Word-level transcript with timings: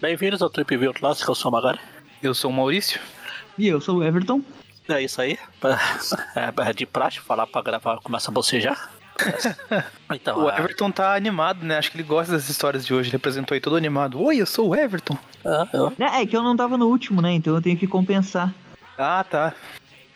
Bem-vindos 0.00 0.40
ao 0.40 0.48
Trip 0.48 0.74
View 0.74 0.94
Clássico, 0.94 1.30
eu 1.30 1.34
sou 1.34 1.50
o 1.50 1.52
Magari. 1.52 1.78
Eu 2.22 2.32
sou 2.32 2.50
o 2.50 2.54
Maurício. 2.54 2.98
E 3.58 3.68
eu 3.68 3.78
sou 3.78 3.98
o 3.98 4.02
Everton. 4.02 4.40
É 4.88 5.02
isso 5.02 5.20
aí. 5.20 5.38
É 6.34 6.72
de 6.72 6.86
praxe 6.86 7.20
falar 7.20 7.46
pra 7.46 7.60
gravar, 7.60 7.98
começa 7.98 8.30
a 8.30 8.32
bocejar. 8.32 8.90
Então, 10.14 10.44
o 10.44 10.50
Everton 10.50 10.90
tá 10.90 11.14
animado, 11.14 11.62
né? 11.62 11.76
Acho 11.76 11.90
que 11.90 11.98
ele 11.98 12.04
gosta 12.04 12.32
das 12.32 12.48
histórias 12.48 12.86
de 12.86 12.94
hoje. 12.94 13.10
Ele 13.10 13.16
apresentou 13.16 13.54
aí 13.54 13.60
todo 13.60 13.76
animado. 13.76 14.18
Oi, 14.22 14.38
eu 14.38 14.46
sou 14.46 14.70
o 14.70 14.74
Everton. 14.74 15.18
Ah, 15.44 15.68
eu... 15.74 15.92
É, 15.98 16.22
é 16.22 16.26
que 16.26 16.34
eu 16.34 16.42
não 16.42 16.56
tava 16.56 16.78
no 16.78 16.86
último, 16.86 17.20
né? 17.20 17.32
Então 17.32 17.54
eu 17.54 17.60
tenho 17.60 17.76
que 17.76 17.86
compensar. 17.86 18.54
Ah, 18.96 19.22
tá. 19.28 19.54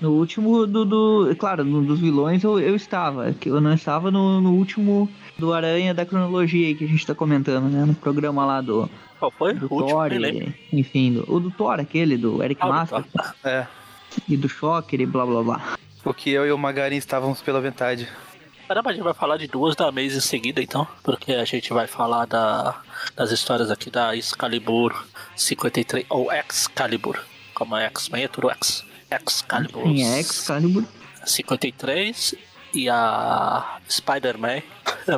No 0.03 0.11
último 0.15 0.67
do. 0.67 0.85
do 0.85 1.37
claro, 1.37 1.65
no, 1.65 1.81
dos 1.81 2.01
vilões 2.01 2.43
eu, 2.43 2.59
eu 2.59 2.75
estava. 2.75 3.33
Eu 3.47 3.61
não 3.61 3.73
estava 3.73 4.11
no, 4.11 4.41
no 4.41 4.53
último 4.53 5.09
do 5.39 5.53
Aranha 5.53 5.95
da 5.95 6.05
cronologia 6.05 6.67
aí 6.67 6.75
que 6.75 6.85
a 6.85 6.89
gente 6.89 7.07
tá 7.07 7.15
comentando, 7.15 7.71
né? 7.71 7.85
No 7.85 7.95
programa 7.95 8.45
lá 8.45 8.61
do. 8.61 8.91
Qual 9.21 9.31
foi? 9.31 9.55
Do 9.55 9.73
o 9.73 9.87
Thor, 9.87 10.13
e, 10.13 10.53
enfim, 10.73 11.13
do, 11.13 11.33
o 11.33 11.39
do 11.39 11.53
Thor, 11.53 11.79
aquele, 11.79 12.17
do 12.17 12.43
Eric 12.43 12.61
ah, 12.65 12.67
Master. 12.67 13.05
É. 13.45 13.65
E 14.29 14.37
do 14.37 14.49
Shocker 14.49 15.01
e 15.01 15.07
blá 15.07 15.25
blá 15.25 15.41
blá. 15.41 15.79
Porque 16.03 16.31
eu 16.31 16.45
e 16.49 16.51
o 16.51 16.59
Magarin 16.59 16.97
estávamos 16.97 17.41
pela 17.41 17.61
vontade. 17.61 18.09
Caramba, 18.67 18.91
a 18.91 18.93
gente 18.93 19.05
vai 19.05 19.15
falar 19.15 19.37
de 19.37 19.47
duas 19.47 19.77
da 19.77 19.93
mês 19.93 20.17
em 20.17 20.21
seguida, 20.21 20.61
então. 20.61 20.85
Porque 21.05 21.33
a 21.33 21.45
gente 21.45 21.73
vai 21.73 21.87
falar 21.87 22.27
da, 22.27 22.75
das 23.15 23.31
histórias 23.31 23.71
aqui 23.71 23.89
da 23.89 24.17
Excalibur 24.17 25.07
53, 25.37 26.07
ou 26.09 26.33
Excalibur. 26.33 27.21
Como 27.55 27.77
é 27.77 27.85
X-Men, 27.85 28.25
é 28.25 28.29
tudo 28.29 28.51
X. 28.51 28.85
Excalibur. 29.17 29.83
Sim, 29.83 30.05
é 30.05 30.21
Excalibur. 30.21 30.85
53 31.25 32.35
e 32.75 32.89
a 32.89 33.79
Spider-Man 33.89 34.63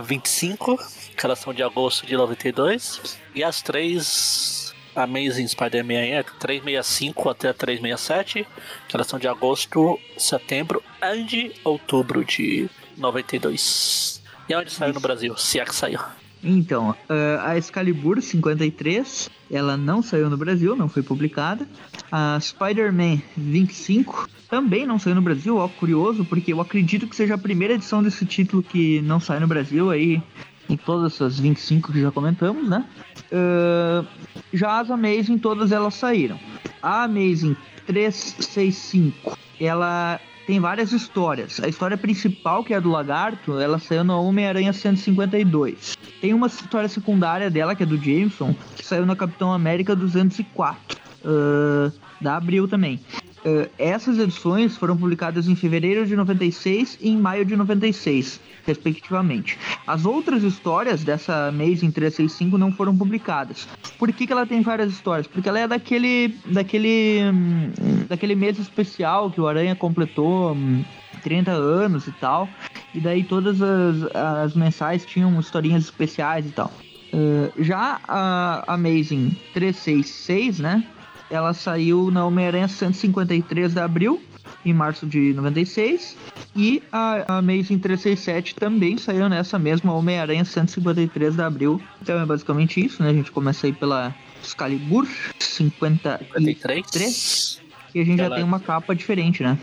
25, 0.03 0.79
que 1.17 1.25
elas 1.25 1.39
são 1.39 1.55
de 1.55 1.62
agosto 1.62 2.07
de 2.07 2.17
92. 2.17 3.19
E 3.34 3.42
as 3.42 3.62
três 3.62 4.75
Amazing 4.95 5.48
Spider-Man 5.48 5.95
é 5.95 6.22
365 6.22 7.28
até 7.28 7.53
367, 7.53 8.47
que 8.89 8.97
elas 8.97 9.06
são 9.06 9.19
de 9.19 9.27
agosto, 9.27 9.98
setembro 10.17 10.83
e 11.31 11.53
outubro 11.65 12.25
de 12.25 12.69
92. 12.97 14.22
E 14.48 14.55
onde 14.55 14.70
saiu 14.70 14.92
no 14.92 15.00
Brasil? 15.00 15.37
Se 15.37 15.59
é 15.59 15.65
que 15.65 15.75
saiu. 15.75 16.00
Então, 16.45 16.91
uh, 16.91 17.41
a 17.42 17.56
Excalibur 17.56 18.20
53, 18.20 19.31
ela 19.50 19.77
não 19.77 20.03
saiu 20.03 20.28
no 20.28 20.37
Brasil, 20.37 20.77
não 20.77 20.89
foi 20.89 21.03
publicada. 21.03 21.67
A 22.12 22.39
Spider-Man 22.39 23.20
25 23.34 24.28
também 24.50 24.87
não 24.87 24.98
saiu 24.98 25.15
no 25.15 25.22
Brasil, 25.22 25.56
ó, 25.56 25.67
curioso, 25.69 26.25
porque 26.25 26.53
eu 26.53 26.61
acredito 26.61 27.06
que 27.06 27.17
seja 27.17 27.34
a 27.34 27.39
primeira 27.39 27.75
edição 27.75 28.03
desse 28.03 28.27
título 28.27 28.62
que 28.62 29.00
não 29.00 29.19
sai 29.19 29.41
no 29.41 29.47
Brasil 29.47 29.91
aí, 29.91 30.22
em 30.69 30.77
todas 30.77 31.15
essas 31.15 31.41
25 31.41 31.92
que 31.92 32.00
já 32.00 32.11
comentamos, 32.11 32.69
né? 32.69 32.84
Uh, 33.33 34.06
já 34.53 34.81
as 34.81 34.91
Amazing, 34.91 35.39
todas 35.39 35.72
elas 35.72 35.95
saíram. 35.95 36.39
A 36.83 37.05
Amazing 37.05 37.56
365, 37.87 39.37
ela 39.59 40.20
tem 40.47 40.61
várias 40.61 40.92
histórias. 40.92 41.61
A 41.61 41.69
história 41.69 41.97
principal, 41.97 42.62
que 42.62 42.75
é 42.75 42.77
a 42.77 42.81
do 42.81 42.91
Lagarto, 42.91 43.59
ela 43.59 43.78
saiu 43.78 44.05
no 44.05 44.23
Homem-Aranha 44.23 44.73
152. 44.73 45.97
Tem 46.20 46.34
uma 46.34 46.47
história 46.47 46.89
secundária 46.89 47.50
dela, 47.50 47.75
que 47.75 47.83
é 47.83 47.87
do 47.87 47.97
Jameson, 47.97 48.55
que 48.77 48.84
saiu 48.84 49.06
na 49.06 49.17
Capitão 49.17 49.53
América 49.53 49.97
204. 49.97 50.98
Uh, 51.25 51.91
da 52.20 52.37
Abril 52.37 52.69
também. 52.69 53.00
Uh, 53.45 53.69
essas 53.78 54.19
edições 54.19 54.75
foram 54.75 54.97
publicadas 54.97 55.47
em 55.48 55.55
fevereiro 55.55 56.06
de 56.06 56.17
96 56.17 56.98
e 57.00 57.11
em 57.11 57.19
maio 57.19 57.45
de 57.45 57.55
96, 57.55 58.41
respectivamente. 58.67 59.59
As 59.87 60.06
outras 60.06 60.42
histórias 60.42 61.05
dessa 61.05 61.48
Amazing 61.48 61.91
365 61.91 62.56
não 62.56 62.72
foram 62.72 62.97
publicadas. 62.97 63.69
Por 63.98 64.11
que, 64.12 64.27
que 64.27 64.33
ela 64.33 64.47
tem 64.47 64.62
várias 64.62 64.91
histórias? 64.91 65.27
Porque 65.27 65.47
ela 65.47 65.59
é 65.59 65.69
daquele, 65.69 66.34
daquele, 66.47 67.21
hum, 67.22 67.71
daquele 68.09 68.34
mês 68.34 68.59
especial 68.59 69.31
que 69.31 69.41
o 69.41 69.47
Aranha 69.47 69.76
completou 69.76 70.53
hum, 70.53 70.82
30 71.22 71.50
anos 71.50 72.06
e 72.06 72.12
tal. 72.12 72.49
E 72.94 73.00
daí 73.00 73.25
todas 73.25 73.61
as, 73.61 74.15
as 74.15 74.55
mensais 74.55 75.05
tinham 75.05 75.38
historinhas 75.38 75.84
especiais 75.84 76.47
e 76.47 76.50
tal. 76.50 76.72
Uh, 77.12 77.62
já 77.62 78.00
a 78.09 78.75
Amazing 78.75 79.37
366, 79.53 80.61
né? 80.61 80.84
Ela 81.31 81.53
saiu 81.53 82.11
na 82.11 82.27
Homem-Aranha 82.27 82.67
153 82.69 83.75
de 83.75 83.81
abril, 83.81 84.23
em 84.65 84.73
março 84.73 85.07
de 85.07 85.35
96. 85.35 86.17
E 86.57 86.83
a, 86.93 87.39
Amazing 87.39 87.79
367 87.79 88.55
também 88.55 88.97
saiu 88.97 89.29
nessa 89.29 89.59
mesma 89.59 89.93
Homem-Aranha 89.93 90.45
153 90.45 91.35
de 91.37 91.43
abril. 91.43 91.83
Então 92.01 92.21
é 92.21 92.25
basicamente 92.25 92.85
isso, 92.85 93.03
né? 93.03 93.11
A 93.11 93.15
gente 93.15 93.33
começa 93.33 93.67
aí 93.67 93.73
pela 93.73 94.15
Excalibur 94.43 95.07
53. 95.39 97.61
E 97.95 98.01
a 98.01 98.05
gente 98.05 98.21
ela... 98.21 98.31
já 98.31 98.37
tem 98.37 98.45
uma 98.45 98.61
capa 98.61 98.95
diferente, 98.95 99.43
né? 99.43 99.59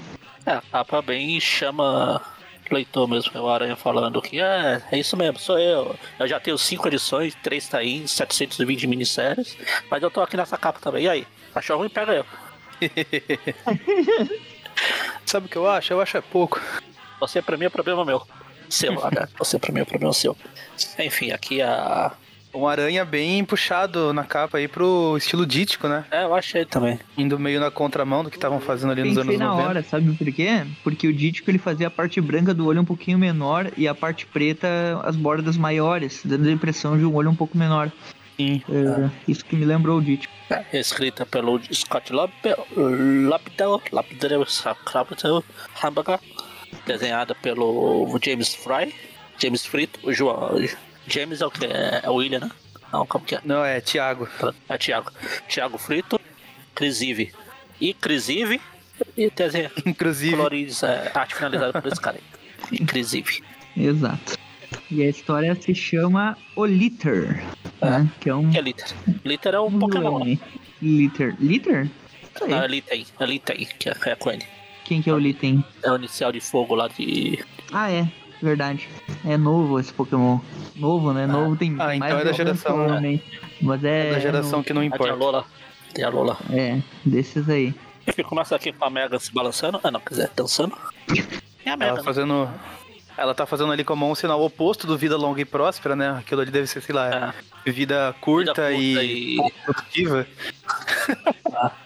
É, 0.46 0.54
a 0.54 0.62
capa 0.62 1.02
bem 1.02 1.40
chama 1.40 2.22
leitor 2.72 3.08
mesmo, 3.08 3.32
é 3.36 3.42
o 3.42 3.50
Aranha 3.50 3.76
falando 3.76 4.22
que 4.22 4.40
é, 4.40 4.82
é 4.92 4.98
isso 4.98 5.18
mesmo, 5.18 5.40
sou 5.40 5.60
eu. 5.60 5.96
Eu 6.18 6.28
já 6.28 6.40
tenho 6.40 6.58
cinco 6.58 6.88
edições, 6.88 7.36
três 7.44 7.68
tá 7.68 7.80
aí, 7.80 8.08
720 8.08 8.88
minisséries, 8.88 9.58
mas 9.90 10.02
eu 10.02 10.10
tô 10.10 10.22
aqui 10.22 10.38
nessa 10.38 10.58
capa 10.58 10.80
também. 10.80 11.04
E 11.04 11.10
aí? 11.10 11.28
Achou 11.54 11.78
ruim, 11.78 11.90
pega 11.90 12.14
eu. 12.14 12.26
Sabe 15.26 15.46
o 15.46 15.50
que 15.50 15.58
eu 15.58 15.70
acho? 15.70 15.94
Eu 15.94 16.02
acho 16.02 16.18
é 16.18 16.22
pouco. 16.22 16.62
Você 17.20 17.42
pra 17.42 17.58
mim 17.58 17.66
é 17.66 17.70
problema 17.70 18.04
meu. 18.04 18.22
Seu, 18.70 18.94
né? 19.12 19.28
Você 19.38 19.60
pra 19.60 19.72
mim 19.72 19.82
é 19.82 19.86
problema 19.86 20.14
seu. 20.14 20.36
Enfim, 21.00 21.32
aqui 21.32 21.62
a. 21.62 22.12
Um 22.54 22.68
aranha 22.68 23.06
bem 23.06 23.46
puxado 23.46 24.12
na 24.12 24.26
capa 24.26 24.58
aí 24.58 24.68
pro 24.68 25.16
estilo 25.18 25.46
dítico, 25.46 25.88
né? 25.88 26.04
É, 26.12 26.26
eu 26.26 26.36
achei 26.36 26.66
também. 26.66 27.00
Indo 27.18 27.40
meio 27.40 27.62
na 27.62 27.72
contramão 27.72 28.26
do 28.26 28.30
que 28.30 28.36
estavam 28.36 28.60
fazendo 28.60 28.92
ali 28.92 29.06
nos 29.06 29.18
anos 29.18 29.38
na 29.38 29.48
90. 29.48 29.70
hora, 29.70 29.84
sabe 29.84 30.12
por 30.14 30.30
quê? 30.34 30.66
Porque 30.84 31.08
o 31.08 31.14
dítico 31.14 31.50
ele 31.50 31.58
fazia 31.58 31.88
a 31.88 31.90
parte 31.90 32.20
branca 32.20 32.54
do 32.54 32.68
olho 32.68 32.82
um 32.82 32.86
pouquinho 32.86 33.18
menor 33.18 33.72
e 33.78 33.88
a 33.88 33.96
parte 33.96 34.26
preta 34.26 34.68
as 35.02 35.16
bordas 35.16 35.56
maiores, 35.56 36.24
dando 36.26 36.50
a 36.50 36.52
impressão 36.52 36.98
de 36.98 37.06
um 37.06 37.16
olho 37.16 37.30
um 37.30 37.36
pouco 37.36 37.58
menor. 37.58 37.90
Sim. 38.42 38.64
É, 38.70 39.10
isso 39.32 39.46
que 39.46 39.56
me 39.56 39.66
lembrou 39.66 39.98
o 39.98 40.02
Ditch. 40.02 40.26
É, 40.50 40.80
escrita 40.80 41.26
pelo 41.26 41.62
Scott 41.74 42.12
Lapidel, 42.12 42.68
Lapidel 43.28 43.82
Capital 44.86 45.44
Hamburger, 45.84 46.20
desenhada 46.86 47.36
pelo 47.36 48.20
James 48.24 48.54
Fry, 48.54 48.94
James 49.38 49.66
Frito, 49.66 50.00
o 50.04 50.14
João. 50.14 50.52
James 51.08 51.42
é 51.42 51.46
o 51.46 51.52
que? 51.52 51.66
É, 51.66 52.02
é 52.04 52.10
o 52.10 52.16
William, 52.16 52.40
né? 52.40 52.52
Não, 52.92 53.06
como 53.06 53.24
que 53.26 53.36
é? 53.36 53.42
Não, 53.46 53.64
é 53.64 53.80
Thiago. 53.80 54.28
É 54.68 54.78
Thiago. 54.78 55.12
Thiago 55.48 55.78
Frito, 55.78 56.20
Crisive. 56.76 57.32
Inclusive, 57.80 58.62
e 59.18 59.30
desenho. 59.30 59.72
Inclusive. 59.86 60.36
Coloridos, 60.36 60.84
é, 60.84 61.12
arte 61.14 61.36
finalizada 61.36 61.82
por 61.82 61.92
esse 61.92 62.02
cara 62.02 62.18
aí. 62.18 62.24
Inclusive. 62.80 63.44
Exato. 63.76 64.38
E 64.90 65.04
a 65.04 65.10
história 65.10 65.56
se 65.56 65.74
chama 65.74 66.38
O 66.56 66.66
Litter. 66.66 67.44
É. 67.82 67.90
Né? 67.90 68.12
Que 68.20 68.30
é 68.30 68.36
um. 68.36 68.50
Que 68.50 68.58
é 68.58 68.62
Litter? 68.62 68.88
Litter 69.24 69.54
é 69.54 69.60
um, 69.60 69.66
um 69.66 69.80
Pokémon. 69.80 70.24
Né? 70.24 70.38
Litter. 70.82 71.36
Litter? 71.40 71.90
É 72.42 72.68
Litten. 72.68 73.06
É 73.20 73.26
Litten, 73.26 73.68
que 73.78 73.90
é, 73.90 73.96
é 74.06 74.16
com 74.16 74.32
ele. 74.32 74.46
Quem 74.86 75.02
que 75.02 75.10
é 75.10 75.14
o 75.14 75.18
Litten? 75.18 75.64
É 75.84 75.92
o 75.92 75.96
inicial 75.96 76.32
de 76.32 76.40
fogo 76.40 76.76
lá 76.76 76.88
de. 76.88 77.44
Ah, 77.72 77.92
é. 77.92 78.08
Verdade. 78.42 78.90
É 79.26 79.38
novo 79.38 79.80
esse 79.80 79.94
Pokémon. 79.94 80.40
Novo, 80.76 81.14
né? 81.14 81.26
Ah. 81.26 81.28
Novo 81.28 81.56
tem 81.56 81.76
ah, 81.80 81.96
então 81.96 82.20
é 82.20 82.24
da 82.24 82.32
geração. 82.32 83.00
Né? 83.00 83.20
Mas 83.62 83.84
é. 83.84 84.10
É 84.10 84.14
da 84.14 84.20
geração 84.20 84.64
que 84.64 84.74
não 84.74 84.84
importa. 84.84 85.06
Tem 85.06 85.14
a 85.14 85.16
Lola. 85.16 85.46
Tem 85.94 86.04
a 86.04 86.10
Lola. 86.10 86.38
É, 86.50 86.82
desses 87.06 87.48
aí. 87.50 87.74
Começa 88.26 88.56
aqui 88.56 88.74
com 88.74 88.84
a 88.84 88.90
Mega 88.90 89.20
se 89.20 89.32
balançando. 89.32 89.80
Ah, 89.84 89.92
não, 89.92 90.00
quiser, 90.00 90.32
dançando. 90.36 90.76
É 91.64 91.70
a 91.70 91.78
Mega. 91.78 91.92
Ela 91.92 92.04
fazendo. 92.04 92.50
Ela 93.18 93.36
tá 93.36 93.46
fazendo 93.46 93.72
ali 93.72 93.84
como 93.84 94.10
um 94.10 94.16
sinal 94.16 94.42
oposto 94.42 94.88
do 94.88 94.98
vida 94.98 95.18
longa 95.18 95.42
e 95.42 95.46
próspera, 95.46 95.96
né? 95.96 96.12
Aquilo 96.12 96.42
ali 96.42 96.52
deve 96.52 96.68
ser, 96.68 96.82
sei 96.82 96.96
lá, 96.96 97.34
é. 97.66 97.72
vida 97.72 98.16
curta, 98.22 98.70
vida 98.70 98.70
curta 98.70 98.74
e, 98.74 99.38
e... 99.38 99.52
produtiva. 99.64 100.28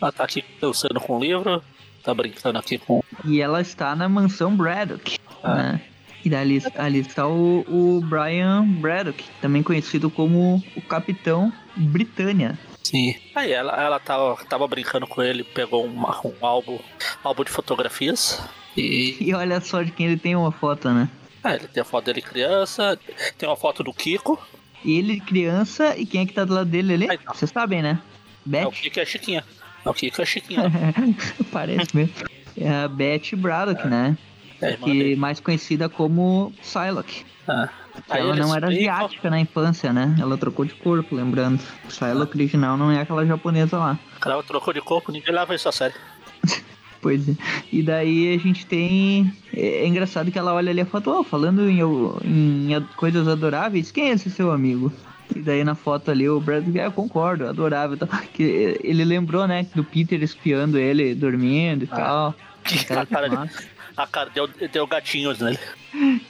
ela 0.00 0.12
tá 0.12 0.24
aqui 0.24 0.42
pensando 0.42 1.00
com 1.00 1.16
o 1.16 1.20
livro, 1.20 1.62
tá 2.02 2.14
brincando 2.14 2.58
aqui 2.58 2.78
com. 2.78 3.02
E 3.24 3.40
ela 3.40 3.60
está 3.60 3.96
na 3.96 4.08
mansão 4.08 4.54
Braddock, 4.54 5.18
é. 5.42 5.48
né? 5.48 5.80
E 6.24 6.34
ali, 6.34 6.62
ali 6.76 6.98
está 6.98 7.26
o, 7.26 7.60
o 7.68 8.00
Brian 8.02 8.64
Braddock, 8.64 9.24
também 9.40 9.62
conhecido 9.62 10.10
como 10.10 10.62
o 10.76 10.82
Capitão 10.82 11.52
Britânia. 11.76 12.58
Sim. 12.82 13.16
Aí 13.34 13.52
ela, 13.52 13.72
ela 13.80 14.00
tava, 14.00 14.36
tava 14.46 14.66
brincando 14.66 15.06
com 15.06 15.22
ele, 15.22 15.44
pegou 15.44 15.86
um, 15.86 16.00
um 16.00 16.46
álbum, 16.46 16.78
álbum 17.22 17.44
de 17.44 17.50
fotografias 17.50 18.40
e... 18.76 19.16
e 19.20 19.34
olha 19.34 19.60
só 19.60 19.82
de 19.82 19.90
quem 19.90 20.06
ele 20.06 20.16
tem 20.16 20.36
uma 20.36 20.52
foto, 20.52 20.88
né? 20.90 21.08
Ah, 21.42 21.54
ele 21.54 21.68
tem 21.68 21.80
a 21.80 21.84
foto 21.84 22.06
dele 22.06 22.22
criança, 22.22 22.98
tem 23.36 23.48
uma 23.48 23.56
foto 23.56 23.82
do 23.82 23.92
Kiko. 23.92 24.40
Ele 24.84 25.20
criança 25.20 25.96
e 25.96 26.06
quem 26.06 26.22
é 26.22 26.26
que 26.26 26.32
tá 26.32 26.44
do 26.44 26.54
lado 26.54 26.70
dele 26.70 26.94
ali? 26.94 27.06
Tá. 27.06 27.34
Vocês 27.34 27.50
sabem, 27.50 27.82
né? 27.82 28.00
Beth? 28.44 28.62
É 28.62 28.66
o 28.66 28.72
Kiko 28.72 28.98
e 28.98 29.02
a 29.02 29.06
Chiquinha. 29.06 29.44
É 29.84 29.90
o 29.90 29.94
Kiko 29.94 30.20
e 30.20 30.22
a 30.22 30.26
Chiquinha. 30.26 30.62
Parece 31.52 31.94
mesmo. 31.94 32.14
É 32.56 32.68
a 32.68 32.88
Beth 32.88 33.36
Braddock, 33.36 33.86
é. 33.86 33.90
né? 33.90 34.18
É, 34.60 34.72
que 34.76 35.14
mais 35.16 35.38
conhecida 35.38 35.88
como 35.88 36.52
Psylocke. 36.60 37.24
Ah. 37.46 37.68
Ela 38.08 38.36
não 38.36 38.54
era 38.54 38.68
asiática 38.68 39.30
na 39.30 39.40
infância, 39.40 39.92
né? 39.92 40.16
Ela 40.20 40.36
trocou 40.36 40.64
de 40.64 40.74
corpo, 40.74 41.14
lembrando. 41.14 41.60
Psylocke 41.88 42.36
original 42.36 42.76
não 42.76 42.90
é 42.90 43.00
aquela 43.00 43.24
japonesa 43.26 43.78
lá. 43.78 43.98
Ela 44.24 44.42
trocou 44.42 44.72
de 44.72 44.80
corpo, 44.80 45.12
ninguém 45.12 45.34
leva 45.34 45.54
isso 45.54 45.68
a 45.68 45.72
sério. 45.72 45.96
Pois 47.00 47.28
é. 47.28 47.32
E 47.72 47.80
daí 47.80 48.34
a 48.34 48.38
gente 48.38 48.66
tem. 48.66 49.32
É, 49.54 49.84
é 49.84 49.86
engraçado 49.86 50.32
que 50.32 50.38
ela 50.38 50.52
olha 50.52 50.70
ali 50.70 50.80
a 50.80 50.84
foto, 50.84 51.10
oh, 51.10 51.22
falando 51.22 51.70
em, 51.70 51.78
em, 52.24 52.82
coisas 52.96 53.28
adoráveis, 53.28 53.92
quem 53.92 54.10
é 54.10 54.14
esse 54.14 54.28
seu 54.28 54.50
amigo? 54.50 54.92
E 55.34 55.38
daí 55.38 55.62
na 55.62 55.74
foto 55.74 56.10
ali 56.10 56.28
o 56.28 56.40
Brad, 56.40 56.64
ah, 56.76 56.84
eu 56.84 56.92
concordo, 56.92 57.46
adorável. 57.46 57.96
Que 58.32 58.80
ele 58.82 59.04
lembrou, 59.04 59.46
né, 59.46 59.66
do 59.74 59.84
Peter 59.84 60.20
espiando 60.22 60.76
ele 60.76 61.14
dormindo 61.14 61.84
e 61.84 61.88
ah. 61.92 61.96
tal. 61.96 62.34
A 62.90 63.06
cara, 63.06 63.28
de, 63.28 63.68
a 63.96 64.06
cara 64.06 64.30
deu, 64.30 64.46
deu 64.46 64.86
gatinhos 64.86 65.38
nele. 65.38 65.58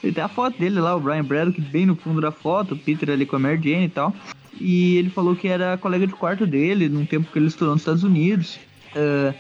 E 0.03 0.13
tem 0.13 0.23
a 0.23 0.29
foto 0.29 0.59
dele 0.59 0.81
lá, 0.81 0.95
o 0.95 1.01
Brian 1.01 1.25
Braddock, 1.25 1.61
bem 1.61 1.87
no 1.87 1.97
fundo 1.97 2.21
da 2.21 2.31
foto, 2.31 2.75
o 2.75 2.79
Peter 2.79 3.11
ali 3.11 3.27
com 3.27 3.37
a 3.37 3.39
Mary 3.39 3.57
Jane 3.57 3.87
e 3.87 3.89
tal. 3.89 4.15
E 4.61 4.97
ele 4.97 5.11
falou 5.11 5.37
que 5.37 5.49
era 5.49 5.77
colega 5.79 6.07
de 6.07 6.15
quarto 6.15 6.47
dele, 6.47 6.89
num 6.89 7.05
tempo 7.05 7.31
que 7.31 7.39
ele 7.39 7.47
estudou 7.47 7.75
nos 7.75 7.83
Estados 7.83 8.05
Unidos. 8.05 8.59
Uh, 8.95 9.35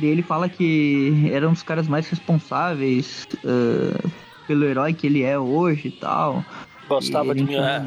e 0.00 0.06
ele 0.06 0.22
fala 0.22 0.48
que 0.48 1.30
era 1.32 1.48
um 1.48 1.52
dos 1.52 1.62
caras 1.62 1.86
mais 1.86 2.08
responsáveis 2.08 3.26
uh, 3.44 4.10
pelo 4.46 4.64
herói 4.64 4.92
que 4.92 5.06
ele 5.06 5.22
é 5.22 5.38
hoje 5.38 5.88
e 5.88 5.92
tal. 5.92 6.44
Gostava 6.88 7.34
de 7.34 7.44
mim, 7.44 7.54
é, 7.54 7.82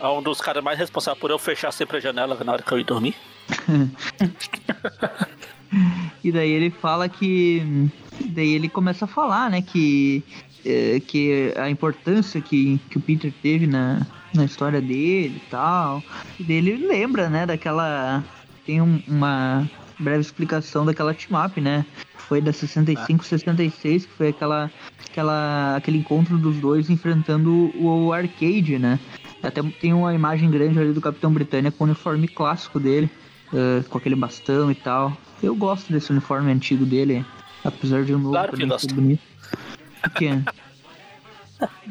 é, 0.00 0.08
um 0.08 0.22
dos 0.22 0.40
caras 0.40 0.64
mais 0.64 0.78
responsáveis 0.78 1.20
por 1.20 1.30
eu 1.30 1.38
fechar 1.38 1.72
sempre 1.72 1.98
a 1.98 2.00
janela 2.00 2.38
na 2.42 2.52
hora 2.52 2.62
que 2.62 2.72
eu 2.72 2.78
ia 2.78 2.84
dormir. 2.84 3.14
e 6.24 6.32
daí 6.32 6.50
ele 6.50 6.70
fala 6.70 7.08
que. 7.08 7.90
Daí 8.30 8.54
ele 8.54 8.68
começa 8.68 9.04
a 9.04 9.08
falar, 9.08 9.50
né, 9.50 9.60
que. 9.60 10.24
É, 10.64 11.00
que 11.00 11.54
a 11.56 11.70
importância 11.70 12.40
que, 12.40 12.78
que 12.90 12.98
o 12.98 13.00
Peter 13.00 13.32
teve 13.42 13.66
na, 13.66 14.06
na 14.34 14.44
história 14.44 14.80
dele 14.80 15.40
e 15.44 15.50
tal. 15.50 16.02
E 16.38 16.44
daí 16.44 16.56
ele 16.56 16.86
lembra, 16.86 17.28
né, 17.28 17.46
daquela. 17.46 18.22
Tem 18.66 18.80
um, 18.80 19.02
uma 19.08 19.68
breve 19.98 20.20
explicação 20.20 20.84
daquela 20.84 21.14
team-up, 21.14 21.60
né? 21.60 21.84
Foi 22.16 22.40
da 22.40 22.52
65 22.52 23.24
66, 23.24 24.06
que 24.06 24.12
foi 24.12 24.28
aquela, 24.28 24.70
aquela, 25.08 25.76
aquele 25.76 25.98
encontro 25.98 26.38
dos 26.38 26.56
dois 26.56 26.88
enfrentando 26.88 27.72
o 27.76 28.12
arcade, 28.12 28.78
né? 28.78 28.98
Até 29.42 29.62
tem 29.62 29.92
uma 29.92 30.14
imagem 30.14 30.50
grande 30.50 30.78
ali 30.78 30.92
do 30.92 31.00
Capitão 31.00 31.32
Britânia 31.32 31.70
com 31.70 31.84
o 31.84 31.86
uniforme 31.86 32.28
clássico 32.28 32.78
dele, 32.78 33.10
uh, 33.52 33.82
com 33.88 33.98
aquele 33.98 34.14
bastão 34.14 34.70
e 34.70 34.74
tal. 34.74 35.16
Eu 35.42 35.54
gosto 35.54 35.92
desse 35.92 36.10
uniforme 36.10 36.52
antigo 36.52 36.84
dele, 36.84 37.24
apesar 37.64 38.04
de 38.04 38.14
um 38.14 38.18
novo 38.18 38.32
claro 38.32 38.52
bonito. 38.94 39.22
Porque 40.02 40.30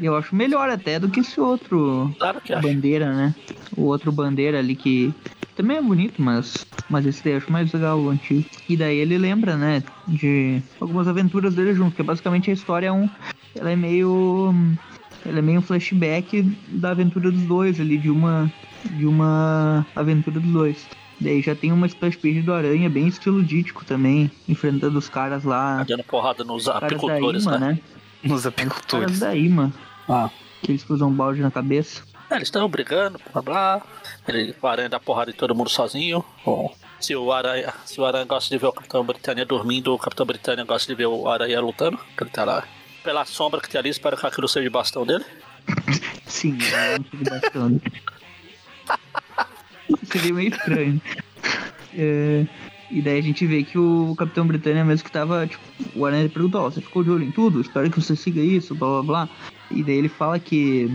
eu 0.02 0.16
acho 0.16 0.36
melhor 0.36 0.70
até 0.70 1.00
do 1.00 1.10
que 1.10 1.20
esse 1.20 1.40
outro 1.40 2.14
claro 2.18 2.42
que 2.42 2.56
bandeira, 2.56 3.10
acho. 3.10 3.18
né? 3.18 3.36
O 3.78 3.84
outro 3.84 4.12
bandeira 4.12 4.60
ali 4.60 4.76
que 4.76 5.14
também 5.60 5.76
é 5.76 5.82
bonito, 5.82 6.22
mas, 6.22 6.66
mas 6.90 7.06
esse 7.06 7.22
daí 7.22 7.34
eu 7.34 7.38
acho 7.38 7.52
mais 7.52 7.72
legal 7.74 8.00
o 8.00 8.10
antigo. 8.10 8.46
E 8.70 8.78
daí 8.78 8.98
ele 8.98 9.18
lembra, 9.18 9.58
né, 9.58 9.84
de 10.08 10.62
algumas 10.80 11.06
aventuras 11.06 11.54
dele 11.54 11.74
junto, 11.74 11.98
que 11.98 12.02
basicamente 12.02 12.50
a 12.50 12.54
história 12.54 12.88
é 12.88 12.92
um. 12.92 13.10
Ela 13.54 13.72
é 13.72 13.76
meio. 13.76 14.54
Ela 15.26 15.40
é 15.40 15.42
meio 15.42 15.60
um 15.60 15.62
flashback 15.62 16.44
da 16.70 16.92
aventura 16.92 17.30
dos 17.30 17.42
dois 17.42 17.78
ali, 17.78 17.98
de 17.98 18.10
uma. 18.10 18.50
De 18.92 19.06
uma 19.06 19.86
aventura 19.94 20.40
dos 20.40 20.50
dois. 20.50 20.88
Daí 21.20 21.42
já 21.42 21.54
tem 21.54 21.74
uma 21.74 21.88
splash 21.88 22.16
page 22.16 22.42
do 22.42 22.54
Aranha, 22.54 22.90
bem 22.90 23.10
estilo 23.10 23.44
dítico 23.44 23.84
também, 23.84 24.32
enfrentando 24.48 24.98
os 24.98 25.10
caras 25.10 25.44
lá. 25.44 25.84
Dando 25.84 26.06
porrada 26.06 26.46
nos 26.46 26.70
apicultores, 26.70 27.46
né? 27.46 27.58
né? 27.58 27.80
Nos 28.24 28.46
apicultores. 28.46 29.14
Os 29.14 29.20
caras 29.20 29.20
da 29.20 29.36
Ima. 29.36 29.74
Ah. 30.08 30.30
Que 30.62 30.72
eles 30.72 30.90
usam 30.90 31.10
um 31.10 31.14
balde 31.14 31.42
na 31.42 31.52
cabeça. 31.52 32.04
É, 32.30 32.36
eles 32.36 32.48
estão 32.48 32.68
brigando, 32.70 33.20
blá 33.32 33.42
blá. 33.42 33.82
Ele, 34.28 34.56
o 34.62 34.68
Aranha 34.68 34.90
dá 34.90 35.00
porrada 35.00 35.32
em 35.32 35.34
todo 35.34 35.56
mundo 35.56 35.70
sozinho. 35.70 36.24
Bom, 36.46 36.76
se 37.00 37.16
o 37.16 37.32
Aranha, 37.32 37.74
se 37.86 38.00
o 38.00 38.06
Aranha 38.06 38.26
gosta 38.26 38.50
de 38.50 38.58
ver 38.60 38.68
o 38.68 38.74
Capitão 38.74 39.04
Britânia 39.04 39.46
dormindo, 39.46 39.94
o 39.94 39.98
Capitão 39.98 40.26
Britânia 40.26 40.64
gosta 40.66 40.88
de 40.88 40.96
ver 40.96 41.08
o 41.08 41.28
Aranha 41.28 41.60
lutando. 41.62 41.98
Que 42.16 42.24
ele 42.24 42.30
tá 42.30 42.44
lá 42.44 42.64
pela 43.04 43.26
sombra 43.26 43.62
que 43.62 43.70
tem 43.70 43.80
ali, 43.80 43.90
espero 43.90 44.18
que 44.18 44.26
aquilo 44.26 44.48
seja 44.48 44.64
de 44.64 44.70
bastão 44.70 45.06
dele. 45.06 45.26
Sim, 46.26 46.58
é 46.74 46.96
um 46.96 47.18
de 47.18 47.30
bastão. 47.30 47.82
Seria 50.12 50.34
meio 50.34 50.50
estranho. 50.50 51.02
É, 51.98 52.46
e 52.92 53.02
daí 53.02 53.20
a 53.20 53.24
gente 53.24 53.46
vê 53.46 53.64
que 53.64 53.78
o 53.78 54.16
Capitão 54.18 54.48
Britânia 54.48 54.84
mesmo 54.84 55.06
que 55.06 55.12
tava, 55.12 55.46
tipo, 55.46 55.64
o 55.96 56.06
Aranha 56.06 56.28
perguntou, 56.28 56.66
oh, 56.66 56.72
você 56.72 56.82
ficou 56.82 57.04
de 57.04 57.12
olho 57.12 57.24
em 57.24 57.32
tudo? 57.32 57.62
Espero 57.62 57.90
que 57.90 58.02
você 58.02 58.16
siga 58.16 58.42
isso, 58.42 58.74
blá 58.74 58.90
blá 58.90 59.04
blá. 59.04 59.30
E 59.70 59.84
daí 59.84 59.96
ele 59.96 60.10
fala 60.10 60.40
que 60.40 60.92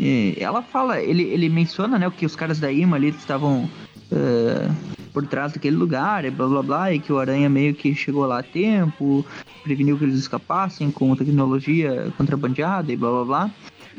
é, 0.00 0.34
ela 0.42 0.60
fala, 0.60 1.00
ele, 1.00 1.22
ele 1.22 1.48
menciona, 1.48 1.98
né, 1.98 2.10
que 2.10 2.26
os 2.26 2.34
caras 2.34 2.58
da 2.58 2.70
IMA 2.70 2.96
ali 2.96 3.08
estavam 3.08 3.64
uh, 4.10 4.74
por 5.12 5.26
trás 5.26 5.52
daquele 5.52 5.76
lugar, 5.76 6.24
e 6.24 6.30
blá 6.30 6.48
blá 6.48 6.62
blá, 6.62 6.92
e 6.92 6.98
que 6.98 7.12
o 7.12 7.18
Aranha 7.18 7.48
meio 7.48 7.74
que 7.74 7.94
chegou 7.94 8.26
lá 8.26 8.40
a 8.40 8.42
tempo, 8.42 9.24
preveniu 9.62 9.96
que 9.96 10.04
eles 10.04 10.16
escapassem 10.16 10.90
com 10.90 11.14
tecnologia 11.14 12.12
contrabandeada 12.16 12.92
e 12.92 12.96
blá 12.96 13.10
blá 13.10 13.24
blá. 13.24 13.50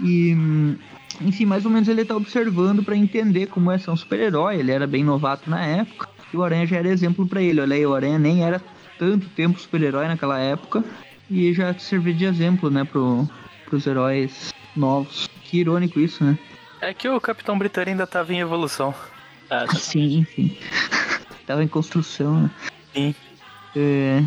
E, 0.03 0.35
enfim, 1.21 1.45
mais 1.45 1.65
ou 1.65 1.71
menos 1.71 1.87
ele 1.87 2.05
tá 2.05 2.15
observando 2.15 2.83
para 2.83 2.95
entender 2.95 3.47
como 3.47 3.71
é 3.71 3.77
ser 3.77 3.89
um 3.89 3.95
super-herói, 3.95 4.57
ele 4.57 4.71
era 4.71 4.85
bem 4.85 5.03
novato 5.03 5.49
na 5.49 5.65
época, 5.65 6.09
e 6.33 6.37
o 6.37 6.43
Aranha 6.43 6.65
já 6.65 6.77
era 6.77 6.89
exemplo 6.89 7.27
para 7.27 7.41
ele. 7.41 7.61
Olha 7.61 7.75
aí, 7.75 7.85
o 7.85 7.93
Aranha 7.93 8.19
nem 8.19 8.43
era 8.43 8.61
tanto 8.97 9.29
tempo 9.29 9.59
super-herói 9.59 10.07
naquela 10.07 10.39
época, 10.39 10.83
e 11.29 11.53
já 11.53 11.77
serviu 11.77 12.13
de 12.13 12.25
exemplo, 12.25 12.69
né, 12.69 12.83
pro, 12.83 13.27
pros 13.65 13.85
heróis 13.85 14.49
novos. 14.75 15.29
Que 15.43 15.59
irônico 15.59 15.99
isso, 15.99 16.23
né? 16.23 16.37
É 16.81 16.93
que 16.93 17.07
o 17.07 17.19
Capitão 17.19 17.57
Britânia 17.57 17.93
ainda 17.93 18.07
tava 18.07 18.33
em 18.33 18.39
evolução. 18.39 18.93
Ah, 19.49 19.65
sim, 19.75 20.25
sim. 20.35 20.55
tava 21.45 21.63
em 21.63 21.67
construção, 21.67 22.41
né? 22.41 22.51
Sim. 22.93 23.15
É, 23.75 24.23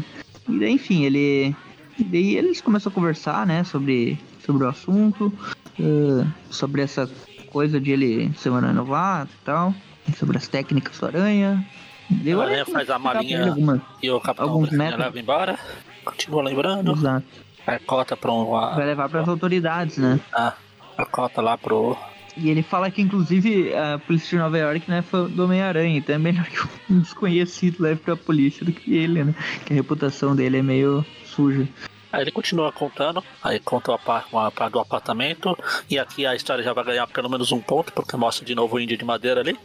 e 0.48 0.58
daí, 0.58 0.72
enfim, 0.72 1.04
ele. 1.04 1.54
E 1.98 2.04
daí 2.04 2.36
eles 2.36 2.60
começam 2.60 2.90
a 2.90 2.94
conversar, 2.94 3.46
né, 3.46 3.62
sobre, 3.64 4.18
sobre 4.44 4.64
o 4.64 4.68
assunto, 4.68 5.32
uh, 5.78 6.26
sobre 6.48 6.82
essa 6.82 7.10
coisa 7.46 7.80
de 7.80 7.90
ele 7.90 8.32
ser 8.34 8.50
um 8.50 8.56
aranha 8.56 8.72
novato 8.72 9.32
e 9.34 9.44
tal, 9.44 9.74
sobre 10.16 10.38
as 10.38 10.48
técnicas 10.48 10.98
do 10.98 11.06
aranha. 11.06 11.64
Deu, 12.10 12.42
aranha 12.42 12.66
faz 12.66 12.90
a 12.90 12.98
malinha 12.98 13.48
alguma, 13.48 13.80
e 14.02 14.10
o 14.10 14.20
capitão 14.20 14.60
leva 14.72 15.18
embora, 15.18 15.58
continua 16.04 16.42
lembrando. 16.42 16.92
Exato. 16.92 17.26
Aí 17.66 17.78
cota 17.78 18.16
pra 18.16 18.32
um. 18.32 18.50
Vai 18.50 18.86
levar 18.86 19.08
para 19.08 19.20
as 19.20 19.28
autoridades, 19.28 19.96
né? 19.98 20.18
Ah 20.32 20.54
a 21.00 21.06
cota 21.06 21.40
lá 21.40 21.56
pro. 21.56 21.96
E 22.36 22.48
ele 22.48 22.62
fala 22.62 22.90
que, 22.90 23.02
inclusive, 23.02 23.74
a 23.74 23.98
polícia 23.98 24.30
de 24.30 24.42
Nova 24.42 24.56
York 24.56 24.88
né, 24.88 25.02
foi 25.02 25.28
do 25.28 25.44
Homem-Aranha, 25.44 25.98
então 25.98 26.14
é 26.14 26.18
melhor 26.18 26.46
que 26.46 26.60
um 26.92 27.00
desconhecido 27.00 27.82
leve 27.82 28.00
pra 28.00 28.16
polícia 28.16 28.64
do 28.64 28.72
que 28.72 28.96
ele, 28.96 29.24
né? 29.24 29.34
Que 29.66 29.72
a 29.72 29.76
reputação 29.76 30.34
dele 30.34 30.58
é 30.58 30.62
meio 30.62 31.04
suja. 31.24 31.68
Aí 32.12 32.22
ele 32.22 32.30
continua 32.30 32.72
contando, 32.72 33.22
aí 33.42 33.58
conta 33.58 33.90
uma 33.90 34.50
parte 34.50 34.72
do 34.72 34.80
apartamento, 34.80 35.56
e 35.88 35.98
aqui 35.98 36.24
a 36.24 36.34
história 36.34 36.62
já 36.62 36.72
vai 36.72 36.84
ganhar 36.84 37.06
pelo 37.08 37.28
menos 37.28 37.52
um 37.52 37.60
ponto, 37.60 37.92
porque 37.92 38.16
mostra 38.16 38.44
de 38.44 38.54
novo 38.54 38.76
o 38.76 38.80
índio 38.80 38.96
de 38.96 39.04
madeira 39.04 39.40
ali. 39.40 39.56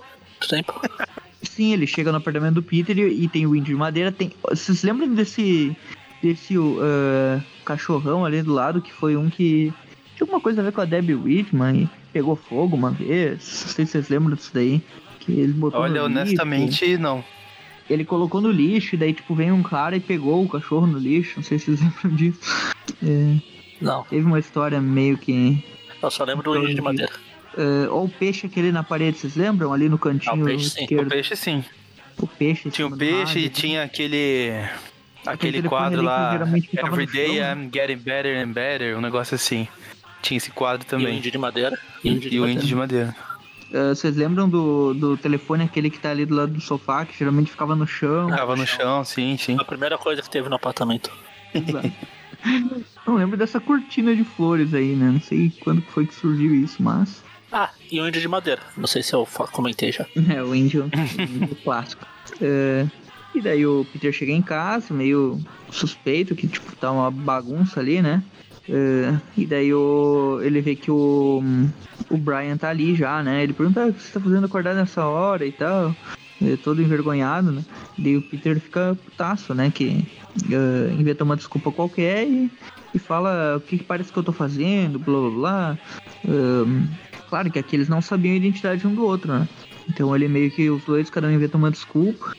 Tempo. 0.47 0.73
Sim, 1.45 1.73
ele 1.73 1.87
chega 1.87 2.11
no 2.11 2.17
apartamento 2.17 2.55
do 2.55 2.63
Peter 2.63 2.97
e, 2.97 3.27
tem 3.27 3.45
o 3.45 3.55
índio 3.55 3.73
de 3.73 3.79
madeira. 3.79 4.11
Tem... 4.11 4.31
Vocês 4.49 4.83
lembram 4.83 5.13
desse. 5.13 5.75
desse 6.21 6.57
uh, 6.57 7.41
cachorrão 7.63 8.25
ali 8.25 8.41
do 8.41 8.53
lado, 8.53 8.81
que 8.81 8.91
foi 8.91 9.15
um 9.15 9.29
que 9.29 9.73
tinha 10.15 10.23
alguma 10.23 10.41
coisa 10.41 10.61
a 10.61 10.63
ver 10.63 10.71
com 10.71 10.81
a 10.81 10.85
Debbie 10.85 11.15
Whitman 11.15 11.83
e 11.83 11.89
pegou 12.13 12.35
fogo 12.35 12.75
uma 12.75 12.91
vez. 12.91 13.39
Não 13.65 13.73
sei 13.73 13.85
se 13.85 13.91
vocês 13.91 14.09
lembram 14.09 14.35
disso 14.35 14.51
daí. 14.53 14.81
Que 15.19 15.31
ele 15.31 15.53
botou 15.53 15.81
Olha, 15.81 16.03
honestamente, 16.03 16.85
lixo. 16.85 17.01
não. 17.01 17.23
Ele 17.89 18.03
colocou 18.03 18.41
no 18.41 18.49
lixo 18.49 18.95
e 18.95 18.97
daí, 18.97 19.13
tipo, 19.13 19.35
vem 19.35 19.51
um 19.51 19.61
cara 19.61 19.95
e 19.95 19.99
pegou 19.99 20.43
o 20.43 20.49
cachorro 20.49 20.87
no 20.87 20.97
lixo. 20.97 21.33
Não 21.37 21.43
sei 21.43 21.59
se 21.59 21.65
vocês 21.65 21.81
lembram 22.03 22.15
disso. 22.15 22.39
É, 23.03 23.35
não. 23.81 24.03
Teve 24.03 24.25
uma 24.25 24.39
história 24.39 24.79
meio 24.81 25.17
que. 25.17 25.63
Eu 26.01 26.11
só 26.11 26.23
lembro 26.23 26.43
do 26.43 26.59
índio 26.59 26.75
de 26.75 26.81
madeira. 26.81 27.11
Uh, 27.57 27.89
ou 27.89 28.05
o 28.05 28.09
peixe 28.09 28.47
aquele 28.47 28.71
na 28.71 28.83
parede, 28.83 29.17
vocês 29.17 29.35
lembram? 29.35 29.71
Ali 29.71 29.88
no 29.88 29.97
cantinho 29.97 30.33
ah, 30.33 30.41
o 30.41 30.45
peixe, 30.45 30.67
esquerdo. 30.67 30.91
Sim. 30.91 31.05
O 31.05 31.09
peixe 31.09 31.35
sim. 31.35 31.63
O 32.17 32.27
peixe. 32.27 32.71
Tinha 32.71 32.88
o 32.88 32.97
peixe 32.97 33.39
e 33.39 33.50
tinha 33.50 33.83
aquele. 33.83 34.51
Aquele 35.25 35.63
quadro 35.63 36.01
lá. 36.01 36.35
Every 36.35 37.05
day 37.05 37.39
I'm 37.39 37.69
getting 37.74 37.97
better 37.97 38.38
and 38.38 38.51
better. 38.51 38.97
Um 38.97 39.01
negócio 39.01 39.35
assim. 39.35 39.67
Tinha 40.21 40.38
esse 40.38 40.51
quadro 40.51 40.85
também. 40.85 41.07
E 41.07 41.12
o 41.12 41.17
índio 41.17 41.31
de 41.31 41.38
madeira. 41.38 41.79
E, 42.03 42.09
e 42.09 42.39
o 42.39 42.47
índio 42.47 42.67
de 42.67 42.75
madeira. 42.75 43.15
Uh, 43.71 43.95
vocês 43.95 44.15
lembram 44.15 44.47
do, 44.47 44.93
do 44.93 45.17
telefone, 45.17 45.63
aquele 45.63 45.89
que 45.89 46.00
tá 46.00 46.12
ali 46.12 46.25
do 46.25 46.35
lado 46.35 46.53
do 46.53 46.62
sofá, 46.62 47.05
que 47.05 47.17
geralmente 47.17 47.51
ficava 47.51 47.75
no 47.75 47.88
chão? 47.88 48.29
Ficava 48.29 48.55
no 48.55 48.65
chão, 48.65 49.03
sim, 49.03 49.38
sim. 49.38 49.57
A 49.59 49.63
primeira 49.63 49.97
coisa 49.97 50.21
que 50.21 50.29
teve 50.29 50.47
no 50.50 50.55
apartamento. 50.55 51.12
Exato. 51.53 51.91
Não 53.07 53.15
lembro 53.15 53.38
dessa 53.38 53.59
cortina 53.59 54.15
de 54.15 54.24
flores 54.24 54.74
aí, 54.74 54.95
né? 54.95 55.09
Não 55.12 55.21
sei 55.21 55.51
quando 55.62 55.81
foi 55.81 56.05
que 56.05 56.13
surgiu 56.13 56.53
isso, 56.53 56.81
mas. 56.81 57.24
Ah, 57.51 57.69
e 57.91 57.99
o 58.01 58.07
índio 58.07 58.21
de 58.21 58.27
madeira. 58.27 58.61
Não 58.75 58.87
sei 58.87 59.03
se 59.03 59.13
eu 59.13 59.25
comentei 59.51 59.91
já. 59.91 60.05
É, 60.33 60.41
o 60.41 60.53
índio, 60.55 60.89
o 60.93 61.21
índio 61.21 61.55
clássico. 61.63 62.05
Uh, 62.35 62.89
e 63.33 63.41
daí 63.41 63.65
o 63.65 63.85
Peter 63.91 64.11
chega 64.11 64.31
em 64.31 64.41
casa, 64.41 64.93
meio 64.93 65.39
suspeito, 65.69 66.35
que 66.35 66.47
tipo, 66.47 66.75
tá 66.75 66.91
uma 66.91 67.11
bagunça 67.11 67.79
ali, 67.79 68.01
né? 68.01 68.23
Uh, 68.67 69.21
e 69.37 69.45
daí 69.45 69.73
o, 69.73 70.39
ele 70.41 70.61
vê 70.61 70.75
que 70.75 70.89
o, 70.89 71.43
o 72.09 72.17
Brian 72.17 72.57
tá 72.57 72.69
ali 72.69 72.95
já, 72.95 73.21
né? 73.21 73.43
Ele 73.43 73.53
pergunta 73.53 73.83
ah, 73.83 73.87
o 73.87 73.93
que 73.93 74.01
você 74.01 74.13
tá 74.13 74.19
fazendo 74.19 74.45
acordar 74.45 74.73
nessa 74.73 75.05
hora 75.05 75.45
e 75.45 75.51
tal. 75.51 75.95
É, 76.41 76.57
todo 76.57 76.81
envergonhado, 76.81 77.51
né? 77.51 77.63
E 77.97 78.01
daí 78.01 78.17
o 78.17 78.21
Peter 78.21 78.59
fica 78.59 78.97
putaço, 79.05 79.53
né? 79.53 79.71
Que 79.73 80.05
uh, 80.45 80.93
inventa 80.99 81.23
uma 81.23 81.37
desculpa 81.37 81.71
qualquer 81.71 82.27
e, 82.27 82.51
e 82.93 82.99
fala 82.99 83.57
o 83.57 83.61
que, 83.61 83.77
que, 83.77 83.83
parece 83.83 84.11
que 84.11 84.17
eu 84.17 84.23
tô 84.23 84.31
fazendo, 84.31 84.97
blá 84.97 85.19
blá 85.19 85.29
blá. 85.29 85.77
Claro 87.29 87.51
que 87.51 87.60
aqui 87.60 87.75
eles 87.75 87.89
não 87.89 88.01
sabiam 88.01 88.34
a 88.34 88.38
identidade 88.38 88.86
um 88.86 88.94
do 88.94 89.03
outro, 89.05 89.32
né? 89.32 89.48
Então 89.89 90.15
ele 90.15 90.27
meio 90.27 90.51
que 90.51 90.70
os 90.70 90.84
dois, 90.84 91.10
cada 91.10 91.27
um 91.27 91.32
inventa 91.32 91.58
uma 91.58 91.72
desculpa. 91.72 92.34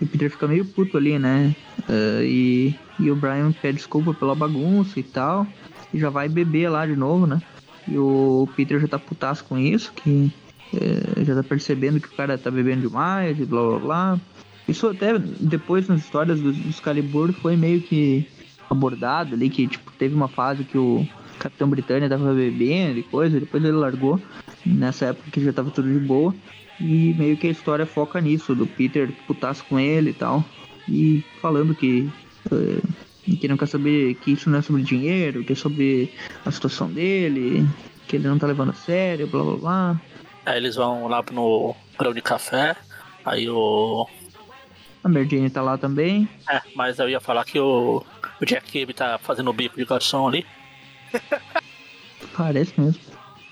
E 0.00 0.04
o 0.04 0.06
Peter 0.06 0.30
fica 0.30 0.48
meio 0.48 0.64
puto 0.64 0.96
ali, 0.96 1.18
né? 1.18 1.54
Uh, 1.88 2.22
e, 2.22 2.74
e 2.98 3.10
o 3.10 3.16
Brian 3.16 3.52
pede 3.52 3.78
desculpa 3.78 4.12
pela 4.12 4.34
bagunça 4.34 4.98
e 4.98 5.02
tal. 5.02 5.46
E 5.92 5.98
já 5.98 6.10
vai 6.10 6.28
beber 6.28 6.68
lá 6.68 6.86
de 6.86 6.96
novo, 6.96 7.26
né? 7.26 7.40
E 7.86 7.96
o 7.98 8.48
Peter 8.56 8.80
já 8.80 8.88
tá 8.88 8.98
putaço 8.98 9.44
com 9.44 9.58
isso, 9.58 9.92
que 9.92 10.32
é, 10.74 11.24
já 11.24 11.34
tá 11.34 11.42
percebendo 11.42 12.00
que 12.00 12.08
o 12.08 12.16
cara 12.16 12.38
tá 12.38 12.50
bebendo 12.50 12.82
demais 12.82 13.38
e 13.38 13.44
blá 13.44 13.62
blá 13.62 13.78
blá. 13.78 14.20
Isso 14.68 14.86
até 14.88 15.18
depois 15.18 15.88
nas 15.88 16.00
histórias 16.00 16.40
dos, 16.40 16.56
dos 16.56 16.80
Calibur 16.80 17.32
foi 17.32 17.56
meio 17.56 17.80
que 17.82 18.26
abordado 18.70 19.34
ali, 19.34 19.50
que 19.50 19.66
tipo, 19.66 19.92
teve 19.98 20.14
uma 20.14 20.28
fase 20.28 20.64
que 20.64 20.78
o 20.78 21.06
Capitão 21.42 21.68
Britânia 21.68 22.08
tava 22.08 22.32
bebendo 22.32 23.00
e 23.00 23.02
coisa, 23.02 23.40
depois 23.40 23.64
ele 23.64 23.72
largou. 23.72 24.20
Nessa 24.64 25.06
época 25.06 25.30
que 25.30 25.44
já 25.44 25.52
tava 25.52 25.70
tudo 25.70 25.92
de 25.92 25.98
boa. 25.98 26.32
E 26.80 27.14
meio 27.18 27.36
que 27.36 27.48
a 27.48 27.50
história 27.50 27.84
foca 27.84 28.20
nisso, 28.20 28.54
do 28.54 28.66
Peter 28.66 29.10
putasse 29.26 29.62
com 29.64 29.78
ele 29.78 30.10
e 30.10 30.14
tal. 30.14 30.44
E 30.88 31.24
falando 31.40 31.74
que. 31.74 32.08
Uh, 32.50 32.82
que 33.40 33.46
não 33.46 33.56
quer 33.56 33.66
saber 33.66 34.14
que 34.16 34.32
isso 34.32 34.50
não 34.50 34.58
é 34.58 34.62
sobre 34.62 34.82
dinheiro, 34.82 35.44
que 35.44 35.52
é 35.52 35.56
sobre 35.56 36.12
a 36.44 36.50
situação 36.50 36.88
dele, 36.88 37.64
que 38.08 38.16
ele 38.16 38.26
não 38.26 38.36
tá 38.36 38.48
levando 38.48 38.70
a 38.70 38.74
sério, 38.74 39.28
blá 39.28 39.44
blá 39.44 39.56
blá. 39.56 40.00
Aí 40.44 40.56
eles 40.56 40.74
vão 40.74 41.06
lá 41.06 41.24
no 41.30 41.74
grão 41.96 42.12
de 42.12 42.20
café, 42.20 42.76
aí 43.24 43.48
o. 43.48 44.08
A 45.04 45.08
Merdine 45.08 45.50
tá 45.50 45.62
lá 45.62 45.78
também. 45.78 46.28
É, 46.50 46.60
mas 46.74 46.98
eu 46.98 47.08
ia 47.08 47.20
falar 47.20 47.44
que 47.44 47.58
o, 47.58 48.04
o 48.40 48.44
Jack 48.44 48.70
Kirby 48.70 48.92
tá 48.92 49.18
fazendo 49.18 49.50
o 49.50 49.52
bico 49.52 49.76
de 49.76 49.84
garçom 49.84 50.28
ali. 50.28 50.44
Parece 52.36 52.80
mesmo. 52.80 53.00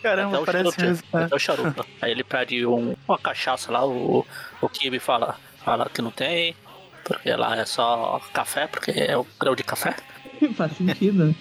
Caramba, 0.02 0.38
até 0.38 0.47
parece 0.47 0.64
charuto, 0.64 0.85
mesmo. 0.85 1.05
Até 1.12 1.37
o 1.37 1.38
charuto. 1.38 1.87
Aí 2.00 2.11
ele 2.11 2.25
pede 2.25 2.64
um, 2.64 2.97
uma 3.07 3.19
cachaça 3.19 3.71
lá, 3.71 3.85
o, 3.85 4.26
o 4.61 4.69
Kibe 4.69 4.99
fala, 4.99 5.37
fala 5.62 5.90
que 5.90 6.00
não 6.00 6.11
tem, 6.11 6.57
porque 7.05 7.31
lá 7.35 7.57
é 7.57 7.67
só 7.67 8.21
café, 8.33 8.67
porque 8.67 8.93
é 8.93 9.17
o 9.17 9.26
grão 9.38 9.55
de 9.55 9.62
café. 9.62 9.95
Faz 10.57 10.76
sentido. 10.76 11.35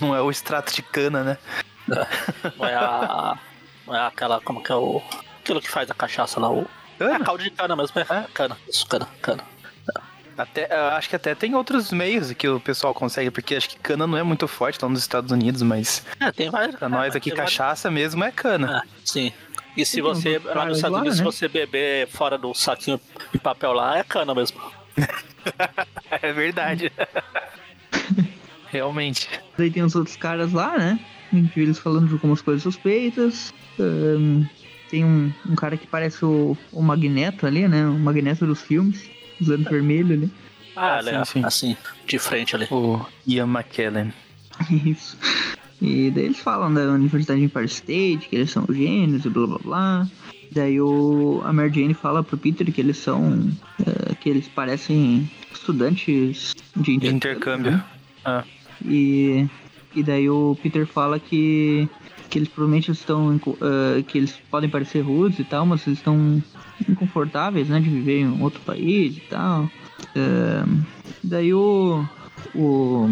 Não 0.00 0.14
é 0.14 0.22
o 0.22 0.30
extrato 0.30 0.72
de 0.74 0.82
cana, 0.82 1.22
né? 1.22 1.38
É, 1.90 2.52
não 2.56 2.66
é 2.66 2.74
a. 2.74 3.38
Não 3.86 3.94
é 3.94 4.06
aquela. 4.06 4.40
Como 4.40 4.62
que 4.62 4.72
é 4.72 4.74
o. 4.74 5.02
Aquilo 5.40 5.60
que 5.60 5.70
faz 5.70 5.90
a 5.90 5.94
cachaça 5.94 6.38
lá, 6.38 6.50
o. 6.50 6.66
Cana? 6.98 7.16
É 7.16 7.18
caldo 7.24 7.42
de 7.42 7.50
cana 7.50 7.76
mesmo, 7.76 8.00
é. 8.00 8.02
é. 8.02 8.26
Cana, 8.32 8.56
isso, 8.68 8.86
cana, 8.86 9.08
cana. 9.20 9.44
Até, 10.38 10.72
acho 10.72 11.08
que 11.08 11.16
até 11.16 11.34
tem 11.34 11.56
outros 11.56 11.90
meios 11.90 12.32
que 12.32 12.48
o 12.48 12.60
pessoal 12.60 12.94
consegue, 12.94 13.28
porque 13.28 13.56
acho 13.56 13.70
que 13.70 13.76
cana 13.76 14.06
não 14.06 14.16
é 14.16 14.22
muito 14.22 14.46
forte 14.46 14.78
lá 14.80 14.88
nos 14.88 15.00
Estados 15.00 15.32
Unidos, 15.32 15.62
mas. 15.62 16.06
É, 16.20 16.30
tem 16.30 16.48
vários. 16.48 16.76
Pra 16.76 16.88
nós 16.88 17.16
aqui, 17.16 17.32
cachaça 17.32 17.90
vários... 17.90 18.14
mesmo 18.14 18.22
é 18.22 18.30
cana. 18.30 18.84
É, 18.84 18.88
sim. 19.04 19.32
E 19.76 19.84
se 19.84 20.00
você. 20.00 20.38
Lá 20.38 20.66
nos 20.66 20.76
Estados 20.78 20.96
Unidos, 20.96 21.16
se 21.16 21.24
né? 21.24 21.30
você 21.30 21.48
beber 21.48 22.06
fora 22.06 22.38
do 22.38 22.54
saquinho 22.54 23.00
de 23.32 23.38
papel 23.40 23.72
lá, 23.72 23.98
é 23.98 24.04
cana 24.04 24.32
mesmo. 24.32 24.60
é 26.22 26.32
verdade. 26.32 26.92
Realmente. 28.70 29.28
Daí 29.56 29.72
tem 29.72 29.82
os 29.82 29.96
outros 29.96 30.14
caras 30.14 30.52
lá, 30.52 30.78
né? 30.78 31.00
A 31.32 31.34
gente 31.34 31.52
viu 31.52 31.64
eles 31.64 31.80
falando 31.80 32.06
de 32.06 32.12
algumas 32.12 32.40
coisas 32.40 32.62
suspeitas. 32.62 33.52
Um, 33.76 34.46
tem 34.88 35.04
um, 35.04 35.32
um, 35.48 35.56
cara 35.56 35.76
que 35.76 35.86
parece 35.86 36.24
o, 36.24 36.56
o 36.72 36.80
Magneto 36.80 37.44
ali, 37.44 37.66
né? 37.66 37.84
O 37.86 37.98
Magneto 37.98 38.46
dos 38.46 38.62
filmes 38.62 39.17
usando 39.40 39.68
vermelho 39.68 40.14
ali. 40.14 40.30
Ah, 40.76 40.98
ah 40.98 41.24
sim, 41.24 41.40
sim. 41.40 41.44
assim, 41.44 41.76
de 42.06 42.18
frente 42.18 42.54
ali. 42.54 42.66
O 42.70 43.04
Ian 43.26 43.46
McKellen. 43.46 44.12
Isso. 44.70 45.16
E 45.80 46.10
daí 46.10 46.24
eles 46.24 46.38
falam 46.38 46.72
da 46.72 46.82
Universidade 46.82 47.40
de 47.40 47.46
Empire 47.46 47.66
State, 47.66 48.28
que 48.28 48.36
eles 48.36 48.50
são 48.50 48.66
gênios 48.68 49.24
e 49.24 49.28
blá 49.28 49.46
blá 49.46 49.58
blá. 49.58 50.08
Daí 50.50 50.80
o, 50.80 51.40
a 51.44 51.52
Mary 51.52 51.72
Jane 51.72 51.94
fala 51.94 52.22
pro 52.22 52.38
Peter 52.38 52.70
que 52.72 52.80
eles 52.80 52.96
são. 52.96 53.50
Uh, 53.80 54.16
que 54.20 54.28
eles 54.28 54.48
parecem 54.48 55.30
estudantes 55.52 56.54
de 56.74 56.92
intercâmbio. 56.92 57.00
De 57.00 57.16
intercâmbio. 57.16 57.72
Né? 57.72 57.84
Ah. 58.24 58.44
E, 58.84 59.46
e 59.94 60.02
daí 60.02 60.28
o 60.28 60.56
Peter 60.62 60.86
fala 60.86 61.18
que 61.18 61.88
que 62.28 62.38
eles 62.38 62.48
provavelmente 62.48 62.90
estão 62.90 63.36
uh, 63.36 64.02
que 64.06 64.18
eles 64.18 64.32
podem 64.50 64.68
parecer 64.68 65.00
rudes 65.00 65.38
e 65.38 65.44
tal, 65.44 65.64
mas 65.64 65.86
eles 65.86 65.98
estão 65.98 66.42
inconfortáveis, 66.88 67.68
né, 67.68 67.80
de 67.80 67.88
viver 67.88 68.20
em 68.20 68.42
outro 68.42 68.60
país 68.60 69.16
e 69.16 69.20
tal. 69.20 69.64
Uh, 69.64 70.84
daí 71.24 71.52
o, 71.54 72.04
o 72.54 73.08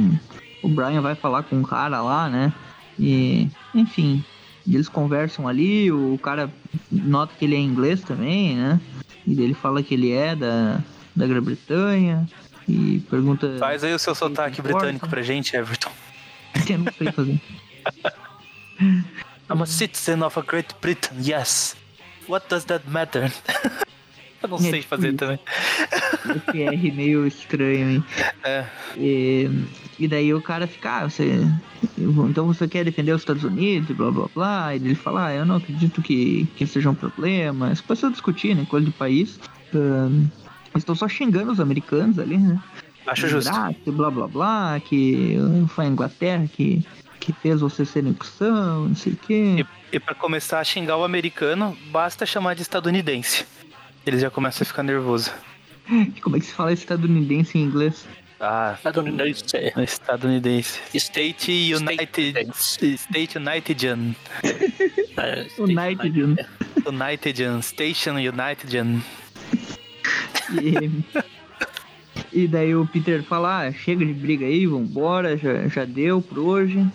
o 0.66 0.68
Brian 0.68 1.00
vai 1.00 1.14
falar 1.14 1.44
com 1.44 1.56
um 1.56 1.62
cara 1.62 2.02
lá, 2.02 2.28
né? 2.28 2.52
E 2.98 3.48
enfim, 3.74 4.24
eles 4.66 4.88
conversam 4.88 5.46
ali, 5.46 5.92
o 5.92 6.18
cara 6.20 6.50
nota 6.90 7.32
que 7.38 7.44
ele 7.44 7.54
é 7.54 7.58
inglês 7.58 8.02
também, 8.02 8.56
né? 8.56 8.80
E 9.26 9.40
ele 9.40 9.54
fala 9.54 9.82
que 9.82 9.94
ele 9.94 10.10
é 10.10 10.34
da, 10.34 10.80
da 11.14 11.26
Grã-Bretanha 11.26 12.26
e 12.68 13.00
pergunta. 13.08 13.56
Faz 13.58 13.84
aí 13.84 13.94
o 13.94 13.98
seu 13.98 14.14
sotaque 14.14 14.60
britânico 14.60 15.08
pra 15.08 15.22
gente, 15.22 15.56
Everton. 15.56 15.90
Eu 16.68 16.78
não 16.78 16.92
sei 16.92 17.12
fazer. 17.12 17.40
I'm 18.80 19.62
a 19.62 19.66
citizen 19.66 20.22
of 20.22 20.38
a 20.38 20.42
Great 20.42 20.74
Britain, 20.80 21.16
yes. 21.20 21.76
What 22.26 22.48
does 22.48 22.64
that 22.66 22.88
matter? 22.90 23.32
Eu 24.42 24.48
não 24.50 24.58
é, 24.58 24.60
sei 24.60 24.82
fazer 24.82 25.12
tipo, 25.12 25.18
também. 25.18 25.38
Esse 26.36 26.62
R 26.62 26.92
meio 26.92 27.26
estranho, 27.26 27.90
hein? 27.90 28.04
É. 28.44 28.66
E, 28.96 29.50
e 29.98 30.06
daí 30.06 30.32
o 30.34 30.42
cara 30.42 30.66
fica, 30.66 30.98
ah, 30.98 31.08
você. 31.08 31.40
Então 31.98 32.46
você 32.46 32.68
quer 32.68 32.84
defender 32.84 33.12
os 33.12 33.22
Estados 33.22 33.44
Unidos, 33.44 33.96
blá 33.96 34.10
blá 34.10 34.28
blá. 34.34 34.74
E 34.74 34.76
ele 34.76 34.94
fala, 34.94 35.28
ah, 35.28 35.34
eu 35.34 35.46
não 35.46 35.56
acredito 35.56 36.02
que, 36.02 36.46
que 36.56 36.66
seja 36.66 36.90
um 36.90 36.94
problema. 36.94 37.72
Isso 37.72 37.82
pode 37.84 38.00
ser 38.00 38.10
discutir, 38.10 38.54
né? 38.54 38.66
Coisa 38.68 38.86
do 38.86 38.92
país. 38.92 39.40
Uh, 39.74 40.28
estão 40.76 40.94
só 40.94 41.08
xingando 41.08 41.52
os 41.52 41.60
americanos 41.60 42.18
ali, 42.18 42.36
né? 42.36 42.60
Acho 43.06 43.28
justo. 43.28 43.50
Blá 43.86 44.10
blá 44.10 44.26
blá, 44.26 44.80
que 44.80 45.36
foi 45.68 45.86
a 45.86 45.88
Inglaterra 45.88 46.48
que 46.52 46.84
que 47.26 47.32
fez 47.32 47.60
você 47.60 47.84
ser 47.84 48.06
opção, 48.06 48.86
não 48.88 48.94
sei 48.94 49.14
o 49.14 49.16
quê. 49.16 49.56
E, 49.92 49.96
e 49.96 50.00
para 50.00 50.14
começar 50.14 50.60
a 50.60 50.64
xingar 50.64 50.96
o 50.96 51.02
americano, 51.02 51.76
basta 51.90 52.24
chamar 52.24 52.54
de 52.54 52.62
estadunidense. 52.62 53.44
Eles 54.06 54.20
já 54.20 54.30
começam 54.30 54.62
a 54.62 54.64
ficar 54.64 54.84
nervoso. 54.84 55.32
Como 56.22 56.36
é 56.36 56.38
que 56.38 56.46
se 56.46 56.52
fala 56.52 56.72
estadunidense 56.72 57.58
em 57.58 57.62
inglês? 57.62 58.06
Ah, 58.38 58.74
estadunidense. 58.76 59.44
Estadunidense. 59.76 60.80
State 60.94 61.74
United. 61.74 62.48
State 62.54 63.38
Unitedian. 63.38 64.14
É, 65.18 65.46
Unitedian. 65.58 66.36
Unitedian. 66.84 67.62
Station 67.62 68.16
Unitedian. 68.16 69.00
E, 72.36 72.46
daí 72.46 72.76
o 72.76 72.86
Peter 72.86 73.22
fala, 73.22 73.66
ah, 73.66 73.72
chega 73.72 74.04
de 74.04 74.12
briga 74.12 74.44
aí, 74.44 74.66
vambora, 74.66 75.38
já, 75.38 75.66
já 75.68 75.86
deu 75.86 76.20
por 76.20 76.38
hoje. 76.38 76.86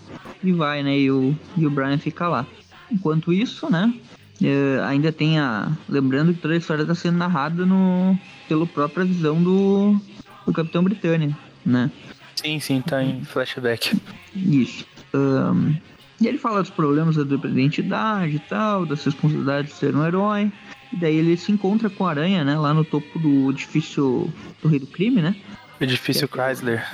E 0.43 0.51
vai, 0.51 0.83
né? 0.83 0.99
E 0.99 1.09
o, 1.09 1.35
e 1.57 1.65
o 1.65 1.69
Brian 1.71 1.97
fica 1.97 2.27
lá. 2.27 2.45
Enquanto 2.91 3.33
isso, 3.33 3.67
né? 3.67 3.91
É, 4.39 4.79
ainda 4.83 5.11
tem 5.11 5.39
a. 5.39 5.71
Lembrando 5.89 6.31
que 6.31 6.39
toda 6.39 6.53
a 6.53 6.57
história 6.57 6.83
está 6.83 6.93
sendo 6.93 7.17
narrada 7.17 7.65
no, 7.65 8.15
pela 8.47 8.67
própria 8.67 9.03
visão 9.03 9.41
do, 9.41 9.99
do 10.45 10.53
Capitão 10.53 10.83
Britânia, 10.83 11.35
né? 11.65 11.89
Sim, 12.35 12.59
sim, 12.59 12.79
tá 12.79 13.03
em 13.03 13.23
flashback. 13.25 13.99
Isso. 14.35 14.85
Um, 15.11 15.75
e 16.19 16.27
ele 16.27 16.37
fala 16.37 16.61
dos 16.61 16.69
problemas 16.69 17.15
da 17.15 17.23
dupla 17.23 17.49
identidade 17.49 18.35
e 18.35 18.39
tal, 18.39 18.85
das 18.85 19.03
responsabilidades 19.03 19.71
de 19.71 19.77
ser 19.79 19.95
um 19.95 20.05
herói. 20.05 20.51
E 20.91 20.97
daí 20.97 21.15
ele 21.15 21.37
se 21.37 21.51
encontra 21.51 21.89
com 21.89 22.05
a 22.05 22.09
aranha, 22.09 22.43
né? 22.43 22.57
Lá 22.57 22.73
no 22.73 22.83
topo 22.83 23.17
do 23.17 23.49
edifício 23.51 24.31
do 24.61 24.67
Rei 24.67 24.79
do 24.79 24.87
Crime, 24.87 25.21
né? 25.21 25.35
Edifício 25.79 26.27
que 26.27 26.39
é, 26.39 26.43
Chrysler. 26.43 26.85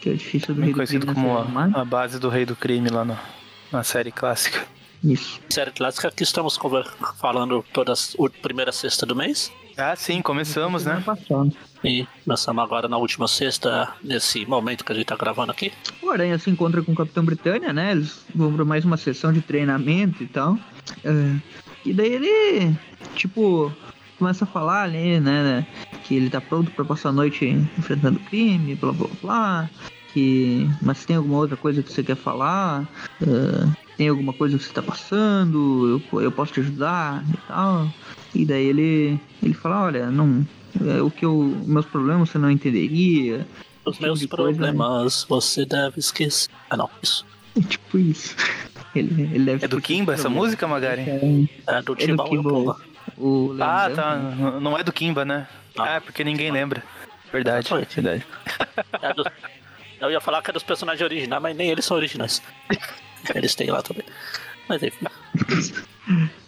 Que 0.00 0.08
é 0.08 0.12
o 0.12 0.14
edifício 0.14 0.54
do 0.54 0.60
Rei 0.60 0.72
do 0.72 0.74
Crime. 0.74 0.86
conhecido 0.88 1.14
como 1.14 1.36
a, 1.36 1.80
a, 1.80 1.84
base 1.84 2.18
do 2.18 2.28
Rei 2.28 2.46
do 2.46 2.54
Crime 2.54 2.88
lá 2.88 3.04
no, 3.04 3.18
na 3.72 3.82
série 3.82 4.12
clássica. 4.12 4.64
Isso. 5.02 5.40
Série 5.48 5.70
clássica 5.70 6.10
que 6.10 6.22
estamos 6.22 6.58
falando 7.18 7.64
toda 7.72 7.92
a 7.92 7.96
primeira 8.42 8.70
sexta 8.70 9.06
do 9.06 9.16
mês. 9.16 9.50
Ah, 9.76 9.96
sim, 9.96 10.20
começamos, 10.20 10.84
né? 10.84 11.02
E 11.82 12.06
começamos 12.24 12.62
agora 12.62 12.86
na 12.86 12.98
última 12.98 13.26
sexta, 13.26 13.88
nesse 14.02 14.44
momento 14.44 14.84
que 14.84 14.92
a 14.92 14.94
gente 14.94 15.06
tá 15.06 15.16
gravando 15.16 15.50
aqui. 15.50 15.72
O 16.02 16.10
Aranha 16.10 16.38
se 16.38 16.50
encontra 16.50 16.82
com 16.82 16.92
o 16.92 16.94
Capitão 16.94 17.24
Britânia, 17.24 17.72
né? 17.72 17.92
Eles 17.92 18.22
vão 18.34 18.52
pra 18.52 18.64
mais 18.64 18.84
uma 18.84 18.98
sessão 18.98 19.32
de 19.32 19.40
treinamento 19.40 20.22
e 20.22 20.26
tal. 20.26 20.58
Uh, 21.04 21.40
e 21.84 21.92
daí 21.92 22.12
ele, 22.12 22.76
tipo, 23.14 23.72
começa 24.18 24.44
a 24.44 24.46
falar 24.46 24.82
ali, 24.82 25.18
né? 25.18 25.66
Que 26.04 26.14
ele 26.14 26.30
tá 26.30 26.40
pronto 26.40 26.70
para 26.70 26.84
passar 26.84 27.08
a 27.08 27.12
noite 27.12 27.46
enfrentando 27.78 28.20
crime, 28.20 28.74
blá 28.74 28.92
blá 28.92 29.08
blá. 29.22 29.70
que. 30.12 30.68
Mas 30.82 31.04
tem 31.04 31.16
alguma 31.16 31.38
outra 31.38 31.56
coisa 31.56 31.82
que 31.82 31.90
você 31.90 32.02
quer 32.02 32.16
falar? 32.16 32.82
Uh, 33.22 33.72
tem 33.96 34.08
alguma 34.08 34.32
coisa 34.32 34.58
que 34.58 34.64
você 34.64 34.72
tá 34.72 34.82
passando? 34.82 36.02
Eu, 36.12 36.20
eu 36.20 36.32
posso 36.32 36.52
te 36.52 36.60
ajudar 36.60 37.24
e 37.28 37.36
tal. 37.48 37.88
E 38.34 38.44
daí 38.44 38.66
ele, 38.66 39.20
ele 39.42 39.54
fala, 39.54 39.84
olha, 39.84 40.10
não. 40.10 40.46
É, 40.86 41.02
o 41.02 41.10
que 41.10 41.24
eu. 41.24 41.56
Meus 41.66 41.86
problemas 41.86 42.30
você 42.30 42.38
não 42.38 42.50
entenderia. 42.50 43.46
Os 43.84 43.94
tipo 43.94 44.06
meus 44.06 44.26
problemas 44.26 45.24
coisa, 45.24 45.42
você 45.42 45.64
deve 45.64 45.98
esquecer. 45.98 46.50
Ah 46.68 46.76
não, 46.76 46.90
isso. 47.02 47.24
tipo 47.68 47.98
isso. 47.98 48.36
Ele, 48.94 49.22
ele 49.34 49.44
deve 49.44 49.64
é 49.64 49.68
do 49.68 49.80
Kimba 49.80 50.14
essa 50.14 50.28
música, 50.28 50.66
Magari? 50.66 51.02
É, 51.02 51.78
é 51.78 51.82
do 51.82 51.96
é 51.98 52.06
do 52.06 52.24
Kimba, 52.24 52.76
o, 53.16 53.56
Ah, 53.60 53.90
tá. 53.94 54.16
Não 54.60 54.76
é 54.76 54.82
do 54.82 54.92
Kimba, 54.92 55.24
né? 55.24 55.46
Ah, 55.78 55.96
é 55.96 56.00
porque 56.00 56.24
ninguém 56.24 56.50
lembra. 56.50 56.82
Verdade, 57.32 57.68
verdade. 57.94 58.26
É 59.00 59.14
do... 59.14 59.24
Eu 60.00 60.10
ia 60.10 60.20
falar 60.20 60.42
que 60.42 60.50
é 60.50 60.52
dos 60.52 60.62
personagens 60.62 61.02
originais, 61.02 61.42
mas 61.42 61.56
nem 61.56 61.70
eles 61.70 61.84
são 61.84 61.96
originais. 61.96 62.42
Eles 63.34 63.54
têm 63.54 63.70
lá 63.70 63.82
também. 63.82 64.04
Mas 64.68 64.82
enfim. 64.82 65.06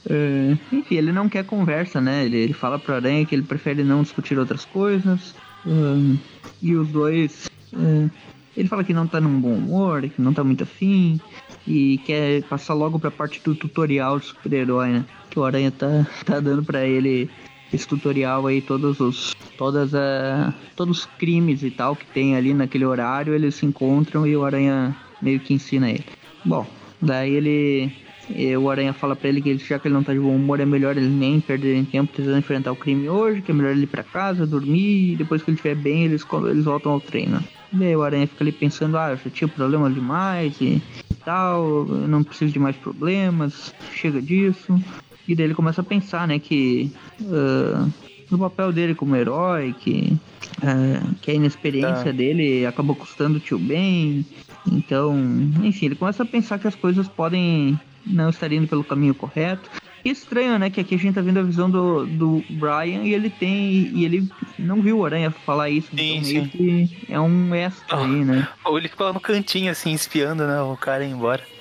Uh, 0.06 0.58
enfim, 0.72 0.94
ele 0.96 1.12
não 1.12 1.28
quer 1.28 1.44
conversa, 1.44 2.00
né? 2.00 2.24
Ele, 2.24 2.38
ele 2.38 2.52
fala 2.52 2.78
pro 2.78 2.94
Aranha 2.94 3.24
que 3.26 3.34
ele 3.34 3.42
prefere 3.42 3.84
não 3.84 4.02
discutir 4.02 4.38
outras 4.38 4.64
coisas. 4.64 5.34
Uh, 5.66 6.18
e 6.60 6.74
os 6.74 6.88
dois. 6.88 7.50
Uh, 7.72 8.10
ele 8.56 8.68
fala 8.68 8.84
que 8.84 8.92
não 8.92 9.06
tá 9.06 9.20
num 9.20 9.40
bom 9.40 9.54
humor, 9.54 10.02
que 10.02 10.20
não 10.20 10.32
tá 10.32 10.44
muito 10.44 10.64
afim. 10.64 11.20
E 11.66 11.98
quer 11.98 12.42
passar 12.44 12.74
logo 12.74 12.98
pra 12.98 13.10
parte 13.10 13.40
do 13.42 13.54
tutorial 13.54 14.18
de 14.18 14.26
super-herói, 14.26 14.88
né? 14.90 15.04
Que 15.30 15.38
o 15.38 15.44
Aranha 15.44 15.70
tá, 15.70 16.06
tá 16.24 16.40
dando 16.40 16.62
pra 16.62 16.84
ele 16.84 17.30
esse 17.72 17.86
tutorial 17.86 18.46
aí, 18.46 18.60
todos 18.60 19.00
os. 19.00 19.34
Todas 19.56 19.94
a, 19.94 20.52
todos 20.74 21.00
os 21.00 21.06
crimes 21.18 21.62
e 21.62 21.70
tal 21.70 21.94
que 21.94 22.04
tem 22.06 22.34
ali 22.34 22.52
naquele 22.52 22.84
horário, 22.84 23.34
eles 23.34 23.54
se 23.54 23.64
encontram 23.64 24.26
e 24.26 24.36
o 24.36 24.44
Aranha 24.44 24.96
meio 25.20 25.38
que 25.38 25.54
ensina 25.54 25.88
ele. 25.88 26.04
Bom, 26.44 26.66
daí 27.00 27.32
ele 27.34 27.92
e 28.28 28.56
o 28.56 28.70
Aranha 28.70 28.92
fala 28.92 29.16
para 29.16 29.28
ele 29.28 29.40
que 29.40 29.56
já 29.58 29.78
que 29.78 29.88
ele 29.88 29.94
não 29.94 30.02
tá 30.02 30.12
de 30.12 30.20
bom 30.20 30.34
humor, 30.34 30.60
é 30.60 30.64
melhor 30.64 30.96
ele 30.96 31.08
nem 31.08 31.40
perder 31.40 31.84
tempo 31.86 32.12
tentando 32.12 32.38
enfrentar 32.38 32.72
o 32.72 32.76
crime 32.76 33.08
hoje, 33.08 33.42
que 33.42 33.50
é 33.50 33.54
melhor 33.54 33.72
ele 33.72 33.84
ir 33.84 33.88
pra 33.88 34.02
casa, 34.02 34.46
dormir, 34.46 35.12
e 35.12 35.16
depois 35.16 35.42
que 35.42 35.50
ele 35.50 35.56
estiver 35.56 35.74
bem, 35.74 36.04
eles, 36.04 36.24
eles 36.50 36.64
voltam 36.64 36.92
ao 36.92 37.00
treino. 37.00 37.42
E 37.72 37.84
aí 37.84 37.96
o 37.96 38.02
Aranha 38.02 38.26
fica 38.26 38.44
ali 38.44 38.52
pensando, 38.52 38.96
ah, 38.98 39.10
eu 39.10 39.16
já 39.16 39.30
tinha 39.30 39.48
problema 39.48 39.90
demais 39.90 40.60
e 40.60 40.80
tal, 41.24 41.86
eu 41.88 42.08
não 42.08 42.22
preciso 42.22 42.52
de 42.52 42.58
mais 42.58 42.76
problemas, 42.76 43.74
chega 43.94 44.20
disso. 44.20 44.78
E 45.26 45.34
daí 45.34 45.46
ele 45.46 45.54
começa 45.54 45.80
a 45.80 45.84
pensar, 45.84 46.26
né, 46.26 46.38
que 46.38 46.90
uh, 47.20 47.90
no 48.32 48.38
papel 48.38 48.72
dele 48.72 48.94
como 48.94 49.14
herói, 49.14 49.74
que, 49.78 50.16
uh, 50.58 51.14
que 51.20 51.30
a 51.30 51.34
inexperiência 51.34 52.04
tá. 52.04 52.12
dele 52.12 52.66
acabou 52.66 52.96
custando 52.96 53.36
o 53.36 53.40
tio 53.40 53.58
Ben. 53.58 54.26
Então, 54.70 55.16
enfim, 55.62 55.86
ele 55.86 55.94
começa 55.94 56.22
a 56.22 56.26
pensar 56.26 56.58
que 56.58 56.68
as 56.68 56.74
coisas 56.74 57.06
podem 57.08 57.78
não 58.06 58.30
estaria 58.30 58.58
indo 58.58 58.66
pelo 58.66 58.84
caminho 58.84 59.14
correto. 59.14 59.70
E 60.04 60.10
estranho, 60.10 60.58
né? 60.58 60.68
Que 60.68 60.80
aqui 60.80 60.96
a 60.96 60.98
gente 60.98 61.14
tá 61.14 61.20
vendo 61.20 61.38
a 61.38 61.42
visão 61.42 61.70
do, 61.70 62.04
do 62.06 62.44
Brian 62.50 63.02
e 63.04 63.14
ele 63.14 63.30
tem. 63.30 63.92
E 63.94 64.04
ele 64.04 64.28
não 64.58 64.82
viu 64.82 64.98
o 64.98 65.06
Aranha 65.06 65.30
falar 65.30 65.70
isso. 65.70 65.88
Sim, 65.96 66.16
então 66.16 66.44
sim. 66.44 66.48
que 66.48 67.06
é 67.08 67.20
um 67.20 67.54
extra 67.54 67.98
oh, 67.98 68.02
aí, 68.02 68.24
né? 68.24 68.48
Ou 68.64 68.78
ele 68.78 68.88
fica 68.88 69.04
lá 69.04 69.12
no 69.12 69.20
cantinho, 69.20 69.70
assim, 69.70 69.92
espiando, 69.92 70.44
né? 70.44 70.60
O 70.60 70.76
cara 70.76 71.04
ir 71.04 71.10
embora. 71.10 71.42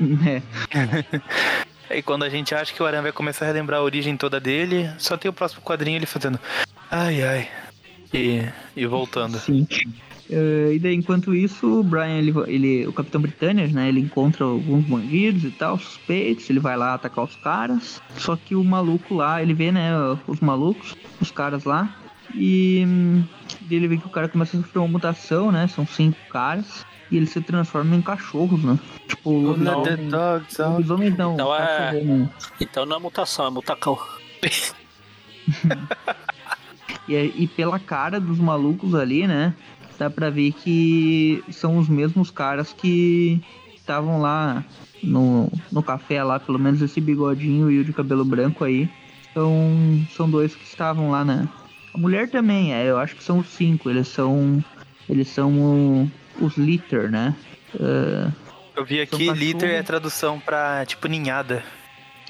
É. 0.00 0.42
Aí 1.90 2.02
quando 2.02 2.24
a 2.24 2.28
gente 2.28 2.54
acha 2.54 2.72
que 2.72 2.82
o 2.82 2.86
Aranha 2.86 3.02
vai 3.02 3.12
começar 3.12 3.44
a 3.44 3.48
relembrar 3.48 3.80
a 3.80 3.82
origem 3.82 4.16
toda 4.16 4.38
dele, 4.38 4.90
só 4.98 5.16
tem 5.16 5.28
o 5.28 5.32
próximo 5.32 5.62
quadrinho 5.62 5.96
ele 5.96 6.06
fazendo. 6.06 6.38
Ai 6.90 7.22
ai. 7.22 7.48
E, 8.12 8.42
e 8.76 8.86
voltando. 8.86 9.38
Sim. 9.38 9.66
Uh, 10.30 10.72
e 10.72 10.78
daí, 10.78 10.94
enquanto 10.94 11.34
isso, 11.34 11.80
o 11.80 11.82
Brian, 11.82 12.18
ele, 12.18 12.34
ele, 12.46 12.86
o 12.86 12.92
Capitão 12.92 13.20
Britânia, 13.20 13.66
né? 13.66 13.88
Ele 13.88 14.00
encontra 14.00 14.44
alguns 14.44 14.84
bandidos 14.84 15.44
e 15.44 15.50
tal, 15.50 15.78
suspeitos, 15.78 16.48
ele 16.50 16.60
vai 16.60 16.76
lá 16.76 16.94
atacar 16.94 17.24
os 17.24 17.34
caras. 17.36 18.02
Só 18.16 18.36
que 18.36 18.54
o 18.54 18.62
maluco 18.62 19.14
lá, 19.14 19.42
ele 19.42 19.54
vê, 19.54 19.72
né, 19.72 19.90
os 20.26 20.40
malucos, 20.40 20.94
os 21.20 21.30
caras 21.30 21.64
lá. 21.64 21.96
E 22.34 22.84
hum, 22.86 23.24
ele 23.70 23.88
vê 23.88 23.96
que 23.96 24.06
o 24.06 24.10
cara 24.10 24.28
começa 24.28 24.56
a 24.56 24.60
sofrer 24.60 24.80
uma 24.80 24.88
mutação, 24.88 25.50
né? 25.50 25.66
São 25.66 25.86
cinco 25.86 26.18
caras. 26.30 26.84
E 27.10 27.16
ele 27.16 27.26
se 27.26 27.40
transforma 27.40 27.96
em 27.96 28.02
cachorros, 28.02 28.62
né? 28.62 28.78
Tipo, 29.06 29.30
o 29.30 29.56
lobisomem, 29.56 30.10
lobisomem 30.58 31.10
não. 31.10 31.34
Então 31.34 31.54
é... 31.54 32.02
Né? 32.02 32.30
Então 32.60 32.84
não 32.84 32.96
é 32.96 33.00
mutação, 33.00 33.46
é 33.46 33.50
mutacão. 33.50 33.98
e, 37.08 37.14
e 37.14 37.48
pela 37.48 37.78
cara 37.78 38.20
dos 38.20 38.38
malucos 38.38 38.94
ali, 38.94 39.26
né? 39.26 39.54
dá 39.98 40.08
pra 40.08 40.30
ver 40.30 40.52
que 40.52 41.42
são 41.50 41.76
os 41.76 41.88
mesmos 41.88 42.30
caras 42.30 42.72
que 42.72 43.40
estavam 43.74 44.20
lá 44.20 44.64
no, 45.02 45.50
no 45.72 45.82
café 45.82 46.22
lá, 46.22 46.38
pelo 46.38 46.58
menos 46.58 46.80
esse 46.80 47.00
bigodinho 47.00 47.70
e 47.70 47.80
o 47.80 47.84
de 47.84 47.92
cabelo 47.92 48.24
branco 48.24 48.64
aí. 48.64 48.88
São, 49.34 50.06
são 50.16 50.30
dois 50.30 50.54
que 50.54 50.64
estavam 50.64 51.10
lá 51.10 51.24
na. 51.24 51.48
A 51.92 51.98
mulher 51.98 52.30
também, 52.30 52.72
é, 52.72 52.88
eu 52.88 52.98
acho 52.98 53.16
que 53.16 53.22
são 53.22 53.40
os 53.40 53.48
cinco, 53.48 53.90
eles 53.90 54.08
são. 54.08 54.62
Eles 55.08 55.28
são 55.28 55.52
o, 55.52 56.10
os 56.40 56.56
litter, 56.56 57.10
né? 57.10 57.34
Uh, 57.74 58.32
eu 58.76 58.84
vi 58.84 59.00
aqui, 59.00 59.30
litter 59.30 59.70
é 59.70 59.82
tradução 59.82 60.38
pra 60.38 60.84
tipo 60.86 61.08
ninhada. 61.08 61.62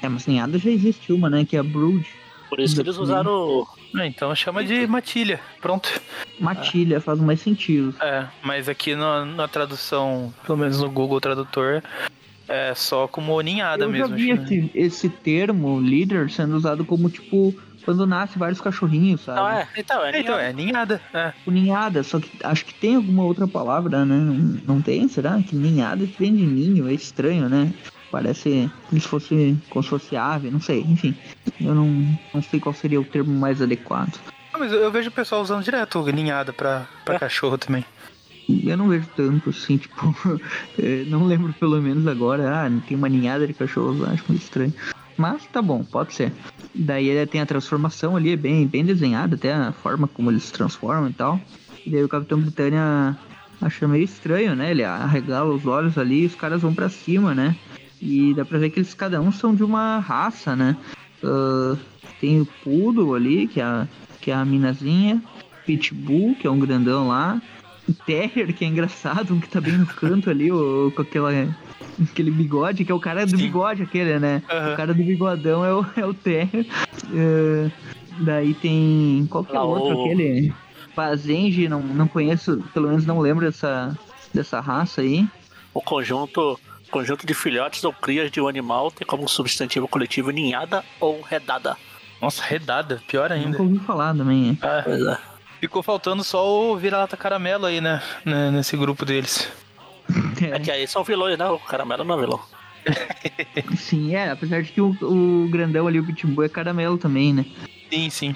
É, 0.01 0.09
mas 0.09 0.25
ninhada 0.25 0.57
já 0.57 0.69
existe 0.69 1.11
uma, 1.13 1.29
né? 1.29 1.45
Que 1.45 1.55
é 1.55 1.59
a 1.59 1.63
Brood. 1.63 2.05
Por 2.49 2.59
isso 2.59 2.75
que 2.75 2.81
eles 2.81 2.97
usaram. 2.97 3.67
Ah, 3.95 4.05
então 4.05 4.33
chama 4.35 4.63
de 4.63 4.87
matilha. 4.87 5.39
Pronto. 5.61 6.01
Matilha 6.39 6.97
é. 6.97 6.99
faz 6.99 7.19
mais 7.19 7.39
sentido. 7.39 7.93
É, 8.01 8.25
mas 8.43 8.67
aqui 8.67 8.95
na, 8.95 9.23
na, 9.25 9.47
tradução, 9.47 10.33
pelo 10.45 10.57
menos 10.57 10.81
no 10.81 10.89
Google 10.89 11.21
Tradutor, 11.21 11.83
é 12.47 12.73
só 12.73 13.07
como 13.07 13.39
ninhada 13.41 13.83
Eu 13.83 13.89
mesmo. 13.89 14.05
Eu 14.05 14.09
já 14.09 14.15
vi 14.15 14.31
esse, 14.31 14.71
esse 14.73 15.09
termo, 15.09 15.79
líder, 15.79 16.31
sendo 16.31 16.55
usado 16.55 16.83
como 16.83 17.09
tipo 17.09 17.53
quando 17.83 18.05
nasce 18.05 18.37
vários 18.37 18.61
cachorrinhos, 18.61 19.21
sabe? 19.21 19.39
Não, 19.39 19.49
é, 19.49 19.67
então, 19.77 20.05
é, 20.05 20.19
então, 20.19 20.39
é 20.39 20.53
ninhada. 20.53 21.01
É. 21.13 21.33
O 21.45 21.51
ninhada, 21.51 22.03
só 22.03 22.19
que 22.19 22.31
acho 22.43 22.65
que 22.65 22.73
tem 22.73 22.95
alguma 22.95 23.23
outra 23.23 23.47
palavra, 23.47 24.05
né? 24.05 24.15
Não, 24.15 24.35
não 24.75 24.81
tem, 24.81 25.07
será? 25.07 25.41
Que 25.41 25.55
ninhada 25.55 26.07
vem 26.17 26.35
de 26.35 26.45
ninho, 26.45 26.87
é 26.87 26.93
estranho, 26.93 27.49
né? 27.49 27.73
Parece 28.11 28.71
como 28.89 29.01
se 29.01 29.07
fosse, 29.07 29.57
como 29.69 29.83
se 29.83 29.89
fosse 29.89 30.15
ave, 30.15 30.49
não 30.49 30.59
sei, 30.59 30.81
enfim. 30.81 31.15
Eu 31.61 31.75
não, 31.75 31.87
não 32.33 32.41
sei 32.41 32.59
qual 32.59 32.73
seria 32.73 32.99
o 32.99 33.05
termo 33.05 33.31
mais 33.31 33.61
adequado. 33.61 34.19
Ah, 34.51 34.57
mas 34.57 34.71
eu 34.71 34.91
vejo 34.91 35.09
o 35.09 35.13
pessoal 35.13 35.41
usando 35.41 35.63
direto 35.63 36.03
ninhada 36.11 36.51
pra, 36.51 36.87
pra 37.05 37.15
é. 37.15 37.19
cachorro 37.19 37.57
também. 37.57 37.85
Eu 38.65 38.75
não 38.75 38.89
vejo 38.89 39.07
tanto, 39.15 39.51
assim, 39.51 39.77
tipo, 39.79 40.15
é, 40.79 41.03
não 41.05 41.25
lembro 41.25 41.53
pelo 41.53 41.79
menos 41.79 42.07
agora, 42.07 42.65
ah, 42.65 42.81
tem 42.87 42.97
uma 42.97 43.07
ninhada 43.07 43.45
de 43.45 43.53
cachorros 43.53 44.01
acho 44.09 44.23
muito 44.27 44.41
estranho. 44.41 44.73
Mas 45.19 45.45
tá 45.47 45.61
bom, 45.61 45.83
pode 45.83 46.13
ser. 46.13 46.31
Daí 46.73 47.09
ele 47.09 47.25
tem 47.25 47.41
a 47.41 47.45
transformação 47.45 48.15
ali, 48.15 48.37
bem, 48.37 48.65
bem 48.65 48.85
desenhada, 48.85 49.35
até 49.35 49.53
a 49.53 49.73
forma 49.73 50.07
como 50.07 50.31
eles 50.31 50.43
se 50.43 50.53
transformam 50.53 51.09
e 51.09 51.13
tal. 51.13 51.41
E 51.85 51.89
daí 51.89 52.01
o 52.01 52.07
Capitão 52.07 52.39
Britânia 52.39 53.17
acha 53.61 53.85
meio 53.85 54.05
estranho, 54.05 54.55
né? 54.55 54.71
Ele 54.71 54.85
arregala 54.85 55.53
os 55.53 55.65
olhos 55.65 55.97
ali 55.97 56.21
e 56.21 56.25
os 56.25 56.35
caras 56.35 56.61
vão 56.61 56.73
para 56.73 56.87
cima, 56.87 57.35
né? 57.35 57.53
E 58.01 58.33
dá 58.33 58.45
pra 58.45 58.59
ver 58.59 58.69
que 58.69 58.79
eles 58.79 58.93
cada 58.93 59.19
um 59.19 59.29
são 59.29 59.53
de 59.53 59.61
uma 59.61 59.99
raça, 59.99 60.55
né? 60.55 60.77
Uh, 61.21 61.77
tem 62.21 62.39
o 62.39 62.45
Poodle 62.63 63.13
ali, 63.13 63.45
que 63.45 63.59
é, 63.59 63.63
a, 63.65 63.87
que 64.21 64.31
é 64.31 64.33
a 64.33 64.45
minazinha. 64.45 65.21
Pitbull, 65.65 66.33
que 66.35 66.47
é 66.47 66.49
um 66.49 66.59
grandão 66.59 67.09
lá. 67.09 67.41
Terrier, 67.93 68.53
que 68.53 68.65
é 68.65 68.67
engraçado, 68.67 69.33
um 69.33 69.39
que 69.39 69.49
tá 69.49 69.59
bem 69.59 69.77
no 69.77 69.85
canto 69.85 70.29
ali, 70.29 70.51
o, 70.51 70.91
com 70.95 71.01
aquela, 71.01 71.31
aquele 72.01 72.31
bigode, 72.31 72.85
que 72.85 72.91
é 72.91 72.95
o 72.95 72.99
cara 72.99 73.25
do 73.25 73.31
Sim. 73.31 73.43
bigode 73.43 73.83
aquele, 73.83 74.19
né? 74.19 74.41
Uhum. 74.51 74.73
O 74.73 74.75
cara 74.75 74.93
do 74.93 75.03
bigodão 75.03 75.65
é 75.65 75.73
o, 75.73 75.85
é 75.95 76.05
o 76.05 76.13
Terrier. 76.13 76.65
Uh, 77.05 77.71
daí 78.19 78.53
tem. 78.53 79.27
Qual 79.29 79.43
que 79.43 79.55
é 79.55 79.59
o 79.59 79.63
outro? 79.63 80.05
Aquele. 80.05 80.53
Fazenge, 80.95 81.69
não, 81.69 81.81
não 81.81 82.07
conheço, 82.07 82.63
pelo 82.73 82.89
menos 82.89 83.05
não 83.05 83.19
lembro 83.19 83.45
dessa, 83.45 83.97
dessa 84.33 84.59
raça 84.59 85.01
aí. 85.01 85.25
O 85.73 85.81
conjunto 85.81 86.59
Conjunto 86.89 87.25
de 87.25 87.35
filhotes 87.35 87.83
ou 87.83 87.93
crias 87.93 88.31
de 88.31 88.41
um 88.41 88.47
animal 88.47 88.89
tem 88.89 89.05
como 89.05 89.27
substantivo 89.27 89.87
coletivo 89.87 90.31
ninhada 90.31 90.83
ou 90.99 91.21
redada. 91.21 91.77
Nossa, 92.19 92.43
redada, 92.43 93.01
pior 93.07 93.31
ainda. 93.31 93.49
Nunca 93.49 93.63
ouvi 93.63 93.79
falar 93.79 94.15
também. 94.15 94.57
É. 94.61 95.13
é. 95.13 95.17
Ficou 95.59 95.83
faltando 95.83 96.23
só 96.23 96.71
o 96.71 96.77
vira-lata 96.77 97.17
caramelo 97.17 97.65
aí, 97.65 97.81
né? 97.81 98.01
Nesse 98.51 98.77
grupo 98.77 99.05
deles. 99.05 99.51
É. 100.41 100.55
é 100.55 100.59
que 100.59 100.71
aí 100.71 100.87
são 100.87 101.03
vilões, 101.03 101.37
né? 101.37 101.47
O 101.49 101.59
caramelo 101.59 102.03
não 102.03 102.17
é 102.17 102.21
vilão. 102.21 102.41
sim, 103.77 104.15
é. 104.15 104.31
Apesar 104.31 104.63
de 104.63 104.71
que 104.71 104.81
o, 104.81 104.95
o 105.01 105.49
grandão 105.49 105.87
ali, 105.87 105.99
o 105.99 106.05
pitbull, 106.05 106.45
é 106.45 106.49
caramelo 106.49 106.97
também, 106.97 107.33
né? 107.33 107.45
Sim, 107.91 108.09
sim. 108.09 108.35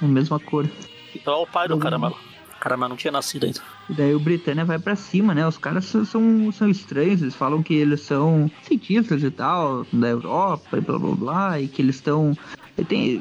É 0.00 0.04
a 0.04 0.08
mesma 0.08 0.38
cor. 0.38 0.68
Então 1.14 1.34
é 1.34 1.36
o 1.38 1.46
pai 1.46 1.68
do 1.68 1.78
caramelo. 1.78 2.16
Caramba, 2.64 2.88
não 2.88 2.96
tinha 2.96 3.12
nascido 3.12 3.44
ainda. 3.44 3.60
E 3.90 3.92
daí 3.92 4.14
o 4.14 4.18
Britânia 4.18 4.64
vai 4.64 4.78
pra 4.78 4.96
cima, 4.96 5.34
né? 5.34 5.46
Os 5.46 5.58
caras 5.58 5.84
são, 5.84 6.50
são, 6.50 6.66
estranhos, 6.70 7.20
eles 7.20 7.34
falam 7.34 7.62
que 7.62 7.74
eles 7.74 8.00
são 8.00 8.50
cientistas 8.62 9.22
e 9.22 9.30
tal, 9.30 9.86
da 9.92 10.08
Europa 10.08 10.78
e 10.78 10.80
blá 10.80 10.98
blá 10.98 11.14
blá, 11.14 11.60
e 11.60 11.68
que 11.68 11.82
eles 11.82 11.96
estão. 11.96 12.34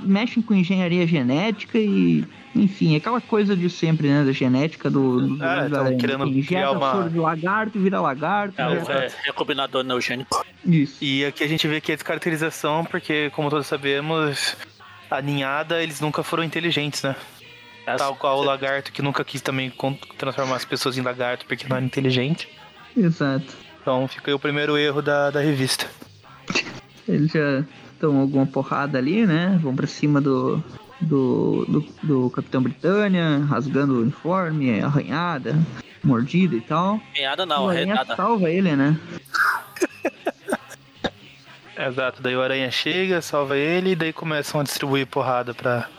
Mexem 0.03 0.41
com 0.41 0.53
engenharia 0.53 1.05
genética 1.05 1.77
e. 1.77 2.23
Enfim, 2.55 2.95
aquela 2.95 3.19
coisa 3.19 3.53
de 3.55 3.69
sempre, 3.69 4.07
né? 4.07 4.23
Da 4.23 4.31
genética 4.31 4.89
do. 4.89 5.35
do 5.35 5.43
Ah, 5.43 5.63
do- 5.67 5.71
tão 5.75 5.83
da- 5.83 5.95
querendo 5.95 6.25
injeta 6.27 6.47
criar 6.47 6.71
uma- 6.71 6.91
soro 6.93 7.09
de 7.09 7.19
lagarto, 7.19 7.79
vira 7.79 7.99
lagarto. 7.99 8.61
É 8.61 8.67
o 8.69 8.75
injeta- 8.75 8.93
é, 8.93 9.11
recombinador 9.25 9.83
neogênico. 9.83 10.45
Isso. 10.65 11.03
E 11.03 11.25
aqui 11.25 11.43
a 11.43 11.47
gente 11.47 11.67
vê 11.67 11.81
que 11.81 11.91
é 11.91 11.95
descaracterização, 11.95 12.85
porque, 12.85 13.29
como 13.31 13.49
todos 13.49 13.67
sabemos, 13.67 14.55
a 15.11 15.21
ninhada, 15.21 15.83
eles 15.83 15.99
nunca 15.99 16.23
foram 16.23 16.43
inteligentes, 16.43 17.01
né? 17.03 17.13
É 17.85 17.95
Tal 17.95 18.15
qual 18.15 18.39
o 18.39 18.43
lagarto, 18.45 18.91
que 18.91 19.01
nunca 19.01 19.23
quis 19.23 19.41
também 19.41 19.71
transformar 20.17 20.55
as 20.55 20.65
pessoas 20.65 20.97
em 20.97 21.01
lagarto, 21.01 21.45
porque 21.45 21.67
não 21.67 21.77
era 21.77 21.85
inteligente. 21.85 22.49
Exato. 22.95 23.45
Então 23.81 24.07
fica 24.07 24.31
aí 24.31 24.35
o 24.35 24.39
primeiro 24.39 24.77
erro 24.77 25.01
da, 25.01 25.29
da 25.29 25.41
revista. 25.41 25.87
Eles 27.07 27.31
já 27.31 27.63
estão 27.93 28.19
alguma 28.19 28.45
porrada 28.45 28.97
ali, 28.97 29.25
né? 29.25 29.59
Vão 29.61 29.75
pra 29.75 29.87
cima 29.87 30.21
do, 30.21 30.63
do, 31.01 31.65
do, 31.65 31.85
do 32.01 32.29
Capitão 32.29 32.61
Britânia, 32.61 33.39
rasgando 33.39 33.95
o 33.95 34.01
uniforme, 34.01 34.81
arranhada, 34.81 35.55
mordida 36.03 36.55
e 36.55 36.61
tal. 36.61 36.95
O 36.95 37.45
não, 37.45 37.69
Aranha 37.69 37.95
redada. 37.95 38.15
salva 38.15 38.49
ele, 38.49 38.75
né? 38.75 38.97
Exato, 41.75 42.21
daí 42.21 42.35
o 42.35 42.41
aranha 42.41 42.69
chega, 42.69 43.19
salva 43.21 43.57
ele, 43.57 43.91
e 43.91 43.95
daí 43.95 44.13
começam 44.13 44.61
a 44.61 44.63
distribuir 44.63 45.07
porrada 45.07 45.53
pra. 45.53 45.89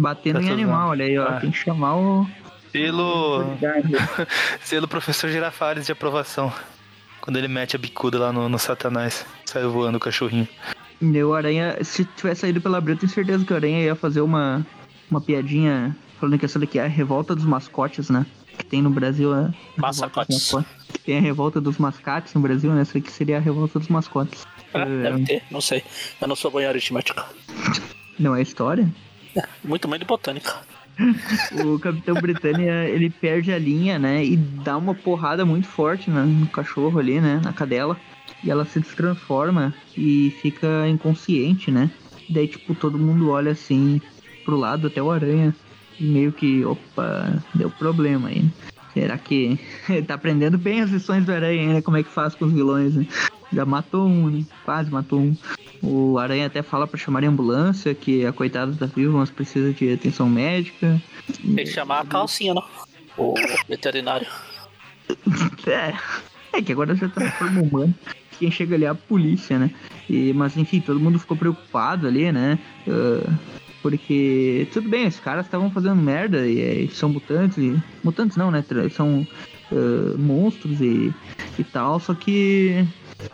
Batendo 0.00 0.40
Tá 0.40 0.46
em 0.46 0.50
animal, 0.50 0.88
olha 0.88 1.04
aí, 1.04 1.18
ó. 1.18 1.28
Ah. 1.28 1.40
Tem 1.40 1.50
que 1.50 1.58
chamar 1.58 1.94
o. 1.96 2.26
Selo. 2.72 3.44
Selo 4.64 4.88
professor 4.88 5.28
Girafales 5.28 5.84
de 5.84 5.92
aprovação. 5.92 6.50
Quando 7.20 7.36
ele 7.36 7.48
mete 7.48 7.76
a 7.76 7.78
bicuda 7.78 8.18
lá 8.18 8.32
no, 8.32 8.48
no 8.48 8.58
Satanás. 8.58 9.26
Saiu 9.44 9.70
voando 9.70 9.98
o 9.98 10.00
cachorrinho. 10.00 10.48
O 11.02 11.34
Aranha, 11.34 11.76
se 11.82 12.06
tivesse 12.16 12.42
saído 12.42 12.62
pela 12.62 12.78
abril, 12.78 12.94
eu 12.94 13.00
tenho 13.00 13.12
certeza 13.12 13.44
que 13.44 13.52
o 13.52 13.56
Aranha 13.56 13.80
ia 13.80 13.94
fazer 13.94 14.22
uma, 14.22 14.66
uma 15.10 15.20
piadinha 15.20 15.94
falando 16.18 16.38
que 16.38 16.46
essa 16.46 16.58
daqui 16.58 16.78
é 16.78 16.84
a 16.84 16.88
revolta 16.88 17.34
dos 17.34 17.44
mascotes, 17.44 18.08
né? 18.08 18.24
Que 18.56 18.64
tem 18.64 18.80
no 18.80 18.88
Brasil 18.90 19.34
a. 19.34 19.42
dos 19.42 19.54
Massacotes. 19.76 20.52
mascotes. 20.52 21.02
Tem 21.04 21.18
a 21.18 21.20
revolta 21.20 21.60
dos 21.60 21.76
mascates 21.76 22.32
no 22.32 22.40
Brasil, 22.40 22.72
né? 22.72 22.82
Essa 22.82 22.96
aqui 22.96 23.10
seria 23.12 23.36
a 23.36 23.40
revolta 23.40 23.78
dos 23.78 23.88
mascotes. 23.88 24.46
Ah, 24.72 24.80
É, 24.80 24.86
deve 24.86 25.24
ter, 25.24 25.42
não 25.50 25.60
sei. 25.60 25.82
Eu 26.20 26.28
não 26.28 26.36
sou 26.36 26.58
em 26.58 26.64
aritmética. 26.64 27.24
Não 28.18 28.34
é 28.34 28.40
história? 28.40 28.88
Muito 29.64 29.88
bem 29.88 29.98
de 29.98 30.04
botânica. 30.04 30.54
O 31.64 31.78
Capitão 31.78 32.14
Britânia, 32.14 32.84
ele 32.88 33.08
perde 33.08 33.52
a 33.52 33.58
linha, 33.58 33.98
né? 33.98 34.24
E 34.24 34.36
dá 34.36 34.76
uma 34.76 34.94
porrada 34.94 35.44
muito 35.46 35.66
forte 35.66 36.10
né, 36.10 36.22
no 36.22 36.46
cachorro 36.46 36.98
ali, 36.98 37.20
né? 37.20 37.40
Na 37.42 37.52
cadela. 37.52 37.96
E 38.44 38.50
ela 38.50 38.64
se 38.64 38.80
transforma 38.80 39.74
e 39.96 40.34
fica 40.42 40.86
inconsciente, 40.88 41.70
né? 41.70 41.90
Daí, 42.28 42.46
tipo, 42.46 42.74
todo 42.74 42.98
mundo 42.98 43.30
olha 43.30 43.52
assim 43.52 44.00
pro 44.44 44.56
lado, 44.56 44.86
até 44.86 45.02
o 45.02 45.10
aranha. 45.10 45.54
E 45.98 46.04
meio 46.04 46.32
que, 46.32 46.64
opa, 46.64 47.42
deu 47.54 47.70
problema 47.70 48.28
aí. 48.28 48.44
Será 48.94 49.16
que 49.16 49.58
tá 50.06 50.14
aprendendo 50.14 50.58
bem 50.58 50.80
as 50.80 50.90
lições 50.90 51.24
do 51.24 51.32
aranha, 51.32 51.74
né? 51.74 51.82
Como 51.82 51.96
é 51.96 52.02
que 52.02 52.10
faz 52.10 52.34
com 52.34 52.44
os 52.46 52.52
vilões, 52.52 52.94
né? 52.94 53.06
Já 53.52 53.64
matou 53.64 54.06
um, 54.06 54.30
né? 54.30 54.44
Quase 54.64 54.90
matou 54.90 55.20
um. 55.20 55.36
O 55.82 56.18
Aranha 56.18 56.46
até 56.46 56.62
fala 56.62 56.86
pra 56.86 56.98
chamar 56.98 57.24
a 57.24 57.28
ambulância, 57.28 57.94
que 57.94 58.26
a 58.26 58.32
coitada 58.32 58.74
tá 58.74 58.86
viva, 58.86 59.16
mas 59.16 59.30
precisa 59.30 59.72
de 59.72 59.92
atenção 59.92 60.28
médica. 60.28 61.00
Tem 61.42 61.64
que 61.64 61.66
chamar 61.66 62.00
a 62.00 62.06
calcinha, 62.06 62.54
não? 62.54 62.64
O 63.16 63.34
veterinário. 63.68 64.26
É, 65.66 65.92
é 66.52 66.62
que 66.62 66.72
agora 66.72 66.94
já 66.94 67.08
tá 67.08 67.20
na 67.20 67.32
forma 67.32 67.62
humana. 67.62 67.94
Quem 68.38 68.50
chega 68.50 68.74
ali 68.74 68.84
é 68.84 68.88
a 68.88 68.94
polícia, 68.94 69.58
né? 69.58 69.70
E, 70.08 70.32
mas 70.32 70.56
enfim, 70.56 70.80
todo 70.80 71.00
mundo 71.00 71.18
ficou 71.18 71.36
preocupado 71.36 72.06
ali, 72.06 72.30
né? 72.32 72.58
Ah, 72.88 73.32
porque, 73.82 74.68
tudo 74.72 74.88
bem, 74.88 75.06
os 75.06 75.18
caras 75.18 75.46
estavam 75.46 75.70
fazendo 75.70 75.96
merda 75.96 76.46
e, 76.46 76.84
e 76.84 76.90
são 76.90 77.08
mutantes. 77.08 77.58
E, 77.58 77.76
mutantes 78.04 78.36
não, 78.36 78.50
né? 78.50 78.64
São 78.90 79.26
ah, 79.72 80.16
monstros 80.18 80.80
e, 80.80 81.12
e 81.58 81.64
tal, 81.64 82.00
só 82.00 82.14
que 82.14 82.84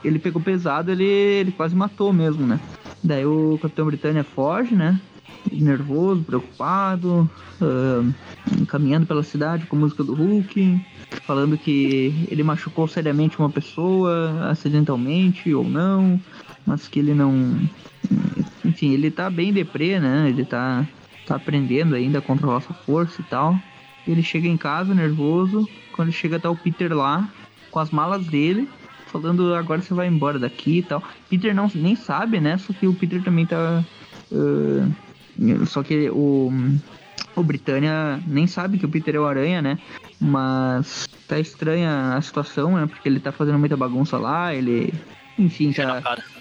ele 0.04 0.18
pegou 0.18 0.40
pesado, 0.40 0.90
ele, 0.90 1.04
ele 1.04 1.52
quase 1.52 1.74
matou 1.74 2.12
mesmo, 2.12 2.46
né? 2.46 2.60
Daí 3.02 3.24
o 3.24 3.58
Capitão 3.60 3.86
Britânia 3.86 4.24
foge, 4.24 4.74
né? 4.74 5.00
Nervoso, 5.50 6.22
preocupado, 6.22 7.30
ah, 7.60 8.04
caminhando 8.68 9.06
pela 9.06 9.22
cidade 9.22 9.66
com 9.66 9.76
a 9.76 9.80
música 9.80 10.04
do 10.04 10.14
Hulk, 10.14 10.80
falando 11.22 11.56
que 11.56 12.26
ele 12.30 12.42
machucou 12.42 12.86
seriamente 12.86 13.38
uma 13.38 13.50
pessoa, 13.50 14.48
acidentalmente 14.50 15.52
ou 15.54 15.64
não, 15.64 16.20
mas 16.66 16.86
que 16.88 16.98
ele 16.98 17.14
não. 17.14 17.60
Enfim, 18.66 18.92
ele 18.92 19.10
tá 19.10 19.30
bem 19.30 19.52
deprê, 19.52 20.00
né? 20.00 20.28
Ele 20.28 20.44
tá, 20.44 20.84
tá 21.24 21.36
aprendendo 21.36 21.94
ainda 21.94 22.18
a 22.18 22.22
controlar 22.22 22.60
sua 22.60 22.74
força 22.74 23.20
e 23.20 23.24
tal. 23.24 23.56
Ele 24.06 24.22
chega 24.22 24.48
em 24.48 24.56
casa 24.56 24.94
nervoso, 24.94 25.68
quando 25.92 26.10
chega 26.10 26.38
tá 26.38 26.50
o 26.50 26.56
Peter 26.56 26.92
lá, 26.92 27.28
com 27.70 27.78
as 27.78 27.90
malas 27.90 28.26
dele, 28.26 28.68
falando 29.06 29.54
agora 29.54 29.80
você 29.80 29.94
vai 29.94 30.08
embora 30.08 30.38
daqui 30.38 30.78
e 30.78 30.82
tal. 30.82 31.02
Peter 31.30 31.54
não 31.54 31.70
nem 31.74 31.94
sabe, 31.94 32.40
né? 32.40 32.58
Só 32.58 32.72
que 32.72 32.86
o 32.86 32.94
Peter 32.94 33.22
também 33.22 33.46
tá. 33.46 33.84
ah, 34.32 34.88
só 35.66 35.82
que 35.82 36.10
o, 36.10 36.50
o 37.34 37.42
Britânia 37.42 38.20
nem 38.26 38.46
sabe 38.46 38.78
que 38.78 38.86
o 38.86 38.88
Peter 38.88 39.14
é 39.14 39.20
o 39.20 39.26
Aranha, 39.26 39.62
né? 39.62 39.78
Mas 40.20 41.08
tá 41.28 41.38
estranha 41.38 42.14
a 42.14 42.20
situação, 42.22 42.76
né? 42.76 42.86
Porque 42.86 43.08
ele 43.08 43.20
tá 43.20 43.30
fazendo 43.30 43.58
muita 43.58 43.76
bagunça 43.76 44.18
lá, 44.18 44.54
ele. 44.54 44.92
Enfim, 45.38 45.72
tá 45.72 46.00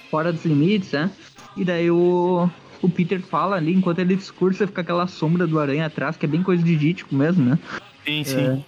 fora 0.09 0.31
dos 0.31 0.45
limites, 0.45 0.91
né? 0.91 1.11
E 1.55 1.63
daí 1.63 1.89
o, 1.89 2.49
o 2.81 2.89
Peter 2.89 3.21
fala 3.21 3.55
ali, 3.55 3.73
enquanto 3.73 3.99
ele 3.99 4.15
discursa, 4.15 4.67
fica 4.67 4.81
aquela 4.81 5.07
sombra 5.07 5.47
do 5.47 5.59
aranha 5.59 5.85
atrás, 5.85 6.17
que 6.17 6.25
é 6.25 6.29
bem 6.29 6.43
coisa 6.43 6.63
de 6.63 6.75
dítico 6.75 7.15
mesmo, 7.15 7.43
né? 7.43 7.59
Sim, 8.05 8.23
sim. 8.23 8.65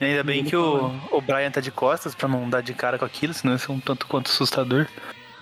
E 0.00 0.04
ainda 0.04 0.24
bem 0.24 0.44
que 0.44 0.56
o, 0.56 0.90
o 1.12 1.20
Brian 1.20 1.50
tá 1.50 1.60
de 1.60 1.70
costas 1.70 2.14
pra 2.14 2.28
não 2.28 2.50
dar 2.50 2.60
de 2.60 2.74
cara 2.74 2.98
com 2.98 3.04
aquilo, 3.04 3.32
senão 3.32 3.54
isso 3.54 3.70
é 3.70 3.74
um 3.74 3.80
tanto 3.80 4.06
quanto 4.06 4.30
assustador. 4.30 4.86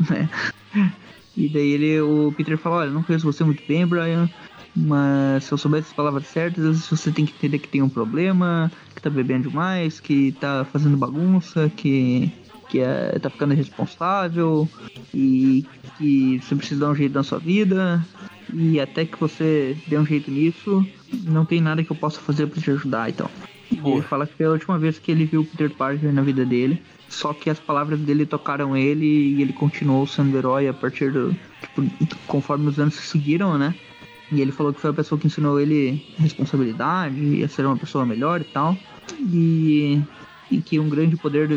E 1.34 1.48
daí 1.48 1.70
ele, 1.72 2.00
o 2.00 2.32
Peter 2.36 2.58
fala, 2.58 2.76
olha, 2.76 2.90
não 2.90 3.02
conheço 3.02 3.24
você 3.24 3.42
muito 3.42 3.62
bem, 3.66 3.86
Brian, 3.86 4.28
mas 4.76 5.44
se 5.44 5.52
eu 5.52 5.58
soubesse 5.58 5.88
as 5.88 5.94
palavras 5.94 6.26
certas, 6.26 6.86
você 6.88 7.10
tem 7.10 7.24
que 7.24 7.32
entender 7.32 7.58
que 7.58 7.68
tem 7.68 7.82
um 7.82 7.88
problema, 7.88 8.70
que 8.94 9.00
tá 9.00 9.08
bebendo 9.08 9.48
demais, 9.48 9.98
que 9.98 10.32
tá 10.32 10.66
fazendo 10.70 10.96
bagunça, 10.96 11.70
que, 11.74 12.30
que 12.72 12.80
é, 12.80 13.18
tá 13.20 13.28
ficando 13.28 13.52
irresponsável, 13.52 14.66
e 15.14 15.66
que 15.98 16.40
você 16.42 16.56
precisa 16.56 16.80
dar 16.80 16.92
um 16.92 16.94
jeito 16.94 17.12
na 17.12 17.22
sua 17.22 17.38
vida, 17.38 18.02
e 18.50 18.80
até 18.80 19.04
que 19.04 19.20
você 19.20 19.76
dê 19.86 19.98
um 19.98 20.06
jeito 20.06 20.30
nisso, 20.30 20.82
não 21.24 21.44
tem 21.44 21.60
nada 21.60 21.84
que 21.84 21.92
eu 21.92 21.96
possa 21.96 22.18
fazer 22.18 22.46
pra 22.46 22.62
te 22.62 22.70
ajudar 22.70 23.10
e. 23.10 23.14
E 23.70 23.76
Boa. 23.76 23.96
ele 23.96 24.02
fala 24.02 24.26
que 24.26 24.34
foi 24.34 24.46
a 24.46 24.50
última 24.50 24.78
vez 24.78 24.98
que 24.98 25.12
ele 25.12 25.26
viu 25.26 25.42
o 25.42 25.44
Peter 25.44 25.70
Parker 25.70 26.12
na 26.12 26.22
vida 26.22 26.46
dele. 26.46 26.82
Só 27.08 27.34
que 27.34 27.50
as 27.50 27.58
palavras 27.58 28.00
dele 28.00 28.24
tocaram 28.24 28.74
ele 28.74 29.04
e 29.04 29.42
ele 29.42 29.52
continuou 29.52 30.06
sendo 30.06 30.36
herói 30.36 30.66
a 30.66 30.72
partir 30.72 31.12
do. 31.12 31.34
Tipo, 31.60 32.16
conforme 32.26 32.68
os 32.68 32.78
anos 32.78 32.94
se 32.94 33.02
seguiram, 33.02 33.58
né? 33.58 33.74
E 34.30 34.40
ele 34.40 34.50
falou 34.50 34.72
que 34.72 34.80
foi 34.80 34.90
a 34.90 34.94
pessoa 34.94 35.18
que 35.18 35.26
ensinou 35.26 35.60
ele 35.60 36.02
responsabilidade, 36.16 37.44
a 37.44 37.48
ser 37.48 37.66
uma 37.66 37.76
pessoa 37.76 38.06
melhor 38.06 38.40
e 38.40 38.44
tal. 38.44 38.76
E, 39.20 40.00
e 40.52 40.60
que 40.60 40.78
um 40.78 40.88
grande 40.88 41.16
poder 41.16 41.48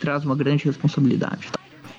traz 0.00 0.24
uma 0.24 0.34
grande 0.34 0.64
responsabilidade. 0.64 1.48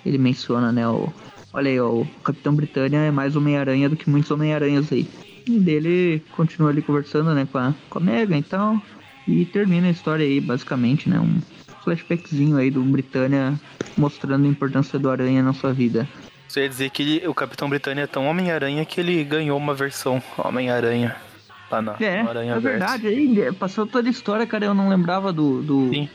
Ele 0.05 0.17
menciona, 0.17 0.71
né? 0.71 0.87
O, 0.87 1.13
olha 1.53 1.69
aí, 1.69 1.79
ó, 1.79 1.89
o 1.89 2.07
Capitão 2.23 2.55
Britânia 2.55 2.97
é 2.97 3.11
mais 3.11 3.35
Homem-Aranha 3.35 3.87
do 3.87 3.95
que 3.95 4.09
muitos 4.09 4.31
Homem-Aranhas 4.31 4.91
aí. 4.91 5.07
E 5.45 5.59
dele 5.59 6.23
continua 6.35 6.69
ali 6.69 6.81
conversando, 6.81 7.33
né, 7.33 7.47
com 7.51 7.57
a, 7.57 7.73
com 7.89 7.99
a 7.99 8.01
Megan 8.01 8.37
e 8.37 8.43
tal. 8.43 8.81
E 9.27 9.45
termina 9.45 9.87
a 9.87 9.91
história 9.91 10.25
aí, 10.25 10.41
basicamente, 10.41 11.07
né? 11.07 11.19
Um 11.19 11.39
flashbackzinho 11.83 12.57
aí 12.57 12.71
do 12.71 12.81
Britânia 12.81 13.59
mostrando 13.97 14.45
a 14.45 14.49
importância 14.49 14.97
do 14.97 15.09
Aranha 15.09 15.43
na 15.43 15.53
sua 15.53 15.73
vida. 15.73 16.07
Você 16.47 16.61
ia 16.61 16.69
dizer 16.69 16.89
que 16.89 17.01
ele- 17.01 17.27
o 17.27 17.33
Capitão 17.33 17.69
Britânia 17.69 18.03
é 18.03 18.07
tão 18.07 18.25
Homem-Aranha 18.25 18.83
que 18.83 18.99
ele 18.99 19.23
ganhou 19.23 19.57
uma 19.57 19.73
versão 19.73 20.21
Homem-Aranha 20.37 21.15
lá 21.71 21.81
na 21.81 21.95
É, 21.99 22.21
Aranha 22.21 22.55
é 22.55 22.59
verdade. 22.59 23.07
Aí, 23.07 23.51
passou 23.53 23.87
toda 23.87 24.07
a 24.07 24.11
história, 24.11 24.45
cara. 24.45 24.65
Eu 24.65 24.73
não 24.73 24.89
lembrava 24.89 25.31
do, 25.31 25.61
do, 25.61 25.89
Sim. 25.93 26.09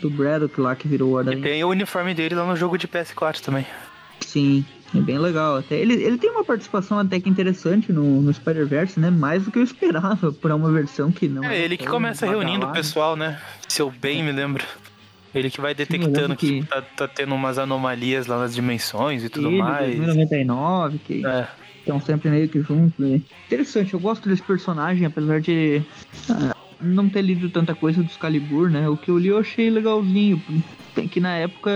Do 0.00 0.10
Braddock 0.10 0.60
lá 0.60 0.74
que 0.76 0.86
virou 0.88 1.14
o 1.14 1.32
E 1.32 1.36
tem 1.36 1.62
o 1.64 1.68
uniforme 1.68 2.14
dele 2.14 2.34
lá 2.34 2.46
no 2.46 2.56
jogo 2.56 2.76
de 2.76 2.86
PS4 2.86 3.40
também. 3.40 3.66
Sim, 4.20 4.64
é 4.94 5.00
bem 5.00 5.18
legal. 5.18 5.56
Até 5.56 5.76
ele, 5.76 5.94
ele 5.94 6.18
tem 6.18 6.30
uma 6.30 6.44
participação 6.44 6.98
até 6.98 7.18
que 7.20 7.28
interessante 7.28 7.92
no, 7.92 8.22
no 8.22 8.32
Spider-Verse, 8.32 8.98
né? 8.98 9.10
Mais 9.10 9.44
do 9.44 9.50
que 9.50 9.58
eu 9.58 9.62
esperava 9.62 10.32
para 10.32 10.54
uma 10.54 10.70
versão 10.70 11.10
que 11.12 11.28
não. 11.28 11.44
É 11.44 11.58
ele 11.58 11.76
que 11.76 11.86
começa 11.86 12.26
reunindo 12.26 12.66
o 12.66 12.72
pessoal, 12.72 13.16
né? 13.16 13.40
Se 13.68 13.80
eu 13.82 13.90
bem 13.90 14.22
me 14.22 14.32
lembro. 14.32 14.64
Ele 15.34 15.50
que 15.50 15.60
vai 15.60 15.74
detectando 15.74 16.34
que, 16.34 16.60
que- 16.62 16.66
tá, 16.66 16.80
tá 16.80 17.06
tendo 17.06 17.34
umas 17.34 17.58
anomalias 17.58 18.26
lá 18.26 18.38
nas 18.38 18.54
dimensões 18.54 19.22
e 19.22 19.28
tudo 19.28 19.48
Ele, 19.48 19.58
mais. 19.58 19.94
2099, 19.96 20.98
que 21.06 21.26
É, 21.26 21.46
estão 21.80 22.00
sempre 22.00 22.30
meio 22.30 22.48
que 22.48 22.62
juntos. 22.62 22.94
Né? 22.98 23.20
Interessante, 23.46 23.92
eu 23.92 24.00
gosto 24.00 24.26
desse 24.30 24.42
personagem, 24.42 25.04
apesar 25.04 25.38
de. 25.42 25.82
ah, 26.30 26.55
não 26.80 27.08
ter 27.08 27.22
lido 27.22 27.48
tanta 27.48 27.74
coisa 27.74 28.02
do 28.02 28.10
Excalibur, 28.10 28.70
né? 28.70 28.88
O 28.88 28.96
que 28.96 29.10
eu 29.10 29.18
li 29.18 29.28
eu 29.28 29.38
achei 29.38 29.70
legalzinho. 29.70 30.42
Tem 30.94 31.08
que 31.08 31.20
na 31.20 31.34
época 31.34 31.70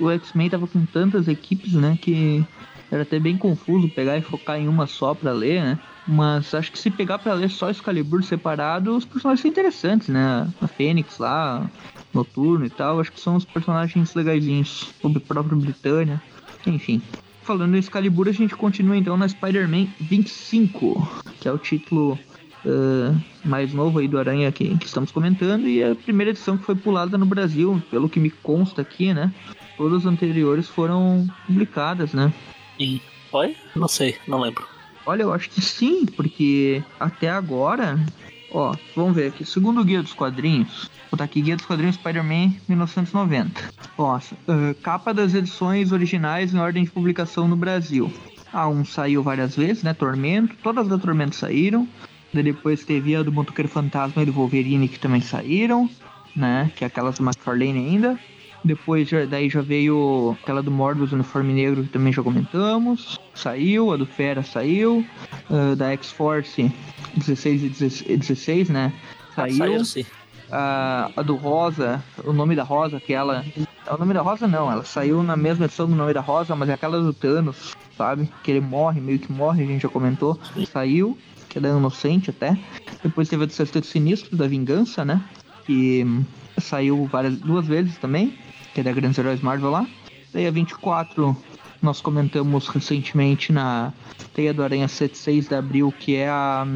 o 0.00 0.10
X-Men 0.10 0.50
tava 0.50 0.66
com 0.66 0.84
tantas 0.86 1.28
equipes, 1.28 1.72
né? 1.74 1.98
Que 2.00 2.44
era 2.90 3.02
até 3.02 3.18
bem 3.18 3.36
confuso 3.36 3.88
pegar 3.88 4.16
e 4.16 4.22
focar 4.22 4.58
em 4.58 4.68
uma 4.68 4.86
só 4.86 5.14
pra 5.14 5.32
ler, 5.32 5.62
né? 5.62 5.78
Mas 6.06 6.54
acho 6.54 6.70
que 6.70 6.78
se 6.78 6.90
pegar 6.90 7.18
pra 7.18 7.34
ler 7.34 7.50
só 7.50 7.70
Excalibur 7.70 8.22
separado, 8.22 8.96
os 8.96 9.04
personagens 9.04 9.40
são 9.40 9.50
interessantes, 9.50 10.08
né? 10.08 10.48
A 10.60 10.66
Fênix 10.66 11.18
lá, 11.18 11.68
Noturno 12.12 12.66
e 12.66 12.70
tal, 12.70 13.00
acho 13.00 13.10
que 13.10 13.20
são 13.20 13.36
os 13.36 13.44
personagens 13.44 14.14
legaisinhos. 14.14 14.90
O 15.02 15.20
próprio 15.20 15.58
Britânia, 15.58 16.22
enfim. 16.66 17.02
Falando 17.42 17.74
em 17.74 17.78
Excalibur, 17.78 18.28
a 18.28 18.32
gente 18.32 18.54
continua 18.54 18.96
então 18.96 19.16
na 19.16 19.28
Spider-Man 19.28 19.86
25, 20.00 21.22
que 21.40 21.48
é 21.48 21.52
o 21.52 21.58
título 21.58 22.18
uh, 22.64 23.16
mais 23.44 23.72
novo 23.72 23.98
aí 23.98 24.08
do 24.08 24.18
Aranha 24.18 24.50
que, 24.50 24.76
que, 24.78 24.86
estamos 24.86 25.10
comentando, 25.10 25.68
e 25.68 25.82
a 25.82 25.94
primeira 25.94 26.30
edição 26.30 26.56
que 26.56 26.64
foi 26.64 26.74
pulada 26.74 27.18
no 27.18 27.26
Brasil, 27.26 27.82
pelo 27.90 28.08
que 28.08 28.20
me 28.20 28.30
consta 28.30 28.82
aqui, 28.82 29.12
né? 29.12 29.32
Todas 29.76 30.00
as 30.00 30.06
anteriores 30.06 30.68
foram 30.68 31.26
publicadas, 31.46 32.12
né? 32.12 32.32
E 32.78 33.00
foi? 33.30 33.56
Não 33.74 33.88
sei, 33.88 34.16
não 34.26 34.40
lembro. 34.40 34.66
Olha, 35.06 35.22
eu 35.22 35.32
acho 35.32 35.50
que 35.50 35.60
sim, 35.60 36.06
porque 36.06 36.82
até 36.98 37.28
agora, 37.28 37.98
ó, 38.50 38.74
vamos 38.96 39.14
ver 39.14 39.28
aqui, 39.28 39.44
segundo 39.44 39.80
o 39.80 39.84
Guia 39.84 40.02
dos 40.02 40.14
Quadrinhos, 40.14 40.90
vou 41.02 41.10
botar 41.12 41.24
aqui 41.24 41.42
Guia 41.42 41.56
dos 41.56 41.66
Quadrinhos 41.66 41.96
Spider-Man 41.96 42.54
1990. 42.68 43.60
Nossa, 43.98 44.34
uh, 44.34 44.74
capa 44.82 45.12
das 45.12 45.34
edições 45.34 45.92
originais 45.92 46.54
em 46.54 46.58
ordem 46.58 46.84
de 46.84 46.90
publicação 46.90 47.46
no 47.46 47.56
Brasil. 47.56 48.10
A 48.52 48.68
1 48.68 48.84
saiu 48.84 49.22
várias 49.22 49.56
vezes, 49.56 49.82
né? 49.82 49.92
Tormento, 49.92 50.54
todas 50.62 50.90
as 50.90 51.02
Tormento 51.02 51.34
saíram. 51.34 51.88
Depois 52.42 52.84
teve 52.84 53.14
a 53.14 53.22
do 53.22 53.32
Motoqueiro 53.32 53.68
Fantasma 53.68 54.22
e 54.22 54.26
do 54.26 54.32
Wolverine 54.32 54.88
que 54.88 54.98
também 54.98 55.20
saíram, 55.20 55.88
né? 56.34 56.70
Que 56.74 56.84
é 56.84 56.86
aquelas 56.86 57.18
do 57.18 57.24
McFarlane 57.24 57.78
ainda. 57.78 58.18
Depois 58.64 59.08
já, 59.08 59.26
daí 59.26 59.50
já 59.50 59.60
veio 59.60 60.36
aquela 60.42 60.62
do 60.62 60.70
Morbius 60.70 61.12
Uniforme 61.12 61.52
Negro 61.52 61.84
que 61.84 61.90
também 61.90 62.12
já 62.12 62.22
comentamos. 62.22 63.18
Saiu, 63.34 63.92
a 63.92 63.96
do 63.96 64.06
Fera 64.06 64.42
saiu. 64.42 65.04
Uh, 65.50 65.76
da 65.76 65.90
X-Force 65.92 66.72
16 67.16 67.80
e 68.06 68.16
16, 68.16 68.70
né? 68.70 68.92
Saiu. 69.34 69.56
Saiu 69.56 69.84
sim. 69.84 70.02
Uh, 70.48 71.12
a 71.16 71.22
do 71.22 71.36
Rosa, 71.36 72.02
o 72.24 72.32
nome 72.32 72.54
da 72.54 72.62
Rosa, 72.62 72.96
aquela. 72.96 73.44
O 73.90 73.98
nome 73.98 74.14
da 74.14 74.22
Rosa 74.22 74.46
não, 74.46 74.70
ela 74.70 74.84
saiu 74.84 75.22
na 75.22 75.36
mesma 75.36 75.66
edição 75.66 75.86
do 75.86 75.94
nome 75.94 76.14
da 76.14 76.20
Rosa, 76.20 76.54
mas 76.54 76.68
é 76.68 76.74
aquela 76.74 77.00
do 77.00 77.12
Thanos, 77.12 77.74
sabe? 77.96 78.30
Que 78.42 78.52
ele 78.52 78.60
morre, 78.60 79.00
meio 79.00 79.18
que 79.18 79.32
morre, 79.32 79.62
a 79.62 79.66
gente 79.66 79.82
já 79.82 79.88
comentou. 79.88 80.38
Saiu, 80.72 81.18
que 81.54 81.58
é 81.58 81.60
da 81.62 81.68
Inocente 81.68 82.30
até. 82.30 82.58
Depois 83.02 83.28
teve 83.28 83.44
a 83.44 83.46
do 83.46 83.52
Sexteto 83.52 83.86
Sinistro, 83.86 84.36
da 84.36 84.48
Vingança, 84.48 85.04
né? 85.04 85.22
Que 85.64 86.04
saiu 86.58 87.06
várias, 87.06 87.38
duas 87.38 87.66
vezes 87.66 87.96
também 87.98 88.36
que 88.74 88.80
é 88.80 88.82
da 88.82 88.92
Grandes 88.92 89.16
Heróis 89.16 89.40
Marvel 89.40 89.70
lá. 89.70 89.86
Teia 90.32 90.50
24, 90.50 91.34
nós 91.80 92.00
comentamos 92.00 92.66
recentemente 92.66 93.52
na 93.52 93.92
Teia 94.34 94.52
do 94.52 94.64
Aranha 94.64 94.88
76 94.88 95.48
de 95.48 95.54
abril, 95.54 95.94
que 95.96 96.16
é 96.16 96.28
a, 96.28 96.66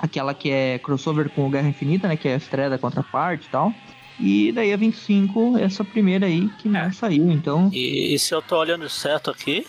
aquela 0.00 0.34
que 0.34 0.50
é 0.50 0.80
crossover 0.80 1.30
com 1.30 1.46
o 1.46 1.50
Guerra 1.50 1.68
Infinita, 1.68 2.08
né? 2.08 2.16
Que 2.16 2.28
é 2.28 2.34
a 2.34 2.36
estreia 2.36 2.68
da 2.68 2.76
contraparte 2.76 3.46
e 3.46 3.50
tal. 3.50 3.72
E 4.20 4.50
daí 4.50 4.72
a 4.72 4.76
25, 4.76 5.58
essa 5.58 5.84
primeira 5.84 6.26
aí 6.26 6.50
que 6.58 6.68
não 6.68 6.80
é. 6.80 6.90
saiu, 6.90 7.30
então. 7.30 7.70
E, 7.72 8.12
e, 8.12 8.18
se 8.18 8.34
eu 8.34 8.42
tô 8.42 8.58
olhando 8.58 8.88
certo 8.88 9.30
aqui, 9.30 9.64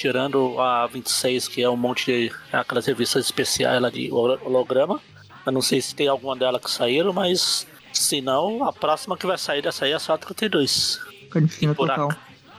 tirando 0.00 0.58
a 0.58 0.86
26, 0.86 1.46
que 1.46 1.62
é 1.62 1.68
um 1.68 1.76
monte 1.76 2.06
de 2.06 2.32
aquelas 2.50 2.86
revistas 2.86 3.26
especiais 3.26 3.82
lá 3.82 3.90
de 3.90 4.10
holograma, 4.10 4.98
eu 5.44 5.52
não 5.52 5.60
sei 5.60 5.82
se 5.82 5.94
tem 5.94 6.08
alguma 6.08 6.34
delas 6.34 6.62
que 6.62 6.70
saíram, 6.70 7.12
mas 7.12 7.66
se 7.92 8.22
não, 8.22 8.64
a 8.64 8.72
próxima 8.72 9.14
que 9.14 9.26
vai 9.26 9.36
sair 9.36 9.60
dessa 9.60 9.84
aí 9.84 9.92
é 9.92 9.98
só 9.98 10.14
a 10.14 10.18
32. 10.18 10.98
Carnificina 11.30 11.74
total. 11.74 12.08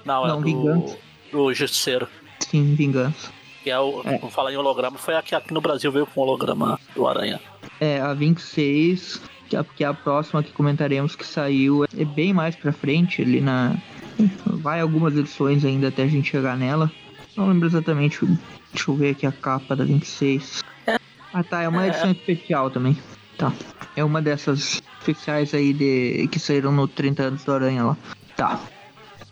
Não, 0.06 0.27
não, 0.27 0.39
é 0.39 0.43
vingança. 0.43 0.97
Do, 1.32 1.38
do 1.45 1.54
Justiceiro. 1.54 2.08
Sim, 2.39 2.75
vingança. 2.75 3.32
Que 3.63 3.71
é 3.71 3.80
o. 3.80 4.04
É. 4.06 4.19
Falar 4.30 4.54
em 4.54 4.58
holograma, 4.58 4.99
foi 4.99 5.15
a 5.15 5.21
que 5.23 5.34
aqui 5.34 5.51
no 5.51 5.62
Brasil 5.62 5.91
veio 5.91 6.06
com 6.06 6.21
holograma 6.21 6.80
do 6.95 7.08
Aranha. 7.08 7.39
É, 7.80 7.99
a 7.99 8.13
26, 8.13 9.19
que 9.49 9.56
é, 9.56 9.63
que 9.63 9.84
é 9.84 9.88
a 9.88 9.93
próxima 9.95 10.43
que 10.43 10.51
comentaremos 10.51 11.15
que 11.15 11.25
saiu, 11.25 11.86
é 11.86 12.06
bem 12.06 12.34
mais 12.34 12.56
pra 12.56 12.71
frente, 12.71 13.23
ali 13.23 13.41
na. 13.41 13.75
Vai 14.45 14.80
algumas 14.80 15.15
edições 15.15 15.65
ainda 15.65 15.88
até 15.88 16.04
a 16.04 16.08
gente 16.08 16.30
chegar 16.30 16.56
nela. 16.56 16.91
Não 17.36 17.48
lembro 17.48 17.67
exatamente. 17.67 18.26
Deixa 18.74 18.91
eu 18.91 18.96
ver 18.96 19.12
aqui 19.12 19.26
a 19.26 19.32
capa 19.32 19.76
da 19.76 19.84
26. 19.84 20.63
É. 20.88 20.98
Ah 21.34 21.44
tá, 21.44 21.62
é 21.62 21.67
uma 21.67 21.86
é. 21.86 21.89
edição 21.89 22.12
especial 22.12 22.70
também. 22.70 22.98
Tá. 23.38 23.54
É 23.96 24.04
uma 24.04 24.22
dessas 24.22 24.82
especiais 25.00 25.54
aí 25.54 25.74
de 25.74 26.28
que 26.28 26.39
saíram 26.39 26.72
no 26.72 26.88
30 26.88 27.24
anos 27.24 27.44
do 27.44 27.54
Aranha 27.54 27.84
lá. 27.84 27.98
Tá. 28.36 28.60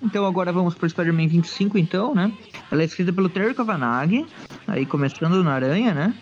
Então 0.01 0.25
agora 0.25 0.51
vamos 0.51 0.75
para 0.75 0.85
o 0.85 0.89
Spider-Man 0.89 1.27
25 1.27 1.77
então, 1.77 2.15
né? 2.15 2.31
Ela 2.71 2.81
é 2.81 2.85
escrita 2.85 3.11
pelo 3.11 3.27
Terry 3.27 3.53
Kavanagh, 3.53 4.25
aí 4.67 4.85
começando 4.85 5.43
na 5.43 5.53
Aranha, 5.53 5.93
né? 5.93 6.13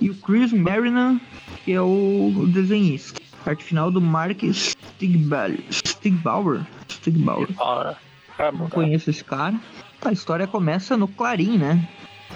E 0.00 0.08
o 0.08 0.14
Chris 0.14 0.52
Marinan, 0.52 1.20
que 1.64 1.72
é 1.72 1.80
o 1.80 2.46
desenhista. 2.48 3.20
Arte 3.44 3.64
final 3.64 3.90
do 3.90 4.00
Mark 4.00 4.38
Stigbauer. 4.42 5.60
Stigbauer? 5.70 6.66
Stigbauer. 6.88 7.48
Não 8.58 8.68
conheço 8.70 9.10
esse 9.10 9.22
cara. 9.22 9.58
A 10.02 10.12
história 10.12 10.46
começa 10.46 10.96
no 10.96 11.06
Clarim, 11.06 11.58
né? 11.58 11.88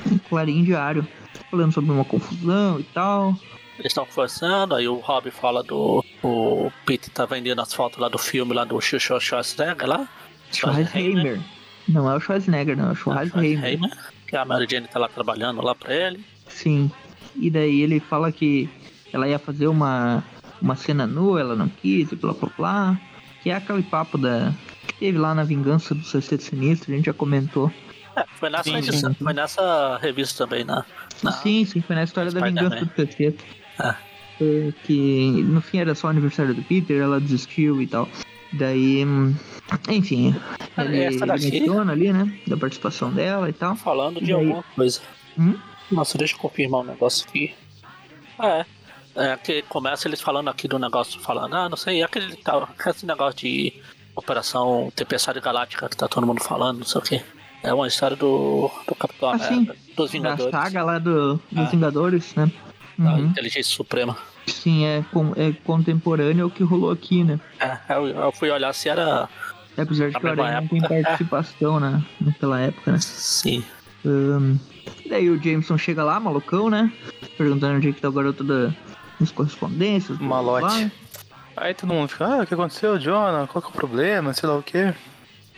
No 0.07 0.19
Clarim 0.19 0.65
diário. 0.65 1.07
Falando 1.51 1.73
sobre 1.73 1.91
uma 1.91 2.05
confusão 2.05 2.79
e 2.79 2.85
tal. 2.85 3.37
Eles 3.79 3.91
estão 3.91 4.07
conversando, 4.07 4.75
aí 4.75 4.87
o 4.87 4.97
Rob 4.97 5.31
fala 5.31 5.63
do. 5.63 6.05
O 6.23 6.71
Pete 6.87 7.11
tá 7.11 7.27
vendendo 7.27 7.61
as 7.61 7.73
fotos 7.75 7.99
lá 7.99 8.09
do 8.09 8.19
filme 8.19 8.55
lá 8.55 8.65
do 8.65 8.81
Xuxa 8.81 9.19
Schwarzenegger 9.19 9.89
lá. 9.89 10.09
Schwarzenegger. 10.53 11.41
Não 11.89 12.11
é 12.11 12.17
o 12.17 12.21
Schwarzenegger, 12.21 12.77
não, 12.77 12.91
é 12.91 12.93
o 12.93 12.95
Schwarzenegger. 12.95 13.81
Que 14.27 14.37
a 14.37 14.45
Mary 14.45 14.67
Jane 14.71 14.87
tá 14.87 14.99
lá 14.99 15.09
trabalhando 15.09 15.61
lá 15.61 15.75
pra 15.75 15.95
ele. 15.95 16.25
Sim. 16.49 16.91
E 17.37 17.51
daí 17.51 17.81
ele 17.81 17.99
fala 17.99 18.31
que 18.31 18.71
ela 19.13 19.29
ia 19.29 19.39
fazer 19.39 19.67
uma, 19.67 20.23
uma 20.63 20.77
cena 20.77 21.07
nua, 21.07 21.41
ela 21.41 21.57
não 21.57 21.69
quis, 21.69 22.13
e 22.13 22.17
blá 22.17 22.33
blá 22.33 22.51
blá. 22.57 23.01
Que 23.43 23.51
é 23.51 23.55
aquele 23.55 23.83
papo 23.83 24.17
da. 24.17 24.53
Que 25.05 25.09
teve 25.09 25.19
lá 25.19 25.35
na 25.35 25.45
Vingança 25.45 25.95
do 25.95 26.03
Sexteto 26.03 26.45
Sinistro, 26.45 26.93
a 26.93 26.97
gente 26.97 27.07
já 27.07 27.13
comentou. 27.13 27.71
É, 28.17 28.25
foi 28.37 28.49
nessa, 28.49 28.65
sim, 28.65 28.77
edição, 28.77 29.13
sim. 29.13 29.25
foi 29.25 29.33
nessa 29.35 29.99
revista 29.99 30.47
também, 30.47 30.65
né? 30.65 30.83
Na... 31.23 31.33
Sim, 31.33 31.65
sim, 31.67 31.83
foi 31.83 31.97
na 31.97 32.05
história 32.05 32.31
da 32.31 32.41
Vingança 32.41 32.85
do 32.85 32.95
Sexteto. 32.95 33.45
Ah. 33.79 33.97
Que 34.39 35.43
no 35.45 35.61
fim 35.61 35.79
era 35.79 35.95
só 35.95 36.07
o 36.07 36.11
aniversário 36.11 36.55
do 36.55 36.63
Peter, 36.63 37.03
ela 37.03 37.21
desistiu 37.21 37.83
e 37.83 37.87
tal. 37.87 38.09
Daí, 38.53 39.05
enfim, 39.91 40.35
ele, 40.79 40.97
ele 40.97 41.27
menciona 41.27 41.93
ali, 41.93 42.13
né? 42.13 42.41
Da 42.47 42.57
participação 42.57 43.13
dela 43.13 43.49
e 43.49 43.53
tal. 43.53 43.77
Falando 43.77 44.21
de 44.21 44.33
Daí... 44.33 44.35
alguma 44.35 44.63
coisa. 44.75 45.01
Hum? 45.39 45.57
Nossa, 45.91 46.17
deixa 46.17 46.35
eu 46.35 46.39
confirmar 46.39 46.81
um 46.81 46.85
negócio 46.85 47.27
aqui. 47.29 47.53
É. 48.41 48.65
É 49.17 49.37
que 49.37 49.63
começa 49.63 50.09
eles 50.09 50.21
falando 50.21 50.49
aqui 50.49 50.67
do 50.67 50.77
negócio, 50.77 51.21
falando, 51.21 51.55
ah, 51.55 51.69
não 51.69 51.77
sei, 51.77 52.03
aquele, 52.03 52.37
esse 52.87 53.07
negócio 53.07 53.39
de 53.39 53.81
Operação 54.15 54.93
Tempestade 54.95 55.41
Galáctica 55.41 55.89
que 55.89 55.97
tá 55.97 56.09
todo 56.09 56.27
mundo 56.27 56.43
falando, 56.43 56.79
não 56.79 56.87
sei 56.87 57.01
o 57.01 57.05
que. 57.05 57.23
É 57.63 57.73
uma 57.73 57.89
história 57.89 58.17
do, 58.17 58.71
do 58.87 58.95
Capitão 58.95 59.31
ah, 59.31 59.35
América, 59.35 59.75
dos 59.97 60.11
Vingadores. 60.11 60.53
Da 60.53 60.63
saga 60.63 60.85
lá 60.85 60.99
do, 60.99 61.41
dos 61.51 61.67
ah. 61.67 61.71
Vingadores, 61.71 62.35
né? 62.35 62.51
da 62.99 63.15
uhum. 63.15 63.27
inteligência 63.27 63.75
suprema. 63.75 64.17
Sim, 64.47 64.85
é, 64.85 65.05
com, 65.13 65.33
é 65.37 65.53
contemporâneo 65.65 66.45
ao 66.45 66.51
que 66.51 66.63
rolou 66.63 66.91
aqui, 66.91 67.25
né? 67.25 67.41
É, 67.59 67.79
eu, 67.97 68.07
eu 68.09 68.33
fui 68.33 68.51
olhar 68.51 68.73
se 68.73 68.89
era. 68.89 69.29
É, 69.77 69.83
apesar 69.83 70.11
de 70.11 70.19
que 70.19 70.25
o 70.25 70.29
Aranha 70.29 70.61
não 70.61 70.69
tem 70.69 71.03
participação, 71.03 71.81
né? 71.81 72.03
Naquela 72.21 72.61
época, 72.61 72.93
né? 72.93 72.99
Sim. 73.01 73.65
Um, 74.05 74.59
daí 75.09 75.31
o 75.31 75.43
Jameson 75.43 75.79
chega 75.79 76.05
lá, 76.05 76.21
malucão, 76.21 76.69
né? 76.69 76.93
Perguntando 77.39 77.77
onde 77.77 77.89
é 77.89 77.93
que 77.93 78.01
tá 78.01 78.09
o 78.09 78.13
garoto 78.13 78.45
da, 78.45 78.71
das 79.19 79.33
correspondências. 79.33 80.19
Malote. 80.19 80.93
Aí 81.57 81.75
todo 81.75 81.93
mundo 81.93 82.09
fica, 82.09 82.27
ah, 82.27 82.43
o 82.43 82.47
que 82.47 82.55
aconteceu, 82.55 82.99
Jonah? 82.99 83.47
Qual 83.47 83.63
que 83.63 83.69
é 83.69 83.71
o 83.71 83.75
problema? 83.75 84.33
Sei 84.35 84.49
lá 84.49 84.57
o 84.57 84.63
quê. 84.63 84.93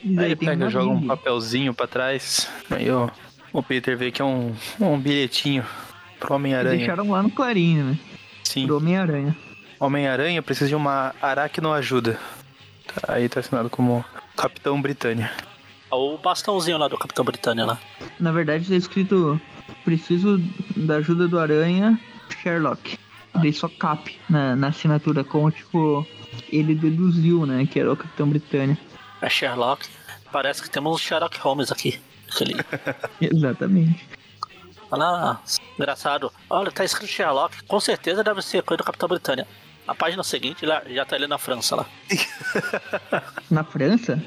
E 0.04 0.18
aí 0.18 0.26
ele 0.26 0.37
pega, 0.37 0.68
joga 0.68 0.90
um 0.90 1.06
papelzinho 1.06 1.72
pra 1.72 1.87
trás. 1.87 2.48
Aí 2.70 2.90
o, 2.90 3.11
o 3.52 3.62
Peter 3.62 3.96
vê 3.96 4.11
que 4.11 4.20
é 4.20 4.24
um, 4.24 4.54
um 4.78 4.98
bilhetinho 4.98 5.64
Pro 6.20 6.35
Homem-Aranha. 6.35 6.76
Deixaram 6.76 7.11
lá 7.11 7.22
no 7.22 7.30
Clarinho, 7.30 7.85
né? 7.85 7.98
Sim. 8.44 8.66
Pro 8.66 8.76
Homem-Aranha. 8.76 9.37
Homem-Aranha 9.78 10.42
precisa 10.42 10.68
de 10.68 10.74
uma 10.74 11.14
aracnoajuda. 11.20 12.18
Tá, 12.87 13.14
aí 13.14 13.28
tá 13.28 13.40
assinado 13.40 13.68
como 13.68 14.04
Capitão 14.37 14.80
Britânia. 14.80 15.30
O 15.90 16.18
bastãozinho 16.18 16.78
lá 16.78 16.88
do 16.88 16.98
Capitão 16.98 17.24
Britânia 17.24 17.64
lá. 17.64 17.78
Na 18.18 18.32
verdade 18.32 18.68
tá 18.68 18.74
escrito 18.74 19.40
preciso 19.85 20.40
da 20.76 20.96
ajuda 20.96 21.28
do 21.28 21.38
Aranha 21.38 21.98
Sherlock. 22.42 22.98
Dei 23.37 23.53
só 23.53 23.68
cap 23.68 24.18
na, 24.29 24.55
na 24.57 24.68
assinatura, 24.68 25.22
como 25.25 25.51
tipo, 25.51 26.07
ele 26.51 26.75
deduziu, 26.75 27.46
né, 27.46 27.66
que 27.66 27.79
era 27.81 27.92
o 27.92 27.96
Capitão 27.96 28.29
Britânia. 28.29 28.79
É 29.20 29.29
Sherlock. 29.29 29.87
Parece 30.33 30.62
que 30.62 30.68
temos 30.70 30.94
um 30.94 30.99
Sherlock 30.99 31.38
Holmes 31.40 31.70
aqui. 31.72 31.99
Exatamente. 33.20 34.07
Olha 34.90 35.03
lá, 35.05 35.42
engraçado. 35.79 36.33
Olha, 36.51 36.70
tá 36.70 36.85
escrito 36.85 37.11
Sherlock. 37.11 37.62
Com 37.64 37.81
certeza 37.81 38.22
deve 38.22 38.42
ser 38.42 38.62
coisa 38.62 38.79
do 38.79 38.85
Capitão 38.85 39.09
Britânia. 39.09 39.46
Na 39.87 39.94
página 39.94 40.22
seguinte, 40.25 40.66
lá, 40.66 40.83
já 40.88 41.05
tá 41.05 41.14
ele 41.16 41.27
na 41.29 41.38
França 41.38 41.77
lá. 41.77 41.87
Na 43.51 43.62
França? 43.62 44.20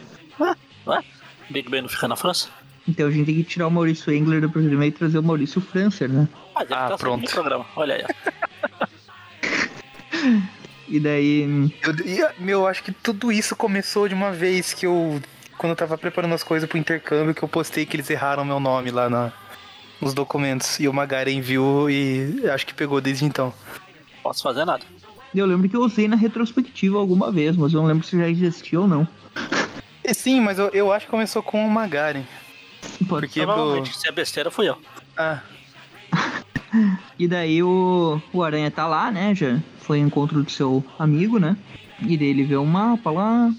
Ué? 0.88 1.04
Big 1.50 1.70
Ben 1.70 1.82
não 1.82 1.90
fica 1.90 2.08
na 2.08 2.16
França? 2.16 2.48
Então 2.88 3.08
a 3.08 3.12
gente 3.12 3.26
tem 3.26 3.36
que 3.36 3.44
tirar 3.44 3.68
o 3.68 3.72
Maurício 3.72 4.14
Engler 4.14 4.40
do 4.42 4.50
programa 4.50 4.86
e 4.86 4.92
trazer 4.92 5.20
o 5.20 5.24
Maurício 5.24 5.60
Francer, 5.60 6.08
né? 6.10 6.28
Ah, 6.56 6.62
Ah, 6.62 6.66
tá 6.66 6.98
pronto. 6.98 7.00
pronto. 7.00 7.22
no 7.24 7.30
programa. 7.30 7.66
Olha 7.76 7.96
aí. 7.96 8.06
E 10.88 11.00
daí. 11.00 11.72
Eu, 11.84 12.30
meu, 12.40 12.68
acho 12.68 12.84
que 12.84 12.92
tudo 12.92 13.32
isso 13.32 13.56
começou 13.56 14.08
de 14.08 14.16
uma 14.16 14.32
vez 14.32 14.74
que 14.74 14.86
eu. 14.86 15.22
Quando 15.58 15.72
eu 15.72 15.76
tava 15.76 15.98
preparando 15.98 16.34
as 16.34 16.44
coisas 16.44 16.68
pro 16.68 16.78
intercâmbio, 16.78 17.36
que 17.36 17.44
eu 17.44 17.48
postei 17.48 17.86
que 17.86 17.96
eles 17.96 18.10
erraram 18.10 18.46
meu 18.46 18.60
nome 18.60 18.92
lá 18.92 19.10
na, 19.10 19.32
nos 20.02 20.14
documentos. 20.14 20.80
E 20.80 20.88
o 20.88 20.94
Magaren 20.94 21.42
viu 21.42 21.90
e 21.90 22.50
acho 22.50 22.66
que 22.66 22.74
pegou 22.74 23.02
desde 23.02 23.26
então. 23.26 23.54
Posso 24.24 24.42
fazer 24.42 24.66
nada. 24.66 24.84
Eu 25.36 25.46
lembro 25.46 25.70
que 25.70 25.76
eu 25.76 25.82
usei 25.82 26.08
na 26.08 26.16
retrospectiva 26.16 26.98
alguma 26.98 27.32
vez, 27.32 27.56
mas 27.56 27.74
eu 27.74 27.82
não 27.82 27.88
lembro 27.88 28.06
se 28.06 28.18
já 28.18 28.28
existia 28.28 28.80
ou 28.80 28.88
não. 28.88 29.08
E 30.04 30.14
sim, 30.14 30.42
mas 30.42 30.58
eu, 30.58 30.70
eu 30.70 30.92
acho 30.92 31.06
que 31.06 31.12
começou 31.12 31.44
com 31.44 31.64
o 31.64 31.70
Magaren. 31.70 32.24
Pode 33.08 33.28
Porque-. 33.28 33.42
Provavelmente, 33.42 33.96
se 33.96 34.08
é 34.08 34.12
besteira, 34.12 34.50
fui 34.50 34.70
eu. 34.70 34.78
Ah, 35.16 35.42
E 37.20 37.28
daí 37.28 37.62
o, 37.62 38.22
o 38.32 38.44
Aranha 38.44 38.72
tá 38.72 38.88
lá, 38.88 39.12
né? 39.12 39.34
Já 39.36 39.58
foi 39.90 40.00
ao 40.02 40.06
encontro 40.06 40.44
do 40.44 40.52
seu 40.52 40.84
amigo, 41.00 41.40
né? 41.40 41.58
E 42.00 42.16
daí 42.16 42.28
ele 42.28 42.44
vê 42.44 42.56
o 42.56 42.64
mapa 42.64 43.10
lá, 43.10 43.52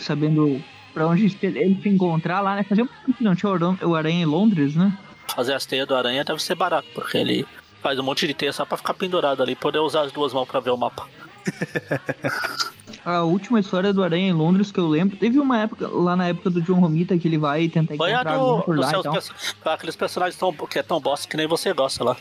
sabendo 0.00 0.60
pra 0.92 1.06
onde 1.06 1.36
ele 1.40 1.80
se 1.80 1.88
encontrar 1.88 2.40
lá, 2.40 2.56
né? 2.56 2.64
Fazer 2.64 2.82
um 2.82 3.12
que 3.12 3.22
não 3.22 3.36
tinha 3.36 3.50
o 3.52 3.54
Aran- 3.54 3.76
o 3.82 3.94
Aranha 3.94 4.22
em 4.22 4.24
Londres, 4.24 4.74
né? 4.74 4.92
Fazer 5.32 5.54
as 5.54 5.64
teias 5.64 5.86
do 5.86 5.94
aranha 5.94 6.24
deve 6.24 6.42
ser 6.42 6.56
barato, 6.56 6.88
porque 6.92 7.16
ele 7.16 7.46
faz 7.80 7.96
um 8.00 8.02
monte 8.02 8.26
de 8.26 8.34
teia 8.34 8.52
só 8.52 8.64
pra 8.64 8.76
ficar 8.76 8.94
pendurado 8.94 9.40
ali, 9.44 9.54
poder 9.54 9.78
usar 9.78 10.00
as 10.02 10.10
duas 10.10 10.32
mãos 10.32 10.48
pra 10.48 10.58
ver 10.58 10.70
o 10.70 10.76
mapa. 10.76 11.06
A 13.04 13.22
última 13.22 13.60
história 13.60 13.92
do 13.94 14.02
Aranha 14.02 14.28
em 14.28 14.32
Londres 14.32 14.70
que 14.72 14.78
eu 14.78 14.86
lembro, 14.88 15.16
teve 15.16 15.38
uma 15.38 15.56
época, 15.58 15.86
lá 15.88 16.14
na 16.16 16.26
época 16.28 16.50
do 16.50 16.60
John 16.60 16.80
Romita, 16.80 17.16
que 17.16 17.26
ele 17.28 17.38
vai 17.38 17.66
tentar 17.68 17.96
Foi 17.96 18.10
encontrar 18.12 18.36
do, 18.36 18.62
por 18.62 18.76
lá 18.78 18.88
e 18.88 18.90
seus 18.90 19.06
perso- 19.06 19.34
aqueles 19.64 19.96
personagens 19.96 20.36
tão, 20.38 20.52
que 20.52 20.78
é 20.80 20.82
tão 20.82 21.00
bosta 21.00 21.26
que 21.28 21.36
nem 21.36 21.46
você 21.46 21.72
gosta 21.72 22.04
lá. 22.04 22.16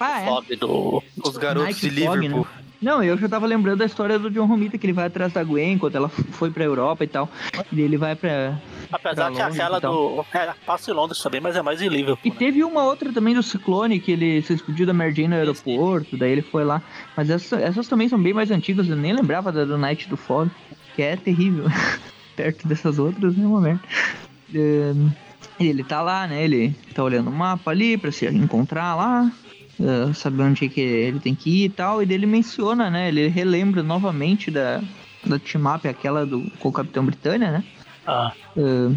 Ah, 0.00 0.22
é? 0.22 0.26
Fog 0.26 0.56
do. 0.56 1.02
os 1.22 1.36
garotos 1.36 1.64
Night 1.74 1.90
de 1.90 2.04
Fog, 2.06 2.16
Liverpool. 2.20 2.46
né? 2.56 2.63
Não, 2.84 3.02
eu 3.02 3.16
já 3.16 3.26
tava 3.26 3.46
lembrando 3.46 3.78
da 3.78 3.86
história 3.86 4.18
do 4.18 4.30
John 4.30 4.44
Romita, 4.44 4.76
que 4.76 4.84
ele 4.84 4.92
vai 4.92 5.06
atrás 5.06 5.32
da 5.32 5.42
Gwen 5.42 5.78
quando 5.78 5.96
ela 5.96 6.06
foi 6.10 6.50
pra 6.50 6.64
Europa 6.64 7.02
e 7.02 7.06
tal. 7.06 7.30
E 7.72 7.80
ele 7.80 7.96
vai 7.96 8.14
pra. 8.14 8.60
Apesar 8.92 9.14
pra 9.14 9.32
que 9.32 9.38
Londres 9.38 9.58
aquela 9.58 9.80
do. 9.80 10.24
É, 10.34 10.52
passa 10.66 10.90
em 10.90 10.94
Londres 10.94 11.22
também, 11.22 11.40
mas 11.40 11.56
é 11.56 11.62
mais 11.62 11.80
em 11.80 11.88
Liverpool. 11.88 12.20
E 12.22 12.30
teve 12.30 12.62
uma 12.62 12.84
outra 12.84 13.10
também 13.10 13.34
do 13.34 13.42
Ciclone, 13.42 13.98
que 13.98 14.12
ele 14.12 14.42
se 14.42 14.52
explodiu 14.52 14.84
da 14.84 14.92
Mary 14.92 15.14
Jane 15.14 15.28
no 15.28 15.34
aeroporto, 15.36 16.14
daí 16.18 16.32
ele 16.32 16.42
foi 16.42 16.62
lá. 16.62 16.82
Mas 17.16 17.30
essas, 17.30 17.58
essas 17.58 17.88
também 17.88 18.06
são 18.06 18.22
bem 18.22 18.34
mais 18.34 18.50
antigas, 18.50 18.86
eu 18.86 18.96
nem 18.96 19.14
lembrava 19.14 19.50
da 19.50 19.64
do 19.64 19.78
Night 19.78 20.06
do 20.06 20.18
Fog, 20.18 20.50
que 20.94 21.00
é 21.00 21.16
terrível. 21.16 21.64
Perto 22.36 22.68
dessas 22.68 22.98
outras, 22.98 23.34
é. 23.34 23.78
Ahn, 24.58 25.08
e 25.58 25.68
ele 25.68 25.82
tá 25.82 26.02
lá, 26.02 26.26
né? 26.26 26.44
Ele 26.44 26.76
tá 26.94 27.02
olhando 27.02 27.30
o 27.30 27.32
mapa 27.32 27.70
ali 27.70 27.96
pra 27.96 28.12
se 28.12 28.26
encontrar 28.26 28.94
lá, 28.94 29.32
ah, 29.80 30.12
saber 30.14 30.42
onde 30.42 30.66
é 30.66 30.68
que 30.68 30.80
ele 30.80 31.20
tem 31.20 31.34
que 31.34 31.50
ir 31.50 31.64
e 31.64 31.68
tal. 31.68 32.02
E 32.02 32.06
daí 32.06 32.16
ele 32.16 32.26
menciona, 32.26 32.90
né? 32.90 33.08
Ele 33.08 33.28
relembra 33.28 33.82
novamente 33.82 34.50
da, 34.50 34.80
da 35.24 35.38
team-up, 35.38 35.86
aquela 35.88 36.24
do, 36.26 36.50
com 36.58 36.68
o 36.68 36.72
Capitão 36.72 37.04
Britânia, 37.04 37.50
né? 37.50 37.64
Ah, 38.06 38.32
Ah, 38.56 38.92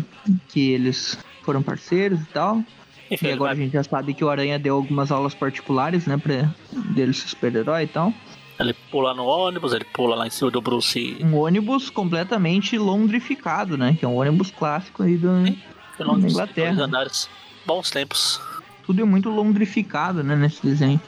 que 0.50 0.72
eles 0.72 1.18
foram 1.44 1.62
parceiros 1.64 2.20
e 2.22 2.26
tal. 2.26 2.64
E 3.10 3.32
agora 3.32 3.54
a 3.54 3.56
gente 3.56 3.72
já 3.72 3.84
sabe 3.84 4.14
que 4.14 4.24
o 4.24 4.30
Aranha 4.30 4.60
deu 4.60 4.76
algumas 4.76 5.12
aulas 5.12 5.34
particulares, 5.34 6.06
né, 6.06 6.18
pra 6.18 6.50
dele 6.94 7.14
ser 7.14 7.30
super-herói 7.30 7.84
e 7.84 7.88
tal. 7.88 8.14
ele 8.60 8.74
pula 8.92 9.14
no 9.14 9.24
ônibus, 9.24 9.72
ele 9.72 9.86
pula 9.86 10.14
lá 10.14 10.28
em 10.28 10.30
cima 10.30 10.52
do 10.52 10.60
Bruce. 10.60 11.16
Um 11.22 11.38
ônibus 11.38 11.90
completamente 11.90 12.78
londrificado, 12.78 13.78
né, 13.78 13.96
que 13.98 14.04
é 14.04 14.08
um 14.08 14.18
ônibus 14.18 14.52
clássico 14.52 15.04
aí 15.04 15.16
do... 15.16 15.30
Londres, 16.00 16.34
Inglaterra. 16.34 16.84
andares. 16.84 17.30
Bons 17.66 17.90
tempos. 17.90 18.42
Tudo 18.88 19.02
é 19.02 19.06
muito 19.06 19.30
londrificado, 19.30 20.24
né, 20.24 20.36
nesse 20.36 20.66
desenho. 20.66 21.00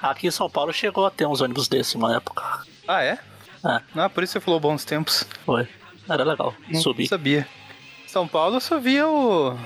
A- 0.00 0.10
Aqui 0.10 0.26
em 0.28 0.30
São 0.30 0.48
Paulo 0.48 0.72
chegou 0.72 1.04
a 1.04 1.10
ter 1.10 1.26
uns 1.26 1.40
ônibus 1.42 1.68
desses 1.68 1.94
uma 1.94 2.16
época. 2.16 2.42
Ah, 2.88 3.02
é? 3.04 3.18
É. 3.64 3.80
Ah, 3.94 4.08
por 4.08 4.24
isso 4.24 4.32
você 4.32 4.40
falou 4.40 4.58
bons 4.58 4.84
tempos. 4.84 5.26
Foi. 5.44 5.68
Era 6.08 6.24
legal. 6.24 6.54
Não 6.68 6.80
Subir. 6.80 7.06
sabia. 7.08 7.46
São 8.06 8.26
Paulo 8.26 8.56
eu 8.56 8.60
só 8.60 8.78
via 8.80 9.06
o, 9.06 9.56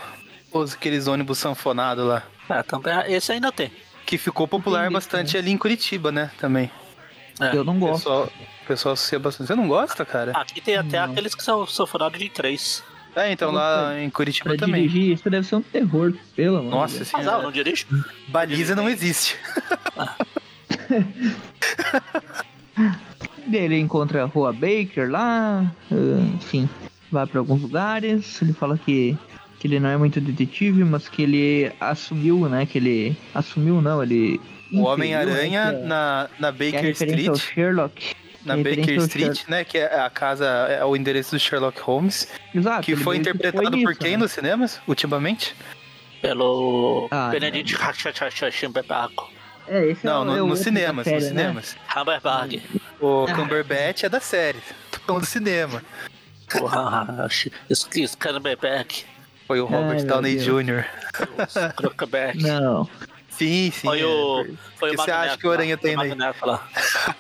os, 0.52 0.74
aqueles 0.74 1.06
ônibus 1.06 1.38
sanfonados 1.38 2.04
lá. 2.04 2.22
É, 2.48 2.62
também. 2.62 2.92
Esse 3.12 3.32
ainda 3.32 3.52
tem. 3.52 3.70
Que 4.04 4.18
ficou 4.18 4.46
popular 4.48 4.80
Entendi, 4.80 4.94
bastante 4.94 5.36
ali 5.38 5.50
em 5.50 5.56
Curitiba, 5.56 6.10
né? 6.12 6.30
Também. 6.38 6.70
É. 7.40 7.56
eu 7.56 7.64
não 7.64 7.76
O 7.76 7.78
gosto. 7.80 7.96
pessoal, 8.02 8.24
o 8.62 8.66
pessoal 8.66 8.92
associa 8.94 9.18
bastante. 9.18 9.46
Você 9.46 9.54
não 9.54 9.68
gosta, 9.68 10.04
cara? 10.04 10.32
Aqui 10.32 10.60
tem 10.60 10.76
até 10.76 10.98
Não. 11.00 11.10
aqueles 11.12 11.34
que 11.34 11.42
são 11.42 11.66
sanfonados 11.66 12.18
de 12.18 12.28
três. 12.28 12.82
É, 13.16 13.30
então 13.32 13.50
lá 13.52 14.00
em 14.00 14.10
Curitiba 14.10 14.50
Pra 14.50 14.58
também. 14.58 14.88
dirigir 14.88 15.12
isso 15.14 15.30
deve 15.30 15.46
ser 15.46 15.56
um 15.56 15.62
terror, 15.62 16.12
pelo 16.34 16.56
amor 16.58 16.70
de 16.70 16.76
Nossa 16.76 16.96
Deus. 16.98 17.10
Mas 17.12 17.20
ah, 17.22 17.24
senhora. 17.30 17.42
não 17.44 17.52
dirijo. 17.52 17.86
Baliza 18.28 18.74
não 18.74 18.88
existe. 18.88 19.36
Daí 23.46 23.60
Ele 23.64 23.78
encontra 23.78 24.22
a 24.22 24.26
Rua 24.26 24.52
Baker 24.52 25.10
lá, 25.10 25.72
ah, 25.92 25.94
enfim, 26.34 26.68
vai 27.10 27.26
pra 27.26 27.38
alguns 27.40 27.62
lugares. 27.62 28.40
Ele 28.42 28.52
fala 28.52 28.76
que, 28.78 29.16
que 29.60 29.66
ele 29.68 29.78
não 29.78 29.90
é 29.90 29.96
muito 29.96 30.20
detetive, 30.20 30.82
mas 30.84 31.08
que 31.08 31.22
ele 31.22 31.72
assumiu, 31.80 32.48
né? 32.48 32.66
Que 32.66 32.78
ele 32.78 33.16
assumiu, 33.34 33.80
não, 33.80 34.02
ele. 34.02 34.40
O 34.72 34.82
Homem-Aranha 34.82 35.70
né, 35.72 35.78
é- 35.82 35.86
na, 35.86 36.28
na 36.40 36.52
que 36.52 36.64
é 36.64 36.72
Baker 36.72 36.84
ao 36.86 36.90
Street. 36.90 37.36
Sherlock. 37.38 38.14
Na 38.44 38.54
é 38.54 38.62
Baker 38.62 38.96
Street, 39.02 39.42
né? 39.48 39.64
Que 39.64 39.78
é 39.78 39.98
a 40.00 40.10
casa, 40.10 40.46
é 40.46 40.84
o 40.84 40.94
endereço 40.96 41.30
do 41.32 41.38
Sherlock 41.38 41.80
Holmes. 41.80 42.28
Exato. 42.54 42.82
Que 42.82 42.94
foi 42.96 43.16
interpretado 43.16 43.70
foi 43.70 43.82
por 43.82 43.88
nisso, 43.88 44.00
quem 44.00 44.10
né? 44.12 44.16
nos 44.18 44.32
cinemas, 44.32 44.80
ultimamente? 44.86 45.54
Pelo 46.20 47.08
Ah, 47.10 47.28
Benedict 47.30 47.76
Cumberbatch. 48.60 49.16
É, 49.66 49.86
esse 49.90 50.04
Não, 50.04 50.16
é, 50.16 50.20
o- 50.20 50.24
no- 50.24 50.36
é 50.36 50.42
o 50.42 50.46
nos 50.48 50.58
cinemas, 50.60 51.04
série, 51.04 51.16
nos 51.16 51.24
né? 51.32 51.42
cinemas. 51.42 51.76
Cumberbatch. 51.92 52.60
O 53.00 53.26
Ah. 53.28 53.34
Cumberbatch 53.34 54.02
é 54.04 54.08
da 54.08 54.20
série. 54.20 54.58
Tô 54.90 54.98
falando 55.06 55.22
do 55.22 55.26
cinema. 55.26 55.82
Porra, 56.50 57.26
isso 57.70 57.88
que 57.88 58.02
isso, 58.02 58.16
Cumberbatch. 58.18 59.04
Foi 59.46 59.60
o 59.60 59.64
Robert 59.66 59.90
Ai, 59.90 59.96
meu 59.96 60.06
Downey. 60.06 60.36
Jr. 60.38 60.84
Cumberbatch. 61.96 62.42
Não. 62.42 62.88
Sim, 63.36 63.70
sim. 63.70 63.88
Foi 63.88 64.00
é. 64.00 64.06
o. 64.06 64.46
Foi 64.76 64.90
que 64.90 64.96
o 64.96 64.98
você 64.98 65.10
acha 65.10 65.36
que 65.36 65.46
o 65.46 65.50
Aranha 65.50 65.76
foi 65.76 65.90
tem 65.90 65.96
lá. 65.96 66.68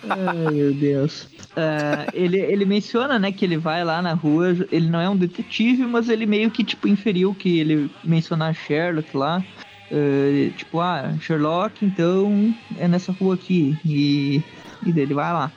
Ai, 0.08 0.50
meu 0.50 0.74
Deus. 0.74 1.28
Ah, 1.56 2.06
ele, 2.12 2.38
ele 2.38 2.64
menciona, 2.64 3.18
né, 3.18 3.32
que 3.32 3.44
ele 3.44 3.56
vai 3.56 3.84
lá 3.84 4.02
na 4.02 4.14
rua, 4.14 4.56
ele 4.70 4.88
não 4.88 5.00
é 5.00 5.08
um 5.08 5.16
detetive, 5.16 5.84
mas 5.84 6.08
ele 6.08 6.26
meio 6.26 6.50
que, 6.50 6.64
tipo, 6.64 6.88
inferiu 6.88 7.34
que 7.34 7.58
ele 7.58 7.90
mencionar 8.02 8.54
Sherlock 8.54 9.16
lá. 9.16 9.44
Ah, 9.90 10.50
tipo, 10.56 10.80
ah, 10.80 11.14
Sherlock, 11.20 11.84
então 11.84 12.54
é 12.78 12.88
nessa 12.88 13.12
rua 13.12 13.34
aqui. 13.34 13.78
E, 13.84 14.42
e 14.84 14.92
daí 14.92 15.02
ele 15.02 15.14
vai 15.14 15.32
lá. 15.32 15.52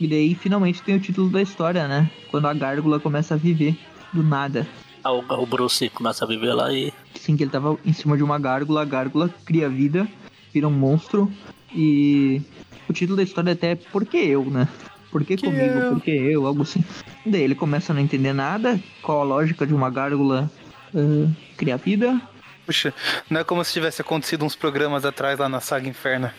E 0.00 0.06
daí 0.06 0.34
finalmente 0.34 0.82
tem 0.82 0.94
o 0.94 1.00
título 1.00 1.28
da 1.28 1.42
história, 1.42 1.88
né? 1.88 2.08
Quando 2.30 2.46
a 2.46 2.54
gárgula 2.54 3.00
começa 3.00 3.34
a 3.34 3.36
viver 3.36 3.76
do 4.12 4.22
nada. 4.22 4.66
O, 5.10 5.24
o 5.42 5.46
Bruce 5.46 5.88
começa 5.90 6.24
a 6.24 6.28
viver 6.28 6.52
lá 6.52 6.72
e. 6.72 6.92
Assim 7.14 7.36
que 7.36 7.42
ele 7.42 7.50
tava 7.50 7.78
em 7.84 7.92
cima 7.92 8.16
de 8.16 8.22
uma 8.22 8.38
gárgula, 8.38 8.82
a 8.82 8.84
gárgula 8.84 9.28
cria 9.44 9.68
vida, 9.68 10.06
vira 10.52 10.68
um 10.68 10.72
monstro. 10.72 11.30
E 11.74 12.40
o 12.88 12.92
título 12.92 13.16
da 13.16 13.22
história 13.22 13.50
é 13.50 13.52
até 13.52 13.74
Por 13.74 14.06
que 14.06 14.16
eu, 14.16 14.44
né? 14.44 14.68
Por 15.10 15.24
que, 15.24 15.36
Que 15.36 15.46
comigo? 15.46 15.64
eu? 15.64 15.92
Por 15.92 16.02
que 16.02 16.10
eu? 16.10 16.46
Algo 16.46 16.62
assim. 16.62 16.84
Daí 17.24 17.42
ele 17.42 17.54
começa 17.54 17.92
a 17.92 17.94
não 17.94 18.02
entender 18.02 18.32
nada, 18.32 18.78
qual 19.02 19.20
a 19.20 19.24
lógica 19.24 19.66
de 19.66 19.74
uma 19.74 19.90
gárgula 19.90 20.50
ah, 20.94 21.30
criar 21.56 21.76
vida. 21.76 22.20
Puxa, 22.66 22.92
não 23.30 23.40
é 23.40 23.44
como 23.44 23.64
se 23.64 23.72
tivesse 23.72 24.02
acontecido 24.02 24.44
uns 24.44 24.54
programas 24.54 25.04
atrás 25.04 25.38
lá 25.38 25.48
na 25.48 25.60
Saga 25.60 25.88
Inferna. 25.88 26.34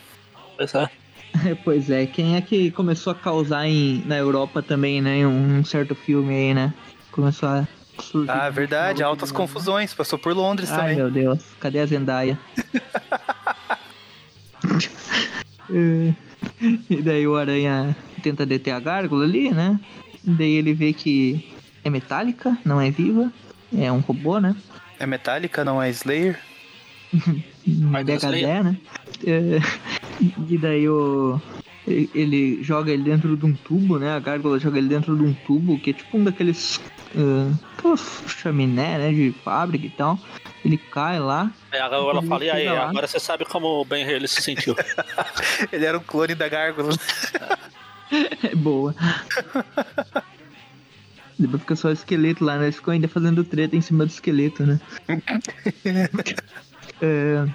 Pois 0.55 0.75
é. 0.75 0.89
pois 1.63 1.89
é, 1.89 2.05
quem 2.05 2.35
é 2.35 2.41
que 2.41 2.71
começou 2.71 3.11
a 3.11 3.15
causar 3.15 3.67
em, 3.67 4.03
na 4.05 4.17
Europa 4.17 4.61
também, 4.61 5.01
né? 5.01 5.17
em 5.17 5.25
Um 5.25 5.63
certo 5.63 5.95
filme 5.95 6.33
aí, 6.33 6.53
né? 6.53 6.73
Começou 7.11 7.49
a 7.49 7.67
surgir. 8.03 8.31
Ah, 8.31 8.49
verdade, 8.49 9.03
altas 9.03 9.31
confusões. 9.31 9.93
Passou 9.93 10.17
por 10.19 10.33
Londres 10.33 10.71
Ai, 10.71 10.77
também. 10.77 10.95
meu 10.95 11.11
Deus, 11.11 11.39
cadê 11.59 11.79
a 11.79 11.85
Zendaya? 11.85 12.37
E 16.89 17.01
daí 17.01 17.27
o 17.27 17.35
Aranha 17.35 17.95
tenta 18.23 18.45
deter 18.45 18.73
a 18.73 18.79
gárgula 18.79 19.25
ali, 19.25 19.51
né? 19.51 19.79
Daí 20.23 20.53
ele 20.53 20.73
vê 20.73 20.93
que 20.93 21.47
é 21.83 21.89
metálica, 21.89 22.57
não 22.65 22.79
é 22.79 22.91
viva. 22.91 23.31
É 23.77 23.91
um 23.91 23.99
robô, 23.99 24.39
né? 24.39 24.55
É 24.99 25.05
metálica, 25.05 25.63
não 25.63 25.81
é 25.81 25.89
Slayer? 25.89 26.39
DHD, 27.65 28.63
né? 28.63 28.77
É, 29.25 29.59
e 30.47 30.57
daí 30.57 30.87
o. 30.89 31.39
Ele 31.87 32.61
joga 32.61 32.91
ele 32.91 33.03
dentro 33.03 33.35
de 33.35 33.45
um 33.45 33.53
tubo, 33.53 33.97
né? 33.97 34.11
A 34.11 34.19
gárgula 34.19 34.59
joga 34.59 34.77
ele 34.77 34.89
dentro 34.89 35.15
de 35.15 35.23
um 35.23 35.33
tubo, 35.33 35.79
que 35.79 35.89
é 35.89 35.93
tipo 35.93 36.17
um 36.17 36.23
daqueles. 36.23 36.79
Uh, 37.15 37.57
chaminé, 38.27 38.97
né? 38.97 39.11
De 39.11 39.33
fábrica 39.43 39.85
e 39.85 39.89
tal. 39.89 40.19
Ele 40.63 40.77
cai 40.77 41.19
lá. 41.19 41.51
Aí 41.71 41.79
agora 41.79 42.17
ela 42.17 42.27
fala, 42.27 42.43
e 42.43 42.49
aí, 42.49 42.65
lá. 42.67 42.89
agora 42.89 43.07
você 43.07 43.19
sabe 43.19 43.45
como 43.45 43.67
o 43.67 43.85
Ben 43.85 44.07
ele 44.07 44.27
se 44.27 44.41
sentiu. 44.41 44.75
Ele 45.71 45.85
era 45.85 45.97
um 45.97 46.01
clone 46.01 46.35
da 46.35 46.49
Gárgula. 46.49 46.91
É 48.43 48.53
boa. 48.55 48.93
Depois 51.37 51.61
fica 51.61 51.75
só 51.75 51.87
o 51.87 51.91
esqueleto 51.91 52.43
lá, 52.43 52.57
né? 52.57 52.65
Eles 52.65 52.75
ficam 52.75 52.93
ainda 52.93 53.07
fazendo 53.07 53.43
treta 53.43 53.75
em 53.75 53.81
cima 53.81 54.05
do 54.05 54.09
esqueleto, 54.09 54.65
né? 54.65 54.79
é, 57.01 57.45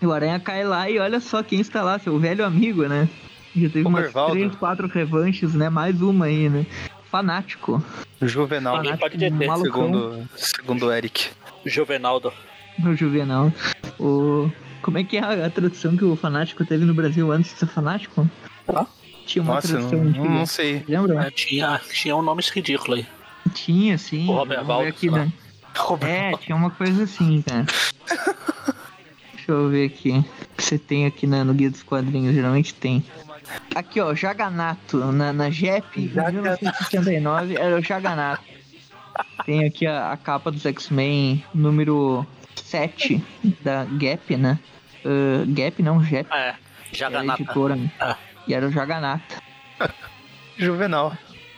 o 0.00 0.12
Aranha 0.12 0.38
cai 0.38 0.62
lá 0.64 0.88
e 0.88 0.98
olha 0.98 1.18
só 1.18 1.42
quem 1.42 1.60
está 1.60 1.82
lá, 1.82 1.98
seu 1.98 2.18
velho 2.18 2.44
amigo, 2.44 2.86
né? 2.86 3.08
Já 3.56 3.68
teve 3.68 3.84
O 3.84 3.88
umas 3.88 4.04
Mervaldo. 4.04 4.32
três, 4.32 4.54
quatro 4.54 4.86
revanches, 4.86 5.54
né? 5.54 5.68
Mais 5.68 6.00
uma 6.00 6.26
aí, 6.26 6.48
né? 6.48 6.64
Fanático. 7.12 7.84
Juvenal, 8.22 8.76
Alguém 8.76 8.96
pode 8.96 9.30
malucão. 9.30 9.62
segundo, 9.62 10.28
segundo 10.34 10.86
o 10.86 10.92
Eric. 10.92 11.28
Juvenaldo. 11.66 12.32
No 12.78 12.96
Juvenal. 12.96 13.52
O... 14.00 14.50
Como 14.80 14.96
é 14.96 15.04
que 15.04 15.18
é 15.18 15.20
a, 15.20 15.46
a 15.46 15.50
tradução 15.50 15.94
que 15.94 16.04
o 16.06 16.16
Fanático 16.16 16.64
teve 16.64 16.86
no 16.86 16.94
Brasil 16.94 17.30
antes 17.30 17.52
de 17.52 17.58
ser 17.58 17.66
Fanático? 17.66 18.26
Ah. 18.66 18.86
Tinha 19.26 19.42
uma 19.42 19.54
Nossa, 19.56 19.68
tradução 19.68 20.02
não, 20.02 20.24
não 20.24 20.46
sei. 20.46 20.82
Lembra? 20.88 21.26
É, 21.26 21.30
tinha, 21.30 21.78
tinha 21.92 22.16
um 22.16 22.22
nome 22.22 22.42
ridículo 22.50 22.94
aí. 22.96 23.06
Tinha, 23.52 23.98
sim. 23.98 24.26
O 24.26 24.32
Robert 24.32 24.64
Valdo, 24.64 24.88
aqui, 24.88 25.10
né? 25.10 25.30
É, 26.00 26.32
tinha 26.38 26.56
uma 26.56 26.70
coisa 26.70 27.02
assim, 27.02 27.42
cara. 27.42 27.66
Deixa 29.36 29.52
eu 29.52 29.68
ver 29.68 29.86
aqui. 29.86 30.10
O 30.12 30.56
que 30.56 30.62
você 30.64 30.78
tem 30.78 31.04
aqui 31.04 31.26
na- 31.26 31.44
no 31.44 31.52
Guia 31.52 31.70
dos 31.70 31.82
Quadrinhos? 31.82 32.34
Geralmente 32.34 32.72
tem. 32.74 33.04
Aqui, 33.74 34.00
ó, 34.00 34.14
Jaganato. 34.14 34.98
Na, 35.12 35.32
na 35.32 35.50
JEP, 35.50 36.08
de 36.08 36.14
1969, 36.32 37.56
era 37.56 37.76
o 37.76 37.82
Jaganato. 37.82 38.42
Tem 39.44 39.64
aqui 39.64 39.86
a, 39.86 40.12
a 40.12 40.16
capa 40.16 40.50
dos 40.50 40.64
X-Men 40.64 41.44
número 41.54 42.26
7 42.56 43.22
da 43.62 43.84
Gap, 43.84 44.36
né? 44.36 44.58
Ah, 45.04 45.44
Gap 45.46 45.82
não, 45.82 46.02
JEP. 46.02 46.28
É, 46.32 46.36
Era 46.48 46.56
a 46.92 46.94
Jaganata. 46.96 47.42
editora. 47.42 47.76
né? 47.76 47.90
Ah. 48.00 48.16
E 48.46 48.54
era 48.54 48.66
o 48.66 48.70
Jaganata. 48.72 49.42
Juvenal. 50.56 51.16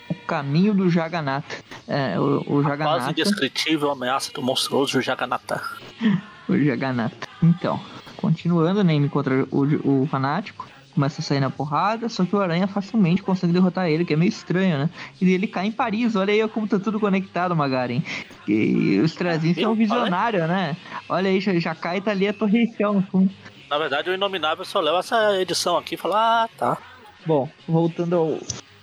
O 0.09 0.15
caminho 0.27 0.75
do 0.75 0.89
Jaganata. 0.91 1.57
É, 1.89 2.19
o, 2.19 2.39
o 2.41 2.45
Quase 2.63 2.69
Jaganata. 2.69 3.11
indescritível 3.11 3.91
ameaça 3.91 4.33
do 4.33 4.43
monstruoso 4.43 5.01
Jaganata. 5.01 5.61
O 6.47 6.59
Jaganata. 6.63 7.27
Então, 7.43 7.81
continuando, 8.19 8.85
né? 8.85 8.95
Ele 8.95 9.07
encontra 9.07 9.47
o, 9.51 10.03
o 10.03 10.07
fanático, 10.07 10.67
começa 10.95 11.21
a 11.21 11.25
sair 11.25 11.41
na 11.41 11.51
porrada, 11.51 12.09
só 12.09 12.25
que 12.25 12.35
o 12.35 12.41
Aranha 12.41 12.67
facilmente 12.67 13.23
consegue 13.23 13.53
derrotar 13.53 13.89
ele, 13.89 14.05
que 14.05 14.15
é 14.15 14.17
meio 14.17 14.29
estranho, 14.29 14.79
né? 14.79 14.91
E 15.21 15.33
ele 15.33 15.47
cai 15.47 15.67
em 15.67 15.73
Paris, 15.73 16.15
olha 16.15 16.33
aí 16.33 16.49
como 16.49 16.69
tá 16.69 16.79
tudo 16.79 17.01
conectado, 17.01 17.55
Magaren. 17.55 18.03
E 18.47 19.01
os 19.01 19.15
Trazinhos 19.15 19.59
são 19.59 19.73
um 19.73 19.75
visionário, 19.75 20.47
né? 20.47 20.77
Olha 21.09 21.29
aí, 21.29 21.41
já, 21.41 21.53
já 21.59 21.75
cai 21.75 21.99
e 21.99 22.01
tá 22.01 22.13
ali 22.13 22.29
a 22.29 22.33
Torre 22.33 22.61
Eiffel 22.61 22.95
no 22.95 23.03
fundo. 23.03 23.31
Na 23.69 23.79
verdade, 23.79 24.09
o 24.09 24.15
Inominável 24.15 24.65
só 24.65 24.81
leu 24.81 24.97
essa 24.97 25.41
edição 25.41 25.77
aqui 25.77 25.97
e 25.97 25.99
fala: 25.99 26.45
Ah, 26.45 26.49
tá. 26.57 26.79
Bom, 27.27 27.49
voltando 27.67 28.15
ao 28.15 28.39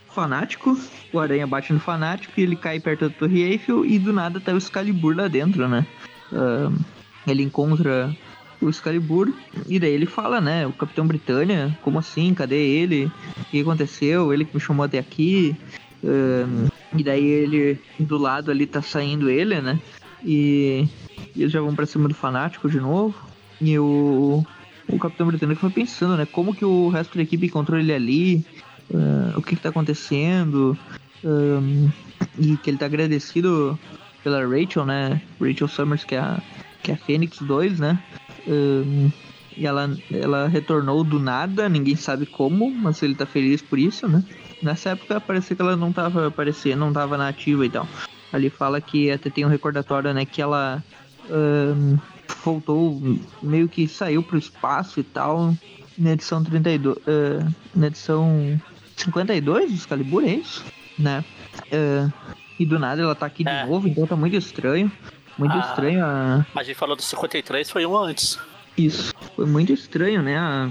fanático, 0.10 0.78
o 1.14 1.20
Aranha 1.20 1.48
bate 1.48 1.72
no 1.72 1.80
fanático 1.80 2.34
e 2.38 2.44
ele 2.44 2.56
cai 2.56 2.80
perto 2.80 3.08
da 3.08 3.16
Torre 3.16 3.42
Eiffel 3.42 3.86
e 3.86 3.98
do 3.98 4.12
nada 4.12 4.40
tá 4.42 4.52
o 4.52 4.58
Excalibur 4.58 5.16
lá 5.16 5.28
dentro, 5.28 5.68
né? 5.68 5.86
Ahn, 6.34 6.76
ele 7.28 7.44
encontra 7.44 8.16
o 8.62 8.70
Excalibur 8.70 9.34
e 9.68 9.80
daí 9.80 9.92
ele 9.92 10.06
fala, 10.06 10.40
né? 10.40 10.68
O 10.68 10.74
Capitão 10.74 11.08
Britânia, 11.08 11.76
como 11.82 12.00
assim? 12.00 12.34
Cadê 12.34 12.56
ele? 12.58 13.06
O 13.38 13.46
que 13.46 13.62
aconteceu? 13.62 14.34
Ele 14.34 14.46
que 14.46 14.56
me 14.56 14.62
chamou 14.62 14.86
até 14.86 15.00
aqui. 15.00 15.56
Ahn, 16.04 16.68
e 16.96 17.04
daí 17.04 17.26
ele, 17.26 17.80
do 18.00 18.18
lado 18.18 18.52
ali 18.52 18.66
tá 18.66 18.82
saindo 18.82 19.30
ele, 19.30 19.62
né? 19.62 19.80
E, 20.24 20.88
e 21.36 21.42
eles 21.42 21.52
já 21.52 21.62
vão 21.62 21.76
pra 21.76 21.86
cima 21.86 22.08
do 22.08 22.14
fanático 22.14 22.70
de 22.70 22.80
novo. 22.80 23.16
E 23.60 23.78
o, 23.80 24.46
o 24.88 25.00
Capitão 25.00 25.28
Britânico 25.28 25.62
foi 25.62 25.70
pensando, 25.70 26.18
né? 26.18 26.26
Como 26.26 26.54
que 26.54 26.66
o 26.66 26.90
resto 26.90 27.16
da 27.16 27.24
equipe 27.24 27.48
encontrou 27.48 27.80
ele 27.80 27.94
ali? 27.94 28.46
ah, 28.94 29.34
o 29.38 29.42
que 29.42 29.56
que 29.56 29.62
tá 29.62 29.70
acontecendo? 29.70 30.78
Ahn, 31.24 31.90
e 32.38 32.58
que 32.58 32.70
ele 32.70 32.78
tá 32.78 32.86
agradecido 32.86 33.78
pela 34.24 34.46
Rachel, 34.46 34.86
né? 34.86 35.22
Rachel 35.40 35.68
Summers, 35.68 36.04
que 36.04 36.16
é 36.16 36.20
a, 36.20 36.42
que 36.84 36.92
é 36.92 36.94
a 36.94 36.98
Fênix 36.98 37.40
2, 37.40 37.80
né? 37.80 38.00
Ahn, 38.48 39.10
e 39.58 39.66
ela, 39.66 39.98
ela 40.12 40.48
retornou 40.48 41.04
do 41.04 41.20
nada, 41.20 41.68
ninguém 41.68 41.96
sabe 41.96 42.26
como, 42.26 42.72
mas 42.72 43.02
ele 43.04 43.16
tá 43.16 43.26
feliz 43.26 43.62
por 43.62 43.78
isso, 43.78 44.08
né? 44.08 44.24
Nessa 44.62 44.92
época 44.92 45.20
parecia 45.20 45.56
que 45.56 45.62
ela 45.62 45.76
não 45.76 45.92
tava 45.92 46.28
aparecendo, 46.28 46.80
não 46.80 46.94
tava 46.94 47.18
na 47.18 47.28
ativa 47.28 47.66
e 47.66 47.70
tal. 47.70 47.88
Ali 48.32 48.50
fala 48.50 48.80
que 48.80 49.12
até 49.12 49.30
tem 49.30 49.46
um 49.46 49.50
recordatório, 49.50 50.14
né? 50.14 50.26
Que 50.26 50.42
ela 50.42 50.84
ahn, 51.30 51.98
voltou, 52.44 53.02
meio 53.42 53.68
que 53.68 53.88
saiu 53.88 54.24
pro 54.24 54.38
espaço 54.38 55.00
e 55.00 55.04
tal, 55.04 55.54
na 55.98 56.12
edição 56.12 56.44
32, 56.44 56.98
ah, 57.08 57.52
na 57.76 57.88
edição 57.88 58.60
52 58.98 59.72
do 59.72 59.76
Excalibur, 59.76 60.24
é 60.24 60.36
isso? 60.36 60.66
Né? 60.98 61.24
Ah, 61.74 62.10
e 62.60 62.66
do 62.66 62.78
nada 62.80 63.02
ela 63.02 63.16
tá 63.16 63.26
aqui 63.26 63.44
É. 63.46 63.64
de 63.64 63.70
novo, 63.70 63.88
então 63.88 64.06
tá 64.08 64.16
muito 64.16 64.36
estranho. 64.36 64.92
Muito 65.38 65.56
Ah. 65.56 65.60
estranho 65.70 66.06
a, 66.06 66.46
A 66.56 66.64
gente 66.64 66.76
falou 66.76 66.96
do 66.96 67.02
53, 67.02 67.70
foi 67.70 67.86
um 67.86 67.96
antes. 67.98 68.38
isso. 68.78 69.14
Foi 69.36 69.46
muito 69.46 69.72
estranho, 69.74 70.22
né? 70.22 70.38
a- 70.38 70.70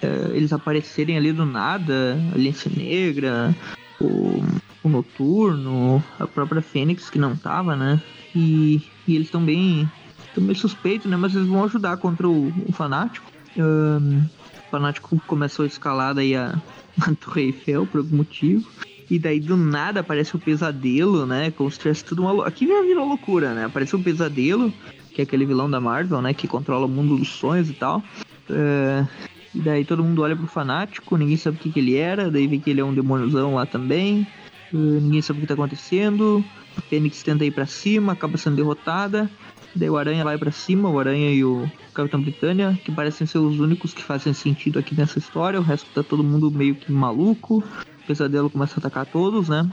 é, 0.00 0.06
eles 0.36 0.52
aparecerem 0.52 1.16
ali 1.16 1.32
do 1.32 1.44
nada, 1.44 2.16
a 2.32 2.38
Lince 2.38 2.68
Negra, 2.68 3.54
o, 4.00 4.40
o 4.84 4.88
Noturno, 4.88 6.02
a 6.20 6.26
própria 6.26 6.62
Fênix 6.62 7.10
que 7.10 7.18
não 7.18 7.34
tava, 7.34 7.74
né? 7.74 8.00
E, 8.34 8.80
e 9.08 9.14
eles 9.16 9.26
estão 9.26 9.42
bem. 9.44 9.90
Estão 10.28 10.44
meio 10.44 10.56
suspeitos, 10.56 11.10
né? 11.10 11.16
Mas 11.16 11.34
eles 11.34 11.48
vão 11.48 11.64
ajudar 11.64 11.96
contra 11.96 12.28
o, 12.28 12.52
o 12.68 12.72
Fanático. 12.72 13.26
Ahn, 13.58 14.22
o 14.66 14.70
Fanático 14.70 15.20
começou 15.26 15.64
a 15.64 15.66
escalada 15.66 16.20
aí 16.20 16.36
a, 16.36 16.54
a 17.00 17.14
Torre 17.16 17.46
Eiffel 17.46 17.84
por 17.86 17.98
algum 17.98 18.18
motivo. 18.18 18.68
E 19.10 19.18
daí 19.18 19.40
do 19.40 19.56
nada 19.56 20.00
aparece 20.00 20.36
o 20.36 20.38
pesadelo, 20.38 21.24
né? 21.26 21.50
Como 21.50 21.70
se 21.70 21.78
tivesse 21.78 22.04
tudo 22.04 22.22
uma 22.22 22.32
lou- 22.32 22.44
Aqui 22.44 22.66
já 22.66 22.82
virou 22.82 23.06
loucura, 23.08 23.54
né? 23.54 23.64
Apareceu 23.64 23.98
o 23.98 24.02
pesadelo, 24.02 24.72
que 25.14 25.22
é 25.22 25.24
aquele 25.24 25.46
vilão 25.46 25.70
da 25.70 25.80
Marvel, 25.80 26.20
né? 26.20 26.34
Que 26.34 26.46
controla 26.46 26.84
o 26.86 26.88
mundo 26.88 27.16
dos 27.16 27.28
sonhos 27.28 27.70
e 27.70 27.72
tal. 27.74 28.02
É, 28.50 29.06
E 29.54 29.60
daí 29.60 29.82
todo 29.84 30.04
mundo 30.04 30.20
olha 30.20 30.36
pro 30.36 30.46
fanático, 30.46 31.16
ninguém 31.16 31.38
sabe 31.38 31.56
o 31.56 31.60
que, 31.60 31.70
que 31.70 31.78
ele 31.80 31.96
era, 31.96 32.30
daí 32.30 32.46
vê 32.46 32.58
que 32.58 32.68
ele 32.68 32.80
é 32.82 32.84
um 32.84 32.92
demôniozão 32.92 33.54
lá 33.54 33.64
também. 33.64 34.26
É, 34.72 34.76
ninguém 34.76 35.22
sabe 35.22 35.38
o 35.38 35.40
que 35.40 35.48
tá 35.48 35.54
acontecendo. 35.54 36.44
A 36.76 36.82
Fênix 36.82 37.22
tenta 37.22 37.46
ir 37.46 37.50
pra 37.50 37.64
cima, 37.64 38.12
acaba 38.12 38.36
sendo 38.36 38.56
derrotada. 38.56 39.28
Daí 39.74 39.88
o 39.88 39.96
Aranha 39.96 40.22
vai 40.22 40.36
pra 40.36 40.50
cima, 40.50 40.90
o 40.90 40.98
Aranha 40.98 41.32
e 41.32 41.42
o 41.44 41.66
Capitão 41.94 42.20
Britânia, 42.20 42.78
que 42.84 42.92
parecem 42.92 43.26
ser 43.26 43.38
os 43.38 43.58
únicos 43.58 43.94
que 43.94 44.02
fazem 44.02 44.34
sentido 44.34 44.78
aqui 44.78 44.94
nessa 44.94 45.18
história. 45.18 45.58
O 45.58 45.62
resto 45.62 45.88
tá 45.94 46.02
todo 46.02 46.22
mundo 46.22 46.50
meio 46.50 46.74
que 46.74 46.92
maluco. 46.92 47.64
O 48.08 48.12
pesadelo 48.12 48.48
começa 48.48 48.74
a 48.76 48.78
atacar 48.78 49.04
todos, 49.04 49.48
né? 49.48 49.68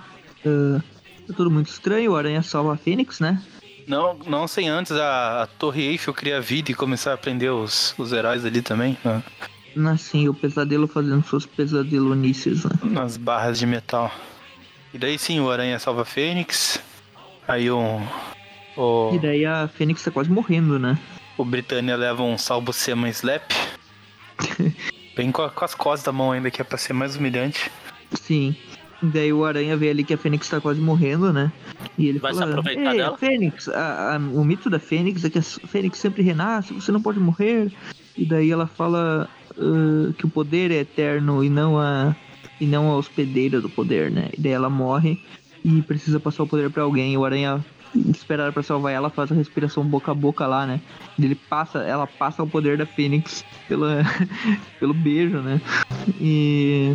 É, 0.45 0.81
Tá 1.27 1.33
tudo 1.35 1.49
muito 1.49 1.69
estranho, 1.69 2.11
o 2.11 2.15
Aranha 2.15 2.41
salva 2.43 2.73
a 2.73 2.77
Fênix, 2.77 3.19
né? 3.19 3.41
Não, 3.87 4.17
não 4.27 4.47
sem 4.47 4.69
antes 4.69 4.91
a, 4.91 5.43
a 5.43 5.47
Torre 5.47 5.83
Eiffel 5.83 6.13
criar 6.13 6.39
vida 6.39 6.71
e 6.71 6.75
começar 6.75 7.13
a 7.13 7.17
prender 7.17 7.51
os, 7.51 7.95
os 7.97 8.11
heróis 8.11 8.45
ali 8.45 8.61
também, 8.61 8.97
né? 9.03 9.23
Assim, 9.91 10.27
o 10.27 10.33
pesadelo 10.33 10.87
fazendo 10.87 11.25
suas 11.25 11.45
pesadelonices, 11.45 12.63
né? 12.63 12.71
nas 12.83 13.17
barras 13.17 13.59
de 13.59 13.65
metal. 13.65 14.11
E 14.93 14.97
daí 14.97 15.17
sim, 15.17 15.39
o 15.39 15.49
Aranha 15.49 15.79
salva 15.79 16.03
a 16.03 16.05
Fênix. 16.05 16.79
Aí 17.47 17.69
o. 17.69 18.01
O, 18.77 19.11
E 19.13 19.19
daí 19.19 19.45
a 19.45 19.67
Fênix 19.67 20.03
tá 20.03 20.11
quase 20.11 20.29
morrendo, 20.29 20.77
né? 20.79 20.97
o 21.37 21.43
Britânia 21.43 21.95
leva 21.95 22.23
um 22.23 22.37
salvo 22.37 22.71
Sema 22.71 23.09
Slap. 23.09 23.51
Bem 25.15 25.31
com, 25.31 25.49
com 25.49 25.65
as 25.65 25.75
costas 25.75 26.05
da 26.05 26.11
mão 26.11 26.31
ainda, 26.31 26.51
que 26.51 26.61
é 26.61 26.63
pra 26.63 26.77
ser 26.77 26.93
mais 26.93 27.15
humilhante. 27.15 27.71
Sim. 28.15 28.55
Daí 29.03 29.31
o 29.31 29.43
Aranha 29.43 29.75
vê 29.77 29.89
ali 29.89 30.03
que 30.03 30.13
a 30.13 30.17
Fênix 30.17 30.47
tá 30.49 30.59
quase 30.61 30.79
morrendo, 30.79 31.31
né? 31.31 31.51
E 31.97 32.07
ele 32.07 32.17
Vai 32.19 32.33
se 32.33 32.39
fala, 32.39 32.51
aproveitar 32.51 32.91
Ei, 32.91 32.97
dela?" 32.97 33.17
Fênix, 33.17 33.67
a- 33.69 34.15
a- 34.15 34.17
o 34.17 34.43
mito 34.43 34.69
da 34.69 34.79
Fênix 34.79 35.23
é 35.25 35.29
que 35.29 35.37
a 35.37 35.41
Fênix 35.43 35.99
sempre 35.99 36.23
renasce, 36.23 36.73
você 36.73 36.91
não 36.91 37.01
pode 37.01 37.19
morrer. 37.19 37.71
E 38.17 38.25
daí 38.25 38.49
ela 38.49 38.65
fala 38.67 39.29
ah, 39.57 40.13
que 40.17 40.25
o 40.25 40.29
poder 40.29 40.71
é 40.71 40.79
eterno 40.79 41.43
e 41.43 41.49
não 41.49 41.77
a 41.77 42.15
e 42.59 42.65
não 42.65 42.89
a 42.89 42.95
hospedeira 42.95 43.59
do 43.59 43.69
poder, 43.69 44.09
né? 44.09 44.29
E 44.37 44.39
daí 44.41 44.53
ela 44.53 44.69
morre 44.69 45.19
e 45.63 45.81
precisa 45.81 46.19
passar 46.19 46.43
o 46.43 46.47
poder 46.47 46.69
pra 46.69 46.83
alguém. 46.83 47.13
E 47.13 47.17
o 47.17 47.25
Aranha 47.25 47.63
esperar 47.95 48.51
pra 48.51 48.61
salvar 48.63 48.91
ela 48.93 49.09
faz 49.09 49.31
a 49.31 49.35
respiração 49.35 49.83
boca 49.83 50.11
a 50.11 50.15
boca 50.15 50.45
lá, 50.45 50.65
né? 50.65 50.81
E 51.17 51.25
ele 51.25 51.35
passa, 51.35 51.79
ela 51.79 52.05
passa 52.05 52.43
o 52.43 52.47
poder 52.47 52.77
da 52.77 52.85
Fênix 52.85 53.43
pela 53.67 54.03
pelo 54.79 54.93
beijo, 54.93 55.39
né? 55.39 55.61
E 56.19 56.93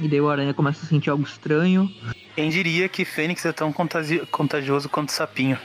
e 0.00 0.08
daí 0.08 0.20
o 0.20 0.28
Aranha 0.28 0.52
começa 0.54 0.84
a 0.84 0.88
sentir 0.88 1.10
algo 1.10 1.24
estranho. 1.24 1.90
Quem 2.34 2.50
diria 2.50 2.88
que 2.88 3.04
Fênix 3.04 3.44
é 3.44 3.52
tão 3.52 3.72
contagi- 3.72 4.26
contagioso 4.30 4.88
quanto 4.88 5.10
sapinho? 5.12 5.58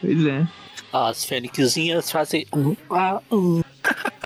Pois 0.00 0.26
é. 0.26 0.46
As 0.92 1.24
fênixinhas 1.24 2.10
fazem 2.10 2.46
um, 2.54 2.76
um. 3.30 3.62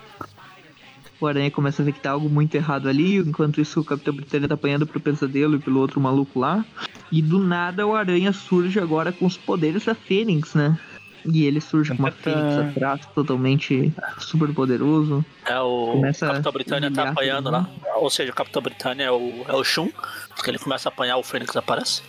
O 1.19 1.27
Aranha 1.27 1.51
começa 1.51 1.81
a 1.81 1.85
ver 1.85 1.91
que 1.91 1.99
tá 1.99 2.11
algo 2.11 2.29
muito 2.29 2.55
errado 2.55 2.87
ali, 2.87 3.17
enquanto 3.17 3.59
isso 3.59 3.81
o 3.81 3.83
Capitão 3.83 4.13
Britânia 4.13 4.47
tá 4.47 4.53
apanhando 4.53 4.87
pro 4.87 4.99
pesadelo 4.99 5.57
e 5.57 5.59
pelo 5.59 5.79
outro 5.79 5.99
maluco 5.99 6.39
lá. 6.39 6.63
E 7.11 7.21
do 7.21 7.39
nada 7.39 7.85
o 7.85 7.95
Aranha 7.95 8.31
surge 8.31 8.79
agora 8.79 9.11
com 9.11 9.25
os 9.25 9.35
poderes 9.35 9.85
da 9.85 9.93
Fênix, 9.95 10.53
né? 10.53 10.77
E 11.25 11.45
ele 11.45 11.59
surge 11.59 11.91
com 11.91 11.99
uma 11.99 12.11
fênix 12.11 12.57
atrás, 12.57 13.05
totalmente 13.13 13.93
super 14.19 14.53
poderoso. 14.53 15.23
É 15.45 15.59
o 15.59 15.91
Começa 15.93 16.27
Capitão 16.27 16.51
Britânia 16.51 16.91
tá 16.91 17.09
apanhando 17.09 17.49
lá. 17.49 17.69
Ou 17.97 18.09
seja, 18.09 18.31
o 18.31 18.35
Capitão 18.35 18.61
Britânia 18.61 19.03
é 19.03 19.11
o, 19.11 19.45
é 19.47 19.53
o 19.53 19.63
Shun, 19.63 19.89
porque 20.33 20.49
ele 20.49 20.57
começa 20.57 20.87
a 20.87 20.91
apanhar, 20.91 21.17
o 21.17 21.23
Fênix 21.23 21.55
aparece. 21.57 22.01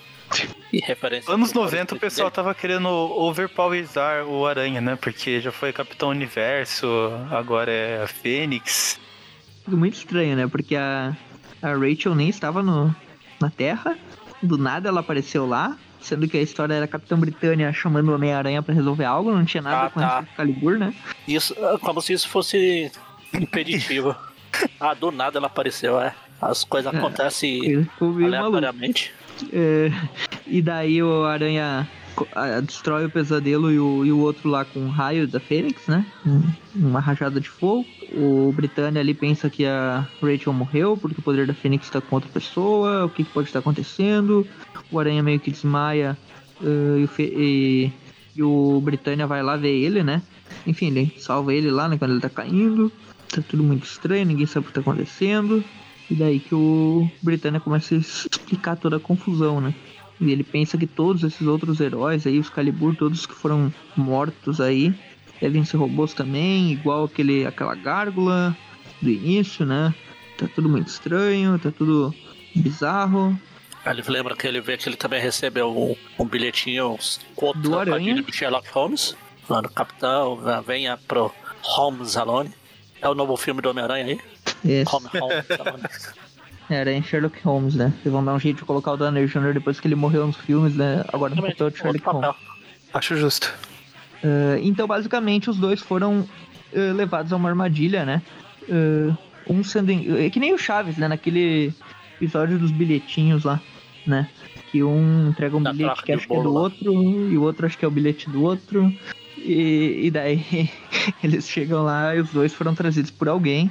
Referência. 0.73 1.33
Anos 1.33 1.53
pro 1.53 1.63
90 1.63 1.83
o 1.83 1.87
dele. 1.87 2.01
pessoal 2.01 2.31
tava 2.31 2.55
querendo 2.55 2.89
overpowerizar 2.89 4.25
o 4.27 4.47
Aranha, 4.47 4.81
né? 4.81 4.97
Porque 4.97 5.41
já 5.41 5.51
foi 5.51 5.73
Capitão 5.73 6.09
Universo, 6.11 6.87
agora 7.31 7.71
é 7.73 8.03
a 8.03 8.07
Fênix. 8.07 8.99
Muito 9.67 9.95
estranho, 9.95 10.37
né? 10.37 10.47
Porque 10.47 10.77
a, 10.77 11.17
a 11.63 11.73
Rachel 11.75 12.15
nem 12.15 12.29
estava 12.29 12.63
no, 12.63 12.95
na 13.41 13.51
Terra. 13.51 13.97
Do 14.43 14.57
nada 14.57 14.89
ela 14.89 15.01
apareceu 15.01 15.47
lá. 15.47 15.77
Sendo 16.01 16.27
que 16.27 16.39
a 16.39 16.43
história 16.43 16.73
era 16.73 16.87
Capitão 16.89 17.19
Britânia 17.21 17.71
chamando 17.75 18.09
o 18.09 18.15
Homem-Aranha 18.15 18.63
pra 18.63 18.75
resolver 18.75 19.05
algo. 19.05 19.31
Não 19.33 19.45
tinha 19.45 19.63
nada 19.63 19.87
Ah, 19.87 19.91
com 19.91 20.01
tá. 20.01 20.21
esse 20.23 20.31
Excalibur, 20.31 20.79
né? 20.79 20.95
Isso, 21.29 21.55
é 21.59 21.77
como 21.79 22.01
se 22.01 22.15
isso 22.15 22.27
fosse 22.29 22.91
impeditivo. 23.35 24.17
ah, 24.81 24.95
do 24.95 25.11
nada 25.11 25.39
ela 25.39 25.47
apareceu, 25.49 26.01
é. 26.01 26.15
As 26.41 26.65
coisas 26.65 26.93
É. 26.95 26.97
acontecem 26.97 27.61
meio 27.61 28.31
maluco. 28.31 28.61
É, 29.53 29.91
e 30.47 30.61
daí 30.63 31.03
o 31.03 31.25
Aranha 31.25 31.89
a- 32.35 32.61
destrói 32.61 33.07
o 33.07 33.11
pesadelo 33.11 33.71
e 33.73 33.79
o, 33.79 34.05
e 34.05 34.13
o 34.13 34.19
outro 34.19 34.49
lá 34.49 34.65
com 34.65 34.81
um 34.81 34.89
raio 34.91 35.27
da 35.27 35.41
Fênix, 35.41 35.87
né? 35.87 36.05
Um- 36.27 36.43
Uma 36.75 37.01
rajada 37.01 37.41
de 37.41 37.49
fogo. 37.49 37.87
O 38.13 38.53
Britânia 38.53 39.01
ali 39.01 39.15
pensa 39.15 39.49
que 39.49 39.65
a 39.65 40.05
Rachel 40.21 40.53
morreu 40.53 40.97
porque 40.97 41.21
o 41.21 41.23
poder 41.23 41.47
da 41.47 41.55
Fênix 41.55 41.87
está 41.87 42.01
com 42.01 42.17
outra 42.17 42.31
pessoa. 42.31 43.05
O 43.07 43.09
que, 43.11 43.23
que 43.25 43.31
pode 43.31 43.49
estar 43.49 43.61
acontecendo? 43.61 44.47
O 44.91 44.99
Aranha 44.99 45.23
meio 45.23 45.39
que 45.39 45.51
desmaia 45.53 46.19
eh, 46.61 47.07
e, 47.19 47.23
e- 47.23 47.93
e 48.37 48.43
o 48.43 48.81
Britânia 48.81 49.27
vai 49.27 49.43
lá 49.43 49.57
ver 49.57 49.71
ele, 49.77 50.03
né? 50.03 50.23
Enfim, 50.67 50.89
ele 50.89 51.13
salva 51.19 51.55
ele 51.55 51.71
lá 51.71 51.89
né, 51.89 51.97
quando 51.97 52.11
ele 52.13 52.21
tá 52.21 52.29
caindo. 52.29 52.93
Tá 53.33 53.41
tudo 53.47 53.63
muito 53.63 53.85
estranho, 53.85 54.27
ninguém 54.27 54.47
sabe 54.47 54.67
o 54.67 54.69
que 54.69 54.75
tá 54.75 54.81
acontecendo. 54.81 55.65
E 56.11 56.15
daí 56.15 56.41
que 56.41 56.55
o 56.55 57.09
Britânia 57.23 57.61
começa 57.61 57.95
a 57.95 57.99
explicar 57.99 58.77
toda 58.77 58.97
a 58.97 59.01
confusão, 59.01 59.61
né? 59.61 59.73
E 60.21 60.31
ele 60.33 60.43
pensa 60.45 60.77
que 60.77 60.87
todos 60.87 61.23
esses 61.23 61.47
outros 61.47 61.81
heróis 61.81 62.27
aí, 62.27 62.39
os 62.39 62.51
Calibur, 62.51 62.95
todos 62.97 63.25
que 63.25 63.35
foram 63.35 63.73
mortos 63.97 64.61
aí, 64.61 64.93
devem 65.41 65.65
ser 65.65 65.79
robôs 65.79 66.13
também, 66.13 66.73
igual 66.73 67.05
aquele, 67.05 67.47
aquela 67.47 67.75
gárgula 67.75 68.57
do 69.01 69.09
início, 69.09 69.65
né? 69.65 69.95
Tá 70.37 70.47
tudo 70.55 70.69
muito 70.69 70.89
estranho, 70.89 71.59
tá 71.59 71.71
tudo 71.71 72.15
bizarro. 72.55 73.39
Aí 73.85 73.97
Ele 73.99 74.03
lembra 74.09 74.37
que 74.37 74.47
ele 74.47 74.61
vê 74.61 74.77
que 74.77 74.89
ele 74.89 74.97
também 74.97 75.21
recebeu 75.21 75.71
um, 75.71 75.97
um 76.23 76.27
bilhetinho 76.27 76.99
com 77.35 77.47
outra 77.47 77.63
Do 77.63 77.79
Aranha. 77.79 78.23
do 78.23 78.33
Sherlock 78.35 78.69
Holmes. 78.71 79.17
Falando, 79.47 79.71
capitão, 79.71 80.39
venha 80.67 80.99
pro 80.99 81.33
Holmes 81.63 82.17
Alone. 82.17 82.53
É 83.01 83.09
o 83.09 83.15
novo 83.15 83.37
filme 83.37 83.63
do 83.63 83.71
Homem-Aranha 83.71 84.05
aí? 84.05 84.21
Esse. 84.65 84.95
Home 84.95 85.07
Holmes 85.15 85.45
Alone. 85.59 85.83
Era 86.69 86.93
em 86.93 87.03
Sherlock 87.03 87.41
Holmes, 87.43 87.75
né? 87.75 87.93
Eles 88.03 88.13
vão 88.13 88.25
dar 88.25 88.33
um 88.35 88.39
jeito 88.39 88.59
de 88.59 88.65
colocar 88.65 88.93
o 88.93 88.97
Danner 88.97 89.27
Jr. 89.27 89.53
depois 89.55 89.81
que 89.81 89.89
ele 89.89 89.97
morreu 89.97 90.27
nos 90.27 90.37
filmes, 90.37 90.75
né? 90.77 91.05
Agora 91.13 91.35
no 91.35 91.43
papel 91.43 91.71
de 91.71 91.79
Sherlock 91.79 92.05
Holmes. 92.05 92.37
Acho 92.95 93.17
justo. 93.17 93.53
Uh, 94.23 94.59
então, 94.63 94.87
basicamente, 94.87 95.51
os 95.51 95.57
dois 95.57 95.81
foram 95.81 96.21
uh, 96.21 96.93
levados 96.95 97.33
a 97.33 97.37
uma 97.37 97.49
armadilha, 97.49 98.05
né? 98.05 98.23
Uh, 98.69 99.17
um 99.49 99.65
sendo. 99.65 99.91
em- 99.91 100.25
É 100.25 100.31
que 100.31 100.39
nem 100.39 100.53
o 100.53 100.59
Chaves, 100.59 100.97
né? 100.97 101.09
Naquele 101.09 101.73
episódio 102.21 102.59
dos 102.59 102.71
bilhetinhos 102.71 103.43
lá, 103.45 103.61
né? 104.07 104.29
Que 104.71 104.85
um 104.85 105.31
entrega 105.31 105.57
um 105.57 105.63
Da 105.63 105.73
bilhete 105.73 106.03
que 106.03 106.07
de 106.07 106.13
acha 106.13 106.27
que 106.29 106.33
é 106.35 106.43
do 106.43 106.53
lá. 106.53 106.61
outro, 106.61 106.93
e 107.33 107.37
o 107.37 107.43
outro 107.43 107.67
acha 107.67 107.77
que 107.77 107.85
é 107.85 107.89
o 107.89 107.91
bilhete 107.91 108.31
do 108.31 108.43
outro. 108.45 108.93
E, 109.39 110.03
e 110.05 110.11
daí 110.11 110.71
eles 111.25 111.49
chegam 111.49 111.83
lá 111.83 112.15
e 112.15 112.21
os 112.21 112.31
dois 112.31 112.53
foram 112.55 112.75
trazidos 112.75 113.11
por 113.11 113.29
alguém. 113.29 113.69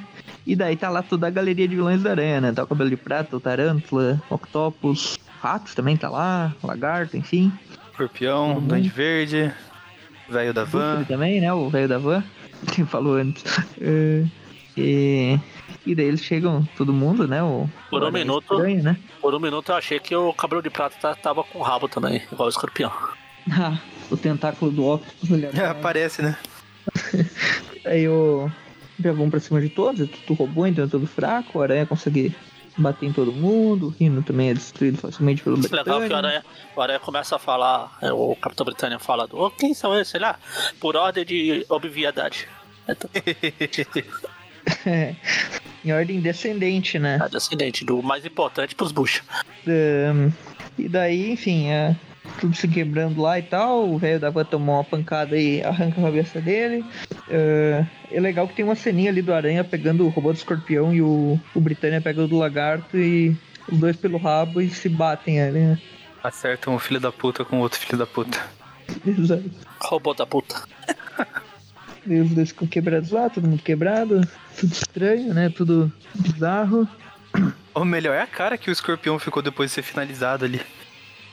E 0.50 0.56
daí 0.56 0.76
tá 0.76 0.90
lá 0.90 1.04
toda 1.04 1.28
a 1.28 1.30
galeria 1.30 1.68
de 1.68 1.76
vilões 1.76 2.02
da 2.02 2.10
aranha, 2.10 2.42
né? 2.42 2.52
Tá 2.52 2.64
o 2.64 2.68
cabelo 2.68 2.90
de 2.90 2.98
prata, 2.98 3.38
o 3.38 3.40
tarântula, 3.40 4.20
octopus, 4.32 5.20
ratos 5.40 5.76
também 5.76 5.96
tá 5.96 6.10
lá, 6.10 6.56
lagarto, 6.64 7.16
enfim. 7.16 7.52
Escorpião, 7.92 8.54
Uhum. 8.56 8.62
Duende 8.62 8.90
Verde, 8.90 9.54
Velho 10.28 10.52
da 10.52 10.64
Van. 10.64 11.04
também, 11.04 11.40
né? 11.40 11.54
O 11.54 11.70
velho 11.70 11.88
da 11.88 12.00
van. 12.00 12.24
Quem 12.74 12.84
falou 12.84 13.14
antes. 13.16 13.44
É, 13.80 14.26
e, 14.76 15.40
e 15.86 15.94
daí 15.94 16.06
eles 16.06 16.24
chegam, 16.24 16.68
todo 16.76 16.92
mundo, 16.92 17.28
né? 17.28 17.44
O, 17.44 17.70
Por 17.92 18.04
um 18.04 18.12
minuto. 18.12 18.54
Estranho, 18.56 18.82
né? 18.84 18.98
Por 19.22 19.36
um 19.36 19.40
minuto 19.40 19.72
eu 19.72 19.76
achei 19.76 20.00
que 20.00 20.16
o 20.16 20.34
cabelo 20.34 20.64
de 20.64 20.70
prata 20.72 20.96
tá- 21.00 21.14
tava 21.16 21.44
com 21.44 21.62
rabo 21.62 21.88
também, 21.88 22.24
igual 22.32 22.48
o 22.48 22.50
escorpião. 22.50 22.92
Ah, 23.52 23.78
o 24.10 24.18
tentáculo 24.18 24.72
do 24.72 24.84
Octopus 24.88 25.32
ali 25.32 25.46
É, 25.54 25.66
aparece, 25.68 26.24
né? 26.24 26.36
Aí 27.86 28.08
o. 28.08 28.50
Já 29.02 29.12
vão 29.14 29.30
pra 29.30 29.40
cima 29.40 29.62
de 29.62 29.70
todos, 29.70 30.02
é 30.02 30.06
tudo 30.06 30.38
robô, 30.38 30.66
então 30.68 30.84
é 30.86 30.88
tudo 30.88 31.08
fraco. 31.08 31.60
O 31.60 31.62
Aranha 31.62 31.86
consegue 31.86 32.36
bater 32.78 33.06
em 33.08 33.14
todo 33.14 33.32
mundo. 33.32 33.88
O 33.88 33.90
Rino 33.90 34.22
também 34.24 34.50
é 34.50 34.54
destruído 34.54 34.98
facilmente 34.98 35.42
pelo 35.44 35.56
Legal 35.56 35.70
que 35.84 35.90
o 35.92 36.00
Britânia. 36.00 36.18
Aranha, 36.18 36.46
o 36.76 36.82
Aranha 36.82 37.00
começa 37.00 37.36
a 37.36 37.40
falar, 37.40 37.98
é, 38.02 38.12
o 38.12 38.36
Capitão 38.36 38.66
Britânia 38.66 39.00
fala 39.00 39.28
do 39.28 39.38
"Oh, 39.38 39.52
quem 39.52 39.74
são 39.74 39.94
esses? 39.98 40.10
Sei 40.12 40.20
lá, 40.20 40.38
por 40.80 40.96
ordem 40.96 41.26
de 41.26 41.66
obviedade. 41.70 42.48
É 42.88 42.96
É, 44.86 45.16
em 45.84 45.92
ordem 45.92 46.20
descendente, 46.20 47.00
né? 47.00 47.18
é 47.24 47.30
descendente 47.30 47.84
do 47.84 48.04
mais 48.04 48.26
importante 48.26 48.76
pros 48.76 48.92
buchos. 48.92 49.24
Ahn, 49.66 50.32
e 50.78 50.88
daí, 50.88 51.32
enfim, 51.32 51.70
é, 51.70 51.96
tudo 52.40 52.56
se 52.56 52.68
quebrando 52.68 53.22
lá 53.22 53.40
e 53.40 53.44
tal. 53.44 53.90
O 53.90 53.98
velho 53.98 54.20
da 54.20 54.30
van 54.30 54.46
tomou 54.46 54.76
uma 54.76 54.84
pancada 54.84 55.38
e 55.38 55.64
arranca 55.64 56.00
a 56.00 56.04
cabeça 56.06 56.42
dele. 56.42 56.84
É, 57.30 57.86
é 58.12 58.20
legal 58.20 58.48
que 58.48 58.56
tem 58.56 58.66
uma 58.66 58.76
ceninha 58.76 59.10
ali 59.10 59.22
do 59.22 59.34
Aranha 59.34 59.64
pegando 59.64 60.06
o 60.06 60.10
robô 60.10 60.32
do 60.32 60.38
escorpião 60.38 60.94
e 60.94 61.02
o, 61.02 61.40
o 61.54 61.62
Britânia 61.62 62.02
pega 62.02 62.22
o 62.22 62.28
do 62.28 62.38
lagarto 62.38 62.98
e 62.98 63.36
os 63.72 63.78
dois 63.78 63.96
pelo 63.96 64.18
rabo 64.18 64.62
e 64.62 64.70
se 64.70 64.90
batem 64.90 65.42
ali, 65.42 65.60
né? 65.60 65.80
Acerta 66.24 66.70
um 66.70 66.80
filho 66.80 67.00
da 67.00 67.12
puta 67.12 67.46
com 67.46 67.60
outro 67.60 67.80
filho 67.80 67.98
da 67.98 68.06
puta. 68.06 68.40
Exato. 69.06 69.50
Robô 69.80 70.14
da 70.14 70.26
puta. 70.26 70.56
E 72.06 72.20
os 72.20 72.32
dois 72.32 72.50
ficam 72.50 72.68
quebrados 72.68 73.12
lá, 73.12 73.30
todo 73.30 73.48
mundo 73.48 73.62
quebrado, 73.62 74.28
tudo 74.58 74.74
estranho, 74.74 75.34
né? 75.34 75.50
Tudo 75.50 75.92
bizarro. 76.16 76.88
Ou 77.74 77.86
melhor, 77.86 78.16
é 78.16 78.22
a 78.22 78.28
cara 78.28 78.58
que 78.58 78.70
o 78.70 78.74
escorpião 78.74 79.20
ficou 79.20 79.44
depois 79.44 79.70
de 79.70 79.76
ser 79.76 79.84
finalizado 79.84 80.46
ali. 80.46 80.62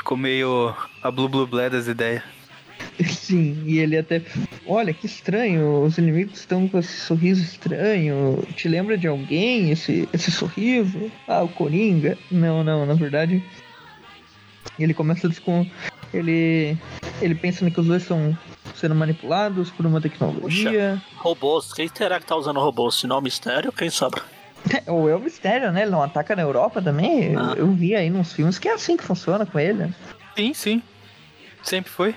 Ficou 0.06 0.16
meio 0.16 0.72
a 1.02 1.10
Blue 1.10 1.28
Blue 1.28 1.48
Blé 1.48 1.68
das 1.68 1.88
ideias. 1.88 2.22
Sim, 3.10 3.60
e 3.66 3.80
ele 3.80 3.98
até. 3.98 4.22
Olha 4.64 4.94
que 4.94 5.04
estranho, 5.04 5.82
os 5.82 5.98
inimigos 5.98 6.38
estão 6.38 6.68
com 6.68 6.78
esse 6.78 6.96
sorriso 7.00 7.42
estranho. 7.42 8.40
Te 8.54 8.68
lembra 8.68 8.96
de 8.96 9.08
alguém 9.08 9.72
esse, 9.72 10.08
esse 10.12 10.30
sorriso? 10.30 11.10
Ah, 11.26 11.42
o 11.42 11.48
Coringa? 11.48 12.16
Não, 12.30 12.62
não, 12.62 12.86
na 12.86 12.94
verdade. 12.94 13.42
Ele 14.78 14.94
começa 14.94 15.26
a 15.26 15.30
descon. 15.30 15.66
Ele. 16.14 16.78
Ele 17.20 17.34
pensa 17.34 17.68
que 17.68 17.80
os 17.80 17.88
dois 17.88 18.02
estão 18.02 18.38
sendo 18.76 18.94
manipulados 18.94 19.72
por 19.72 19.84
uma 19.86 20.00
tecnologia. 20.00 21.02
Robôs, 21.16 21.72
quem 21.72 21.90
será 21.92 22.20
que 22.20 22.26
tá 22.26 22.36
usando 22.36 22.60
robôs? 22.60 22.94
Se 22.94 23.08
não 23.08 23.16
é 23.16 23.18
o 23.18 23.22
mistério, 23.22 23.72
quem 23.72 23.90
sobra? 23.90 24.22
Ou 24.86 25.08
é 25.10 25.14
o 25.16 25.20
mistério, 25.20 25.70
né? 25.72 25.82
Ele 25.82 25.90
não 25.90 26.02
ataca 26.02 26.34
na 26.36 26.42
Europa 26.42 26.80
também. 26.82 27.34
Ah. 27.36 27.54
Eu 27.56 27.70
vi 27.72 27.94
aí 27.94 28.10
nos 28.10 28.32
filmes 28.32 28.58
que 28.58 28.68
é 28.68 28.74
assim 28.74 28.96
que 28.96 29.04
funciona 29.04 29.44
com 29.46 29.58
ele. 29.58 29.92
Sim, 30.36 30.54
sim. 30.54 30.82
Sempre 31.62 31.90
foi. 31.90 32.14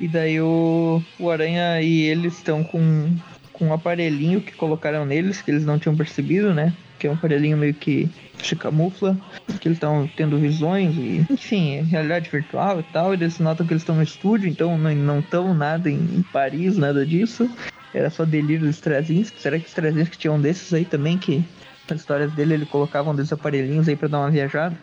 E 0.00 0.08
daí 0.08 0.40
o, 0.40 1.02
o 1.18 1.30
Aranha 1.30 1.80
e 1.80 2.02
eles 2.02 2.34
estão 2.34 2.64
com, 2.64 3.14
com 3.52 3.66
um 3.66 3.72
aparelhinho 3.72 4.40
que 4.40 4.52
colocaram 4.52 5.04
neles, 5.04 5.40
que 5.42 5.50
eles 5.50 5.64
não 5.64 5.78
tinham 5.78 5.96
percebido, 5.96 6.52
né? 6.52 6.72
Que 6.98 7.06
é 7.06 7.10
um 7.10 7.14
aparelhinho 7.14 7.56
meio 7.56 7.74
que 7.74 8.08
se 8.42 8.56
camufla, 8.56 9.16
que 9.60 9.68
eles 9.68 9.76
estão 9.76 10.08
tendo 10.16 10.38
visões 10.38 10.96
e, 10.96 11.24
enfim, 11.30 11.76
é 11.76 11.82
realidade 11.82 12.28
virtual 12.30 12.80
e 12.80 12.82
tal. 12.84 13.12
Eles 13.12 13.38
notam 13.38 13.66
que 13.66 13.72
eles 13.72 13.82
estão 13.82 13.94
no 13.96 14.02
estúdio, 14.02 14.48
então 14.48 14.76
não- 14.78 14.94
não 14.94 15.20
estão 15.20 15.54
nada 15.54 15.88
em, 15.90 15.94
em 15.96 16.22
Paris, 16.32 16.76
nada 16.76 17.04
disso. 17.06 17.48
Era 17.94 18.08
só 18.10 18.24
delírio 18.24 18.66
dos 18.66 18.76
Strazinski. 18.76 19.40
Será 19.40 19.58
que 19.58 19.64
os 19.64 19.70
Strazinski 19.70 20.16
tinham 20.18 20.36
um 20.36 20.40
desses 20.40 20.72
aí 20.72 20.84
também 20.84 21.18
que 21.18 21.44
nas 21.88 22.00
histórias 22.00 22.32
dele 22.32 22.54
ele 22.54 22.66
colocava 22.66 23.10
um 23.10 23.14
desses 23.14 23.32
aparelhinhos 23.32 23.88
aí 23.88 23.96
pra 23.96 24.08
dar 24.08 24.20
uma 24.20 24.30
viajada? 24.30 24.76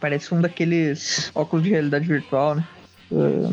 Parece 0.00 0.32
um 0.34 0.40
daqueles 0.40 1.30
óculos 1.34 1.64
de 1.64 1.70
realidade 1.70 2.06
virtual, 2.06 2.54
né? 2.54 2.64
Ah, 3.12 3.52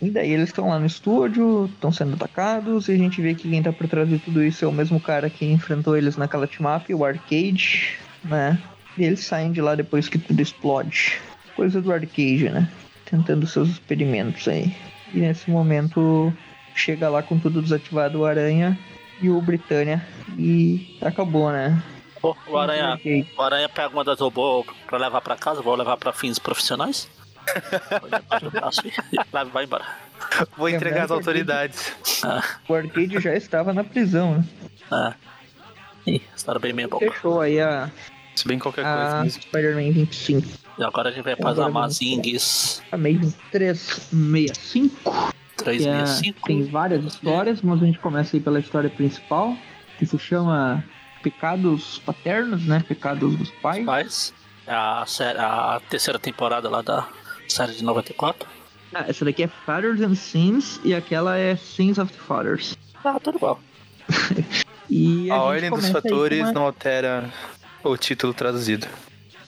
e 0.00 0.10
daí 0.10 0.30
eles 0.30 0.50
estão 0.50 0.68
lá 0.68 0.78
no 0.78 0.86
estúdio, 0.86 1.70
estão 1.72 1.90
sendo 1.90 2.14
atacados, 2.14 2.88
e 2.88 2.92
a 2.92 2.96
gente 2.96 3.20
vê 3.22 3.34
que 3.34 3.48
quem 3.48 3.62
tá 3.62 3.72
por 3.72 3.88
trás 3.88 4.08
de 4.08 4.18
tudo 4.18 4.44
isso 4.44 4.64
é 4.64 4.68
o 4.68 4.72
mesmo 4.72 5.00
cara 5.00 5.30
que 5.30 5.46
enfrentou 5.46 5.96
eles 5.96 6.16
naquela 6.16 6.46
team-up, 6.46 6.92
o 6.92 7.04
Arcade, 7.04 7.96
né? 8.22 8.58
E 8.98 9.04
eles 9.04 9.20
saem 9.20 9.52
de 9.52 9.60
lá 9.60 9.74
depois 9.74 10.08
que 10.08 10.18
tudo 10.18 10.40
explode. 10.40 11.18
Coisa 11.54 11.80
do 11.80 11.92
Arcade, 11.92 12.50
né? 12.50 12.68
Tentando 13.06 13.46
seus 13.46 13.70
experimentos 13.70 14.46
aí. 14.48 14.74
E 15.14 15.18
nesse 15.18 15.50
momento 15.50 16.32
chega 16.74 17.08
lá 17.08 17.22
com 17.22 17.38
tudo 17.38 17.62
desativado 17.62 18.20
o 18.20 18.26
Aranha 18.26 18.78
e 19.20 19.30
o 19.30 19.40
Britânia. 19.40 20.06
E 20.38 20.98
acabou, 21.00 21.50
né? 21.50 21.82
Pô, 22.20 22.36
o 22.46 22.56
Aranha, 22.56 22.98
o 23.36 23.42
Aranha 23.42 23.68
pega 23.68 23.90
uma 23.90 24.04
das 24.04 24.20
robôs 24.20 24.66
pra 24.86 24.98
levar 24.98 25.20
pra 25.20 25.36
casa, 25.36 25.62
vou 25.62 25.74
levar 25.74 25.96
pra 25.96 26.12
fins 26.12 26.38
profissionais. 26.38 27.08
Vai 29.52 29.64
embora. 29.64 29.84
Vou 30.56 30.68
entregar 30.68 31.06
que 31.06 31.12
autoridades. 31.12 31.92
O 32.68 32.74
Arcade 32.74 33.20
já 33.20 33.34
estava 33.34 33.72
na 33.72 33.84
prisão, 33.84 34.38
né? 34.38 34.44
Ah. 34.90 35.14
Ih, 36.06 36.20
história 36.34 36.60
bem 36.60 36.72
meia 36.72 36.88
boca. 36.88 37.10
Fechou 37.10 37.40
aí 37.40 37.60
a, 37.60 37.90
Se 38.34 38.48
bem 38.48 38.58
qualquer 38.58 38.82
coisa 38.82 39.18
a 39.18 39.22
mesmo. 39.22 39.42
Spider-Man 39.42 39.92
25. 39.92 40.46
E 40.78 40.84
agora 40.84 41.08
a 41.08 41.12
gente 41.12 41.24
vai 41.24 41.36
para 41.36 41.50
as 41.50 41.58
Amazing 42.92 43.34
365. 43.50 45.34
Que 45.56 45.62
é, 45.62 45.64
365. 45.64 46.46
tem 46.46 46.62
várias 46.64 47.04
histórias, 47.04 47.62
mas 47.62 47.82
a 47.82 47.86
gente 47.86 47.98
começa 47.98 48.36
aí 48.36 48.40
pela 48.40 48.58
história 48.60 48.90
principal, 48.90 49.56
que 49.98 50.04
se 50.06 50.18
chama 50.18 50.84
Pecados 51.22 51.98
Paternos, 52.04 52.64
né? 52.66 52.84
Pecados 52.86 53.34
dos 53.36 53.50
Pais. 53.50 53.84
Pais. 53.84 54.34
É 54.66 54.74
A, 54.74 55.04
série, 55.06 55.38
a 55.38 55.80
terceira 55.88 56.18
temporada 56.18 56.68
lá 56.68 56.82
da 56.82 57.06
série 57.48 57.72
de 57.72 57.82
94. 57.84 58.48
Ah, 58.94 59.04
essa 59.08 59.24
daqui 59.24 59.42
é 59.44 59.48
Fathers 59.48 60.00
and 60.00 60.14
Sins 60.14 60.80
e 60.84 60.94
aquela 60.94 61.36
é 61.38 61.56
Sins 61.56 61.98
of 61.98 62.12
the 62.12 62.18
Fathers. 62.18 62.76
Ah, 63.04 63.18
tudo 63.22 63.36
igual. 63.38 63.60
E 64.88 65.28
A 65.32 65.34
gente 65.34 65.42
ordem 65.42 65.70
dos 65.70 65.88
fatores 65.88 66.40
uma- 66.42 66.52
não 66.52 66.62
altera 66.62 67.28
o 67.82 67.96
título 67.96 68.32
traduzido. 68.32 68.86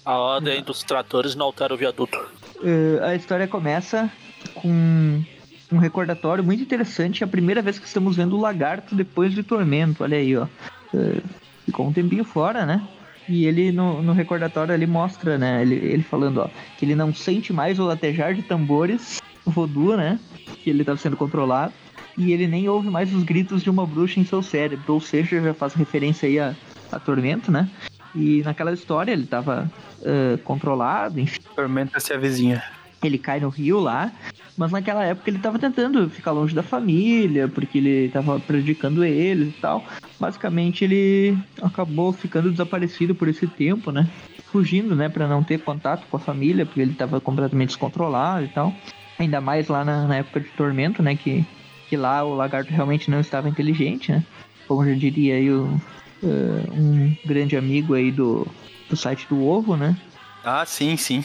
A 0.05 0.17
ordem 0.19 0.61
dos 0.65 0.83
tratores 0.83 1.37
não 1.37 1.47
altera 1.47 1.73
o 1.73 1.77
viaduto. 1.77 2.19
Eh, 2.65 2.99
a 3.05 3.15
história 3.15 3.47
começa 3.47 4.11
com 4.55 5.23
um 5.71 5.79
recordatório 5.79 6.43
muito 6.43 6.63
interessante. 6.63 7.23
É 7.23 7.27
a 7.27 7.29
primeira 7.29 7.63
vez 7.63 7.79
que 7.79 7.87
estamos 7.87 8.17
vendo 8.17 8.37
o 8.37 8.41
lagarto 8.41 8.95
depois 8.95 9.35
do 9.35 9.43
tormento. 9.43 10.03
Olha 10.03 10.17
aí, 10.17 10.37
ó. 10.37 10.47
Eh, 10.95 11.21
ficou 11.65 11.87
um 11.87 11.93
tempinho 11.93 12.25
fora, 12.25 12.65
né? 12.65 12.87
E 13.29 13.45
ele 13.45 13.71
no, 13.71 14.03
no 14.03 14.13
recordatório 14.13 14.73
ele 14.73 14.87
mostra, 14.87 15.37
né? 15.37 15.61
Ele, 15.61 15.75
ele 15.75 16.03
falando, 16.03 16.39
ó, 16.39 16.49
que 16.79 16.85
ele 16.85 16.95
não 16.95 17.13
sente 17.13 17.53
mais 17.53 17.79
o 17.79 17.85
latejar 17.85 18.35
de 18.35 18.43
tambores, 18.43 19.21
voodoo, 19.45 19.97
né? 19.97 20.19
Que 20.63 20.71
ele 20.71 20.85
tá 20.85 20.97
sendo 20.97 21.17
controlado. 21.17 21.73
E 22.17 22.33
ele 22.33 22.47
nem 22.49 22.69
ouve 22.69 22.89
mais 22.89 23.15
os 23.15 23.23
gritos 23.23 23.63
de 23.63 23.71
uma 23.71 23.87
bruxa 23.87 24.19
em 24.19 24.25
seu 24.25 24.43
cérebro. 24.43 24.95
Ou 24.95 25.01
seja, 25.01 25.41
já 25.41 25.55
faz 25.55 25.75
referência 25.75 26.27
aí 26.29 26.39
a, 26.39 26.55
a 26.91 26.99
tormento, 26.99 27.53
né? 27.53 27.69
E 28.15 28.43
naquela 28.43 28.73
história 28.73 29.13
ele 29.13 29.27
tava 29.27 29.71
eh, 30.03 30.39
controlado, 30.43 31.21
enfim 31.21 31.39
Tormenta-se 31.55 32.13
a 32.13 32.17
vizinha. 32.17 32.63
Ele 33.03 33.19
cai 33.19 33.39
no 33.41 33.49
rio 33.49 33.79
lá, 33.79 34.13
mas 34.57 34.73
naquela 34.73 35.05
época 35.05 35.31
ele 35.31 35.39
tava 35.39 35.59
tentando 35.59 36.11
ficar 36.11 36.33
longe 36.33 36.55
da 36.55 36.63
família, 36.63 37.47
porque 37.47 37.79
ele 37.79 38.09
tava 38.09 38.41
prejudicando 38.41 39.05
eles 39.05 39.49
e 39.49 39.61
tal. 39.61 39.85
Basicamente 40.19 40.85
ele 40.85 41.39
acabou 41.63 42.13
ficando 42.13 42.51
desaparecido 42.51 43.15
por 43.15 43.29
esse 43.29 43.47
tempo, 43.47 43.93
né? 43.93 44.09
Fugindo, 44.51 44.97
né, 44.97 45.09
Pra 45.09 45.29
não 45.29 45.45
ter 45.45 45.61
contato 45.61 46.07
com 46.11 46.17
a 46.17 46.21
família, 46.21 46.67
porque 46.67 46.81
ele 46.81 46.95
tava 46.95 47.21
completamente 47.21 47.69
descontrolado 47.69 48.45
e 48.45 48.49
tal. 48.49 48.75
Ainda 49.19 49.41
mais 49.41 49.69
lá 49.69 49.85
na, 49.85 50.07
na 50.07 50.17
época 50.17 50.41
de 50.41 50.49
tormento, 50.49 51.03
né, 51.03 51.15
que, 51.15 51.45
que 51.89 51.97
lá 51.97 52.25
o 52.25 52.35
lagarto 52.35 52.73
realmente 52.73 53.11
não 53.11 53.21
estava 53.21 53.49
inteligente, 53.49 54.11
né? 54.11 54.25
Como 54.67 54.85
já 54.85 54.95
diria 54.95 55.35
aí 55.35 55.51
o, 55.51 55.81
eh, 56.23 56.71
um 56.73 57.17
grande 57.25 57.57
amigo 57.57 57.95
aí 57.95 58.11
do, 58.11 58.47
do 58.89 58.97
site 58.97 59.27
do 59.29 59.45
ovo, 59.45 59.77
né? 59.77 59.97
Ah, 60.45 60.65
sim, 60.67 60.97
sim. 60.97 61.25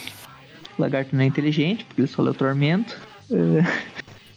O 0.78 0.82
lagarto 0.82 1.16
não 1.16 1.24
é 1.24 1.26
inteligente, 1.28 1.86
porque 1.86 2.02
ele 2.02 2.08
só 2.08 2.22
lê 2.22 2.30
o 2.32 2.34
tormento. 2.34 2.98
É, 3.32 3.64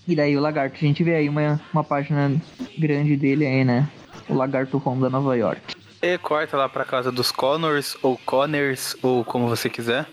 E 0.09 0.14
daí 0.14 0.37
o 0.37 0.41
lagarto, 0.41 0.76
a 0.76 0.78
gente 0.87 1.03
vê 1.03 1.16
aí 1.16 1.28
uma, 1.28 1.61
uma 1.72 1.82
página 1.82 2.30
grande 2.78 3.16
dele 3.16 3.45
aí, 3.47 3.64
né? 3.64 3.89
O 4.28 4.34
lagarto 4.34 4.80
Home 4.84 5.03
da 5.03 5.11
Nova 5.11 5.37
York. 5.37 5.74
E 6.01 6.18
corta 6.18 6.57
lá 6.57 6.68
pra 6.68 6.84
casa 6.84 7.11
dos 7.11 7.32
Connors, 7.32 7.97
ou 8.03 8.16
Connors, 8.24 8.95
ou 9.03 9.24
como 9.24 9.49
você 9.49 9.68
quiser. 9.68 10.07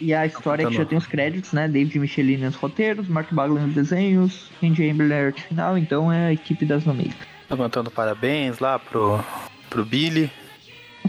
E 0.00 0.14
a 0.14 0.24
história 0.24 0.64
Tá 0.64 0.70
que 0.70 0.76
já 0.76 0.84
bom. 0.84 0.88
tem 0.90 0.98
os 0.98 1.06
créditos, 1.08 1.52
né? 1.52 1.66
David 1.66 1.98
Michelin 1.98 2.36
nos 2.36 2.54
roteiros, 2.54 3.08
Mark 3.08 3.32
Bagley 3.32 3.60
nos 3.64 3.74
desenhos, 3.74 4.48
Andy 4.62 4.88
Amber 4.88 5.08
na 5.08 5.16
arte 5.16 5.42
final, 5.42 5.76
então 5.76 6.12
é 6.12 6.26
a 6.28 6.32
equipe 6.32 6.64
das 6.64 6.84
no 6.84 6.94
meio. 6.94 7.12
Levantando 7.50 7.90
parabéns 7.90 8.60
lá 8.60 8.78
pro, 8.78 9.18
pro 9.68 9.84
Billy. 9.84 10.30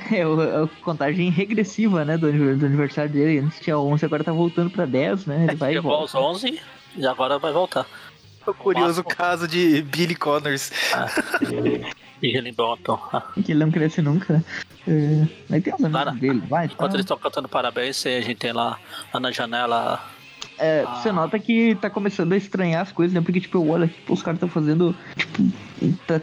É 0.12 0.26
o- 0.28 0.64
a 0.64 0.68
contagem 0.84 1.30
regressiva, 1.30 2.04
né? 2.06 2.18
Do, 2.18 2.32
do 2.58 2.66
aniversário 2.66 3.12
dele. 3.12 3.39
Antes 3.39 3.60
tinha 3.60 3.78
11, 3.78 4.06
agora 4.06 4.24
tá 4.24 4.32
voltando 4.32 4.70
pra 4.70 4.86
10, 4.86 5.26
né? 5.26 5.45
Ele 5.47 5.56
vai 5.56 5.72
e 5.72 5.76
Chegou 5.76 5.93
aos 5.93 6.12
volta. 6.12 6.28
11 6.47 6.60
e 6.97 7.06
agora 7.08 7.38
vai 7.39 7.52
voltar. 7.54 7.86
O 8.47 8.54
curioso 8.54 9.04
máximo. 9.04 9.16
caso 9.16 9.47
de 9.47 9.82
Billy 9.84 10.16
Connors. 10.16 10.72
E 12.22 12.36
ele 12.36 12.52
Bonton. 12.52 13.00
Ah, 13.14 13.24
Que 13.45 13.54
ele 13.54 13.64
não 13.64 13.72
cresce 13.72 14.02
nunca, 14.02 14.34
né? 14.34 14.43
É, 14.86 15.26
Mas 15.50 15.64
tem 15.64 15.74
os 15.74 15.82
amigos 15.86 16.20
dele, 16.20 16.43
vai. 16.50 16.66
Enquanto 16.66 16.89
tá. 16.91 16.95
eles 16.97 17.06
estão 17.06 17.18
cantando 17.18 17.47
parabéns, 17.47 18.06
a 18.06 18.10
gente 18.20 18.36
tem 18.36 18.52
lá, 18.52 18.78
lá 19.14 19.20
na 19.22 19.32
janela. 19.32 20.04
É, 20.58 20.84
Ah. 20.86 20.95
você 20.95 21.14
nota 21.14 21.39
que 21.39 21.76
tá 21.76 21.89
começando 21.89 22.34
a 22.34 22.36
estranhar 22.38 22.82
as 22.82 22.91
coisas, 22.91 23.14
né? 23.14 23.22
Porque, 23.22 23.39
tipo, 23.39 23.58
eu 23.60 23.70
olho 23.70 23.86
aqui, 23.86 24.02
pô, 24.06 24.14
os 24.16 24.22
caras 24.22 24.36
estão 24.36 24.50
fazendo, 24.50 24.93
tipo, 25.16 25.41
tá 26.06 26.20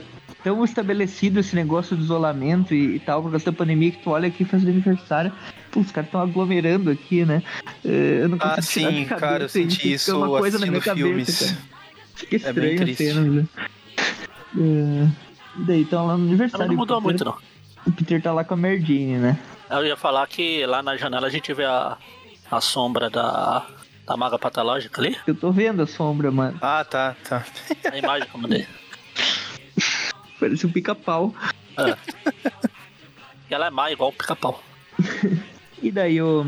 tão 0.47 0.62
estabelecido 0.64 1.40
esse 1.40 1.57
negócio 1.57 1.97
de 1.97 2.05
isolamento 2.05 2.72
e, 2.72 2.94
e 2.94 3.01
tal, 3.01 3.20
por 3.20 3.32
causa 3.32 3.47
da 3.47 3.53
pandemia, 3.53 3.90
que 3.90 3.99
tu 4.01 4.11
olha 4.11 4.28
aqui 4.28 4.44
fazendo 4.44 4.68
aniversário, 4.68 5.32
pô, 5.72 5.80
os 5.80 5.90
caras 5.90 6.07
estão 6.07 6.20
aglomerando 6.20 6.88
aqui, 6.88 7.24
né? 7.24 7.42
É, 7.84 8.20
eu 8.22 8.28
não 8.28 8.38
Ah, 8.40 8.55
consigo 8.55 8.66
tirar 8.68 8.90
de 8.90 8.94
sim, 8.97 9.05
cabeça 9.07 9.20
cara, 9.26 9.42
eu 9.42 9.49
senti 9.49 9.76
fica 9.76 9.88
isso 9.88 10.16
uma 10.16 10.28
coisa 10.28 10.57
na 10.61 10.66
minha 10.66 10.80
filmes. 10.80 11.40
cabeça. 11.40 11.59
Fica 12.14 12.36
É 12.36 12.38
bem 12.38 12.49
estranho 12.49 12.74
a 12.74 12.84
triste. 12.84 12.97
cena, 13.05 13.20
né? 13.22 13.44
É, 14.57 15.09
e 15.59 15.64
daí, 15.64 15.82
então, 15.82 16.07
lá 16.07 16.12
no 16.16 16.22
Ela 16.22 16.28
aniversário. 16.28 16.68
não 16.68 16.76
mudou 16.76 16.99
o 16.99 17.03
Peter- 17.03 17.11
muito, 17.12 17.24
não. 17.24 17.36
O 17.84 17.90
Peter 17.92 18.22
tá 18.22 18.32
lá 18.32 18.44
com 18.44 18.55
a 18.55 18.57
Mary 18.57 18.78
Jane, 18.80 19.18
né? 19.18 19.36
Eu 19.68 19.84
ia 19.84 19.97
falar 19.97 20.24
que 20.28 20.64
lá 20.64 20.80
na 20.80 20.97
janela 20.97 21.26
a 21.26 21.30
gente 21.30 21.53
vê 21.53 21.64
a, 21.64 21.99
a 22.53 22.61
sombra 22.61 23.11
da, 23.11 23.66
da 24.07 24.16
maga 24.16 24.38
patológica 24.38 25.01
ali. 25.01 25.16
Eu 25.26 25.34
tô 25.34 25.51
vendo 25.51 25.82
a 25.82 25.88
sombra, 25.88 26.30
mano. 26.30 26.57
Ah, 26.62 26.84
tá, 26.88 27.16
tá. 27.28 27.44
A 27.92 27.99
imagem 27.99 28.28
que 28.28 28.36
eu 28.36 28.40
mandei. 28.40 28.64
Parece 30.39 30.66
um 30.66 30.70
pica-pau. 30.70 31.34
E 33.49 33.55
ela 33.55 33.66
é 33.66 33.70
má, 33.70 33.91
igual 33.91 34.11
o 34.11 34.12
pica-pau. 34.12 34.62
E 35.82 35.91
daí 35.93 36.20
o, 36.22 36.45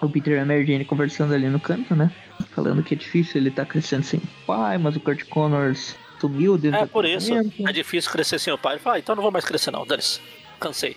o 0.00 0.08
Peter 0.08 0.34
e 0.34 0.38
a 0.38 0.44
Mary 0.44 0.64
Jane 0.64 0.84
conversando 0.84 1.34
ali 1.34 1.48
no 1.48 1.58
canto, 1.58 1.96
né? 1.96 2.12
Falando 2.54 2.82
que 2.82 2.94
é 2.94 2.96
difícil 2.96 3.40
ele 3.40 3.50
tá 3.50 3.66
crescendo 3.66 4.04
sem 4.04 4.20
pai, 4.46 4.78
mas 4.78 4.94
o 4.94 5.00
Kurt 5.00 5.24
Connors 5.24 5.96
sumiu 6.20 6.56
dentro 6.56 6.78
É 6.78 6.86
por 6.86 7.04
isso. 7.04 7.32
É 7.34 7.72
difícil 7.72 8.10
crescer 8.10 8.38
sem 8.38 8.52
o 8.52 8.58
pai. 8.58 8.74
Ele 8.74 8.80
fala, 8.80 8.96
ah, 8.96 8.98
então 9.00 9.16
não 9.16 9.22
vou 9.22 9.32
mais 9.32 9.44
crescer 9.44 9.70
não, 9.72 9.84
dane 9.84 10.02
Cansei. 10.60 10.96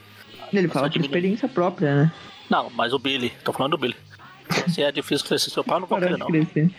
Ele 0.53 0.67
fala 0.67 0.86
por 0.86 0.93
diminui. 0.93 1.07
experiência 1.07 1.47
própria, 1.47 2.03
né? 2.03 2.13
Não, 2.49 2.69
mas 2.69 2.93
o 2.93 2.99
Billy, 2.99 3.34
tô 3.43 3.51
falando 3.51 3.71
do 3.71 3.78
Billy. 3.80 3.95
Se 4.69 4.84
é 4.84 4.91
difícil 4.91 5.26
crescer 5.26 5.49
sem 5.49 5.59
o 5.59 5.63
pai, 5.63 5.80
não 5.80 5.88
vou 5.88 5.97
querer 5.97 6.13
de 6.13 6.19
não. 6.19 6.28
crescer. 6.28 6.69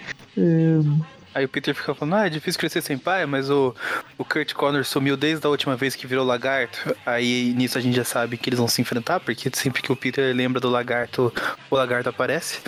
Aí 1.37 1.45
o 1.45 1.49
Peter 1.51 1.75
fica 1.75 1.95
falando, 1.95 2.15
ah, 2.15 2.27
é 2.27 2.31
difícil 2.31 2.59
crescer 2.59 2.81
sem 2.81 2.97
pai, 2.97 3.27
mas 3.27 3.51
o, 3.51 3.77
o 4.17 4.25
Kurt 4.25 4.55
Connors 4.55 4.89
sumiu 4.89 5.19
desde 5.19 5.47
a 5.47 5.51
última 5.51 5.77
vez 5.77 5.95
que 5.95 6.07
virou 6.07 6.25
lagarto. 6.25 6.97
Aí 7.05 7.53
nisso 7.55 7.77
a 7.77 7.81
gente 7.83 7.95
já 7.95 8.05
sabe 8.05 8.39
que 8.39 8.49
eles 8.49 8.59
vão 8.59 8.67
se 8.67 8.81
enfrentar, 8.81 9.21
porque 9.21 9.51
sempre 9.53 9.83
que 9.83 9.93
o 9.93 9.97
Peter 9.97 10.35
lembra 10.35 10.63
do 10.63 10.71
lagarto, 10.71 11.31
o 11.71 11.77
lagarto 11.77 12.09
aparece. 12.09 12.61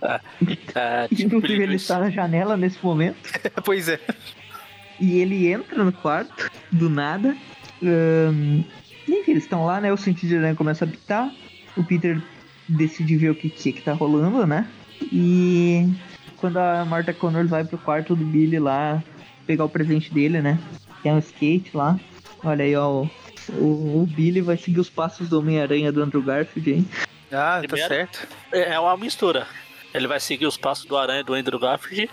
É, 0.00 0.20
tipo, 1.12 1.34
Inclusive 1.34 1.64
ele 1.64 1.74
está 1.74 1.98
na 1.98 2.10
janela 2.10 2.56
nesse 2.56 2.78
momento. 2.80 3.28
pois 3.64 3.88
é. 3.88 3.98
E 5.00 5.18
ele 5.18 5.48
entra 5.48 5.82
no 5.82 5.92
quarto, 5.92 6.48
do 6.70 6.88
nada. 6.88 7.36
Ahn, 7.82 8.62
enfim, 9.08 9.32
eles 9.32 9.42
estão 9.42 9.66
lá, 9.66 9.80
né? 9.80 9.92
O 9.92 9.96
sentido 9.96 10.28
de 10.28 10.36
aranha 10.36 10.54
começa 10.54 10.84
a 10.84 10.86
habitar. 10.86 11.28
O 11.76 11.82
Peter 11.82 12.22
decide 12.68 13.16
ver 13.16 13.30
o 13.30 13.34
que, 13.34 13.50
que, 13.50 13.72
que 13.72 13.82
tá 13.82 13.92
rolando, 13.92 14.46
né? 14.46 14.68
E 15.10 15.88
quando 16.42 16.56
a 16.58 16.84
Martha 16.84 17.14
Connors 17.14 17.48
vai 17.48 17.64
pro 17.64 17.78
quarto 17.78 18.14
do 18.16 18.24
Billy 18.24 18.58
lá 18.58 19.02
pegar 19.46 19.64
o 19.64 19.68
presente 19.68 20.12
dele, 20.12 20.42
né? 20.42 20.58
Que 21.00 21.08
é 21.08 21.12
um 21.12 21.18
skate 21.20 21.70
lá. 21.76 21.98
Olha 22.44 22.64
aí, 22.64 22.74
ó. 22.76 22.88
O, 22.90 23.08
o, 23.60 24.02
o 24.02 24.06
Billy 24.06 24.40
vai 24.40 24.56
seguir 24.56 24.80
os 24.80 24.90
passos 24.90 25.28
do 25.28 25.38
Homem-Aranha 25.38 25.90
do 25.92 26.02
Andrew 26.02 26.20
Garfield, 26.22 26.72
hein? 26.72 26.88
Ah, 27.32 27.58
Primeiro- 27.60 27.88
tá 27.88 27.94
certo. 27.94 28.26
É 28.52 28.74
é 28.74 28.78
uma 28.80 28.96
mistura. 28.96 29.46
Ele 29.94 30.06
vai 30.08 30.18
seguir 30.20 30.46
os 30.46 30.56
passos 30.56 30.84
do 30.84 30.96
Aranha 30.96 31.22
do 31.22 31.32
Andrew 31.34 31.58
Garfield 31.60 32.10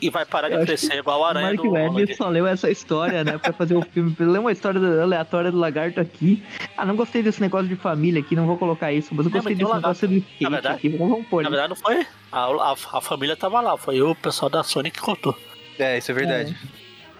e 0.00 0.10
vai 0.10 0.24
parar 0.26 0.48
de 0.48 0.64
crescer 0.64 0.94
igual 0.98 1.18
o 1.20 1.22
O 1.22 1.24
Aranha 1.24 1.46
Mark 1.46 1.60
do 1.62 1.70
Webb 1.70 2.14
só 2.16 2.28
leu 2.28 2.46
essa 2.46 2.70
história, 2.70 3.24
né, 3.24 3.38
pra 3.38 3.52
fazer 3.52 3.74
o 3.76 3.82
filme. 3.82 4.14
Leu 4.18 4.40
uma 4.42 4.52
história 4.52 4.80
aleatória 5.02 5.50
do 5.50 5.58
lagarto 5.58 6.00
aqui. 6.00 6.42
Ah, 6.76 6.84
não 6.84 6.94
gostei 6.96 7.22
desse 7.22 7.40
negócio 7.40 7.68
de 7.68 7.76
família 7.76 8.20
aqui, 8.20 8.36
não 8.36 8.46
vou 8.46 8.58
colocar 8.58 8.92
isso, 8.92 9.14
mas 9.14 9.24
eu 9.26 9.30
Não, 9.30 9.38
gostei 9.40 9.54
mas 9.54 9.58
tem 9.58 9.66
desse 9.66 9.72
o 9.72 9.74
negócio 9.80 10.08
do 10.08 10.14
skate 10.14 10.42
Na 10.42 10.50
verdade- 10.50 10.74
aqui. 10.76 10.88
Vamos, 10.90 11.10
vamos 11.10 11.26
pôr 11.28 11.42
Na 11.42 11.48
verdade 11.50 11.68
não 11.70 11.76
foi. 11.76 12.06
A, 12.30 12.40
a, 12.44 12.72
a 12.72 13.00
família 13.00 13.36
tava 13.36 13.60
lá, 13.60 13.76
foi 13.76 14.02
o 14.02 14.14
pessoal 14.14 14.50
da 14.50 14.62
Sony 14.62 14.90
que 14.90 15.00
contou. 15.00 15.36
É, 15.78 15.96
isso 15.98 16.10
é 16.10 16.14
verdade. 16.14 16.56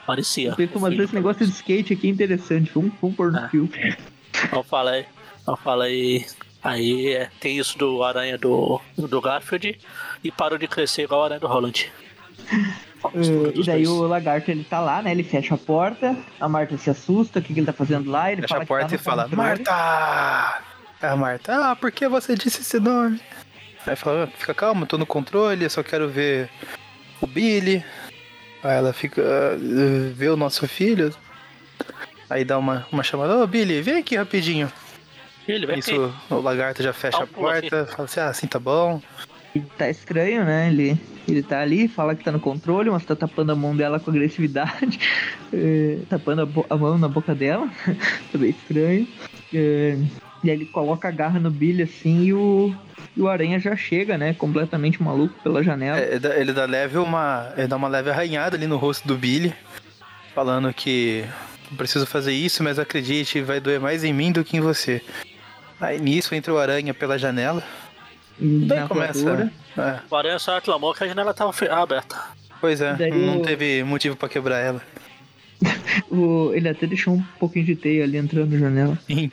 Parecia. 0.07 0.51
Eu 0.51 0.57
pensei, 0.57 0.81
mas 0.81 0.99
esse 0.99 1.14
negócio 1.14 1.47
de 1.47 1.53
skate 1.53 1.93
aqui 1.95 2.09
é 2.09 2.11
interessante. 2.11 2.70
Vamos, 2.75 2.93
vamos 3.01 3.16
pôr 3.16 3.33
no 3.33 3.39
Ah. 3.39 3.49
filme. 3.49 3.70
Eu 4.53 4.62
falei, 4.62 5.07
eu 5.49 5.57
falei. 5.57 6.27
Aí 6.62 7.09
é, 7.14 7.29
tem 7.41 7.59
isso 7.59 7.77
do 7.79 8.03
Aranha 8.03 8.39
do, 8.39 8.81
do 8.97 9.20
Garfield 9.20 9.79
e 10.22 10.31
parou 10.31 10.57
de 10.59 10.66
crescer 10.66 11.03
igual 11.03 11.20
o 11.20 11.25
Aranha 11.25 11.41
do 11.41 11.47
Holland. 11.47 11.93
Uh, 13.12 13.53
e 13.55 13.62
daí 13.66 13.84
dois. 13.84 13.88
o 13.88 14.07
lagarto 14.07 14.51
ele 14.51 14.64
tá 14.64 14.80
lá, 14.80 15.03
né? 15.03 15.11
Ele 15.11 15.22
fecha 15.22 15.55
a 15.55 15.59
porta, 15.59 16.16
a 16.40 16.49
Marta 16.49 16.78
se 16.78 16.88
assusta, 16.88 17.38
o 17.38 17.42
que, 17.42 17.53
que 17.53 17.61
ele 17.61 17.66
tá 17.66 17.72
fazendo 17.74 18.11
lá? 18.11 18.32
Ele 18.32 18.40
Fecha 18.40 18.55
fala 18.55 18.62
a 18.64 18.66
porta 18.66 18.88
que 18.88 18.95
e 18.95 18.99
tá 18.99 19.11
no 19.11 19.28
fala. 19.28 19.36
Marta! 19.36 20.62
A 21.03 21.14
Marta, 21.14 21.70
ah, 21.72 21.76
por 21.76 21.92
que 21.92 22.09
você 22.09 22.34
disse 22.34 22.62
esse 22.62 22.80
nome? 22.80 23.20
Aí 23.86 23.95
fala, 23.95 24.24
"Ah, 24.24 24.26
fica 24.38 24.55
calmo, 24.55 24.86
tô 24.86 24.97
no 24.97 25.05
controle, 25.05 25.64
eu 25.64 25.68
só 25.68 25.82
quero 25.82 26.09
ver 26.09 26.49
o 27.20 27.26
Billy. 27.26 27.84
Aí 28.62 28.76
ela 28.78 28.95
fica. 28.95 29.20
"Ah, 29.22 29.57
vê 30.14 30.30
o 30.30 30.36
nosso 30.36 30.66
filho. 30.66 31.14
Aí 32.30 32.42
dá 32.42 32.57
uma, 32.59 32.86
uma 32.90 33.03
chamada, 33.03 33.36
ô 33.36 33.47
Billy, 33.47 33.82
vem 33.82 33.99
aqui 33.99 34.16
rapidinho. 34.16 34.72
Ele 35.47 35.66
vem 35.66 35.78
aqui. 35.78 35.92
Isso, 35.92 36.14
o 36.30 36.36
lagarto 36.40 36.82
já 36.82 36.95
fecha 36.95 37.18
Dá 37.18 37.24
um 37.38 37.47
a 37.47 37.53
aqui. 37.59 37.68
porta, 37.68 37.86
fala 37.95 38.05
assim, 38.07 38.20
ah, 38.20 38.28
assim 38.28 38.47
tá 38.47 38.59
bom. 38.59 39.03
Tá 39.78 39.88
estranho, 39.88 40.44
né? 40.44 40.68
Ele, 40.68 40.98
ele 41.28 41.42
tá 41.42 41.61
ali, 41.61 41.86
fala 41.86 42.14
que 42.14 42.24
tá 42.24 42.32
no 42.32 42.40
controle, 42.40 42.90
mas 42.90 43.05
tá 43.05 43.14
tapando 43.14 43.52
a 43.52 43.57
mão 43.57 43.76
dela 43.76 44.00
com 44.00 44.11
agressividade, 44.11 44.98
eh, 45.52 45.98
tapando 46.11 46.42
a, 46.68 46.74
a 46.74 46.76
mão 46.76 46.98
na 46.98 47.09
boca 47.09 47.34
dela, 47.34 47.70
tá 48.32 48.38
bem 48.38 48.50
estranho. 48.50 49.07
Eh, 49.52 49.96
e 50.42 50.50
aí 50.50 50.57
ele 50.57 50.66
coloca 50.66 51.09
a 51.09 51.11
garra 51.11 51.38
no 51.38 51.50
Billy 51.50 51.82
assim 51.84 52.24
e 52.24 52.34
o, 52.34 52.74
e 53.16 53.22
o 53.22 53.28
Aranha 53.28 53.59
já 53.61 53.76
chega, 53.76 54.18
né? 54.18 54.34
Completamente 54.34 55.02
maluco 55.02 55.34
pela 55.42 55.62
janela. 55.62 55.98
É, 55.98 56.18
ele 56.40 56.52
dá- 56.52 56.66
leve 56.66 56.98
uma. 56.98 57.52
Ele 57.57 57.68
dá 57.68 57.76
uma 57.76 57.88
leve 57.88 58.11
arranhada 58.11 58.57
ali 58.57 58.66
no 58.66 58.76
rosto 58.76 59.07
do 59.07 59.16
Billy, 59.16 59.55
falando 60.34 60.72
que 60.74 61.24
preciso 61.76 62.07
fazer 62.07 62.32
isso, 62.32 62.62
mas 62.62 62.78
acredite, 62.78 63.40
vai 63.40 63.61
doer 63.61 63.80
mais 63.80 64.05
em 64.05 64.12
mim 64.12 64.32
do 64.32 64.44
que 64.44 64.57
em 64.57 64.61
você. 64.61 65.00
Aí 65.80 65.98
nisso 66.00 66.34
entra 66.34 66.52
o 66.52 66.59
aranha 66.59 66.92
pela 66.92 67.18
janela. 67.18 67.62
Daí 68.39 68.80
na 68.80 68.89
começa. 68.89 69.22
voadora. 69.22 69.53
é, 69.78 69.99
O 70.11 70.16
Aranha 70.16 70.39
só 70.39 70.55
reclamou 70.57 70.93
que 70.95 71.05
a 71.05 71.09
janela 71.09 71.32
tava 71.35 71.53
fe- 71.53 71.68
aberta. 71.68 72.16
pois 72.61 72.80
é, 72.80 72.95
Daí 72.95 73.11
não 73.11 73.39
o- 73.39 73.43
teve 73.43 73.82
motivo 73.85 74.16
pra 74.16 74.28
quebrar 74.28 74.59
ela. 74.59 74.80
O, 76.11 76.53
ele 76.53 76.68
até 76.68 76.87
deixou 76.87 77.14
um 77.14 77.22
pouquinho 77.39 77.64
de 77.64 77.76
teia 77.76 78.05
ali 78.05 78.16
entrando 78.18 78.51
na 78.53 78.59
janela. 78.59 78.99
Sim. 79.07 79.30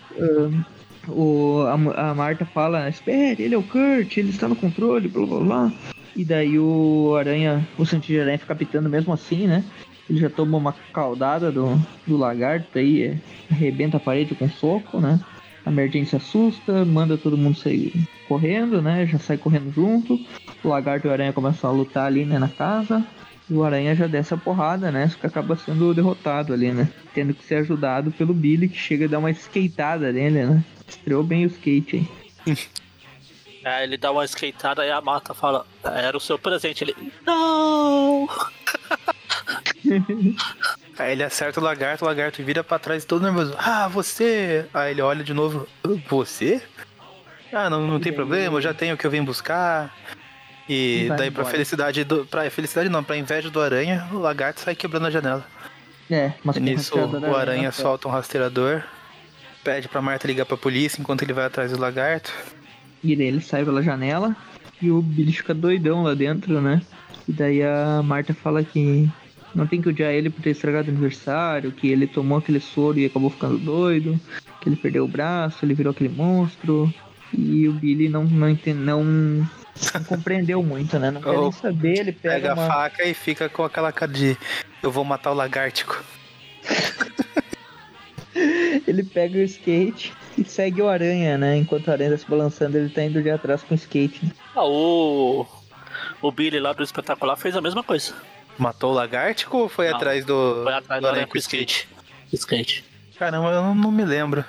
O, 1.08 1.64
a, 1.95 2.10
a 2.12 2.14
Marta 2.14 2.45
fala, 2.45 2.88
espere, 2.88 3.43
ele 3.43 3.56
é 3.56 3.58
o 3.58 3.64
Kurt, 3.64 4.16
ele 4.18 4.30
está 4.30 4.47
no 4.47 4.56
controle, 4.56 5.08
blá 5.08 5.26
blá 5.26 5.39
blá. 5.39 5.72
E 6.16 6.24
daí 6.24 6.60
o 6.60 7.16
Aranha, 7.18 7.68
o 7.78 7.86
Santinho 7.86 8.18
de 8.20 8.22
Aranha 8.22 8.38
fica 8.38 8.56
pitando 8.56 8.88
mesmo 8.89 9.12
assim, 9.14 9.47
né? 9.47 9.64
Ele 10.10 10.20
já 10.20 10.30
toma 10.30 10.58
uma 10.58 10.74
caudada 10.93 11.52
do, 11.52 11.76
do 12.06 12.18
lagarto 12.18 12.78
aí, 12.78 13.18
arrebenta 13.49 13.97
a 13.97 13.99
parede 13.99 14.36
com 14.36 14.47
soco, 14.49 14.99
né? 14.99 15.20
A 15.66 16.05
se 16.05 16.16
assusta, 16.16 16.84
manda 16.84 17.18
todo 17.18 17.38
mundo 17.38 17.57
sair 17.57 17.93
correndo, 18.28 18.82
né? 18.82 19.05
Já 19.05 19.20
sai 19.20 19.38
correndo 19.38 19.72
junto. 19.72 20.20
O 20.64 20.70
lagarto 20.70 21.07
e 21.07 21.09
o 21.09 21.14
aranha 21.14 21.32
começam 21.32 21.70
a 21.70 21.74
lutar 21.74 22.07
ali, 22.07 22.26
né, 22.26 22.39
na 22.39 22.47
casa. 22.47 23.05
E 23.49 23.53
o 23.53 23.64
aranha 23.64 23.95
já 23.95 24.07
desce 24.07 24.34
a 24.34 24.38
porrada, 24.38 24.91
né? 24.91 25.07
Só 25.07 25.20
que 25.20 25.28
acaba 25.28 25.55
sendo 25.55 25.93
derrotado 25.93 26.53
ali, 26.53 26.72
né? 26.72 26.89
Tendo 27.14 27.34
que 27.34 27.43
ser 27.43 27.55
ajudado 27.55 28.12
pelo 28.12 28.34
Billy, 28.34 28.70
que 28.70 28.78
chega 28.78 29.05
a 29.05 29.07
dar 29.07 29.20
uma 29.20 29.30
skateada 29.32 30.12
nele, 30.12 30.45
né? 30.45 30.64
Estreou 30.88 31.24
bem 31.24 31.45
o 31.45 31.47
skate 31.47 32.07
aí. 32.47 32.57
Aí 33.64 33.84
ele 33.84 33.95
dá 33.95 34.12
uma 34.12 34.26
skateada 34.26 34.84
e 34.84 34.89
a 34.89 34.99
Marta 35.01 35.36
fala, 35.36 35.68
era 35.84 36.18
o 36.18 36.20
seu 36.20 36.39
presente. 36.39 36.84
Ele, 36.84 36.95
não! 37.24 38.28
Aí 40.98 41.14
ele 41.14 41.24
acerta 41.24 41.60
o 41.60 41.64
lagarto, 41.64 42.04
o 42.04 42.08
lagarto 42.08 42.44
vira 42.44 42.64
pra 42.64 42.78
trás 42.78 43.06
todo 43.06 43.24
nervoso. 43.24 43.56
Ah, 43.58 43.88
você! 43.88 44.66
Aí 44.74 44.92
ele 44.92 45.02
olha 45.02 45.24
de 45.24 45.34
novo. 45.34 45.68
Você? 46.10 46.62
Ah, 47.52 47.70
não, 47.70 47.86
não 47.88 48.00
tem 48.00 48.14
problema, 48.14 48.58
eu 48.58 48.62
já 48.62 48.74
tenho 48.74 48.96
o 48.96 48.98
que 48.98 49.06
eu 49.06 49.12
vim 49.12 49.24
buscar. 49.24 49.94
E 50.70 51.06
vai 51.08 51.18
daí 51.18 51.32
pra 51.32 51.42
embora. 51.42 51.52
felicidade 51.52 52.04
do. 52.04 52.26
Pra 52.26 52.50
felicidade 52.50 52.89
não, 52.89 53.04
pra 53.04 53.18
inveja 53.18 53.50
do 53.50 53.60
aranha, 53.60 54.08
o 54.12 54.18
lagarto 54.18 54.62
sai 54.62 54.76
quebrando 54.76 55.08
a 55.08 55.12
janela. 55.12 55.46
É, 56.10 56.34
mas 56.44 56.58
nisso 56.58 56.98
o 56.98 57.20
da 57.20 57.38
aranha 57.38 57.64
na 57.64 57.72
solta 57.72 58.08
um 58.08 58.12
rastreador, 58.12 58.84
pede 59.64 59.88
pra 59.88 60.02
Marta 60.02 60.28
ligar 60.28 60.46
pra 60.46 60.58
polícia 60.58 61.00
enquanto 61.00 61.24
ele 61.24 61.34
vai 61.34 61.46
atrás 61.46 61.72
do 61.72 61.80
lagarto. 61.80 62.32
E 63.04 63.16
daí 63.16 63.28
ele 63.28 63.42
sai 63.42 63.64
pela 63.64 63.82
janela 63.82 64.36
e 64.82 64.92
o 64.92 65.02
Billy 65.02 65.32
fica 65.32 65.54
doidão 65.54 66.04
lá 66.04 66.14
dentro, 66.14 66.62
né? 66.62 66.82
E 67.28 67.32
daí 67.32 67.64
a 67.64 68.02
Marta 68.04 68.34
fala 68.34 68.64
que 68.64 69.10
não 69.54 69.68
tem 69.68 69.82
que 69.82 69.89
odiar 69.89 70.12
ele 70.12 70.30
por 70.30 70.41
ter 70.41 70.52
estragado 70.52 70.88
o 70.88 70.91
aniversário, 70.91 71.72
que 71.72 71.88
ele 71.89 72.08
tomou 72.08 72.38
aquele 72.38 72.60
soro 72.60 72.99
e 72.99 73.06
acabou 73.06 73.30
ficando 73.30 73.58
doido, 73.58 74.20
que 74.60 74.70
ele 74.70 74.76
perdeu 74.76 75.06
o 75.06 75.08
braço, 75.08 75.64
ele 75.66 75.74
virou 75.74 75.91
aquele 75.91 76.10
monstro. 76.10 76.93
E 77.34 77.68
o 77.68 77.74
Billy 77.74 78.10
não, 78.10 78.26
não, 78.26 78.49
entende, 78.49 78.80
não, 78.80 79.04
não 79.04 80.04
compreendeu 80.08 80.62
muito, 80.62 80.99
né? 80.99 81.12
Não 81.12 81.22
quer 81.22 81.38
nem 81.38 81.52
saber, 81.52 81.99
ele 81.99 82.12
Pega, 82.12 82.36
pega, 82.36 82.52
a 82.52 82.54
uma. 82.56 82.68
faca 82.68 83.06
e 83.06 83.14
fica 83.14 83.47
com 83.47 83.64
aquela 83.64 83.91
cara 83.91 84.12
de 84.12 84.38
eu 84.84 84.91
vou 84.91 85.06
matar 85.06 85.32
o 85.32 85.36
lagártico. 85.36 86.04
Ele 88.88 89.04
pega 89.04 89.38
o 89.38 89.41
skate 89.41 90.14
e 90.38 90.43
segue 90.43 90.82
o 90.82 90.88
aranha, 90.88 91.38
né? 91.38 91.58
Enquanto 91.58 91.88
o 91.88 91.91
aranha 91.91 92.12
tá 92.12 92.18
se 92.18 92.26
balançando, 92.30 92.78
ele 92.78 92.89
tá 92.89 93.04
indo 93.04 93.22
de 93.22 93.30
atrás 93.30 93.62
com 93.62 93.74
o 93.74 93.78
skate. 93.78 94.26
né? 94.26 94.32
Ah, 94.56 94.66
o, 94.66 95.45
o 96.22 96.32
Billy 96.32 96.60
lá 96.60 96.74
do 96.74 96.84
espetacular 96.84 97.36
fez 97.36 97.56
a 97.56 97.62
mesma 97.62 97.84
coisa. 97.84 98.14
Matou 98.58 98.91
o 98.91 98.93
lagártico 98.93 99.58
ou 99.58 99.70
foi 99.70 99.89
Não, 99.89 99.95
atrás 99.97 100.26
do, 100.26 100.62
Foi 100.64 100.74
atrás 100.74 101.02
do 101.02 101.06
do 101.06 101.10
aranha 101.10 101.28
com 101.28 101.38
skate. 101.38 101.88
Skate. 102.32 102.84
Caramba, 103.18 103.49
eu 103.49 103.62
não, 103.76 103.91
me 103.91 104.04
lembro. 104.06 104.43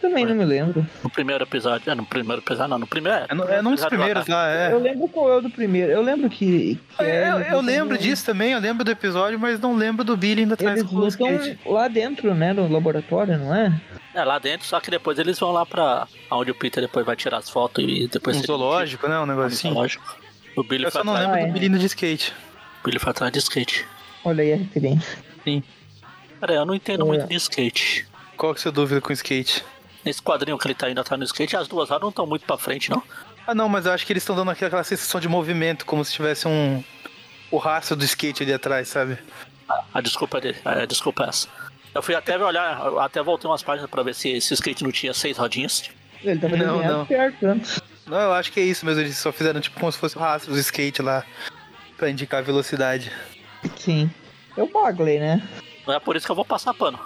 Também 0.00 0.26
não 0.26 0.34
me 0.34 0.44
lembro. 0.44 0.86
No 1.02 1.08
primeiro 1.08 1.44
episódio. 1.44 1.90
É, 1.90 1.94
no 1.94 2.04
primeiro 2.04 2.42
episódio, 2.42 2.68
não. 2.68 2.78
No 2.78 2.86
primeiro. 2.86 3.24
É, 3.28 3.34
no- 3.34 3.44
é 3.48 3.62
num 3.62 3.70
dos 3.74 3.84
primeiros 3.86 4.26
lá. 4.26 4.36
lá, 4.36 4.50
é. 4.50 4.72
Eu 4.72 4.78
lembro 4.78 5.08
qual 5.08 5.30
é 5.30 5.36
o 5.36 5.40
do 5.40 5.48
primeiro. 5.48 5.90
Eu 5.90 6.02
lembro 6.02 6.28
que. 6.28 6.78
que 6.98 7.02
É, 7.02 7.22
é, 7.24 7.30
eu, 7.30 7.38
eu 7.40 7.60
lembro 7.62 7.96
disso 7.96 8.24
também, 8.26 8.52
eu 8.52 8.60
lembro 8.60 8.84
do 8.84 8.90
episódio, 8.90 9.38
mas 9.38 9.58
não 9.60 9.74
lembro 9.74 10.04
do 10.04 10.14
Billy 10.16 10.42
ainda 10.42 10.54
atrás 10.54 10.78
Eles 10.80 10.90
com 10.90 10.96
o 10.96 11.00
lutam 11.00 11.30
skate. 11.36 11.58
lá 11.66 11.88
dentro, 11.88 12.34
né? 12.34 12.52
No 12.52 12.70
laboratório, 12.70 13.38
não 13.38 13.54
é? 13.54 13.80
É, 14.14 14.22
lá 14.24 14.38
dentro, 14.38 14.66
só 14.66 14.78
que 14.78 14.90
depois 14.90 15.18
eles 15.18 15.38
vão 15.38 15.52
lá 15.52 15.64
pra 15.64 16.06
onde 16.30 16.50
o 16.50 16.54
Peter 16.54 16.82
depois 16.82 17.06
vai 17.06 17.16
tirar 17.16 17.38
as 17.38 17.48
fotos 17.48 17.82
e 17.82 18.06
depois. 18.06 18.36
Um 18.36 18.42
zoológico, 18.42 19.08
né? 19.08 19.18
Um 19.18 19.22
Um 19.22 19.26
negocinho. 19.26 19.72
zoológico. 19.72 20.18
O 20.54 20.62
Billy 20.62 20.84
Eu 20.84 20.90
foi 20.92 21.00
só 21.00 21.04
não 21.04 21.14
atrás, 21.14 21.32
lembro 21.32 21.48
Ah, 21.48 21.50
do 21.52 21.56
é. 21.56 21.60
Billy 21.60 21.78
de 21.78 21.86
skate. 21.86 22.34
O 22.84 22.86
Billy 22.86 22.98
foi 22.98 23.10
atrás 23.10 23.32
de 23.32 23.38
skate. 23.38 23.86
Olha 24.24 24.42
aí 24.42 24.52
a 24.52 24.56
referência. 24.56 25.18
Cara, 26.40 26.52
eu 26.54 26.66
não 26.66 26.74
entendo 26.74 27.02
É. 27.04 27.06
muito 27.06 27.26
de 27.26 27.34
skate. 27.36 28.06
Qual 28.36 28.52
que 28.52 28.58
é 28.58 28.60
a 28.60 28.62
sua 28.64 28.72
dúvida 28.72 29.00
com 29.00 29.12
skate? 29.12 29.64
Nesse 30.04 30.20
quadrinho 30.20 30.58
que 30.58 30.66
ele 30.66 30.74
tá 30.74 30.90
indo 30.90 31.00
atrás 31.00 31.18
no 31.18 31.24
skate, 31.24 31.56
as 31.56 31.66
duas 31.66 31.88
rodas 31.88 32.02
não 32.02 32.10
estão 32.10 32.26
muito 32.26 32.44
pra 32.44 32.58
frente, 32.58 32.90
não. 32.90 33.02
Ah 33.46 33.54
não, 33.54 33.68
mas 33.68 33.86
eu 33.86 33.92
acho 33.92 34.04
que 34.04 34.12
eles 34.12 34.22
estão 34.22 34.36
dando 34.36 34.50
aquela 34.50 34.84
sensação 34.84 35.18
de 35.20 35.28
movimento, 35.28 35.86
como 35.86 36.04
se 36.04 36.12
tivesse 36.12 36.46
um. 36.46 36.82
O 37.50 37.56
rastro 37.58 37.96
do 37.96 38.04
skate 38.04 38.42
ali 38.42 38.52
atrás, 38.52 38.88
sabe? 38.88 39.16
A 39.92 40.00
desculpa 40.00 40.40
dele, 40.40 40.58
a 40.64 40.84
desculpa 40.84 41.24
é 41.24 41.28
essa. 41.28 41.48
Eu 41.94 42.02
fui 42.02 42.14
até 42.14 42.36
olhar, 42.36 42.82
até 43.00 43.22
voltei 43.22 43.48
umas 43.48 43.62
páginas 43.62 43.88
pra 43.88 44.02
ver 44.02 44.14
se 44.14 44.28
esse 44.30 44.52
skate 44.54 44.82
não 44.82 44.90
tinha 44.90 45.14
seis 45.14 45.38
rodinhas. 45.38 45.84
Ele 46.22 46.38
tava 46.40 46.56
Não, 46.56 46.82
não. 46.82 47.06
certo 47.06 47.46
antes. 47.46 47.80
Não, 48.06 48.18
eu 48.18 48.32
acho 48.34 48.50
que 48.52 48.60
é 48.60 48.64
isso 48.64 48.84
mesmo, 48.84 49.00
eles 49.00 49.16
só 49.16 49.30
fizeram 49.32 49.60
tipo 49.60 49.78
como 49.78 49.90
se 49.92 49.98
fosse 49.98 50.16
o 50.16 50.20
rastro 50.20 50.52
do 50.52 50.58
skate 50.58 51.00
lá. 51.00 51.24
Pra 51.96 52.10
indicar 52.10 52.40
a 52.40 52.44
velocidade. 52.44 53.12
Sim. 53.76 54.10
É 54.56 54.62
o 54.62 54.68
Bagley, 54.68 55.18
né? 55.18 55.42
Não 55.86 55.94
é 55.94 56.00
por 56.00 56.16
isso 56.16 56.26
que 56.26 56.32
eu 56.32 56.36
vou 56.36 56.44
passar 56.44 56.74
pano. 56.74 56.98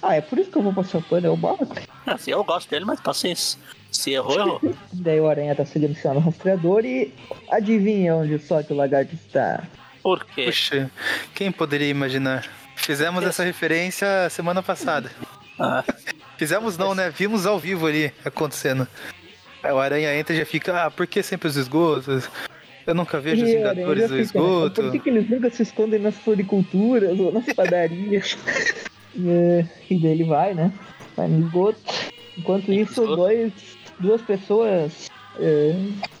Ah, 0.00 0.14
é 0.16 0.20
por 0.20 0.38
isso 0.38 0.50
que 0.50 0.58
eu 0.58 0.62
vou 0.62 0.72
passar 0.72 1.00
pano, 1.02 1.26
é 1.26 1.30
o 1.30 1.36
Bagley. 1.36 1.84
Assim, 2.06 2.32
eu 2.32 2.42
gosto 2.42 2.68
dele, 2.68 2.84
mas 2.84 3.00
paciência. 3.00 3.58
Se 3.90 4.12
errou, 4.12 4.38
errou. 4.38 4.60
Daí 4.92 5.20
o 5.20 5.28
Aranha 5.28 5.54
tá 5.54 5.64
silenciando 5.64 6.18
o 6.18 6.22
rastreador 6.22 6.84
e 6.84 7.12
adivinha 7.50 8.16
onde 8.16 8.38
só 8.38 8.62
que 8.62 8.72
o 8.72 8.76
lagarto 8.76 9.14
está. 9.14 9.64
Por 10.02 10.24
quê? 10.24 10.46
Puxa, 10.46 10.90
quem 11.34 11.52
poderia 11.52 11.88
imaginar? 11.88 12.46
Fizemos 12.74 13.22
essa 13.24 13.44
referência 13.44 14.28
semana 14.30 14.62
passada. 14.62 15.10
Ah, 15.58 15.84
Fizemos 16.36 16.76
não, 16.76 16.94
né? 16.94 17.10
Vimos 17.10 17.46
ao 17.46 17.58
vivo 17.58 17.86
ali 17.86 18.12
acontecendo. 18.24 18.88
Aí 19.62 19.70
o 19.70 19.78
Aranha 19.78 20.12
entra 20.16 20.34
e 20.34 20.38
já 20.38 20.44
fica, 20.44 20.86
ah, 20.86 20.90
por 20.90 21.06
que 21.06 21.22
sempre 21.22 21.46
os 21.46 21.56
esgotos? 21.56 22.28
Eu 22.86 22.94
nunca 22.94 23.20
vejo 23.20 23.44
os 23.44 23.50
Vingadores 23.50 24.08
do 24.08 24.18
esgoto. 24.18 24.82
Por 24.82 24.92
que, 24.92 24.98
que 24.98 25.08
eles 25.10 25.28
nunca 25.28 25.50
se 25.50 25.62
escondem 25.62 26.00
nas 26.00 26.16
floriculturas 26.16 27.18
ou 27.18 27.32
nas 27.32 27.44
padarias? 27.52 28.36
e, 29.14 29.28
é, 29.28 29.66
e 29.90 29.98
daí 30.00 30.10
ele 30.12 30.24
vai, 30.24 30.54
né? 30.54 30.72
Vai 31.16 31.28
no 31.28 31.46
esgoto. 31.46 31.78
Enquanto 32.36 32.72
isso, 32.72 33.02
esgoto. 33.02 33.16
dois, 33.16 33.52
duas 33.98 34.22
pessoas 34.22 35.10
é, 35.38 35.74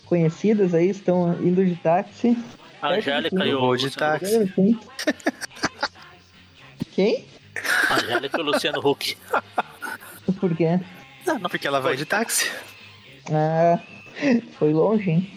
conhecidas 0.06 0.74
aí 0.74 0.90
estão 0.90 1.32
indo 1.42 1.64
de 1.64 1.74
táxi. 1.76 2.36
a 2.80 2.88
Angélica 2.90 3.44
e 3.44 3.50
Eu 3.50 3.58
o. 3.58 3.60
vou 3.60 3.76
de 3.76 3.90
táxi. 3.90 4.36
Assim. 4.36 4.78
Quem? 6.92 7.24
A 7.88 7.94
Angélica 7.94 8.38
e 8.38 8.40
o 8.40 8.44
Luciano 8.44 8.78
Huck. 8.86 9.16
Por 10.38 10.54
quê? 10.56 10.78
Não, 11.26 11.38
não, 11.38 11.50
Porque 11.50 11.66
ela 11.66 11.80
vai 11.80 11.96
de 11.96 12.04
táxi. 12.04 12.50
Ah, 13.30 13.78
foi 14.58 14.72
longe, 14.72 15.10
hein? 15.10 15.30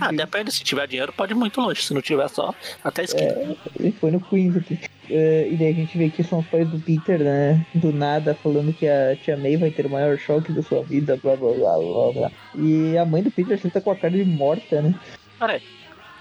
Ah, 0.00 0.12
depende, 0.12 0.52
se 0.52 0.64
tiver 0.64 0.86
dinheiro 0.86 1.12
pode 1.12 1.32
ir 1.32 1.36
muito 1.36 1.60
longe. 1.60 1.82
Se 1.82 1.94
não 1.94 2.02
tiver 2.02 2.28
só, 2.28 2.54
até 2.82 3.02
a 3.02 3.04
esquina. 3.04 3.56
Ele 3.78 3.92
foi 3.92 4.10
no 4.10 4.20
Queens 4.20 4.56
aqui. 4.56 4.78
É, 5.10 5.48
e 5.50 5.56
daí 5.56 5.70
a 5.70 5.72
gente 5.72 5.96
vê 5.96 6.10
que 6.10 6.22
são 6.22 6.40
os 6.40 6.46
pais 6.46 6.68
do 6.68 6.78
Peter, 6.78 7.18
né? 7.20 7.64
Do 7.74 7.92
nada, 7.92 8.34
falando 8.34 8.72
que 8.72 8.86
a 8.86 9.16
tia 9.16 9.36
May 9.36 9.56
vai 9.56 9.70
ter 9.70 9.86
o 9.86 9.90
maior 9.90 10.18
choque 10.18 10.52
da 10.52 10.62
sua 10.62 10.82
vida, 10.82 11.18
blá 11.22 11.36
blá 11.36 11.52
blá 11.52 11.78
blá 11.78 12.12
blá. 12.12 12.30
E 12.54 12.96
a 12.98 13.04
mãe 13.04 13.22
do 13.22 13.30
Peter 13.30 13.56
sempre 13.56 13.70
tá 13.70 13.80
com 13.80 13.90
a 13.90 13.96
cara 13.96 14.12
de 14.12 14.24
morta, 14.24 14.82
né? 14.82 14.94
Peraí. 15.38 15.62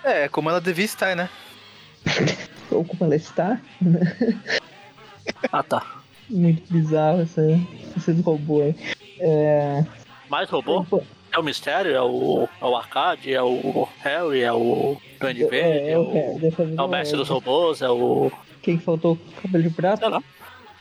É, 0.03 0.27
como 0.29 0.49
ela 0.49 0.61
devia 0.61 0.85
estar, 0.85 1.15
né? 1.15 1.29
Ou 2.71 2.85
como 2.85 3.03
ela 3.05 3.15
está. 3.15 3.59
Ah, 5.51 5.63
tá. 5.63 6.01
Muito 6.29 6.61
bizarro 6.71 7.21
essa, 7.21 7.41
esses 7.95 8.21
robôs 8.21 8.67
aí. 8.67 8.75
É, 9.19 9.85
Mais 10.29 10.49
robô? 10.49 10.83
pô, 10.85 11.03
É 11.37 11.39
o 11.39 11.43
Mistério, 11.43 11.93
é 11.93 12.01
o, 12.01 12.49
é 12.59 12.65
o 12.65 12.75
Arcade, 12.75 13.31
é 13.31 13.43
o 13.43 13.87
Harry, 13.99 14.41
é 14.41 14.51
o 14.51 14.97
Duende 15.21 15.43
É, 15.43 15.47
Verde, 15.47 15.87
é 15.87 15.91
é 15.91 15.99
o 15.99 16.39
vez 16.39 16.55
é 16.59 16.81
o 16.81 16.87
Mestre 16.87 17.15
é. 17.15 17.19
dos 17.19 17.29
Robôs, 17.29 17.83
é 17.83 17.89
o. 17.91 18.31
Quem 18.63 18.79
faltou 18.79 19.15
cabelo 19.39 19.63
de 19.63 19.69
prata. 19.69 19.97
sei 19.99 20.09
lá. 20.09 20.23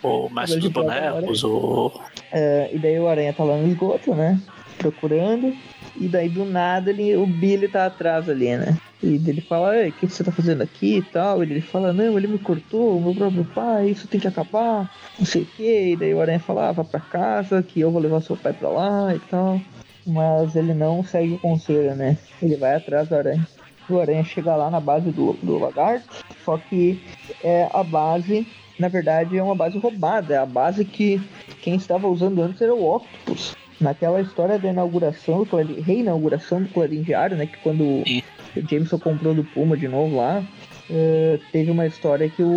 O 0.02 0.30
Mestre 0.30 0.58
dos 0.60 0.70
Bonecos, 0.70 1.44
o. 1.44 2.00
É, 2.32 2.70
e 2.72 2.78
daí 2.78 2.98
o 2.98 3.06
Aranha 3.06 3.34
tá 3.34 3.44
lá 3.44 3.58
no 3.58 3.68
esgoto, 3.68 4.14
né? 4.14 4.40
Procurando. 4.78 5.54
E 5.94 6.08
daí 6.08 6.30
do 6.30 6.46
nada 6.46 6.88
ele, 6.88 7.14
o 7.16 7.26
Billy 7.26 7.68
tá 7.68 7.84
atrás 7.84 8.26
ali, 8.26 8.56
né? 8.56 8.78
E 9.02 9.16
ele 9.16 9.42
fala, 9.42 9.86
o 9.86 9.92
que 9.92 10.06
você 10.06 10.24
tá 10.24 10.32
fazendo 10.32 10.62
aqui 10.62 10.96
e 10.96 11.02
tal? 11.02 11.44
E 11.44 11.50
ele 11.50 11.60
fala, 11.60 11.92
não, 11.92 12.16
ele 12.16 12.28
me 12.28 12.38
cortou, 12.38 12.96
o 12.96 13.00
meu 13.02 13.14
próprio 13.14 13.44
pai, 13.44 13.90
isso 13.90 14.08
tem 14.08 14.18
que 14.18 14.26
acabar, 14.26 14.90
não 15.18 15.26
sei 15.26 15.42
o 15.42 15.46
que. 15.46 15.92
E 15.92 15.96
daí 15.96 16.14
o 16.14 16.20
Aranha 16.22 16.40
fala, 16.40 16.70
ah, 16.70 16.72
vá 16.72 16.82
pra 16.82 16.98
casa, 16.98 17.62
que 17.62 17.78
eu 17.78 17.90
vou 17.90 18.00
levar 18.00 18.22
seu 18.22 18.38
pai 18.38 18.54
pra 18.54 18.70
lá 18.70 19.14
e 19.14 19.18
tal. 19.18 19.60
Mas 20.06 20.54
ele 20.54 20.72
não 20.72 21.02
segue 21.02 21.34
o 21.34 21.38
conselho, 21.38 21.94
né? 21.96 22.16
Ele 22.40 22.56
vai 22.56 22.76
atrás 22.76 23.08
do 23.08 23.16
Aranha. 23.16 23.46
O 23.88 23.98
Aranha 23.98 24.24
chega 24.24 24.54
lá 24.54 24.70
na 24.70 24.80
base 24.80 25.10
do, 25.10 25.32
do 25.42 25.58
lagarto, 25.58 26.24
só 26.44 26.58
que 26.58 27.00
é 27.42 27.68
a 27.72 27.82
base, 27.82 28.46
na 28.78 28.88
verdade, 28.88 29.36
é 29.36 29.42
uma 29.42 29.54
base 29.54 29.78
roubada. 29.78 30.34
É 30.34 30.38
a 30.38 30.46
base 30.46 30.84
que 30.84 31.20
quem 31.60 31.76
estava 31.76 32.08
usando 32.08 32.42
antes 32.42 32.60
era 32.60 32.74
o 32.74 32.94
Octopus. 32.94 33.54
Naquela 33.80 34.20
história 34.20 34.58
da 34.58 34.70
inauguração, 34.70 35.44
do 35.44 35.80
reinauguração 35.82 36.62
do 36.62 36.68
Clarim 36.68 37.02
Diário, 37.02 37.36
né? 37.36 37.46
Que 37.46 37.58
quando 37.58 37.82
o 37.84 38.68
Jameson 38.68 38.98
comprou 38.98 39.34
do 39.34 39.44
Puma 39.44 39.76
de 39.76 39.86
novo 39.86 40.16
lá, 40.16 40.42
eh, 40.88 41.38
teve 41.52 41.70
uma 41.70 41.86
história 41.86 42.28
que 42.28 42.42
o, 42.42 42.48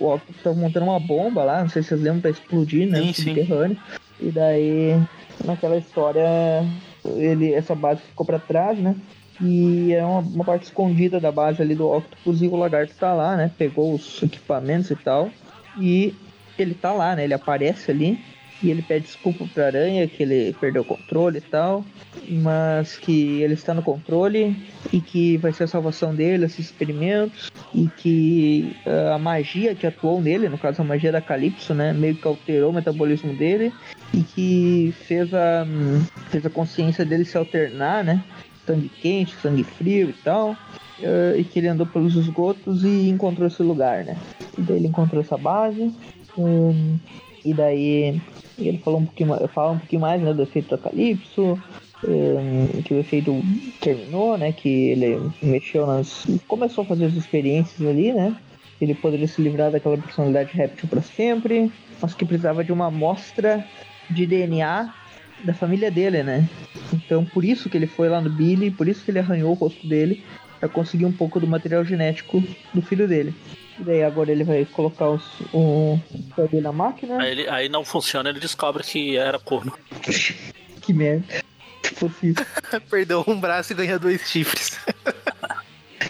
o 0.00 0.14
Octopus 0.14 0.36
estava 0.36 0.56
montando 0.56 0.86
uma 0.86 1.00
bomba 1.00 1.44
lá, 1.44 1.60
não 1.60 1.68
sei 1.68 1.82
se 1.82 1.88
vocês 1.88 2.00
lembram, 2.00 2.22
pra 2.22 2.30
explodir, 2.30 2.88
né? 2.88 3.00
Sim, 3.00 3.06
no 3.06 3.12
sim. 3.12 3.34
E 4.20 4.30
daí, 4.30 5.00
naquela 5.44 5.76
história, 5.76 6.24
ele, 7.04 7.52
essa 7.52 7.74
base 7.74 8.00
ficou 8.02 8.24
pra 8.24 8.38
trás, 8.38 8.78
né? 8.78 8.96
E 9.40 9.92
é 9.92 10.04
uma, 10.04 10.20
uma 10.20 10.44
parte 10.44 10.64
escondida 10.64 11.20
da 11.20 11.30
base 11.30 11.60
ali 11.60 11.74
do 11.74 11.90
Octopus 11.90 12.40
e 12.40 12.48
o 12.48 12.56
Lagarto 12.56 12.94
tá 12.94 13.12
lá, 13.12 13.36
né? 13.36 13.50
Pegou 13.56 13.94
os 13.94 14.22
equipamentos 14.22 14.90
e 14.90 14.96
tal. 14.96 15.30
E 15.78 16.14
ele 16.58 16.74
tá 16.74 16.92
lá, 16.92 17.14
né? 17.14 17.24
Ele 17.24 17.34
aparece 17.34 17.90
ali. 17.90 18.18
E 18.62 18.70
ele 18.70 18.82
pede 18.82 19.06
desculpa 19.06 19.46
pra 19.52 19.66
Aranha, 19.66 20.08
que 20.08 20.22
ele 20.22 20.54
perdeu 20.60 20.82
o 20.82 20.84
controle 20.84 21.38
e 21.38 21.42
tal. 21.42 21.84
Mas 22.28 22.96
que 22.96 23.42
ele 23.42 23.54
está 23.54 23.74
no 23.74 23.82
controle 23.82 24.56
e 24.92 25.00
que 25.00 25.36
vai 25.36 25.52
ser 25.52 25.64
a 25.64 25.68
salvação 25.68 26.14
dele, 26.14 26.46
esses 26.46 26.66
experimentos. 26.66 27.50
E 27.74 27.88
que 27.88 28.74
ah, 28.86 29.14
a 29.14 29.18
magia 29.18 29.74
que 29.74 29.86
atuou 29.86 30.20
nele, 30.20 30.48
no 30.48 30.58
caso 30.58 30.80
a 30.80 30.84
magia 30.84 31.12
da 31.12 31.20
Calypso, 31.20 31.74
né? 31.74 31.92
Meio 31.92 32.16
que 32.16 32.26
alterou 32.26 32.70
o 32.70 32.74
metabolismo 32.74 33.34
dele. 33.34 33.72
E 34.14 34.22
que 34.22 34.94
fez 35.06 35.32
a, 35.34 35.66
fez 36.30 36.46
a 36.46 36.50
consciência 36.50 37.04
dele 37.04 37.24
se 37.24 37.36
alternar, 37.36 38.02
né? 38.02 38.24
Sangue 38.66 38.88
quente, 38.88 39.36
sangue 39.36 39.62
frio 39.62 40.08
e 40.10 40.14
tal. 40.24 40.56
Ah, 41.02 41.36
e 41.36 41.44
que 41.44 41.58
ele 41.58 41.68
andou 41.68 41.86
pelos 41.86 42.16
esgotos 42.16 42.82
e 42.84 43.08
encontrou 43.08 43.46
esse 43.46 43.62
lugar, 43.62 44.04
né? 44.04 44.16
E 44.56 44.62
daí 44.62 44.76
ele 44.76 44.88
encontrou 44.88 45.20
essa 45.20 45.36
base. 45.36 45.92
hum, 46.38 46.98
e 47.46 47.54
daí 47.54 48.20
ele 48.58 48.78
falou 48.78 49.00
um 49.00 49.06
pouquinho, 49.06 49.48
fala 49.48 49.72
um 49.72 49.78
pouquinho 49.78 50.02
mais 50.02 50.20
né, 50.20 50.34
do 50.34 50.42
efeito 50.42 50.70
da 50.70 50.78
Calypso. 50.78 51.58
hum, 52.04 52.82
que 52.82 52.92
o 52.92 52.98
efeito 52.98 53.40
terminou, 53.80 54.36
né? 54.36 54.52
Que 54.52 54.68
ele 54.90 55.30
mexeu 55.40 55.86
nas. 55.86 56.26
começou 56.48 56.82
a 56.82 56.86
fazer 56.86 57.06
as 57.06 57.14
experiências 57.14 57.86
ali, 57.86 58.12
né? 58.12 58.34
Ele 58.80 58.94
poderia 58.94 59.28
se 59.28 59.40
livrar 59.40 59.70
daquela 59.70 59.96
personalidade 59.96 60.52
réptil 60.54 60.88
para 60.88 61.00
sempre, 61.00 61.70
mas 62.02 62.14
que 62.14 62.24
precisava 62.24 62.64
de 62.64 62.72
uma 62.72 62.86
amostra 62.86 63.64
de 64.10 64.26
DNA 64.26 64.92
da 65.44 65.54
família 65.54 65.90
dele, 65.90 66.22
né? 66.22 66.48
Então 66.92 67.24
por 67.24 67.44
isso 67.44 67.70
que 67.70 67.76
ele 67.76 67.86
foi 67.86 68.08
lá 68.08 68.20
no 68.20 68.28
Billy, 68.28 68.70
por 68.70 68.88
isso 68.88 69.04
que 69.04 69.10
ele 69.10 69.18
arranhou 69.18 69.52
o 69.52 69.54
rosto 69.54 69.86
dele, 69.86 70.22
para 70.58 70.68
conseguir 70.68 71.06
um 71.06 71.12
pouco 71.12 71.38
do 71.38 71.46
material 71.46 71.84
genético 71.84 72.42
do 72.74 72.82
filho 72.82 73.06
dele. 73.06 73.34
E 73.78 73.82
daí 73.82 74.02
agora 74.02 74.30
ele 74.30 74.44
vai 74.44 74.64
colocar 74.64 75.10
os, 75.10 75.22
o 75.52 75.98
o 76.36 76.48
dele 76.48 76.62
na 76.62 76.72
máquina. 76.72 77.20
Aí, 77.20 77.30
ele, 77.30 77.48
aí 77.48 77.68
não 77.68 77.84
funciona, 77.84 78.30
ele 78.30 78.40
descobre 78.40 78.82
que 78.82 79.16
era 79.16 79.38
corno. 79.38 79.72
Que 80.80 80.92
merda. 80.92 81.24
Se 81.82 81.94
fosse 81.96 82.28
isso. 82.28 82.46
Perdeu 82.88 83.24
um 83.26 83.40
braço 83.40 83.72
e 83.72 83.74
ganha 83.74 83.98
dois 83.98 84.20
chifres. 84.20 84.78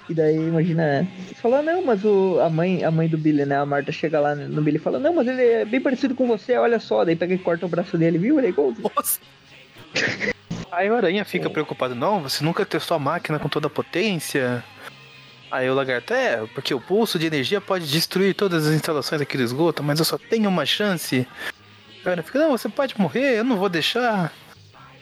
E 0.06 0.12
daí, 0.12 0.36
imagina, 0.36 1.00
né? 1.02 1.08
Fala, 1.36 1.62
não, 1.62 1.82
mas 1.82 2.04
o, 2.04 2.38
a, 2.40 2.50
mãe, 2.50 2.84
a 2.84 2.90
mãe 2.90 3.08
do 3.08 3.16
Billy, 3.16 3.46
né? 3.46 3.56
A 3.56 3.64
Marta 3.64 3.90
chega 3.90 4.20
lá 4.20 4.34
no 4.34 4.60
Billy 4.60 4.76
e 4.76 4.80
fala, 4.80 4.98
não, 4.98 5.14
mas 5.14 5.26
ele 5.26 5.42
é 5.42 5.64
bem 5.64 5.80
parecido 5.80 6.14
com 6.14 6.26
você, 6.26 6.58
olha 6.58 6.78
só. 6.78 7.06
Daí 7.06 7.16
pega 7.16 7.34
e 7.34 7.38
corta 7.38 7.64
o 7.64 7.68
braço 7.70 7.96
dele, 7.96 8.18
viu? 8.18 8.38
Ele 8.38 8.48
é. 8.48 8.52
Nossa. 8.94 9.18
Aí 10.70 10.90
o 10.90 10.94
Aranha 10.94 11.24
fica 11.24 11.48
preocupado, 11.48 11.94
não, 11.94 12.22
você 12.22 12.44
nunca 12.44 12.66
testou 12.66 12.96
a 12.96 13.00
máquina 13.00 13.38
com 13.38 13.48
toda 13.48 13.66
a 13.68 13.70
potência? 13.70 14.62
Aí 15.56 15.70
o 15.70 15.74
lagarto, 15.74 16.12
é, 16.12 16.46
porque 16.54 16.74
o 16.74 16.80
pulso 16.80 17.18
de 17.18 17.24
energia 17.24 17.62
pode 17.62 17.90
destruir 17.90 18.34
todas 18.34 18.66
as 18.66 18.74
instalações 18.74 19.22
aqui 19.22 19.38
do 19.38 19.42
esgoto, 19.42 19.82
mas 19.82 19.98
eu 19.98 20.04
só 20.04 20.18
tenho 20.18 20.50
uma 20.50 20.66
chance. 20.66 21.26
O 21.98 22.04
cara 22.04 22.22
fica, 22.22 22.38
não, 22.38 22.50
você 22.50 22.68
pode 22.68 23.00
morrer, 23.00 23.38
eu 23.38 23.44
não 23.44 23.56
vou 23.56 23.70
deixar. 23.70 24.30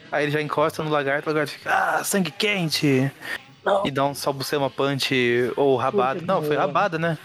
Aí 0.09 0.23
ele 0.23 0.31
já 0.31 0.41
encosta 0.41 0.81
no 0.81 0.89
lagarto, 0.89 1.29
o 1.29 1.33
lagarto 1.33 1.51
fica, 1.51 1.69
ah, 1.69 2.03
sangue 2.05 2.31
quente. 2.31 3.11
Não. 3.65 3.85
E 3.85 3.91
dá 3.91 4.05
um 4.05 4.13
salbucema 4.13 4.69
punch 4.69 5.13
ou 5.57 5.75
rabada. 5.75 6.21
Não, 6.21 6.41
foi 6.41 6.55
rabada, 6.55 6.97
né? 6.97 7.17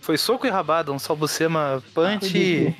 Foi 0.00 0.16
soco 0.16 0.46
e 0.46 0.50
rabada, 0.50 0.90
um 0.90 0.98
salbucema 0.98 1.82
punch 1.92 2.28
Ridículo. 2.28 2.76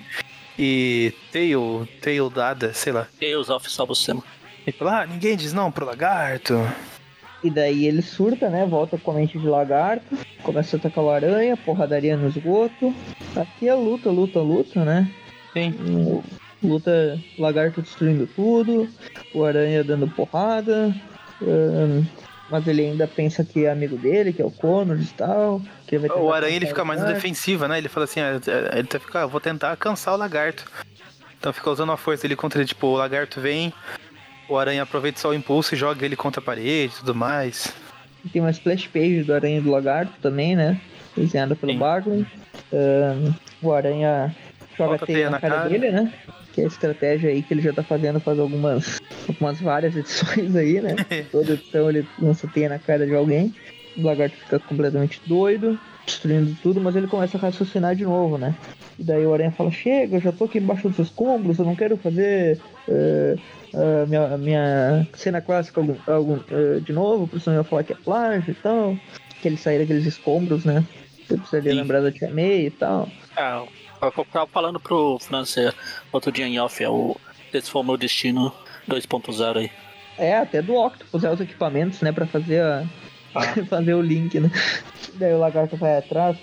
e 0.58 1.12
tail, 1.30 1.86
tail 2.00 2.30
dada, 2.30 2.72
sei 2.72 2.94
lá. 2.94 3.06
Tales 3.20 3.50
of 3.50 3.70
Salbucema. 3.70 4.24
E 4.66 4.72
fala, 4.72 5.02
ah, 5.02 5.06
ninguém 5.06 5.36
diz 5.36 5.52
não 5.52 5.70
pro 5.70 5.84
lagarto. 5.84 6.54
E 7.44 7.50
daí 7.50 7.86
ele 7.86 8.00
surta, 8.00 8.48
né? 8.48 8.64
Volta 8.64 8.96
com 8.96 9.10
a 9.10 9.14
mente 9.14 9.38
de 9.38 9.46
lagarto. 9.46 10.18
Começa 10.42 10.76
a 10.76 10.78
atacar 10.78 11.04
o 11.04 11.10
aranha, 11.10 11.56
porradaria 11.58 12.16
no 12.16 12.28
esgoto. 12.28 12.94
Aqui 13.36 13.68
é 13.68 13.74
luta, 13.74 14.10
luta, 14.10 14.40
luta, 14.40 14.82
né? 14.82 15.08
Sim. 15.52 15.74
Um, 15.78 16.22
Luta 16.62 17.20
lagarto 17.38 17.82
destruindo 17.82 18.26
tudo. 18.26 18.88
O 19.34 19.44
aranha 19.44 19.84
dando 19.84 20.08
porrada. 20.08 20.94
ahn, 21.42 22.02
mas 22.50 22.66
ele 22.66 22.82
ainda 22.82 23.06
pensa 23.06 23.44
que 23.44 23.66
é 23.66 23.70
amigo 23.70 23.96
dele, 23.96 24.32
que 24.32 24.40
é 24.40 24.44
o 24.44 24.50
Connor 24.50 24.98
e 24.98 25.06
tal. 25.06 25.60
Que 25.86 25.96
ele 25.96 26.08
vai 26.08 26.18
O 26.18 26.32
aranha 26.32 26.56
ele 26.56 26.66
fica 26.66 26.84
mais 26.84 27.00
na 27.00 27.12
defensiva, 27.12 27.68
né? 27.68 27.78
Ele 27.78 27.88
fala 27.88 28.04
assim, 28.04 28.20
ah, 28.20 28.40
é, 28.46 28.78
ele 28.78 28.88
tá 28.88 28.98
fica, 28.98 29.22
ah, 29.22 29.26
vou 29.26 29.40
tentar 29.40 29.76
cansar 29.76 30.14
o 30.14 30.16
lagarto. 30.16 30.64
Então 31.38 31.52
fica 31.52 31.70
usando 31.70 31.92
a 31.92 31.96
força 31.96 32.22
dele 32.22 32.36
contra 32.36 32.60
ele, 32.60 32.68
tipo, 32.68 32.86
o 32.86 32.96
lagarto 32.96 33.40
vem, 33.40 33.72
o 34.48 34.56
aranha 34.56 34.82
aproveita 34.82 35.18
só 35.18 35.30
o 35.30 35.34
impulso 35.34 35.74
e 35.74 35.78
joga 35.78 36.04
ele 36.04 36.16
contra 36.16 36.40
a 36.40 36.44
parede 36.44 36.94
e 36.94 36.98
tudo 36.98 37.14
mais. 37.14 37.72
Tem 38.32 38.40
uma 38.40 38.50
splash 38.50 38.86
page 38.88 39.22
do 39.22 39.34
Aranha 39.34 39.58
e 39.58 39.60
do 39.60 39.70
Lagarto 39.70 40.12
também, 40.22 40.56
né? 40.56 40.80
Desenhada 41.16 41.54
pelo 41.54 41.72
Sim. 41.72 41.78
Bagley. 41.78 42.26
Ahn, 42.72 43.34
o 43.62 43.72
Aranha 43.72 44.34
joga 44.76 44.92
Bota 44.92 45.04
a 45.04 45.06
teia 45.06 45.30
na 45.30 45.38
cara, 45.40 45.68
dele, 45.68 45.90
né? 45.90 46.12
Que 46.52 46.62
é 46.62 46.64
a 46.64 46.68
estratégia 46.68 47.30
aí 47.30 47.42
que 47.42 47.52
ele 47.52 47.60
já 47.60 47.72
tá 47.72 47.82
fazendo 47.82 48.20
faz 48.20 48.38
algumas, 48.38 49.00
algumas 49.28 49.60
várias 49.60 49.94
edições 49.96 50.56
aí, 50.56 50.80
né? 50.80 50.96
Toda 51.30 51.52
edição 51.52 51.90
ele 51.90 52.06
lança 52.18 52.48
teia 52.48 52.68
na 52.68 52.78
cara 52.78 53.06
de 53.06 53.14
alguém. 53.14 53.54
O 53.96 54.02
Lagarto 54.02 54.36
fica 54.36 54.58
completamente 54.58 55.20
doido, 55.26 55.78
destruindo 56.04 56.56
tudo, 56.62 56.80
mas 56.80 56.94
ele 56.96 57.06
começa 57.06 57.36
a 57.36 57.40
raciocinar 57.40 57.94
de 57.94 58.04
novo, 58.04 58.38
né? 58.38 58.54
E 58.98 59.02
daí 59.02 59.24
o 59.24 59.32
Aranha 59.32 59.50
fala, 59.50 59.70
chega, 59.70 60.16
eu 60.16 60.20
já 60.20 60.32
tô 60.32 60.44
aqui 60.44 60.58
embaixo 60.58 60.88
dos 60.88 60.98
escombros, 60.98 61.58
eu 61.58 61.64
não 61.64 61.74
quero 61.74 61.96
fazer 61.96 62.60
eh, 62.88 63.36
eh, 63.72 64.06
minha, 64.06 64.38
minha 64.38 65.06
cena 65.14 65.40
clássica 65.40 65.80
algum, 65.80 65.96
algum, 66.06 66.38
eh, 66.50 66.80
de 66.80 66.92
novo, 66.92 67.26
porque 67.26 67.42
senão 67.42 67.56
eu 67.56 67.62
ia 67.62 67.68
falar 67.68 67.84
que 67.84 67.92
é 67.92 67.96
plágio 67.96 68.52
e 68.52 68.54
tal. 68.54 68.96
Que 69.40 69.48
ele 69.48 69.56
sair 69.56 69.78
daqueles 69.78 70.06
escombros, 70.06 70.64
né? 70.64 70.84
Você 71.26 71.36
precisaria 71.36 71.72
Sim. 71.72 71.78
Ah, 71.78 71.82
lembrar 71.82 72.00
da 72.00 72.12
Tia 72.12 72.30
May 72.30 72.66
e 72.66 72.70
tal. 72.70 73.08
É, 73.36 73.66
eu 74.02 74.24
tava 74.32 74.46
falando 74.46 74.78
pro 74.78 75.18
França 75.18 75.74
outro 76.12 76.30
dia 76.30 76.46
em 76.46 76.58
off, 76.58 76.82
é 76.82 76.88
o 76.88 77.16
Esse 77.52 77.70
foi 77.70 77.82
o 77.82 77.84
meu 77.84 77.96
destino 77.96 78.52
2.0 78.88 79.56
aí. 79.58 79.70
É, 80.16 80.38
até 80.38 80.62
do 80.62 80.74
Octopus, 80.74 81.24
é 81.24 81.30
os 81.32 81.40
equipamentos, 81.40 82.00
né, 82.00 82.12
pra 82.12 82.26
fazer 82.26 82.60
a... 82.60 82.84
fazer 83.68 83.94
o 83.94 84.00
link, 84.00 84.38
né? 84.38 84.50
Daí 85.14 85.32
o 85.32 85.38
lagarto 85.38 85.76
vai 85.76 85.98
atrás 85.98 86.36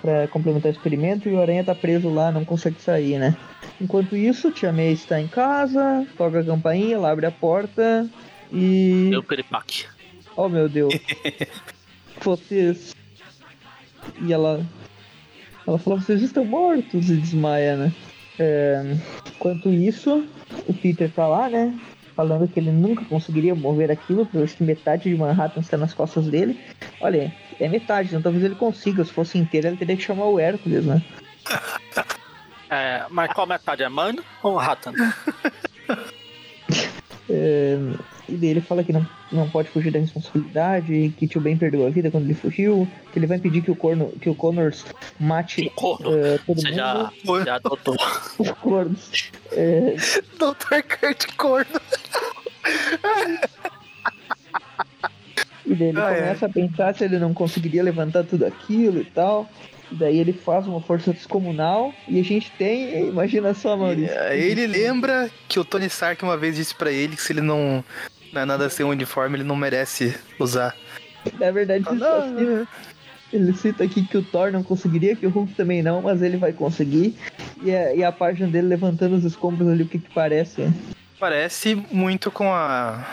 pra 0.00 0.28
complementar 0.28 0.70
o 0.70 0.74
experimento 0.74 1.28
e 1.28 1.32
o 1.32 1.40
aranha 1.40 1.64
tá 1.64 1.74
preso 1.74 2.08
lá, 2.08 2.30
não 2.30 2.44
consegue 2.44 2.80
sair, 2.80 3.18
né? 3.18 3.36
Enquanto 3.80 4.16
isso, 4.16 4.50
Tia 4.50 4.72
May 4.72 4.92
está 4.92 5.20
em 5.20 5.28
casa, 5.28 6.06
toca 6.16 6.40
a 6.40 6.44
campainha, 6.44 6.96
ela 6.96 7.10
abre 7.10 7.26
a 7.26 7.30
porta 7.30 8.08
e... 8.52 9.08
Deu 9.10 9.22
peripaque. 9.22 9.86
Oh 10.36 10.48
meu 10.48 10.68
Deus. 10.68 10.94
Vocês. 12.22 12.94
E 14.22 14.32
ela. 14.32 14.64
Ela 15.66 15.78
fala, 15.78 16.00
vocês 16.00 16.22
estão 16.22 16.46
mortos 16.46 17.10
e 17.10 17.16
desmaia, 17.16 17.76
né? 17.76 17.92
É, 18.38 18.96
Enquanto 19.38 19.68
isso, 19.68 20.26
o 20.66 20.74
Peter 20.74 21.08
tá 21.10 21.26
lá, 21.26 21.48
né? 21.48 21.78
Falando 22.18 22.48
que 22.48 22.58
ele 22.58 22.72
nunca 22.72 23.04
conseguiria 23.04 23.54
mover 23.54 23.92
aquilo, 23.92 24.26
porque 24.26 24.64
metade 24.64 25.08
de 25.08 25.14
Manhattan 25.14 25.60
está 25.60 25.76
nas 25.76 25.94
costas 25.94 26.26
dele. 26.26 26.58
Olha, 27.00 27.32
é 27.60 27.68
metade, 27.68 28.08
então 28.08 28.20
talvez 28.20 28.42
ele 28.42 28.56
consiga. 28.56 29.04
Se 29.04 29.12
fosse 29.12 29.38
inteiro, 29.38 29.68
ele 29.68 29.76
teria 29.76 29.96
que 29.96 30.02
chamar 30.02 30.24
o 30.24 30.40
Hércules, 30.40 30.84
né? 30.84 31.00
É, 32.70 33.06
mas 33.08 33.32
qual 33.32 33.46
metade 33.46 33.82
é 33.82 33.88
Man 33.88 34.16
ou 34.42 34.56
Ratan? 34.56 34.92
É, 37.30 37.78
E 38.28 38.32
daí 38.36 38.50
ele 38.50 38.60
fala 38.60 38.84
que 38.84 38.92
não, 38.92 39.06
não 39.32 39.48
pode 39.48 39.68
fugir 39.70 39.90
da 39.90 39.98
responsabilidade, 39.98 41.12
que 41.16 41.26
tio 41.26 41.40
Ben 41.40 41.56
perdeu 41.56 41.86
a 41.86 41.90
vida 41.90 42.10
quando 42.10 42.24
ele 42.24 42.34
fugiu, 42.34 42.86
que 43.12 43.18
ele 43.18 43.26
vai 43.26 43.38
impedir 43.38 43.62
que 43.62 43.70
o, 43.70 43.76
corno, 43.76 44.12
que 44.20 44.28
o 44.28 44.34
Connors 44.34 44.84
mate 45.18 45.70
Corno. 45.74 46.14
eh, 46.14 46.38
todo 46.46 46.60
Você 46.60 46.68
mundo. 46.68 46.76
já, 46.76 47.10
já 47.44 47.54
adotou. 47.56 47.96
Os 48.38 48.50
cornos. 48.52 49.30
É, 49.52 49.94
Dr. 50.38 50.82
Kurt 51.00 51.26
Corno. 51.36 51.80
E 55.66 55.74
daí 55.74 55.88
ele 55.88 56.00
Ah, 56.00 56.10
é. 56.10 56.20
começa 56.20 56.46
a 56.46 56.48
pensar 56.48 56.94
se 56.94 57.04
ele 57.04 57.18
não 57.18 57.34
conseguiria 57.34 57.82
levantar 57.82 58.24
tudo 58.24 58.46
aquilo 58.46 59.00
e 59.00 59.04
tal. 59.04 59.48
E 59.90 59.94
daí 59.94 60.18
ele 60.18 60.32
faz 60.34 60.66
uma 60.66 60.80
força 60.82 61.12
descomunal 61.12 61.94
e 62.06 62.20
a 62.20 62.22
gente 62.24 62.50
tem, 62.58 63.08
imagina 63.08 63.54
só, 63.54 63.74
Maurício. 63.76 64.14
E 64.14 64.18
aí 64.18 64.42
ele 64.50 64.66
lembra 64.66 65.30
que 65.48 65.58
o 65.58 65.64
Tony 65.64 65.86
Stark 65.86 66.22
uma 66.22 66.36
vez 66.36 66.56
disse 66.56 66.74
pra 66.74 66.90
ele 66.92 67.16
que 67.16 67.22
se 67.22 67.32
ele 67.32 67.40
não, 67.40 67.82
não 68.38 68.42
é 68.42 68.46
nada 68.46 68.70
sem 68.70 68.86
um 68.86 68.90
uniforme, 68.90 69.36
ele 69.36 69.44
não 69.44 69.56
merece 69.56 70.14
usar. 70.38 70.74
Na 71.38 71.50
verdade, 71.50 71.84
Ah, 71.86 71.90
ele, 71.90 71.98
só 72.00 72.22
cita, 72.22 72.40
não, 72.42 72.66
ele 73.32 73.52
cita 73.54 73.84
aqui 73.84 74.04
que 74.06 74.16
o 74.16 74.22
Thor 74.22 74.52
não 74.52 74.62
conseguiria, 74.62 75.16
que 75.16 75.26
o 75.26 75.30
Hulk 75.30 75.54
também 75.54 75.82
não, 75.82 76.00
mas 76.02 76.22
ele 76.22 76.36
vai 76.36 76.52
conseguir. 76.52 77.16
E 77.62 77.74
a, 77.74 77.94
e 77.94 78.04
a 78.04 78.12
página 78.12 78.46
dele 78.48 78.68
levantando 78.68 79.16
os 79.16 79.24
escombros 79.24 79.68
ali, 79.68 79.82
o 79.82 79.88
que 79.88 79.98
que 79.98 80.10
parece? 80.14 80.62
né? 80.62 80.72
Parece 81.18 81.74
muito 81.90 82.30
com 82.30 82.52
a 82.52 83.04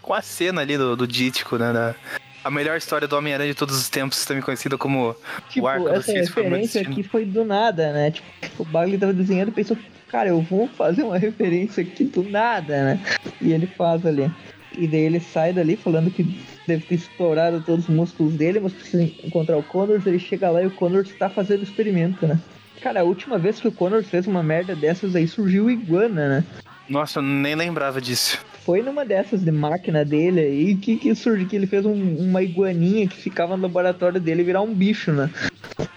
com 0.00 0.12
a 0.12 0.20
cena 0.20 0.60
ali 0.60 0.76
do, 0.76 0.94
do 0.96 1.06
Dítico, 1.06 1.56
né? 1.56 1.72
da- 1.72 1.94
a 2.42 2.50
melhor 2.50 2.76
história 2.76 3.08
do 3.08 3.16
Homem-Aranha 3.16 3.52
de 3.52 3.58
todos 3.58 3.74
os 3.74 3.88
tempos, 3.88 4.22
também 4.26 4.42
conhecida 4.42 4.76
como 4.76 5.16
Tipo, 5.48 5.66
arco 5.66 5.84
do 5.88 5.94
essa 5.94 6.12
meu 6.12 6.20
referência 6.22 6.82
aqui 6.82 7.02
foi 7.02 7.24
do 7.24 7.42
nada, 7.42 7.90
né? 7.90 8.10
Tipo, 8.10 8.26
o 8.58 8.64
Bagley 8.66 8.98
tava 8.98 9.14
desenhando 9.14 9.48
e 9.48 9.52
pensou, 9.52 9.78
cara, 10.08 10.28
eu 10.28 10.42
vou 10.42 10.68
fazer 10.68 11.04
uma 11.04 11.16
referência 11.18 11.82
aqui 11.82 12.04
do 12.04 12.22
nada, 12.22 12.84
né? 12.84 13.00
E 13.40 13.50
ele 13.50 13.66
faz 13.66 14.04
ali. 14.04 14.30
E 14.76 14.86
daí 14.86 15.00
ele 15.02 15.20
sai 15.20 15.52
dali 15.52 15.76
falando 15.76 16.10
que 16.10 16.24
deve 16.66 16.84
ter 16.84 16.96
estourado 16.96 17.60
todos 17.60 17.88
os 17.88 17.94
músculos 17.94 18.34
dele, 18.34 18.60
mas 18.60 18.72
precisa 18.72 19.02
encontrar 19.24 19.56
o 19.56 19.62
Connors. 19.62 20.06
Ele 20.06 20.18
chega 20.18 20.50
lá 20.50 20.62
e 20.62 20.66
o 20.66 20.70
Connors 20.70 21.12
tá 21.18 21.28
fazendo 21.28 21.60
o 21.60 21.64
experimento, 21.64 22.26
né? 22.26 22.38
Cara, 22.80 23.00
a 23.00 23.04
última 23.04 23.38
vez 23.38 23.60
que 23.60 23.68
o 23.68 23.72
Connors 23.72 24.08
fez 24.08 24.26
uma 24.26 24.42
merda 24.42 24.74
dessas 24.74 25.14
aí 25.16 25.26
surgiu 25.26 25.66
o 25.66 25.70
Iguana, 25.70 26.28
né? 26.28 26.44
Nossa, 26.88 27.18
eu 27.18 27.22
nem 27.22 27.54
lembrava 27.54 28.00
disso. 28.00 28.38
Foi 28.64 28.82
numa 28.82 29.04
dessas 29.04 29.42
de 29.42 29.50
máquina 29.50 30.04
dele 30.04 30.40
aí 30.40 30.74
que, 30.76 30.96
que 30.96 31.14
surgiu, 31.14 31.46
que 31.46 31.56
ele 31.56 31.66
fez 31.66 31.84
um- 31.86 32.16
uma 32.18 32.42
iguaninha 32.42 33.06
que 33.06 33.16
ficava 33.16 33.56
no 33.56 33.62
laboratório 33.62 34.20
dele 34.20 34.42
virar 34.42 34.62
um 34.62 34.74
bicho, 34.74 35.12
né? 35.12 35.30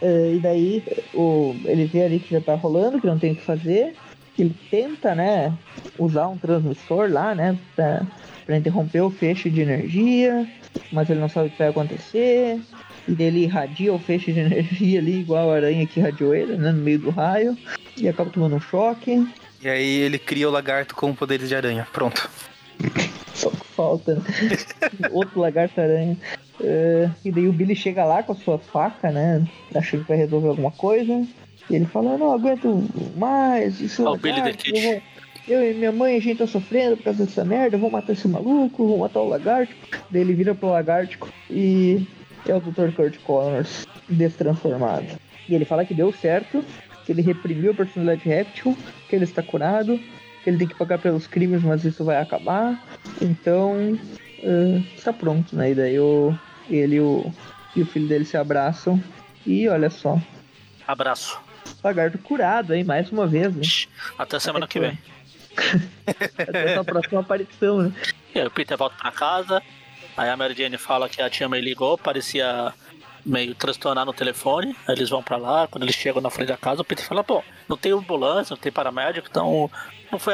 É, 0.01 0.33
e 0.35 0.39
daí 0.39 0.83
o, 1.13 1.55
ele 1.65 1.85
vê 1.85 2.03
ali 2.03 2.19
que 2.19 2.31
já 2.31 2.41
tá 2.41 2.55
rolando, 2.55 2.99
que 2.99 3.07
não 3.07 3.17
tem 3.17 3.31
o 3.31 3.35
que 3.35 3.41
fazer. 3.41 3.93
Ele 4.37 4.53
tenta, 4.69 5.15
né, 5.15 5.51
usar 5.97 6.27
um 6.27 6.37
transmissor 6.37 7.09
lá, 7.11 7.33
né, 7.33 7.57
pra, 7.75 8.05
pra 8.47 8.57
interromper 8.57 9.01
o 9.01 9.11
feixe 9.11 9.49
de 9.49 9.59
energia, 9.59 10.47
mas 10.89 11.09
ele 11.09 11.19
não 11.19 11.27
sabe 11.27 11.49
o 11.49 11.51
que 11.51 11.59
vai 11.59 11.67
acontecer. 11.67 12.59
E 13.05 13.11
daí 13.11 13.27
ele 13.27 13.43
irradia 13.43 13.93
o 13.93 13.99
feixe 13.99 14.31
de 14.31 14.39
energia 14.39 14.99
ali, 14.99 15.19
igual 15.19 15.51
a 15.51 15.55
aranha 15.55 15.85
que 15.85 15.99
irradiou 15.99 16.33
ele, 16.33 16.55
né, 16.55 16.71
no 16.71 16.81
meio 16.81 16.97
do 16.97 17.09
raio. 17.09 17.57
E 17.97 18.07
acaba 18.07 18.29
tomando 18.29 18.55
um 18.55 18.61
choque. 18.61 19.27
E 19.61 19.67
aí 19.67 19.97
ele 19.99 20.17
cria 20.17 20.47
o 20.47 20.51
lagarto 20.51 20.95
com 20.95 21.13
poderes 21.13 21.49
de 21.49 21.55
aranha. 21.55 21.85
Pronto. 21.91 22.29
Só 23.33 23.49
que 23.49 23.67
falta, 23.75 24.15
né? 24.15 24.21
Outro 25.11 25.41
lagarto-aranha. 25.41 26.17
É, 26.61 27.09
e 27.25 27.31
daí 27.31 27.47
o 27.47 27.53
Billy 27.53 27.75
chega 27.75 28.05
lá 28.05 28.23
com 28.23 28.31
a 28.31 28.35
sua 28.35 28.57
faca, 28.57 29.11
né? 29.11 29.45
Achando 29.75 30.03
que 30.03 30.09
vai 30.09 30.17
resolver 30.17 30.47
alguma 30.47 30.71
coisa. 30.71 31.27
E 31.69 31.75
ele 31.75 31.85
fala, 31.85 32.11
"Eu 32.13 32.17
não 32.17 32.31
aguento 32.31 32.87
mais, 33.17 33.81
isso 33.81 34.03
é 34.03 34.05
Ó, 34.05 34.13
o 34.13 34.17
Billy 34.17 34.35
the 34.35 34.41
lagarto, 34.41 34.63
Kid. 34.63 35.03
Eu, 35.47 35.63
e 35.63 35.73
minha 35.73 35.91
mãe, 35.91 36.17
a 36.17 36.19
gente 36.19 36.39
tá 36.39 36.47
sofrendo 36.47 36.97
por 36.97 37.03
causa 37.03 37.25
dessa 37.25 37.45
merda, 37.45 37.77
vou 37.77 37.89
matar 37.89 38.13
esse 38.13 38.27
maluco, 38.27 38.85
vou 38.85 38.99
matar 38.99 39.21
o 39.21 39.27
lagartico. 39.29 39.87
Daí 40.11 40.21
ele 40.21 40.33
vira 40.33 40.53
pro 40.53 40.69
lagartico 40.69 41.29
e 41.49 42.05
é 42.45 42.53
o 42.53 42.59
Dr. 42.59 42.91
Kurt 42.95 43.17
Connors, 43.19 43.87
destransformado. 44.09 45.07
E 45.47 45.55
ele 45.55 45.65
fala 45.65 45.85
que 45.85 45.93
deu 45.93 46.11
certo, 46.11 46.63
que 47.05 47.11
ele 47.11 47.21
reprimiu 47.21 47.71
a 47.71 47.75
personalidade 47.75 48.27
réptil, 48.27 48.77
que 49.09 49.15
ele 49.15 49.23
está 49.23 49.41
curado, 49.41 49.97
que 50.43 50.49
ele 50.49 50.57
tem 50.57 50.67
que 50.67 50.75
pagar 50.75 50.99
pelos 50.99 51.27
crimes, 51.27 51.63
mas 51.63 51.85
isso 51.85 52.03
vai 52.03 52.21
acabar. 52.21 52.83
Então, 53.21 53.97
eh, 54.43 54.81
está 54.95 55.13
pronto, 55.13 55.55
né? 55.55 55.71
E 55.71 55.75
daí 55.75 55.99
o, 55.99 56.37
ele 56.69 56.97
e 56.97 56.99
o, 56.99 57.31
e 57.75 57.81
o 57.81 57.85
filho 57.85 58.07
dele 58.07 58.25
se 58.25 58.35
abraçam. 58.35 59.01
E 59.45 59.67
olha 59.69 59.89
só, 59.89 60.21
Abraço. 60.85 61.39
lagarto 61.81 62.17
curado, 62.17 62.73
hein? 62.73 62.83
Mais 62.83 63.09
uma 63.11 63.25
vez, 63.25 63.55
né? 63.55 63.61
Até 64.17 64.39
semana 64.39 64.67
que 64.67 64.79
vem. 64.79 64.97
Até 66.37 66.75
a 66.75 66.83
próxima 66.83 67.21
aparição, 67.21 67.81
né? 67.83 67.93
E 68.33 68.39
aí 68.39 68.47
o 68.47 68.51
Peter 68.51 68.77
volta 68.77 68.95
pra 68.99 69.11
casa. 69.11 69.61
Aí 70.15 70.29
a 70.29 70.37
Mary 70.37 70.55
Jane 70.55 70.77
fala 70.77 71.09
que 71.09 71.21
a 71.21 71.29
tia 71.29 71.47
May 71.47 71.61
ligou, 71.61 71.97
parecia 71.97 72.73
meio 73.25 73.53
transtornar 73.53 74.05
no 74.05 74.13
telefone. 74.13 74.75
Aí 74.87 74.95
eles 74.95 75.09
vão 75.09 75.21
pra 75.21 75.37
lá, 75.37 75.67
quando 75.67 75.83
eles 75.83 75.95
chegam 75.95 76.21
na 76.21 76.29
frente 76.29 76.47
da 76.47 76.57
casa, 76.57 76.81
o 76.81 76.85
Peter 76.85 77.05
fala, 77.05 77.23
pô, 77.23 77.43
não 77.67 77.77
tem 77.77 77.91
ambulância, 77.91 78.53
não 78.53 78.61
tem 78.61 78.71
paramédico, 78.71 79.27
então 79.29 79.69
não 80.11 80.17
foi 80.17 80.33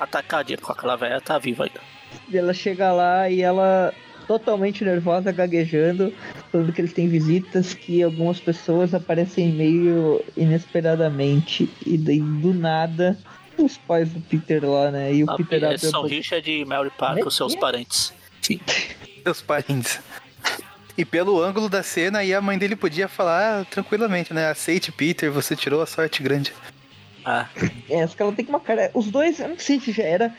atacadinha 0.00 0.58
com 0.58 0.72
aquela 0.72 0.96
velha, 0.96 1.20
tá 1.20 1.38
viva 1.38 1.64
ainda. 1.64 1.80
E 2.28 2.38
ela 2.38 2.54
chega 2.54 2.92
lá 2.92 3.28
e 3.28 3.42
ela 3.42 3.92
totalmente 4.26 4.82
nervosa, 4.82 5.30
gaguejando, 5.30 6.12
falando 6.50 6.72
que 6.72 6.80
eles 6.80 6.94
têm 6.94 7.08
visitas, 7.08 7.74
que 7.74 8.02
algumas 8.02 8.40
pessoas 8.40 8.94
aparecem 8.94 9.52
meio 9.52 10.24
inesperadamente. 10.36 11.68
E 11.84 11.98
daí, 11.98 12.20
do 12.20 12.54
nada, 12.54 13.18
os 13.58 13.76
pais 13.78 14.08
do 14.10 14.20
Peter 14.20 14.64
lá, 14.64 14.90
né? 14.90 15.12
E 15.14 15.24
o 15.24 15.30
A- 15.30 15.36
Peter 15.36 15.64
a 15.64 15.78
são. 15.78 16.02
Richard 16.06 16.50
e 16.50 16.64
Mary 16.64 16.90
Parker, 16.90 17.26
os 17.26 17.36
seus 17.36 17.54
parentes. 17.54 18.12
Sim. 18.42 18.60
Seus 19.22 19.40
parentes. 19.42 20.00
E 20.96 21.04
pelo 21.04 21.42
ângulo 21.42 21.68
da 21.68 21.82
cena, 21.82 22.20
aí 22.20 22.32
a 22.32 22.40
mãe 22.40 22.56
dele 22.56 22.76
podia 22.76 23.08
falar 23.08 23.60
ah, 23.60 23.64
tranquilamente, 23.64 24.32
né? 24.32 24.48
Aceite, 24.48 24.92
Peter, 24.92 25.30
você 25.30 25.56
tirou 25.56 25.82
a 25.82 25.86
sorte 25.86 26.22
grande. 26.22 26.52
Ah, 27.24 27.48
É, 27.88 28.00
ela 28.18 28.32
tem 28.32 28.44
que 28.44 28.50
uma 28.50 28.60
cara. 28.60 28.90
Os 28.94 29.10
dois, 29.10 29.40
eu 29.40 29.48
não 29.48 29.58
sei 29.58 29.80
se 29.80 29.90
já 29.92 30.04
era. 30.04 30.34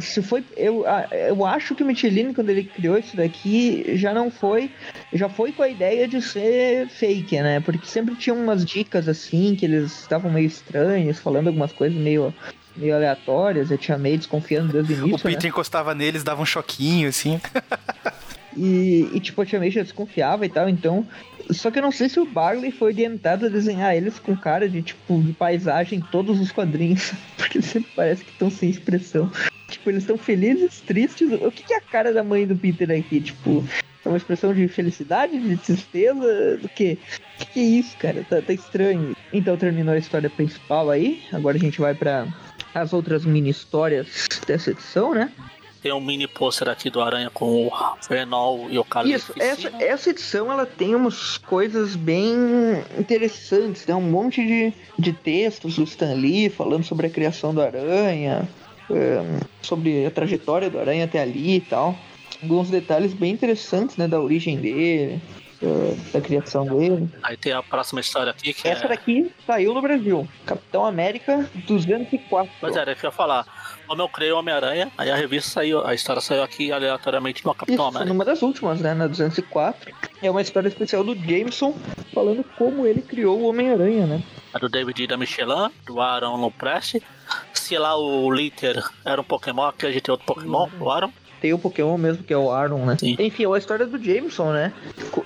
Se 0.00 0.20
foi. 0.20 0.44
Eu, 0.56 0.84
eu 1.12 1.46
acho 1.46 1.74
que 1.74 1.82
o 1.82 1.86
Michelin, 1.86 2.32
quando 2.32 2.50
ele 2.50 2.64
criou 2.64 2.98
isso 2.98 3.16
daqui, 3.16 3.96
já 3.96 4.12
não 4.12 4.30
foi. 4.30 4.70
Já 5.12 5.28
foi 5.28 5.52
com 5.52 5.62
a 5.62 5.68
ideia 5.68 6.08
de 6.08 6.20
ser 6.20 6.88
fake, 6.88 7.40
né? 7.40 7.60
Porque 7.60 7.86
sempre 7.86 8.16
tinha 8.16 8.34
umas 8.34 8.64
dicas 8.64 9.08
assim, 9.08 9.54
que 9.54 9.64
eles 9.64 10.00
estavam 10.00 10.30
meio 10.30 10.46
estranhos, 10.46 11.18
falando 11.18 11.46
algumas 11.48 11.72
coisas 11.72 11.96
meio, 11.96 12.34
meio 12.76 12.96
aleatórias. 12.96 13.70
Eu 13.70 13.78
tinha 13.78 13.96
meio 13.96 14.18
desconfiando 14.18 14.72
desde 14.72 14.94
o 15.00 15.04
o 15.04 15.08
início. 15.08 15.22
Peter 15.22 15.42
né? 15.44 15.48
encostava 15.48 15.94
neles, 15.94 16.24
dava 16.24 16.42
um 16.42 16.46
choquinho, 16.46 17.08
assim. 17.08 17.40
E, 18.56 19.08
e 19.12 19.20
tipo, 19.20 19.42
May 19.58 19.70
já 19.70 19.82
desconfiava 19.82 20.46
e 20.46 20.48
tal, 20.48 20.68
então. 20.68 21.06
Só 21.50 21.70
que 21.70 21.78
eu 21.78 21.82
não 21.82 21.92
sei 21.92 22.08
se 22.08 22.18
o 22.18 22.24
Barley 22.24 22.72
foi 22.72 22.92
orientado 22.92 23.46
a 23.46 23.48
desenhar 23.48 23.94
eles 23.94 24.18
com 24.18 24.36
cara 24.36 24.68
de, 24.68 24.82
tipo, 24.82 25.20
de 25.22 25.32
paisagem 25.32 25.98
em 25.98 26.02
todos 26.02 26.40
os 26.40 26.50
quadrinhos. 26.50 27.12
Porque 27.36 27.62
sempre 27.62 27.90
parece 27.94 28.24
que 28.24 28.30
estão 28.30 28.50
sem 28.50 28.70
expressão. 28.70 29.30
Tipo, 29.68 29.90
eles 29.90 30.02
estão 30.02 30.16
felizes, 30.16 30.80
tristes. 30.80 31.30
O 31.32 31.50
que, 31.50 31.62
que 31.62 31.74
é 31.74 31.76
a 31.76 31.80
cara 31.80 32.12
da 32.12 32.24
mãe 32.24 32.46
do 32.46 32.56
Peter 32.56 32.90
aqui? 32.90 33.20
Tipo, 33.20 33.64
é 34.04 34.08
uma 34.08 34.16
expressão 34.16 34.54
de 34.54 34.66
felicidade, 34.68 35.38
de 35.38 35.56
tristeza, 35.56 36.56
do 36.56 36.68
quê? 36.68 36.98
O 37.34 37.38
que, 37.38 37.46
que 37.46 37.60
é 37.60 37.62
isso, 37.62 37.96
cara? 37.98 38.24
Tá, 38.28 38.40
tá 38.40 38.52
estranho. 38.52 39.16
Então 39.32 39.56
terminou 39.56 39.94
a 39.94 39.98
história 39.98 40.30
principal 40.30 40.90
aí. 40.90 41.22
Agora 41.32 41.56
a 41.56 41.60
gente 41.60 41.80
vai 41.80 41.94
para 41.94 42.26
as 42.74 42.92
outras 42.92 43.24
mini 43.24 43.50
histórias 43.50 44.28
dessa 44.46 44.70
edição, 44.70 45.14
né? 45.14 45.30
Tem 45.86 45.92
um 45.92 46.00
mini 46.00 46.26
pôster 46.26 46.68
aqui 46.68 46.90
do 46.90 47.00
Aranha 47.00 47.30
com 47.30 47.68
o 47.68 47.72
Renol 48.10 48.66
e 48.68 48.76
o 48.76 48.84
Isso, 49.04 49.32
essa, 49.38 49.72
essa 49.78 50.10
edição 50.10 50.50
ela 50.50 50.66
tem 50.66 50.96
umas 50.96 51.38
coisas 51.38 51.94
bem 51.94 52.34
interessantes, 52.98 53.86
né? 53.86 53.94
Um 53.94 54.00
monte 54.00 54.44
de, 54.44 54.72
de 54.98 55.12
textos 55.12 55.76
do 55.76 55.84
Stan 55.84 56.14
Lee 56.14 56.50
falando 56.50 56.82
sobre 56.82 57.06
a 57.06 57.10
criação 57.10 57.54
do 57.54 57.62
Aranha, 57.62 58.48
eh, 58.90 59.40
sobre 59.62 60.04
a 60.04 60.10
trajetória 60.10 60.68
do 60.68 60.80
Aranha 60.80 61.04
até 61.04 61.20
ali 61.20 61.58
e 61.58 61.60
tal. 61.60 61.96
Alguns 62.42 62.68
detalhes 62.68 63.14
bem 63.14 63.32
interessantes, 63.32 63.96
né? 63.96 64.08
Da 64.08 64.20
origem 64.20 64.56
dele, 64.56 65.22
eh, 65.62 65.96
da 66.12 66.20
criação 66.20 66.66
dele. 66.66 67.08
Aí 67.22 67.36
tem 67.36 67.52
a 67.52 67.62
próxima 67.62 68.00
história 68.00 68.32
aqui 68.32 68.52
que 68.52 68.66
Essa 68.66 68.86
é. 68.86 68.88
daqui 68.88 69.30
saiu 69.46 69.72
no 69.72 69.80
Brasil. 69.80 70.26
Capitão 70.44 70.84
América 70.84 71.48
204. 71.64 72.52
Pois 72.60 72.74
é, 72.74 72.82
eu 72.82 72.96
ia 73.04 73.10
falar. 73.12 73.46
Como 73.86 74.02
eu 74.02 74.08
criei 74.08 74.32
o 74.32 74.38
Homem-Aranha, 74.38 74.90
aí 74.98 75.10
a 75.10 75.16
revista 75.16 75.50
saiu, 75.50 75.86
a 75.86 75.94
história 75.94 76.20
saiu 76.20 76.42
aqui 76.42 76.72
aleatoriamente 76.72 77.44
no 77.44 77.54
Capitão 77.54 77.74
Isso, 77.74 77.96
América. 77.96 78.12
numa 78.12 78.24
das 78.24 78.42
últimas, 78.42 78.80
né? 78.80 78.94
Na 78.94 79.06
204. 79.06 79.94
É 80.22 80.30
uma 80.30 80.42
história 80.42 80.68
especial 80.68 81.04
do 81.04 81.14
Jameson 81.14 81.74
falando 82.12 82.44
como 82.58 82.86
ele 82.86 83.00
criou 83.00 83.38
o 83.38 83.48
Homem-Aranha, 83.48 84.06
né? 84.06 84.22
A 84.52 84.58
do 84.58 84.68
David 84.68 85.02
e 85.02 85.06
da 85.06 85.16
Michelin, 85.16 85.70
do 85.86 86.00
Aaron 86.00 86.36
Lopresti. 86.36 87.02
Se 87.52 87.78
lá 87.78 87.96
o 87.96 88.30
Litter 88.32 88.82
era 89.04 89.20
um 89.20 89.24
Pokémon, 89.24 89.66
aqui 89.66 89.86
a 89.86 89.90
gente 89.92 90.02
tem 90.02 90.12
outro 90.12 90.26
Pokémon, 90.26 90.68
o 90.80 90.90
Aaron. 90.90 91.12
Tem 91.40 91.52
o 91.52 91.58
Pokémon 91.58 91.98
mesmo, 91.98 92.24
que 92.24 92.32
é 92.32 92.36
o 92.36 92.50
Aaron, 92.50 92.86
né? 92.86 92.96
Sim. 92.98 93.14
Enfim, 93.18 93.44
é 93.44 93.54
a 93.54 93.58
história 93.58 93.86
do 93.86 94.02
Jameson, 94.02 94.52
né? 94.52 94.72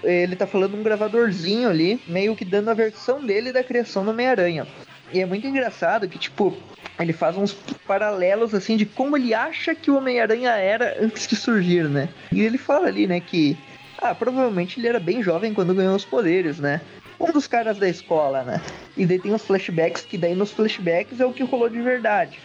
Ele 0.03 0.35
tá 0.35 0.47
falando 0.47 0.75
um 0.77 0.83
gravadorzinho 0.83 1.69
ali, 1.69 2.03
meio 2.07 2.35
que 2.35 2.45
dando 2.45 2.69
a 2.69 2.75
versão 2.75 3.25
dele 3.25 3.53
da 3.53 3.63
criação 3.63 4.05
do 4.05 4.11
Homem-Aranha. 4.11 4.67
E 5.13 5.21
é 5.21 5.27
muito 5.27 5.47
engraçado 5.47 6.09
que, 6.09 6.19
tipo, 6.19 6.57
ele 7.03 7.13
faz 7.13 7.37
uns 7.37 7.53
paralelos, 7.87 8.55
assim, 8.55 8.77
de 8.77 8.85
como 8.85 9.17
ele 9.17 9.33
acha 9.33 9.75
que 9.75 9.91
o 9.91 9.97
Homem-Aranha 9.97 10.51
era 10.51 10.97
antes 11.03 11.27
de 11.27 11.37
surgir, 11.37 11.89
né? 11.89 12.09
E 12.33 12.41
ele 12.41 12.59
fala 12.59 12.89
ali, 12.89 13.07
né, 13.07 13.21
que. 13.21 13.57
Ah, 13.99 14.15
provavelmente 14.15 14.81
ele 14.81 14.89
era 14.89 14.99
bem 14.99 15.23
jovem 15.23 15.53
quando 15.53 15.75
ganhou 15.75 15.95
os 15.95 16.05
poderes, 16.05 16.59
né? 16.59 16.81
Um 17.19 17.31
dos 17.33 17.47
caras 17.47 17.79
da 17.79 17.89
escola, 17.89 18.43
né? 18.43 18.63
E 18.97 19.05
daí 19.05 19.19
tem 19.19 19.35
os 19.35 19.45
flashbacks, 19.45 20.03
que 20.03 20.17
daí 20.17 20.35
nos 20.35 20.53
flashbacks 20.53 21.21
é 21.21 21.27
o 21.27 21.33
que 21.33 21.43
rolou 21.43 21.69
de 21.69 21.83
verdade. 21.83 22.39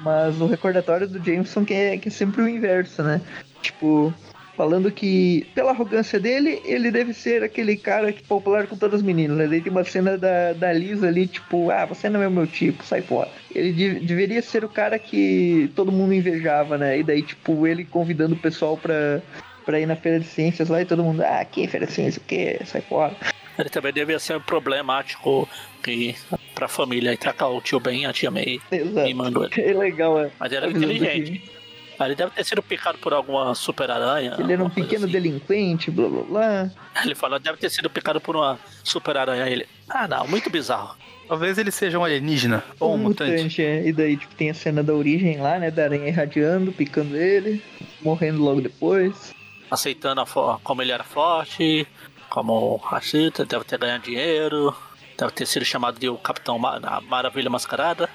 Mas 0.00 0.40
o 0.40 0.46
recordatório 0.46 1.08
do 1.08 1.22
Jameson 1.22 1.64
que 1.64 1.74
é, 1.74 1.96
que 1.96 2.08
é 2.08 2.10
sempre 2.10 2.42
o 2.42 2.48
inverso, 2.48 3.02
né? 3.02 3.20
Tipo, 3.62 4.12
falando 4.60 4.92
que, 4.92 5.46
pela 5.54 5.70
arrogância 5.70 6.20
dele, 6.20 6.60
ele 6.66 6.90
deve 6.90 7.14
ser 7.14 7.42
aquele 7.42 7.78
cara 7.78 8.12
que 8.12 8.22
popular 8.22 8.66
com 8.66 8.76
todas 8.76 9.00
as 9.00 9.02
meninas. 9.02 9.38
Né? 9.38 9.46
Daí 9.46 9.62
tem 9.62 9.72
uma 9.72 9.84
cena 9.84 10.18
da, 10.18 10.52
da 10.52 10.70
Lisa 10.70 11.08
ali, 11.08 11.26
tipo, 11.26 11.70
ah, 11.70 11.86
você 11.86 12.10
não 12.10 12.22
é 12.22 12.28
o 12.28 12.30
meu 12.30 12.46
tipo, 12.46 12.84
sai 12.84 13.00
fora. 13.00 13.30
Ele 13.54 13.72
de, 13.72 14.00
deveria 14.00 14.42
ser 14.42 14.62
o 14.62 14.68
cara 14.68 14.98
que 14.98 15.72
todo 15.74 15.90
mundo 15.90 16.12
invejava, 16.12 16.76
né? 16.76 16.98
E 16.98 17.02
daí, 17.02 17.22
tipo, 17.22 17.66
ele 17.66 17.86
convidando 17.86 18.34
o 18.34 18.38
pessoal 18.38 18.76
pra, 18.76 19.22
pra 19.64 19.80
ir 19.80 19.86
na 19.86 19.96
feira 19.96 20.20
de 20.20 20.26
ciências 20.26 20.68
lá 20.68 20.82
e 20.82 20.84
todo 20.84 21.02
mundo, 21.02 21.22
ah, 21.22 21.42
que 21.42 21.66
feira 21.66 21.86
de 21.86 21.92
ciências, 21.92 22.22
o 22.22 22.26
que? 22.26 22.60
Sai 22.66 22.82
fora. 22.82 23.16
Ele 23.58 23.70
também 23.70 23.94
devia 23.94 24.18
ser 24.18 24.38
problemático 24.40 25.48
que, 25.82 26.14
pra 26.54 26.68
família, 26.68 27.14
e 27.14 27.16
tacar 27.16 27.50
o 27.50 27.62
tio 27.62 27.80
Ben, 27.80 28.04
a 28.04 28.12
tia 28.12 28.30
May, 28.30 28.60
Exato. 28.70 29.08
e. 29.08 29.60
É 29.62 29.72
legal, 29.72 30.20
é. 30.20 30.30
Mas 30.38 30.52
era 30.52 30.66
Avisando 30.66 30.92
inteligente. 30.92 31.59
Ele 32.06 32.14
deve 32.14 32.30
ter 32.32 32.44
sido 32.44 32.62
picado 32.62 32.98
por 32.98 33.12
alguma 33.12 33.54
super-aranha. 33.54 34.36
Ele 34.38 34.52
era 34.52 34.64
um 34.64 34.70
pequeno 34.70 35.04
assim. 35.04 35.12
delinquente, 35.12 35.90
blá 35.90 36.08
blá 36.08 36.22
blá. 36.22 36.70
Ele 37.04 37.14
falou, 37.14 37.38
deve 37.38 37.58
ter 37.58 37.70
sido 37.70 37.88
picado 37.90 38.20
por 38.20 38.36
uma 38.36 38.58
super-aranha. 38.84 39.46
Ele, 39.48 39.66
ah 39.88 40.06
não, 40.08 40.26
muito 40.26 40.48
bizarro. 40.50 40.96
Talvez 41.28 41.58
ele 41.58 41.70
seja 41.70 41.96
um 41.96 42.02
alienígena 42.04 42.64
ou 42.80 42.94
um 42.94 42.98
mutante. 42.98 43.62
é. 43.62 43.86
E 43.86 43.92
daí, 43.92 44.16
tipo, 44.16 44.34
tem 44.34 44.50
a 44.50 44.54
cena 44.54 44.82
da 44.82 44.92
origem 44.92 45.38
lá, 45.40 45.60
né? 45.60 45.70
Da 45.70 45.84
aranha 45.84 46.08
irradiando, 46.08 46.72
picando 46.72 47.16
ele, 47.16 47.62
morrendo 48.02 48.42
logo 48.42 48.60
depois. 48.60 49.32
Aceitando 49.70 50.24
como 50.64 50.82
ele 50.82 50.90
era 50.90 51.04
forte, 51.04 51.86
como 52.28 52.76
racista, 52.78 53.44
deve 53.44 53.64
ter 53.64 53.78
ganhado 53.78 54.02
dinheiro, 54.02 54.74
deve 55.16 55.30
ter 55.30 55.46
sido 55.46 55.64
chamado 55.64 56.00
de 56.00 56.08
o 56.08 56.16
Capitão 56.18 56.58
Ma- 56.58 56.80
a 56.82 57.00
Maravilha 57.00 57.48
Mascarada. 57.48 58.08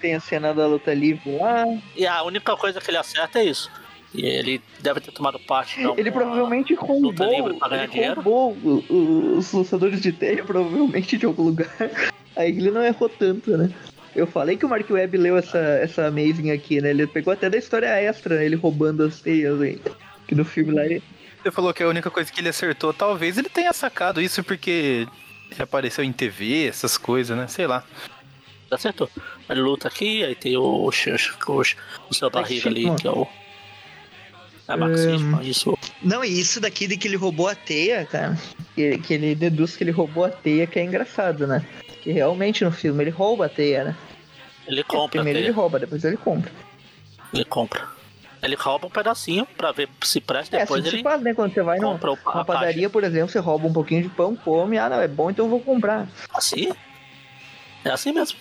Tem 0.00 0.14
a 0.14 0.20
cena 0.20 0.54
da 0.54 0.66
luta 0.66 0.92
livre 0.94 1.36
lá. 1.36 1.64
E 1.94 2.06
a 2.06 2.22
única 2.22 2.56
coisa 2.56 2.80
que 2.80 2.90
ele 2.90 2.98
acerta 2.98 3.40
é 3.40 3.44
isso. 3.44 3.70
E 4.14 4.24
ele 4.24 4.62
deve 4.80 5.00
ter 5.00 5.12
tomado 5.12 5.38
parte. 5.38 5.78
de 5.78 6.00
Ele 6.00 6.10
provavelmente 6.10 6.74
roubou, 6.74 7.12
pra 7.58 7.68
ganhar 7.68 7.94
ele 7.94 8.14
roubou 8.14 8.56
os 9.38 9.52
lançadores 9.52 10.00
de 10.00 10.12
teia, 10.12 10.42
provavelmente, 10.42 11.18
de 11.18 11.26
algum 11.26 11.42
lugar. 11.42 11.68
Aí 12.34 12.50
ele 12.50 12.70
não 12.70 12.82
errou 12.82 13.08
tanto, 13.08 13.56
né? 13.56 13.70
Eu 14.14 14.26
falei 14.26 14.56
que 14.56 14.64
o 14.64 14.68
Mark 14.68 14.88
Webb 14.88 15.18
leu 15.18 15.36
essa, 15.36 15.58
essa 15.58 16.06
Amazing 16.06 16.50
aqui, 16.50 16.80
né? 16.80 16.90
Ele 16.90 17.06
pegou 17.06 17.32
até 17.32 17.50
da 17.50 17.58
história 17.58 17.88
extra, 17.88 18.36
né? 18.36 18.46
ele 18.46 18.56
roubando 18.56 19.04
as 19.04 19.20
teias 19.20 19.60
aí. 19.60 19.78
Que 20.26 20.34
no 20.34 20.44
filme 20.44 20.72
lá 20.72 20.84
ele... 20.86 21.02
Você 21.42 21.50
falou 21.50 21.72
que 21.74 21.82
a 21.82 21.88
única 21.88 22.10
coisa 22.10 22.32
que 22.32 22.40
ele 22.40 22.48
acertou, 22.48 22.94
talvez 22.94 23.36
ele 23.36 23.50
tenha 23.50 23.72
sacado 23.74 24.20
isso 24.20 24.42
porque 24.42 25.06
ele 25.50 25.62
apareceu 25.62 26.02
em 26.02 26.12
TV, 26.12 26.66
essas 26.66 26.96
coisas, 26.96 27.36
né? 27.36 27.46
Sei 27.46 27.66
lá. 27.66 27.84
Acertou. 28.70 29.08
Ele 29.48 29.60
luta 29.60 29.88
aqui, 29.88 30.24
aí 30.24 30.34
tem 30.34 30.56
o, 30.56 30.62
o, 30.62 30.88
o, 30.88 31.62
o 32.10 32.14
seu 32.14 32.30
barriga 32.30 32.68
ali, 32.68 32.94
que 32.96 33.06
é 33.06 33.10
o. 33.10 33.26
É 34.68 34.76
marxismo, 34.76 35.40
isso. 35.42 35.78
Não, 36.02 36.24
e 36.24 36.40
isso 36.40 36.60
daqui 36.60 36.88
de 36.88 36.96
que 36.96 37.06
ele 37.06 37.16
roubou 37.16 37.46
a 37.46 37.54
teia, 37.54 38.04
cara. 38.04 38.36
Que, 38.74 38.98
que 38.98 39.14
ele 39.14 39.34
deduz 39.34 39.76
que 39.76 39.84
ele 39.84 39.92
roubou 39.92 40.24
a 40.24 40.28
teia, 40.28 40.66
que 40.66 40.78
é 40.80 40.82
engraçado, 40.82 41.46
né? 41.46 41.64
Que 42.02 42.10
realmente 42.10 42.64
no 42.64 42.72
filme 42.72 43.04
ele 43.04 43.10
rouba 43.10 43.46
a 43.46 43.48
teia, 43.48 43.84
né? 43.84 43.96
Ele 44.66 44.82
compra, 44.82 45.22
Primeiro 45.22 45.38
ele 45.38 45.50
rouba, 45.52 45.78
depois 45.78 46.02
ele 46.04 46.16
compra. 46.16 46.50
ele 47.32 47.44
compra. 47.44 47.86
Ele 48.42 48.56
rouba 48.56 48.88
um 48.88 48.90
pedacinho 48.90 49.46
pra 49.56 49.70
ver 49.70 49.88
se 50.02 50.20
presta, 50.20 50.56
É, 50.56 50.60
depois 50.60 50.84
assim 50.84 50.96
ele 50.96 51.02
faz, 51.04 51.22
né? 51.22 51.32
Quando 51.32 51.54
você 51.54 51.62
vai 51.62 51.78
numa 51.78 51.98
a 52.24 52.44
padaria, 52.44 52.90
por 52.90 53.04
exemplo, 53.04 53.28
você 53.28 53.38
rouba 53.38 53.68
um 53.68 53.72
pouquinho 53.72 54.02
de 54.02 54.08
pão, 54.08 54.34
come, 54.34 54.78
ah, 54.78 54.88
não, 54.88 55.00
é 55.00 55.06
bom, 55.08 55.30
então 55.30 55.46
eu 55.46 55.50
vou 55.50 55.60
comprar. 55.60 56.06
caixa. 56.28 56.28
Assim? 56.34 56.72
É 57.84 57.90
assim 57.90 58.12
mesmo. 58.12 58.38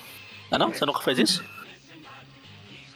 É 0.51 0.57
não? 0.57 0.71
Você 0.73 0.85
nunca 0.85 1.01
fez 1.01 1.17
isso? 1.19 1.43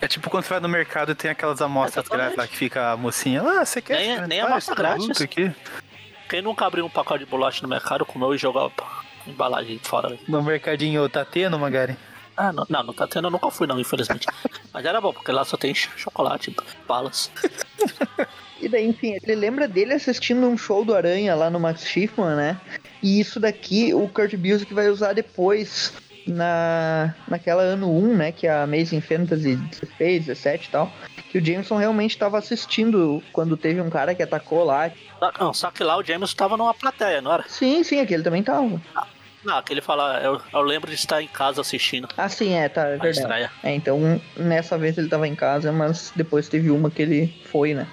É 0.02 0.08
tipo 0.08 0.30
quando 0.30 0.44
você 0.44 0.50
vai 0.52 0.60
no 0.62 0.70
mercado 0.70 1.12
e 1.12 1.16
tem 1.16 1.30
aquelas 1.30 1.62
amostras 1.62 2.08
grátis 2.08 2.38
lá 2.38 2.48
que 2.48 2.56
fica 2.56 2.92
a 2.92 2.98
mocinha. 2.98 3.42
Ah, 3.42 3.66
você 3.66 3.82
quer 3.82 3.94
Nem- 3.98 4.02
experimentar 4.14 4.28
nem 4.30 4.40
amostra 4.42 4.74
esse 4.74 4.82
produto 4.82 5.06
grátis. 5.08 5.22
aqui? 5.22 5.52
Quem 6.30 6.42
nunca 6.42 6.66
abriu 6.66 6.86
um 6.86 6.90
pacote 6.90 7.26
de 7.26 7.30
bolacha 7.30 7.62
no 7.64 7.68
mercado, 7.68 8.06
comeu 8.06 8.34
e 8.34 8.38
jogou 8.38 8.72
a 8.78 9.30
embalagem 9.30 9.80
fora? 9.84 10.18
No 10.28 10.42
mercadinho 10.42 11.08
tá 11.10 11.26
tendo, 11.26 11.60
Magari? 11.60 11.98
Ah, 12.38 12.54
não, 12.54 12.66
não, 12.70 12.84
não 12.84 12.94
tá 12.94 13.06
tendo, 13.08 13.28
eu 13.28 13.32
nunca 13.32 13.52
fui 13.52 13.68
não, 13.68 13.78
infelizmente. 13.78 14.26
Mas 14.72 14.86
era 14.86 15.02
bom, 15.02 15.12
porque 15.12 15.32
lá 15.34 15.44
só 15.44 15.58
tem 15.58 15.74
ch- 15.76 15.90
chocolate, 15.98 16.56
balas. 16.88 17.30
E 18.62 18.70
daí, 18.70 18.86
enfim, 18.88 19.18
ele 19.22 19.36
lembra 19.36 19.68
dele 19.68 19.94
assistindo 19.94 20.48
um 20.48 20.58
show 20.58 20.86
do 20.86 20.96
Aranha 20.96 21.36
lá 21.36 21.50
no 21.50 21.60
Max 21.60 21.82
Schiffman, 21.86 22.36
né? 22.38 22.58
E 23.04 23.20
isso 23.20 23.38
daqui 23.40 23.94
o 23.94 24.08
Kurt 24.08 24.34
Busiek 24.36 24.74
vai 24.74 24.88
usar 24.88 25.12
depois 25.14 25.92
na 26.32 27.14
naquela 27.28 27.62
ano 27.62 27.92
1, 27.92 28.16
né? 28.16 28.32
Que 28.32 28.48
é 28.48 28.52
a 28.52 28.64
Amazing 28.64 29.02
Fantasy 29.02 29.56
16, 29.56 30.26
17 30.28 30.68
e 30.68 30.72
tal. 30.72 30.92
Que 31.32 31.38
o 31.38 31.46
Jameson 31.46 31.78
realmente 31.78 32.12
estava 32.12 32.38
assistindo 32.38 33.22
quando 33.32 33.56
teve 33.58 33.80
um 33.82 33.90
cara 33.90 34.16
que 34.16 34.24
atacou 34.24 34.64
lá. 34.64 34.92
Só- 35.20 35.32
Não, 35.40 35.54
só 35.54 35.72
que 35.72 35.84
lá 35.84 35.98
o 35.98 36.04
James 36.04 36.34
tava 36.34 36.58
numa 36.58 36.74
plateia, 36.74 37.22
não 37.22 37.32
era? 37.34 37.44
Sim, 37.48 37.84
sim, 37.84 38.00
aquele 38.00 38.24
também 38.24 38.42
tava. 38.44 38.82
Não, 39.44 39.62
que 39.64 39.72
ele 39.72 39.82
fala, 39.82 40.20
eu, 40.22 40.42
eu 40.52 40.62
lembro 40.62 40.90
de 40.90 40.96
estar 40.96 41.22
em 41.22 41.28
casa 41.28 41.62
assistindo 41.62 42.10
Ah, 42.18 42.28
sim, 42.28 42.54
é, 42.54 42.68
tá, 42.68 42.82
é 42.88 42.90
verdade. 42.98 43.20
estreia. 43.20 43.52
É, 43.64 43.74
então 43.74 44.20
nessa 44.36 44.78
vez 44.78 44.98
ele 44.98 45.08
tava 45.08 45.28
em 45.28 45.36
casa, 45.36 45.72
mas 45.72 46.12
depois 46.16 46.50
teve 46.50 46.70
uma 46.70 46.92
que 46.92 47.02
ele 47.02 47.42
foi, 47.46 47.74
né? 47.74 47.88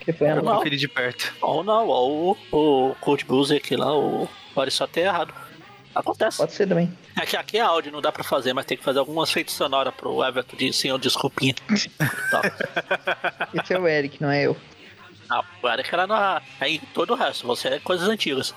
Que 0.00 0.12
foi 0.12 0.28
a 0.28 0.34
Não. 0.36 0.62
De 0.62 0.86
perto. 0.88 1.34
Ou 1.40 1.64
não, 1.64 1.86
ou 1.88 2.36
o, 2.52 2.88
o 2.90 2.94
Kurt 3.00 3.24
Busiek 3.24 3.74
lá, 3.74 3.96
o, 3.96 4.28
pode 4.54 4.70
só 4.70 4.86
ter 4.86 5.00
errado. 5.02 5.32
Acontece. 5.96 6.36
Pode 6.36 6.52
ser 6.52 6.68
também. 6.68 6.92
É 7.18 7.24
que 7.24 7.36
aqui 7.38 7.56
é 7.56 7.62
áudio, 7.62 7.90
não 7.90 8.02
dá 8.02 8.12
pra 8.12 8.22
fazer, 8.22 8.52
mas 8.52 8.66
tem 8.66 8.76
que 8.76 8.84
fazer 8.84 8.98
algumas 8.98 9.32
feitos 9.32 9.54
sonoras 9.54 9.94
pro 9.94 10.22
Everton 10.22 10.54
de 10.54 10.70
senhor 10.70 10.98
desculpinha. 10.98 11.54
Tá. 12.30 12.42
Esse 13.54 13.72
é 13.72 13.78
o 13.78 13.88
Eric, 13.88 14.20
não 14.20 14.30
é 14.30 14.42
eu. 14.42 14.54
Não, 15.28 15.42
o 15.62 15.68
Eric 15.68 15.88
era 15.92 16.06
na. 16.06 16.42
Aí 16.60 16.78
todo 16.92 17.14
o 17.14 17.16
resto, 17.16 17.46
você 17.46 17.68
é 17.68 17.78
coisas 17.78 18.06
antigas. 18.08 18.54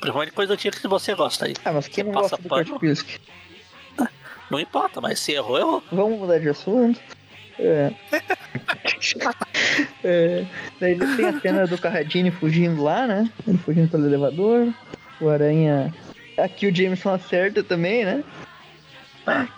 Principalmente 0.00 0.32
coisas 0.32 0.54
antigas 0.54 0.78
que 0.78 0.86
você 0.86 1.14
gosta 1.14 1.46
aí. 1.46 1.54
Ah, 1.64 1.72
mas 1.72 1.88
quem 1.88 2.04
não 2.04 2.12
Passa 2.12 2.36
gosta 2.36 2.42
do 2.42 2.48
pano. 2.48 2.64
Kurt 2.66 2.80
Busiek? 2.80 3.20
Não 4.50 4.60
importa, 4.60 5.00
mas 5.00 5.18
se 5.18 5.32
errou, 5.32 5.58
errou. 5.58 5.82
Vamos 5.90 6.18
mudar 6.18 6.38
de 6.38 6.50
assunto. 6.50 7.00
É. 7.58 7.90
É, 10.04 10.44
Daí 10.78 10.92
ele 10.92 11.16
tem 11.16 11.24
a 11.26 11.40
cena 11.40 11.66
do 11.66 11.78
Carradine 11.78 12.30
fugindo 12.30 12.82
lá, 12.82 13.06
né? 13.06 13.30
Ele 13.46 13.56
fugindo 13.56 13.88
pelo 13.88 14.04
elevador. 14.04 14.68
O 15.20 15.28
Aranha. 15.28 15.94
Aqui 16.42 16.66
o 16.66 16.74
Jameson 16.74 17.10
acerta 17.10 17.62
também, 17.62 18.04
né? 18.04 18.24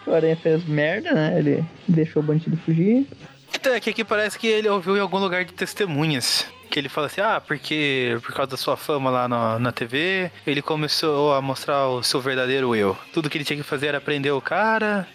O 0.06 0.12
Aranha 0.12 0.36
fez 0.36 0.64
merda, 0.66 1.12
né? 1.12 1.38
Ele 1.38 1.64
deixou 1.88 2.22
o 2.22 2.24
bandido 2.24 2.56
fugir. 2.58 3.06
Então, 3.54 3.72
é 3.72 3.80
que 3.80 3.88
aqui 3.88 4.04
parece 4.04 4.38
que 4.38 4.46
ele 4.46 4.68
ouviu 4.68 4.94
em 4.96 5.00
algum 5.00 5.18
lugar 5.18 5.44
de 5.44 5.54
testemunhas. 5.54 6.46
Que 6.70 6.78
ele 6.78 6.90
fala 6.90 7.06
assim, 7.06 7.22
ah, 7.22 7.40
porque 7.40 8.18
por 8.22 8.34
causa 8.34 8.50
da 8.50 8.56
sua 8.58 8.76
fama 8.76 9.08
lá 9.08 9.26
na, 9.26 9.58
na 9.58 9.72
TV, 9.72 10.30
ele 10.46 10.60
começou 10.60 11.32
a 11.32 11.40
mostrar 11.40 11.88
o 11.88 12.02
seu 12.02 12.20
verdadeiro 12.20 12.76
eu. 12.76 12.96
Tudo 13.12 13.30
que 13.30 13.38
ele 13.38 13.44
tinha 13.44 13.56
que 13.56 13.62
fazer 13.62 13.86
era 13.86 14.00
prender 14.00 14.34
o 14.34 14.40
cara, 14.40 15.08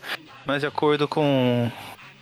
mas 0.45 0.62
de 0.62 0.67
acordo 0.67 1.08
com, 1.08 1.71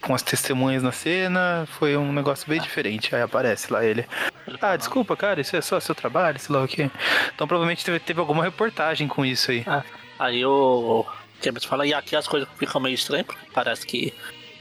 com 0.08 0.16
as 0.16 0.22
testemunhas 0.22 0.82
na 0.82 0.94
cena, 0.94 1.68
foi 1.78 1.98
um 1.98 2.14
negócio 2.14 2.48
bem 2.48 2.62
diferente. 2.62 3.14
Aí 3.14 3.22
aparece 3.22 3.72
lá 3.74 3.84
ele. 3.84 4.06
Ah, 4.62 4.78
desculpa, 4.78 5.18
cara, 5.18 5.42
isso 5.42 5.54
é 5.58 5.62
só 5.62 5.78
seu 5.82 5.94
trabalho, 5.94 6.40
sei 6.40 6.56
lá 6.56 6.64
o 6.64 6.68
quê. 6.68 6.90
Então 7.36 7.46
provavelmente 7.46 7.84
teve, 7.84 8.00
teve 8.00 8.20
alguma 8.22 8.42
reportagem 8.46 9.06
com 9.06 9.26
isso 9.26 9.52
aí. 9.52 9.66
Aí 10.18 10.46
o 10.46 11.06
James 11.44 11.66
fala, 11.66 11.86
e 11.86 11.94
aqui 11.94 12.16
as 12.16 12.26
coisas 12.26 12.48
ficam 12.58 12.80
meio 12.80 12.96
estranhas, 12.96 13.26
porque 13.26 13.46
parece 13.54 13.86
que 13.86 14.14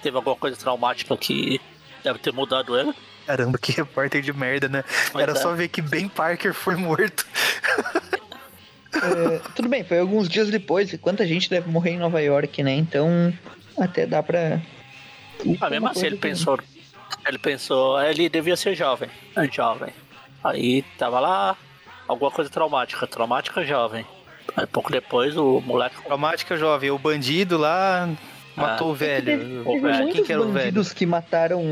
teve 0.03 0.17
alguma 0.17 0.35
coisa 0.35 0.57
traumática 0.57 1.17
que 1.17 1.61
deve 2.03 2.19
ter 2.19 2.33
mudado 2.33 2.77
ele. 2.77 2.93
Caramba, 3.25 3.57
que 3.57 3.71
repórter 3.71 4.23
de 4.23 4.33
merda, 4.33 4.69
né? 4.69 4.85
Pois 5.13 5.23
Era 5.23 5.33
é. 5.33 5.37
só 5.37 5.55
ver 5.55 5.69
que 5.69 5.81
Ben 5.81 6.09
Parker 6.09 6.53
foi 6.53 6.75
morto. 6.75 7.25
É, 8.97 9.41
tudo 9.55 9.69
bem, 9.69 9.85
foi 9.85 10.01
alguns 10.01 10.29
dias 10.29 10.51
depois. 10.51 10.93
E 10.93 10.99
quanta 10.99 11.25
gente 11.25 11.49
deve 11.49 11.71
morrer 11.71 11.91
em 11.91 11.99
Nova 11.99 12.21
York, 12.21 12.63
né? 12.65 12.75
Então 12.75 13.33
até 13.79 14.07
dá 14.07 14.23
pra. 14.23 14.61
Ah, 15.61 15.71
mesmo 15.71 15.89
assim, 15.89 16.07
ele 16.07 16.17
pensou. 16.17 16.59
Ele 17.27 17.39
pensou, 17.39 18.01
ele 18.03 18.29
devia 18.29 18.57
ser 18.57 18.75
jovem. 18.75 19.09
É 19.37 19.51
jovem. 19.51 19.91
Aí 20.43 20.83
tava 20.99 21.21
lá, 21.21 21.57
alguma 22.07 22.31
coisa 22.31 22.51
traumática, 22.51 23.07
traumática 23.07 23.65
jovem. 23.65 24.05
Aí 24.57 24.67
pouco 24.67 24.91
depois 24.93 25.37
o 25.37 25.61
moleque. 25.61 26.03
Traumática 26.05 26.57
jovem, 26.57 26.91
o 26.91 26.99
bandido 26.99 27.57
lá 27.59 28.09
Matou 28.57 28.93
o 28.93 28.95
velho. 28.95 29.25
Teve, 29.27 29.59
O 29.59 29.65
teve 29.65 29.81
velho. 29.81 30.13
Quem 30.13 30.25
que 30.25 30.33
era 30.33 30.41
o 30.41 30.45
velho? 30.45 30.55
bandidos 30.55 30.93
que 30.95 31.05
mataram 31.05 31.63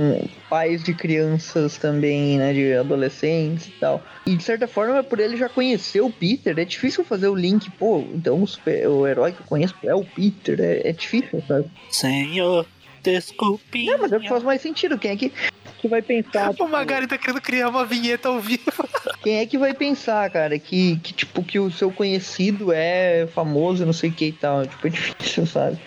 pais 0.50 0.84
de 0.84 0.92
crianças 0.92 1.78
também, 1.78 2.36
né? 2.36 2.52
De 2.52 2.74
adolescentes 2.74 3.68
e 3.68 3.70
tal. 3.80 4.02
E 4.26 4.36
de 4.36 4.42
certa 4.42 4.68
forma, 4.68 5.02
por 5.02 5.18
ele 5.18 5.34
já 5.38 5.48
conhecer 5.48 6.02
o 6.02 6.10
Peter, 6.10 6.58
é 6.58 6.64
difícil 6.64 7.02
fazer 7.02 7.28
o 7.28 7.34
link. 7.34 7.70
Pô, 7.70 8.04
então 8.12 8.42
o, 8.42 8.46
super- 8.46 8.86
o 8.86 9.06
herói 9.06 9.32
que 9.32 9.40
eu 9.40 9.46
conheço 9.46 9.74
é 9.82 9.94
o 9.94 10.04
Peter. 10.04 10.60
É, 10.60 10.90
é 10.90 10.92
difícil, 10.92 11.42
sabe? 11.48 11.70
Senhor, 11.90 12.66
desculpinha. 13.04 13.92
Não, 13.92 14.02
mas 14.02 14.12
é 14.12 14.16
o 14.16 14.20
que 14.20 14.28
faz 14.28 14.42
mais 14.42 14.60
sentido. 14.60 14.98
Quem 14.98 15.10
é 15.10 15.16
que, 15.16 15.32
que 15.78 15.88
vai 15.88 16.00
pensar? 16.00 16.54
O 16.58 16.68
Magari 16.68 17.06
tá 17.06 17.18
querendo 17.18 17.40
criar 17.40 17.68
uma 17.68 17.84
vinheta 17.84 18.28
ao 18.28 18.40
vivo. 18.40 18.88
Quem 19.22 19.38
é 19.38 19.46
que 19.46 19.58
vai 19.58 19.74
pensar, 19.74 20.28
cara, 20.30 20.58
que, 20.58 20.96
que 20.96 21.12
tipo, 21.12 21.42
que 21.42 21.58
o 21.58 21.70
seu 21.70 21.90
conhecido 21.90 22.72
é 22.72 23.26
famoso, 23.34 23.86
não 23.86 23.92
sei 23.92 24.10
o 24.10 24.12
que 24.12 24.26
e 24.26 24.32
tal. 24.32 24.66
Tipo, 24.66 24.86
é 24.86 24.90
difícil, 24.90 25.46
sabe? 25.46 25.78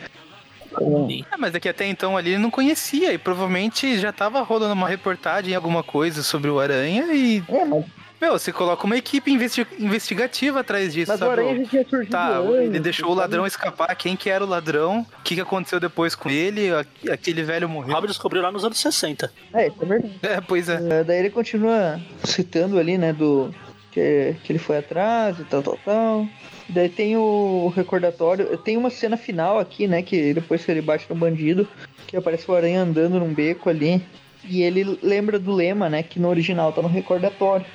Ah, 1.31 1.37
mas 1.37 1.55
é 1.55 1.59
que 1.59 1.69
até 1.69 1.87
então 1.87 2.15
ali 2.15 2.31
ele 2.31 2.37
não 2.37 2.51
conhecia 2.51 3.11
e 3.11 3.17
provavelmente 3.17 3.97
já 3.97 4.11
tava 4.11 4.41
rolando 4.41 4.73
uma 4.73 4.87
reportagem, 4.87 5.55
alguma 5.55 5.81
coisa 5.81 6.21
sobre 6.21 6.51
o 6.51 6.59
Aranha 6.59 7.13
e. 7.13 7.43
É, 7.49 7.65
mas, 7.65 7.83
Meu, 8.19 8.31
você 8.33 8.51
coloca 8.51 8.85
uma 8.85 8.97
equipe 8.97 9.31
investi- 9.31 9.67
investigativa 9.79 10.61
atrás 10.61 10.93
disso, 10.93 11.11
mas 11.11 11.21
o 11.21 11.25
sabe? 11.25 11.41
Aranha 11.41 11.63
já 11.63 11.69
tinha 11.69 11.87
surgido 11.87 12.11
Tá, 12.11 12.37
antes, 12.39 12.55
ele 12.61 12.79
deixou 12.79 13.09
o 13.11 13.13
ladrão 13.13 13.45
escapar. 13.45 13.95
Quem 13.95 14.15
que 14.15 14.29
era 14.29 14.43
o 14.43 14.47
ladrão? 14.47 15.05
O 15.19 15.21
que, 15.23 15.35
que 15.35 15.41
aconteceu 15.41 15.79
depois 15.79 16.15
com 16.15 16.29
ele? 16.29 16.69
Aquele 17.11 17.43
velho 17.43 17.67
O 17.67 17.69
morreu. 17.69 17.93
Robin 17.93 18.07
descobriu 18.07 18.41
lá 18.41 18.51
nos 18.51 18.63
anos 18.65 18.79
60. 18.79 19.31
É, 19.53 19.67
isso 19.67 19.77
é 19.81 19.85
verdade. 19.85 20.19
É, 20.23 20.41
pois 20.41 20.67
é. 20.67 20.99
É, 20.99 21.03
daí 21.03 21.19
ele 21.19 21.29
continua 21.29 21.99
citando 22.23 22.79
ali, 22.79 22.97
né, 22.97 23.13
do 23.13 23.53
que, 23.91 24.35
que 24.43 24.51
ele 24.51 24.59
foi 24.59 24.77
atrás 24.77 25.39
e 25.39 25.43
tal, 25.43 25.61
tal, 25.61 25.77
tal. 25.85 26.27
Daí 26.69 26.89
tem 26.89 27.15
o 27.15 27.71
recordatório, 27.75 28.57
tem 28.57 28.75
uma 28.77 28.89
cena 28.89 29.15
final 29.15 29.59
aqui, 29.59 29.87
né, 29.87 30.01
que 30.01 30.33
depois 30.33 30.65
que 30.65 30.71
ele 30.71 30.81
bate 30.81 31.05
no 31.09 31.15
bandido, 31.15 31.67
que 32.07 32.17
aparece 32.17 32.49
o 32.49 32.55
Aranha 32.55 32.81
andando 32.81 33.19
num 33.19 33.33
beco 33.33 33.69
ali, 33.69 34.03
e 34.43 34.61
ele 34.61 34.97
lembra 35.01 35.39
do 35.39 35.53
lema, 35.53 35.89
né, 35.89 36.03
que 36.03 36.19
no 36.19 36.27
original 36.29 36.73
tá 36.73 36.81
no 36.81 36.87
recordatório. 36.87 37.65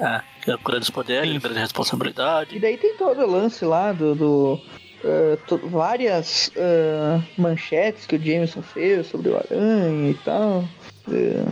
É, 0.00 0.20
é 0.50 0.56
grandes 0.64 0.90
poderes, 0.90 1.30
Sim. 1.32 1.38
grande 1.38 1.58
E 1.58 1.62
responsabilidade. 1.62 2.58
daí 2.58 2.76
tem 2.76 2.96
todo 2.96 3.20
o 3.22 3.30
lance 3.30 3.64
lá 3.64 3.92
do... 3.92 4.14
do 4.14 4.60
eh, 5.04 5.38
to- 5.46 5.58
várias 5.68 6.50
eh, 6.56 7.20
manchetes 7.38 8.06
que 8.06 8.16
o 8.16 8.22
Jameson 8.22 8.62
fez 8.62 9.06
sobre 9.06 9.28
o 9.30 9.36
Aranha 9.36 10.10
e 10.10 10.14
tal. 10.24 10.64
Eh, 11.10 11.44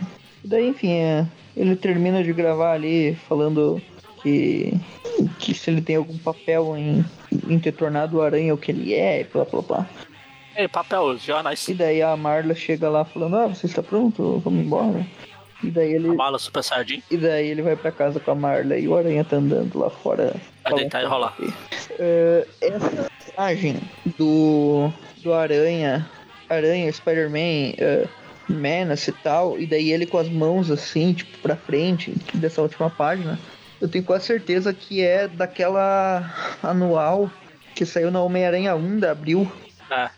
e 0.44 0.48
daí, 0.48 0.68
enfim, 0.68 0.92
é, 0.92 1.26
ele 1.56 1.76
termina 1.76 2.22
de 2.24 2.32
gravar 2.32 2.72
ali 2.72 3.14
falando 3.28 3.80
que, 4.22 4.72
que 5.38 5.54
se 5.54 5.70
ele 5.70 5.80
tem 5.82 5.96
algum 5.96 6.16
papel 6.18 6.76
em, 6.76 7.04
em 7.48 7.58
ter 7.58 7.72
tornado 7.72 8.16
o 8.18 8.22
Aranha 8.22 8.52
o 8.54 8.58
que 8.58 8.72
ele 8.72 8.92
é, 8.94 9.20
e 9.20 9.24
blá 9.24 9.44
blá 9.44 9.62
blá. 9.62 9.86
Ei, 10.56 10.68
papel, 10.68 11.16
jornais. 11.18 11.66
E 11.68 11.74
daí 11.74 12.00
a 12.02 12.16
Marla 12.16 12.54
chega 12.54 12.88
lá 12.88 13.04
falando, 13.04 13.36
ah, 13.36 13.46
você 13.48 13.66
está 13.66 13.82
pronto? 13.82 14.40
Vamos 14.44 14.64
embora. 14.64 15.06
E 15.62 15.70
daí 15.70 15.92
ele, 15.94 16.08
A 16.08 16.14
mala 16.14 16.38
super 16.38 16.62
sardinha. 16.62 17.02
e 17.10 17.16
daí 17.16 17.48
ele 17.48 17.62
vai 17.62 17.76
pra 17.76 17.90
casa 17.92 18.20
com 18.20 18.30
a 18.30 18.34
Marla 18.34 18.76
e 18.76 18.86
o 18.88 18.96
Aranha 18.96 19.24
tá 19.24 19.36
andando 19.36 19.78
lá 19.78 19.88
fora. 19.90 20.34
Vai 20.62 20.74
deitar 20.74 21.02
e 21.02 21.06
rolar. 21.06 21.34
Eh, 21.98 22.46
essa 22.60 23.10
imagem 23.36 23.80
do, 24.18 24.90
do 25.22 25.32
Aranha, 25.32 26.08
Aranha, 26.48 26.92
Spider-Man, 26.92 27.74
eh, 27.78 28.06
Menace 28.48 29.10
e 29.10 29.14
tal, 29.14 29.58
e 29.58 29.66
daí 29.66 29.90
ele 29.90 30.04
com 30.06 30.18
as 30.18 30.28
mãos 30.28 30.70
assim, 30.70 31.14
tipo, 31.14 31.38
pra 31.38 31.56
frente, 31.56 32.14
dessa 32.34 32.60
última 32.60 32.90
página, 32.90 33.38
eu 33.80 33.88
tenho 33.88 34.04
quase 34.04 34.26
certeza 34.26 34.72
que 34.74 35.02
é 35.02 35.26
daquela 35.28 36.30
anual 36.62 37.30
que 37.74 37.86
saiu 37.86 38.10
na 38.10 38.20
Homem-Aranha 38.22 38.74
1 38.76 38.98
da 39.00 39.12
Abril, 39.12 39.50
É, 39.90 40.10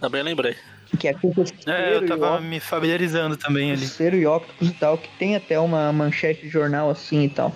também 0.00 0.22
lembrei. 0.22 0.56
Que 0.96 1.08
é 1.08 1.14
com 1.14 1.28
o 1.28 1.34
É, 1.66 1.94
eu 1.96 2.04
e 2.04 2.08
tava 2.08 2.40
me 2.40 2.60
familiarizando 2.60 3.36
também 3.36 3.72
ali. 3.72 3.86
Cero 3.86 4.16
e 4.16 4.26
Octopus 4.26 4.68
e 4.68 4.72
tal, 4.72 4.98
que 4.98 5.08
tem 5.18 5.36
até 5.36 5.58
uma 5.58 5.92
manchete 5.92 6.42
de 6.42 6.48
jornal 6.48 6.90
assim 6.90 7.24
e 7.24 7.28
tal. 7.28 7.52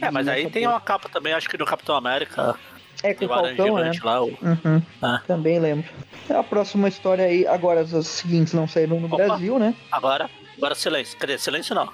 É, 0.00 0.10
mas 0.10 0.26
aí 0.28 0.48
tem 0.50 0.66
uma 0.66 0.80
capa 0.80 1.08
também, 1.08 1.32
acho 1.32 1.48
que 1.48 1.56
do 1.56 1.64
Capitão 1.64 1.94
América. 1.96 2.54
É 3.02 3.12
com 3.12 3.26
o 3.26 3.28
Falcão, 3.28 3.76
né? 3.76 3.90
Lá. 4.02 4.22
O... 4.22 4.28
Uhum, 4.28 4.82
Ah. 5.02 5.20
também 5.26 5.58
lembro. 5.58 5.84
A 6.30 6.42
próxima 6.42 6.88
história 6.88 7.24
aí, 7.26 7.46
agora 7.46 7.80
as 7.80 8.06
seguintes 8.06 8.54
não 8.54 8.66
saíram 8.66 8.98
no 8.98 9.06
Opa. 9.06 9.16
Brasil, 9.16 9.58
né? 9.58 9.74
Agora, 9.92 10.30
agora 10.56 10.74
silêncio. 10.74 11.18
Quer 11.18 11.26
dizer, 11.26 11.38
silêncio 11.40 11.74
não. 11.74 11.90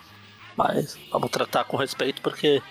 Mas 0.57 0.97
vamos 1.11 1.31
tratar 1.31 1.65
com 1.65 1.77
respeito 1.77 2.23
porque 2.23 2.63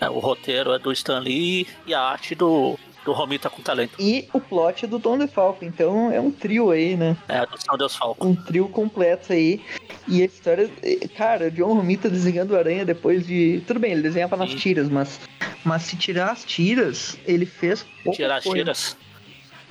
é, 0.00 0.08
o 0.08 0.18
roteiro 0.18 0.72
é 0.72 0.78
do 0.78 0.90
Stan 0.92 1.18
Lee 1.18 1.66
e 1.86 1.92
a 1.92 2.00
arte 2.00 2.34
do, 2.34 2.78
do 3.04 3.12
Romita 3.12 3.50
com 3.50 3.62
talento. 3.62 3.94
E 3.98 4.28
o 4.32 4.40
plot 4.40 4.86
do 4.86 4.98
Tom 4.98 5.18
DeFalco, 5.18 5.64
então 5.64 6.10
é 6.10 6.20
um 6.20 6.30
trio 6.30 6.70
aí, 6.70 6.96
né? 6.96 7.16
É, 7.28 7.44
do 7.44 7.60
São 7.60 7.76
Deus 7.76 7.94
Falco. 7.94 8.26
Um 8.26 8.34
trio 8.34 8.68
completo 8.68 9.32
aí. 9.32 9.62
E 10.08 10.22
a 10.22 10.24
história, 10.24 10.70
cara, 11.16 11.48
o 11.48 11.50
John 11.50 11.74
Romita 11.74 12.08
desenhando 12.08 12.52
o 12.52 12.56
Aranha 12.56 12.84
depois 12.84 13.26
de. 13.26 13.62
Tudo 13.66 13.80
bem, 13.80 13.92
ele 13.92 14.02
desenhava 14.02 14.36
nas 14.36 14.50
Sim. 14.50 14.56
tiras, 14.56 14.88
mas. 14.88 15.20
Mas 15.64 15.82
se 15.82 15.96
tirar 15.96 16.30
as 16.30 16.44
tiras, 16.44 17.16
ele 17.26 17.46
fez. 17.46 17.86
Tirar 18.12 18.36
as 18.36 18.44
coisa. 18.44 18.58
tiras. 18.58 18.96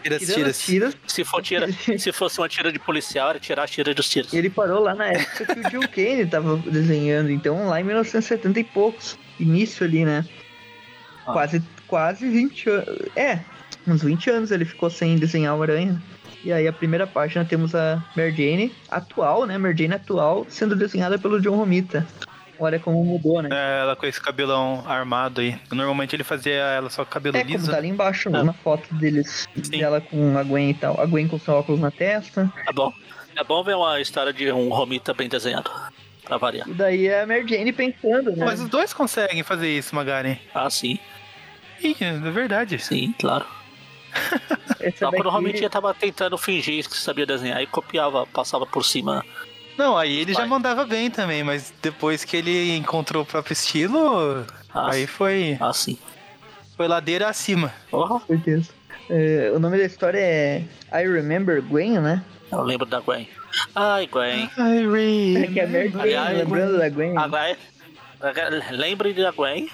Tira 0.03 0.19
tiras. 0.19 0.49
as 0.49 0.59
tiras, 0.59 0.97
Se, 1.07 1.23
for 1.23 1.41
tira, 1.41 1.67
se 1.97 2.11
fosse 2.11 2.37
uma 2.37 2.49
tira 2.49 2.71
de 2.71 2.79
policial, 2.79 3.29
era 3.29 3.39
tirar 3.39 3.63
as 3.63 3.71
tiras 3.71 3.95
dos 3.95 4.09
tiros. 4.09 4.33
ele 4.33 4.49
parou 4.49 4.81
lá 4.81 4.93
na 4.93 5.07
época 5.07 5.45
que 5.45 5.59
o 5.59 5.69
Jill 5.69 5.87
Kane 5.87 6.25
tava 6.25 6.57
desenhando, 6.57 7.31
então 7.31 7.67
lá 7.67 7.79
em 7.79 7.83
1970 7.85 8.59
e 8.59 8.63
poucos. 8.65 9.17
Início 9.39 9.85
ali, 9.85 10.03
né? 10.03 10.25
Ah. 11.25 11.31
Quase, 11.31 11.63
quase 11.93 12.27
20 12.27 12.69
anos. 12.71 12.87
É, 13.15 13.37
uns 13.87 14.01
20 14.01 14.27
anos 14.31 14.49
ele 14.51 14.65
ficou 14.65 14.89
sem 14.89 15.15
desenhar 15.15 15.55
o 15.55 15.61
Aranha. 15.61 16.01
E 16.43 16.51
aí 16.51 16.67
a 16.67 16.73
primeira 16.73 17.05
página 17.05 17.45
temos 17.45 17.75
a 17.75 18.03
Mary 18.17 18.31
Jane 18.31 18.73
atual, 18.89 19.45
né? 19.45 19.59
Mary 19.59 19.77
Jane 19.77 19.93
atual 19.93 20.43
sendo 20.49 20.75
desenhada 20.75 21.19
pelo 21.19 21.39
John 21.39 21.55
Romita. 21.55 22.05
Olha 22.59 22.79
como 22.79 23.03
mudou, 23.05 23.43
né? 23.43 23.49
É, 23.51 23.81
ela 23.81 23.95
com 23.95 24.07
esse 24.07 24.19
cabelão 24.19 24.83
armado 24.87 25.39
aí. 25.41 25.55
Normalmente 25.71 26.15
ele 26.15 26.23
fazia 26.23 26.51
ela 26.53 26.89
só 26.89 27.05
com 27.05 27.11
cabelo 27.11 27.37
É, 27.37 27.41
como 27.43 27.53
liso. 27.55 27.69
tá 27.69 27.77
ali 27.77 27.89
embaixo, 27.89 28.29
É. 28.29 28.43
na 28.43 28.53
foto 28.53 28.91
deles, 28.95 29.47
Sim. 29.61 29.77
dela 29.77 30.01
com 30.01 30.35
a 30.35 30.41
Gwen 30.43 30.71
e 30.71 30.73
tal. 30.73 30.99
A 30.99 31.05
Gwen 31.05 31.27
com 31.27 31.37
seu 31.37 31.53
óculos 31.53 31.79
na 31.79 31.91
testa. 31.91 32.51
É 32.67 32.73
bom. 32.73 32.91
É 33.35 33.43
bom 33.43 33.63
ver 33.63 33.75
uma 33.75 34.01
história 34.01 34.33
de 34.33 34.51
um 34.51 34.69
Romita 34.69 35.13
bem 35.13 35.29
desenhado. 35.29 35.69
Pra 36.25 36.37
variar. 36.37 36.67
E 36.67 36.73
daí 36.73 37.07
é 37.07 37.21
a 37.21 37.27
Mary 37.27 37.45
Jane 37.47 37.71
pensando, 37.71 38.31
né? 38.35 38.43
Mas 38.45 38.59
os 38.61 38.69
dois 38.69 38.93
conseguem 38.93 39.43
fazer 39.43 39.69
isso, 39.69 39.93
Magari. 39.95 40.39
Ah, 40.55 40.69
sim. 40.69 40.97
Ih, 41.83 41.95
é 41.99 42.11
verdade. 42.31 42.79
Sim, 42.79 43.13
claro. 43.19 43.45
Só 44.97 45.09
daqui- 45.11 45.23
Romitinha 45.27 45.69
tava 45.69 45.93
tentando 45.93 46.37
fingir 46.37 46.87
que 46.87 46.95
sabia 46.97 47.25
desenhar 47.25 47.61
e 47.61 47.67
copiava, 47.67 48.25
passava 48.27 48.65
por 48.65 48.83
cima. 48.85 49.25
Não, 49.77 49.97
aí 49.97 50.19
ele 50.19 50.33
já 50.33 50.45
mandava 50.45 50.85
bem 50.85 51.09
também, 51.09 51.43
mas 51.43 51.73
depois 51.81 52.23
que 52.23 52.37
ele 52.37 52.75
encontrou 52.77 53.23
o 53.23 53.25
próprio 53.25 53.53
estilo, 53.53 54.45
Ah, 54.73 54.91
aí 54.93 55.07
foi, 55.07 55.57
ah 55.59 55.73
sim. 55.73 55.97
foi 56.77 56.87
ladeira 56.87 57.27
acima. 57.27 57.73
Porra, 57.89 58.19
Com 58.19 58.27
certeza. 58.27 58.69
É, 59.09 59.51
o 59.53 59.59
nome 59.59 59.77
da 59.79 59.83
história 59.85 60.19
é 60.19 60.63
I 60.93 61.07
Remember 61.07 61.59
Gwen, 61.61 61.99
né? 61.99 62.23
eu 62.51 62.61
lembro 62.61 62.85
da 62.85 62.99
Gwen. 62.99 63.27
Ai, 63.73 64.05
Gwen. 64.07 64.47
É 65.43 65.47
que 65.47 65.59
é 65.59 65.65
Mary 65.67 65.91
Aliás, 65.99 66.37
lembrando 66.37 66.77
da 66.77 66.89
Gwen. 66.89 67.17
A 67.17 67.27
Gwen. 67.27 67.55
Lembre 68.71 69.13
da 69.13 69.31
Gwen 69.31 69.69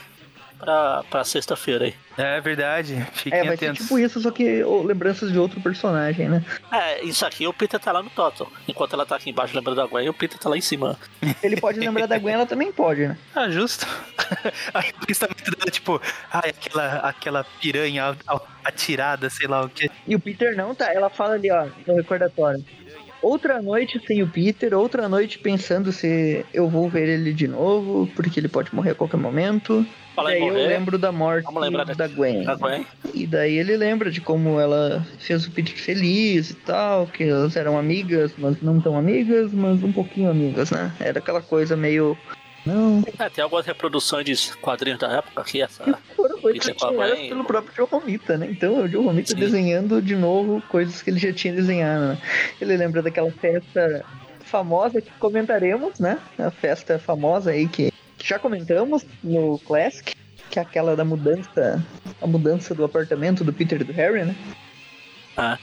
pra, 0.60 1.04
pra 1.10 1.24
sexta-feira 1.24 1.86
aí. 1.86 1.96
É 2.18 2.42
verdade, 2.42 3.02
fiquem 3.14 3.40
É, 3.40 3.44
vai 3.46 3.56
ser 3.58 3.66
atentos. 3.68 3.84
tipo 3.86 3.98
isso, 3.98 4.20
só 4.22 4.30
que 4.30 4.62
ô, 4.64 4.84
lembranças 4.84 5.32
de 5.32 5.40
outro 5.40 5.62
personagem, 5.62 6.28
né? 6.28 6.44
É, 6.72 7.02
isso 7.04 7.26
aqui 7.26 7.48
o 7.48 7.54
Peter 7.54 7.80
tá 7.80 7.92
lá 7.94 8.04
no 8.04 8.10
Total. 8.10 8.52
Enquanto 8.68 8.94
ela 8.94 9.06
tá 9.06 9.16
aqui 9.16 9.30
embaixo 9.30 9.56
lembrando 9.56 9.78
da 9.78 9.86
Gwen, 9.88 10.10
o 10.10 10.14
Peter 10.14 10.38
tá 10.38 10.50
lá 10.50 10.58
em 10.58 10.62
cima. 10.62 10.98
Ele 11.42 11.56
pode 11.60 11.80
lembrar 11.80 12.08
da 12.08 12.18
Gwen, 12.18 12.34
ela 12.36 12.46
também 12.46 12.72
pode, 12.72 13.08
né? 13.08 13.18
Ah, 13.34 13.50
justo. 13.50 13.88
Aí 14.74 14.92
o 15.02 15.06
pensamento 15.06 15.50
dela, 15.52 15.72
tipo, 15.72 16.02
ai, 16.32 16.50
aquela, 16.50 16.96
aquela 16.98 17.44
piranha 17.62 18.18
atirada, 18.66 19.30
sei 19.30 19.48
lá 19.48 19.62
o 19.64 19.70
que. 19.70 19.90
E 20.06 20.14
o 20.16 20.20
Peter 20.20 20.56
não, 20.58 20.76
tá? 20.76 20.94
Ela 20.94 21.10
fala 21.10 21.36
ali, 21.36 21.50
ó, 21.50 21.68
no 21.88 21.96
recordatório. 21.96 22.64
Outra 23.22 23.62
noite 23.62 24.02
sem 24.08 24.24
o 24.24 24.28
Peter, 24.28 24.74
outra 24.74 25.10
noite 25.10 25.40
pensando 25.40 25.92
se 25.92 26.46
eu 26.54 26.70
vou 26.70 26.90
ver 26.90 27.10
ele 27.10 27.34
de 27.34 27.48
novo, 27.48 28.08
porque 28.16 28.40
ele 28.40 28.48
pode 28.48 28.74
morrer 28.74 28.92
a 28.92 28.96
qualquer 28.96 29.18
momento. 29.18 29.86
E 30.18 30.22
aí 30.22 30.40
eu 30.40 30.48
morrer. 30.48 30.68
lembro 30.68 30.98
da 30.98 31.12
morte 31.12 31.48
da 31.96 32.08
Gwen. 32.08 32.44
Da 32.44 32.56
Gwen. 32.56 32.86
E 33.14 33.26
daí 33.26 33.58
ele 33.58 33.76
lembra 33.78 34.12
de 34.12 34.20
como 34.22 34.60
ela 34.60 35.06
fez 35.20 35.46
o 35.46 35.52
Peter 35.52 35.76
feliz 35.76 36.50
e 36.52 36.56
tal, 36.56 37.08
que 37.08 37.24
elas 37.24 37.56
eram 37.56 37.78
amigas, 37.78 38.34
mas 38.38 38.62
não 38.62 38.82
tão 38.82 38.98
amigas, 38.98 39.54
mas 39.54 39.82
um 39.84 39.92
pouquinho 39.92 40.30
amigas, 40.30 40.72
né? 40.72 40.94
Era 41.00 41.20
aquela 41.20 41.42
coisa 41.42 41.76
meio. 41.76 42.18
Não, 42.66 43.04
É, 43.18 43.30
tem 43.30 43.44
algumas 43.44 43.66
reproduções 43.66 44.26
de 44.26 44.58
quadrinhos 44.58 45.00
da 45.00 45.12
época 45.18 45.42
aqui, 45.42 45.62
essa. 45.62 45.84
foram 46.16 46.38
criadas 46.40 46.78
Gwen. 47.18 47.30
pelo 47.30 47.44
próprio 47.44 47.74
John 47.76 47.86
Romita, 48.00 48.38
né? 48.38 48.48
Então 48.52 48.84
o 48.84 48.90
John 48.90 49.04
Romita 49.04 49.32
Sim. 49.32 49.38
desenhando 49.38 50.02
de 50.02 50.16
novo 50.16 50.62
coisas 50.70 51.02
que 51.02 51.10
ele 51.10 51.20
já 51.20 51.32
tinha 51.34 51.54
desenhado, 51.54 52.06
né? 52.10 52.18
Ele 52.60 52.76
lembra 52.78 53.02
daquela 53.02 53.32
festa 53.32 54.06
famosa 54.42 55.02
que 55.02 55.12
comentaremos, 55.20 56.00
né? 56.00 56.20
A 56.38 56.52
festa 56.52 57.00
famosa 57.00 57.52
aí 57.52 57.68
que, 57.68 57.92
que 58.18 58.28
já 58.28 58.38
comentamos 58.38 59.06
no 59.24 59.58
Classic, 59.60 60.14
que 60.50 60.60
é 60.60 60.62
aquela 60.62 60.96
da 60.96 61.06
mudança, 61.06 61.84
a 62.22 62.28
mudança 62.28 62.74
do 62.76 62.84
apartamento 62.84 63.44
do 63.44 63.54
Peter 63.54 63.80
e 63.82 63.84
do 63.84 63.94
Harry, 63.94 64.26
né? 64.26 64.36
Ah. 65.38 65.58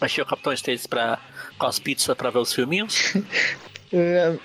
Baixei 0.00 0.20
o 0.20 0.26
Capitão 0.26 0.52
Stacy 0.52 0.88
pra, 0.88 1.20
com 1.56 1.66
as 1.66 1.78
pizzas 1.78 2.16
pra 2.16 2.28
ver 2.30 2.38
os 2.38 2.52
filminhos. 2.52 3.14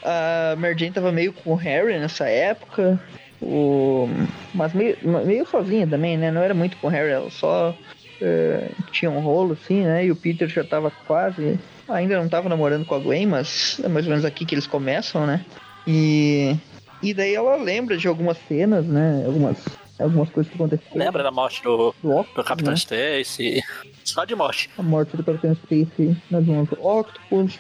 A 0.04 0.56
Mary 0.58 0.78
Jane 0.78 0.92
tava 0.92 1.12
meio 1.12 1.32
com 1.34 1.54
o 1.54 1.56
Harry 1.56 1.98
nessa 1.98 2.28
época. 2.28 3.00
O... 3.42 4.10
Mas 4.54 4.74
meio, 4.74 4.98
meio 5.04 5.46
sozinha 5.48 5.88
também, 5.88 6.18
né? 6.18 6.32
Não 6.32 6.42
era 6.42 6.54
muito 6.54 6.76
com 6.78 6.88
o 6.88 6.90
Harry, 6.90 7.12
ela 7.12 7.30
só 7.30 7.76
uh, 8.22 8.84
tinha 8.92 9.12
um 9.12 9.20
rolo 9.20 9.54
assim, 9.54 9.84
né? 9.84 10.06
E 10.06 10.12
o 10.12 10.16
Peter 10.16 10.48
já 10.48 10.64
tava 10.64 10.92
quase. 11.06 11.60
Ainda 11.88 12.20
não 12.20 12.28
tava 12.28 12.50
namorando 12.50 12.86
com 12.86 12.96
a 12.96 13.00
Gwen, 13.00 13.28
mas 13.28 13.80
é 13.84 13.88
mais 13.88 14.06
ou 14.06 14.10
menos 14.10 14.26
aqui 14.26 14.46
que 14.46 14.56
eles 14.56 14.68
começam, 14.68 15.26
né? 15.26 15.46
E. 15.86 16.56
E 17.02 17.14
daí 17.14 17.36
ela 17.36 17.56
lembra 17.58 17.96
de 17.96 18.08
algumas 18.08 18.38
cenas, 18.48 18.84
né? 18.86 19.24
Algumas, 19.24 19.58
algumas 20.00 20.30
coisas 20.30 20.52
que 20.52 20.58
aconteceram. 20.58 20.98
Lembra 20.98 21.22
da 21.22 21.32
morte 21.32 21.62
do, 21.62 21.94
do, 22.02 22.10
Octopus, 22.10 22.34
do 22.34 22.44
Capitão 22.44 22.72
né? 22.72 22.78
Stacy? 22.78 23.64
Só 24.04 24.26
de 24.26 24.34
morte. 24.34 24.68
A 24.80 24.82
morte 24.82 25.16
do 25.16 25.24
Capitão 25.24 25.54
Stacy 25.54 26.18
nas 26.32 26.44
mãos 26.44 26.68
do 26.68 26.84
Octopus. 26.84 27.60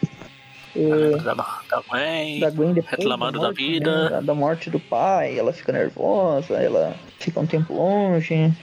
Da, 1.23 1.33
da, 1.33 1.81
Gwen, 1.87 2.39
da 2.39 2.49
Gwen 2.51 2.73
depois 2.73 2.97
reclamando 2.97 3.39
da, 3.39 3.47
morte, 3.47 3.61
da 3.61 3.67
vida. 3.67 4.09
Né? 4.09 4.21
Da, 4.21 4.35
morte 4.35 4.69
do 4.69 4.79
pai, 4.79 5.37
ela 5.37 5.51
fica 5.51 5.71
nervosa, 5.71 6.53
ela 6.55 6.95
fica 7.19 7.39
um 7.39 7.47
tempo 7.47 7.73
longe. 7.73 8.53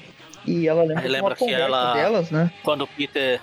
E 0.47 0.69
ela 0.69 0.85
lembra, 0.85 1.09
lembra 1.09 1.35
que 1.35 1.53
ela, 1.53 1.95
delas, 1.95 2.31
né? 2.31 2.53
Quando 2.62 2.82
o 2.82 2.86
Peter. 2.86 3.41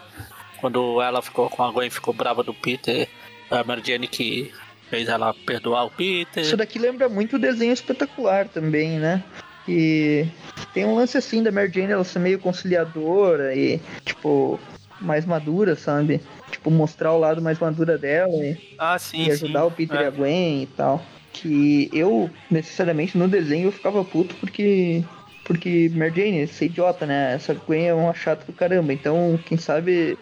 Quando 0.59 1.01
ela 1.01 1.21
ficou 1.23 1.49
com 1.49 1.63
a 1.63 1.71
Gwen 1.71 1.89
ficou 1.89 2.13
brava 2.13 2.43
do 2.43 2.53
Peter, 2.53 3.07
a 3.49 3.63
Mary 3.63 3.81
Jane 3.83 4.07
que 4.07 4.53
fez 4.89 5.09
ela 5.09 5.33
perdoar 5.33 5.85
o 5.85 5.89
Peter. 5.89 6.43
Isso 6.43 6.55
daqui 6.55 6.77
lembra 6.77 7.09
muito 7.09 7.37
o 7.37 7.39
desenho 7.39 7.73
espetacular 7.73 8.47
também, 8.47 8.99
né? 8.99 9.23
E 9.67 10.27
tem 10.73 10.85
um 10.85 10.95
lance 10.95 11.17
assim 11.17 11.41
da 11.41 11.51
Mary 11.51 11.71
Jane 11.73 11.91
ela 11.91 12.03
ser 12.03 12.19
meio 12.19 12.39
conciliadora 12.39 13.55
e, 13.55 13.79
tipo, 14.05 14.59
mais 14.99 15.25
madura, 15.25 15.75
sabe? 15.75 16.21
Tipo, 16.51 16.69
mostrar 16.69 17.13
o 17.13 17.19
lado 17.19 17.41
mais 17.41 17.59
madura 17.59 17.97
dela 17.97 18.35
e, 18.35 18.75
ah, 18.77 18.99
sim, 18.99 19.25
e 19.25 19.31
ajudar 19.31 19.61
sim. 19.61 19.67
o 19.67 19.71
Peter 19.71 19.99
é. 19.99 20.03
e 20.03 20.05
a 20.05 20.09
Gwen 20.09 20.63
e 20.63 20.67
tal. 20.67 21.01
Que 21.33 21.89
eu, 21.93 22.29
necessariamente, 22.49 23.17
no 23.17 23.27
desenho 23.27 23.67
eu 23.67 23.71
ficava 23.71 24.03
puto 24.03 24.35
porque. 24.35 25.03
Porque 25.43 25.91
Mary 25.95 26.13
Jane, 26.15 26.47
ser 26.47 26.65
idiota, 26.65 27.05
né? 27.05 27.33
Essa 27.33 27.53
Gwen 27.53 27.87
é 27.87 27.93
uma 27.93 28.13
chata 28.13 28.45
do 28.45 28.53
caramba. 28.53 28.93
Então, 28.93 29.39
quem 29.45 29.57
sabe 29.57 30.17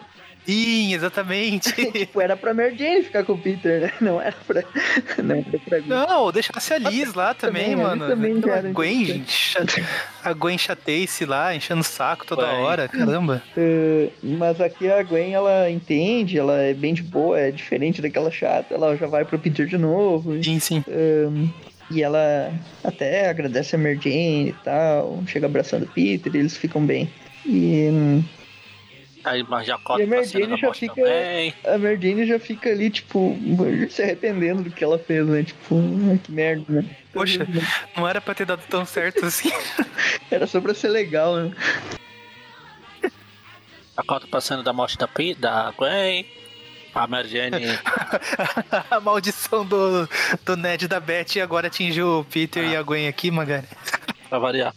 Sim, 0.50 0.94
exatamente. 0.94 1.72
tipo, 1.92 2.20
era 2.20 2.36
pra 2.36 2.52
Mary 2.52 2.76
Jane 2.76 3.04
ficar 3.04 3.24
com 3.24 3.34
o 3.34 3.38
Peter, 3.38 3.82
né? 3.82 3.92
Não 4.00 4.20
era 4.20 4.34
pra. 4.44 4.64
Não 5.22 5.36
era 5.36 5.58
pra 5.58 5.78
Gwen. 5.78 5.88
Não, 5.88 6.32
deixasse 6.32 6.74
a 6.74 6.78
Liz 6.78 7.14
lá 7.14 7.32
também, 7.34 7.70
Também, 7.70 7.76
mano. 7.76 8.08
também 8.08 8.32
Então, 8.32 8.52
eram 8.52 8.70
a 8.70 8.72
Gwen, 8.72 9.04
gente. 9.04 9.56
A 10.24 10.32
Gwen 10.32 10.58
chateia-se 10.58 11.24
lá, 11.24 11.54
enchendo 11.54 11.82
o 11.82 11.84
saco 11.84 12.26
toda 12.26 12.46
hora, 12.46 12.88
caramba. 12.88 13.40
Uh, 13.56 14.10
mas 14.22 14.60
aqui 14.60 14.90
a 14.90 15.02
Gwen, 15.04 15.32
ela 15.32 15.70
entende, 15.70 16.36
ela 16.36 16.58
é 16.60 16.74
bem 16.74 16.94
de 16.94 17.02
boa, 17.02 17.38
é 17.38 17.52
diferente 17.52 18.02
daquela 18.02 18.30
chata, 18.30 18.74
ela 18.74 18.96
já 18.96 19.06
vai 19.06 19.24
pro 19.24 19.38
Peter 19.38 19.66
de 19.66 19.78
novo. 19.78 20.42
Sim, 20.42 20.58
sim. 20.58 20.84
um, 20.88 21.48
e 21.92 22.02
ela 22.02 22.52
até 22.82 23.28
agradece 23.28 23.76
a 23.76 23.78
Mary 23.78 24.00
Jane 24.02 24.48
e 24.48 24.54
tal, 24.64 25.22
chega 25.26 25.46
abraçando 25.46 25.84
o 25.84 25.88
Peter 25.88 26.34
e 26.34 26.38
eles 26.38 26.56
ficam 26.56 26.84
bem. 26.84 27.08
E 27.46 27.88
hum, 27.90 28.24
Aí 29.22 29.40
E 29.40 29.42
a 29.42 29.46
da 30.46 30.56
já 30.56 30.72
fica- 30.72 30.94
também. 30.94 31.54
a 31.64 31.78
Mary 31.78 31.98
Jane 32.00 32.26
já 32.26 32.38
fica 32.38 32.70
ali, 32.70 32.88
tipo, 32.90 33.38
se 33.90 34.02
arrependendo 34.02 34.62
do 34.62 34.70
que 34.70 34.82
ela 34.82 34.98
fez, 34.98 35.26
né? 35.26 35.42
Tipo, 35.42 35.76
"Ah, 36.12 36.18
que 36.22 36.32
merda, 36.32 36.64
né? 36.68 36.84
Poxa, 37.12 37.46
não 37.96 38.08
era 38.08 38.20
pra 38.20 38.34
ter 38.34 38.46
dado 38.46 38.62
tão 38.70 38.84
certo 38.86 39.26
assim. 39.26 39.50
Era 40.30 40.46
só 40.46 40.60
pra 40.60 40.72
ser 40.74 40.88
legal, 40.88 41.36
né? 41.36 41.52
Corta 44.06 44.26
pra 44.26 44.40
cena 44.40 44.62
da 44.62 44.72
morte 44.72 44.96
da, 44.96 45.06
Pe- 45.06 45.34
da 45.34 45.72
Gwen. 45.76 46.24
A 46.94 47.06
Mary 47.06 47.28
Jane 47.30 47.56
a 48.90 48.98
maldição 48.98 49.64
do, 49.64 50.08
do 50.44 50.56
Ned 50.56 50.86
e 50.86 50.88
da 50.88 50.98
Beth 50.98 51.36
agora 51.42 51.66
atingiu 51.68 52.20
o 52.20 52.24
Peter 52.24 52.64
e 52.64 52.74
a 52.74 52.82
Gwen 52.82 53.06
aqui, 53.06 53.30
Magari. 53.30 53.66
pra 54.28 54.38
variar. 54.38 54.74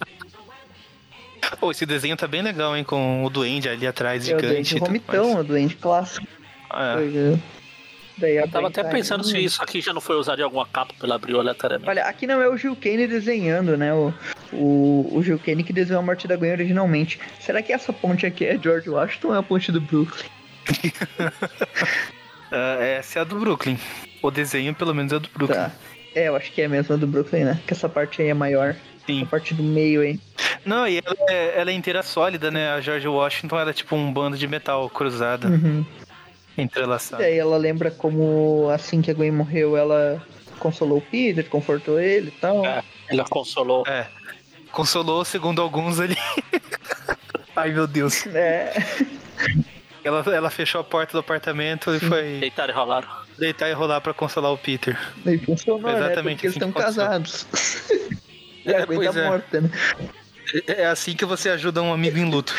Pô, 1.59 1.71
esse 1.71 1.85
desenho 1.85 2.15
tá 2.17 2.27
bem 2.27 2.41
legal, 2.41 2.75
hein? 2.75 2.83
Com 2.83 3.23
o 3.23 3.29
duende 3.29 3.69
ali 3.69 3.85
atrás, 3.87 4.27
É 4.27 4.35
o 4.35 4.39
gigante. 4.39 4.75
e 4.75 4.79
tudo 4.79 4.85
vomitão, 4.87 5.39
o 5.39 5.43
doente 5.43 5.75
clássico. 5.75 6.27
mais. 6.71 7.15
É. 7.15 7.39
Daí 8.15 8.37
a 8.37 8.41
Eu 8.41 8.47
tava 8.47 8.67
até 8.67 8.83
pensando 8.83 9.23
se 9.23 9.37
isso 9.43 9.61
aqui 9.63 9.81
já 9.81 9.91
não 9.91 9.99
foi 10.01 10.15
usado 10.17 10.39
em 10.39 10.43
alguma 10.43 10.67
capa 10.67 10.93
pela 10.99 11.15
Abril 11.15 11.39
aleatoriamente. 11.39 11.89
Olha, 11.89 12.03
aqui 12.05 12.27
não 12.27 12.41
é 12.41 12.47
o 12.47 12.55
Gil 12.55 12.75
Kane 12.75 13.07
desenhando, 13.07 13.75
né? 13.75 13.91
O, 13.93 14.13
o, 14.51 15.09
o 15.17 15.23
Gil 15.23 15.39
Kane 15.39 15.63
que 15.63 15.73
desenhou 15.73 15.99
a 15.99 16.05
morte 16.05 16.27
da 16.27 16.35
Gwen 16.35 16.51
originalmente. 16.51 17.19
Será 17.39 17.61
que 17.63 17.73
essa 17.73 17.91
ponte 17.91 18.25
aqui 18.25 18.45
é 18.45 18.57
George 18.57 18.87
Washington 18.89 19.29
ou 19.29 19.35
é 19.35 19.39
a 19.39 19.43
ponte 19.43 19.71
do 19.71 19.81
Brooklyn? 19.81 20.29
É, 22.51 22.97
essa 22.99 23.19
é 23.19 23.21
a 23.21 23.25
do 23.25 23.39
Brooklyn. 23.39 23.79
O 24.21 24.29
desenho, 24.29 24.75
pelo 24.75 24.93
menos, 24.93 25.11
é 25.11 25.19
do 25.19 25.29
Brooklyn. 25.33 25.57
Tá. 25.57 25.71
É, 26.15 26.27
eu 26.27 26.35
acho 26.35 26.51
que 26.51 26.61
é 26.61 26.67
mesmo 26.67 26.93
a 26.93 26.97
do 26.97 27.07
Brooklyn, 27.07 27.45
né? 27.45 27.59
Que 27.65 27.73
essa 27.73 27.89
parte 27.89 28.21
aí 28.21 28.27
é 28.27 28.33
maior. 28.33 28.75
Sim. 29.05 29.23
A 29.23 29.25
parte 29.25 29.53
do 29.53 29.63
meio 29.63 30.01
aí. 30.01 30.19
Não, 30.65 30.87
e 30.87 30.97
ela 31.03 31.15
é, 31.29 31.59
ela 31.59 31.71
é 31.71 31.73
inteira 31.73 32.01
sólida, 32.03 32.49
né? 32.49 32.69
A 32.71 32.79
George 32.81 33.07
Washington 33.07 33.59
ela 33.59 33.69
é 33.71 33.73
tipo 33.73 33.95
um 33.95 34.11
bando 34.13 34.37
de 34.37 34.47
metal 34.47 34.89
cruzada, 34.89 35.47
Uhum. 35.47 35.85
entrelaçada. 36.57 37.21
E 37.23 37.25
aí 37.25 37.37
ela 37.37 37.57
lembra 37.57 37.91
como 37.91 38.69
assim 38.73 39.01
que 39.01 39.11
a 39.11 39.13
Gwen 39.13 39.31
morreu, 39.31 39.75
ela 39.75 40.21
consolou 40.59 40.99
o 40.99 41.01
Peter, 41.01 41.47
confortou 41.49 41.99
ele 41.99 42.29
e 42.29 42.39
tal. 42.39 42.65
É, 42.65 42.81
ela 43.09 43.25
consolou. 43.25 43.83
É. 43.87 44.07
Consolou, 44.71 45.23
segundo 45.25 45.61
alguns 45.61 45.99
ali. 45.99 46.17
Ai, 47.55 47.71
meu 47.71 47.85
Deus. 47.85 48.25
É. 48.27 48.73
Ela, 50.03 50.23
ela 50.33 50.49
fechou 50.49 50.81
a 50.81 50.83
porta 50.83 51.11
do 51.13 51.19
apartamento 51.19 51.93
e 51.93 51.99
foi 51.99 52.37
Deitaram 52.39 52.73
e 52.73 52.75
rolaram. 52.77 53.07
deitar 53.37 53.69
e 53.69 53.73
rolar 53.73 54.01
pra 54.01 54.13
consolar 54.13 54.51
o 54.51 54.57
Peter. 54.57 54.97
E 55.25 55.37
funcionou, 55.37 55.81
né? 55.91 55.97
Exatamente 55.97 56.35
Porque 56.41 56.47
eles 56.47 56.57
assim 56.57 56.65
estão 56.67 56.71
que 56.71 56.79
aconteceu. 56.79 57.03
casados. 57.05 57.45
e 58.65 58.73
a 58.73 58.79
É, 58.79 58.85
pois 58.85 59.15
é. 59.15 59.27
morta, 59.27 59.61
né? 59.61 59.69
É 60.67 60.81
é 60.81 60.85
assim 60.85 61.15
que 61.15 61.25
você 61.25 61.49
ajuda 61.49 61.81
um 61.81 61.91
amigo 61.93 62.17
em 62.17 62.29
luto. 62.29 62.53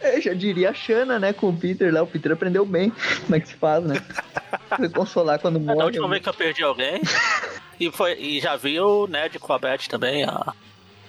É, 0.00 0.20
já 0.20 0.32
diria 0.34 0.70
a 0.70 0.74
Shanna, 0.74 1.18
né, 1.18 1.32
com 1.32 1.48
o 1.50 1.56
Peter 1.56 1.92
lá. 1.92 2.02
O 2.02 2.06
Peter 2.06 2.32
aprendeu 2.32 2.64
bem 2.66 2.92
como 3.24 3.36
é 3.36 3.40
que 3.40 3.48
se 3.48 3.54
faz, 3.54 3.84
né? 3.84 4.02
Pra 4.68 4.88
consolar 4.88 5.38
quando 5.38 5.56
É, 5.56 5.60
morre. 5.60 5.84
última 5.84 6.08
vez 6.08 6.22
que 6.22 6.28
eu 6.28 6.34
perdi 6.34 6.62
alguém. 6.64 7.00
e, 7.78 7.90
foi, 7.92 8.14
e 8.18 8.40
já 8.40 8.56
vi 8.56 8.80
o 8.80 9.06
Ned 9.06 9.38
com 9.38 9.52
a 9.52 9.58
Beth 9.58 9.86
também. 9.88 10.24
A, 10.24 10.52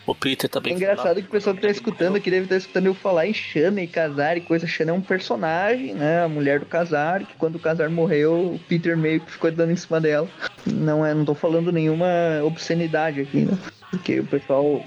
o 0.08 0.16
Peter 0.16 0.46
É 0.46 0.50
também. 0.50 0.74
engraçado 0.74 1.22
que 1.22 1.28
o 1.28 1.32
pessoal 1.32 1.56
que 1.56 1.62
tá 1.62 1.68
escutando 1.70 2.16
aqui 2.16 2.32
deve 2.32 2.46
estar 2.46 2.56
escutando 2.58 2.86
eu 2.88 2.94
falar 2.94 3.28
em 3.28 3.34
Shanna 3.34 3.82
e 3.82 3.88
Casar 3.88 4.38
e 4.38 4.42
coisa. 4.42 4.66
Shanna 4.66 4.92
é 4.92 4.94
um 4.94 5.02
personagem, 5.02 5.94
né? 5.94 6.24
A 6.24 6.28
mulher 6.28 6.60
do 6.60 6.66
Casar, 6.66 7.24
que 7.26 7.36
quando 7.36 7.56
o 7.56 7.60
Casar 7.60 7.90
morreu, 7.90 8.54
o 8.56 8.60
Peter 8.68 8.98
meio 8.98 9.20
que 9.20 9.32
ficou 9.32 9.52
dando 9.52 9.72
em 9.72 9.76
cima 9.76 10.00
dela. 10.02 10.28
Não 10.66 11.06
é, 11.06 11.14
não 11.14 11.26
tô 11.26 11.36
falando 11.36 11.72
nenhuma 11.72 12.08
obscenidade 12.44 13.22
aqui, 13.22 13.42
né? 13.46 13.58
Porque 13.92 14.20
o 14.20 14.26
pessoal. 14.26 14.84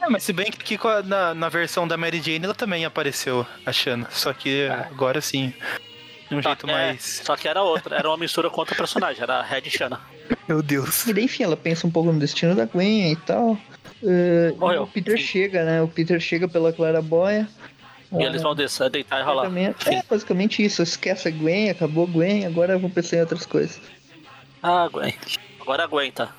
É, 0.00 0.08
mas 0.08 0.22
se 0.22 0.32
bem 0.32 0.50
que 0.50 0.78
na, 1.06 1.34
na 1.34 1.48
versão 1.48 1.88
da 1.88 1.96
Mary 1.96 2.20
Jane 2.20 2.44
ela 2.44 2.54
também 2.54 2.84
apareceu, 2.84 3.46
a 3.64 3.72
Shanna. 3.72 4.08
Só 4.10 4.32
que 4.32 4.66
agora 4.68 5.20
sim. 5.20 5.52
De 6.28 6.36
um 6.36 6.42
Só, 6.42 6.50
jeito 6.50 6.68
é, 6.68 6.72
mais. 6.72 7.22
só 7.24 7.36
que 7.36 7.46
era 7.46 7.62
outra, 7.62 7.96
era 7.96 8.08
uma 8.08 8.16
mistura 8.16 8.48
com 8.48 8.58
outro 8.60 8.74
personagem, 8.74 9.22
era 9.22 9.40
a 9.40 9.42
Red 9.42 9.68
Shanna. 9.68 10.00
Meu 10.48 10.62
Deus. 10.62 11.06
E 11.06 11.12
daí, 11.12 11.24
enfim, 11.24 11.42
ela 11.42 11.56
pensa 11.56 11.86
um 11.86 11.90
pouco 11.90 12.10
no 12.12 12.18
destino 12.18 12.54
da 12.54 12.64
Gwen 12.64 13.12
e 13.12 13.16
tal. 13.16 13.58
Uh, 14.02 14.82
o 14.82 14.86
Peter 14.86 15.16
Sim. 15.16 15.24
chega, 15.24 15.64
né? 15.64 15.82
O 15.82 15.88
Peter 15.88 16.20
chega 16.20 16.46
pela 16.46 16.72
Claraboia. 16.72 17.48
E 18.12 18.22
eles 18.22 18.42
vão 18.42 18.54
descer, 18.54 18.90
deitar 18.90 19.20
e 19.20 19.24
rolar. 19.24 19.42
Basicamente, 19.42 19.88
é 19.88 20.02
basicamente 20.08 20.64
isso. 20.64 20.82
Esquece 20.82 21.28
a 21.28 21.30
Gwen, 21.30 21.70
acabou 21.70 22.04
a 22.04 22.10
Gwen, 22.10 22.46
agora 22.46 22.74
eu 22.74 22.78
vou 22.78 22.90
pensar 22.90 23.16
em 23.16 23.20
outras 23.20 23.44
coisas. 23.44 23.80
Ah, 24.62 24.88
Gwen. 24.88 25.12
Agora 25.60 25.84
aguenta. 25.84 26.30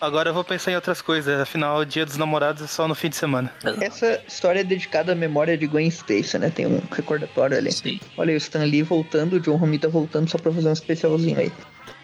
Agora 0.00 0.30
eu 0.30 0.34
vou 0.34 0.44
pensar 0.44 0.70
em 0.70 0.76
outras 0.76 1.02
coisas. 1.02 1.38
Afinal, 1.40 1.78
o 1.78 1.84
dia 1.84 2.06
dos 2.06 2.16
namorados 2.16 2.62
é 2.62 2.66
só 2.66 2.88
no 2.88 2.94
fim 2.94 3.10
de 3.10 3.16
semana. 3.16 3.52
Essa 3.82 4.22
história 4.26 4.60
é 4.60 4.64
dedicada 4.64 5.12
à 5.12 5.14
memória 5.14 5.58
de 5.58 5.66
Gwen 5.66 5.88
Stacy, 5.88 6.38
né? 6.38 6.48
Tem 6.48 6.66
um 6.66 6.80
recordatório 6.90 7.58
ali. 7.58 7.70
Sim. 7.70 8.00
Olha 8.16 8.30
aí, 8.30 8.36
o 8.36 8.38
Stan 8.38 8.64
Lee 8.64 8.82
voltando, 8.82 9.34
o 9.34 9.40
John 9.40 9.56
Romita 9.56 9.88
voltando 9.88 10.30
só 10.30 10.38
pra 10.38 10.52
fazer 10.52 10.68
um 10.68 10.72
especialzinho 10.72 11.38
aí. 11.38 11.52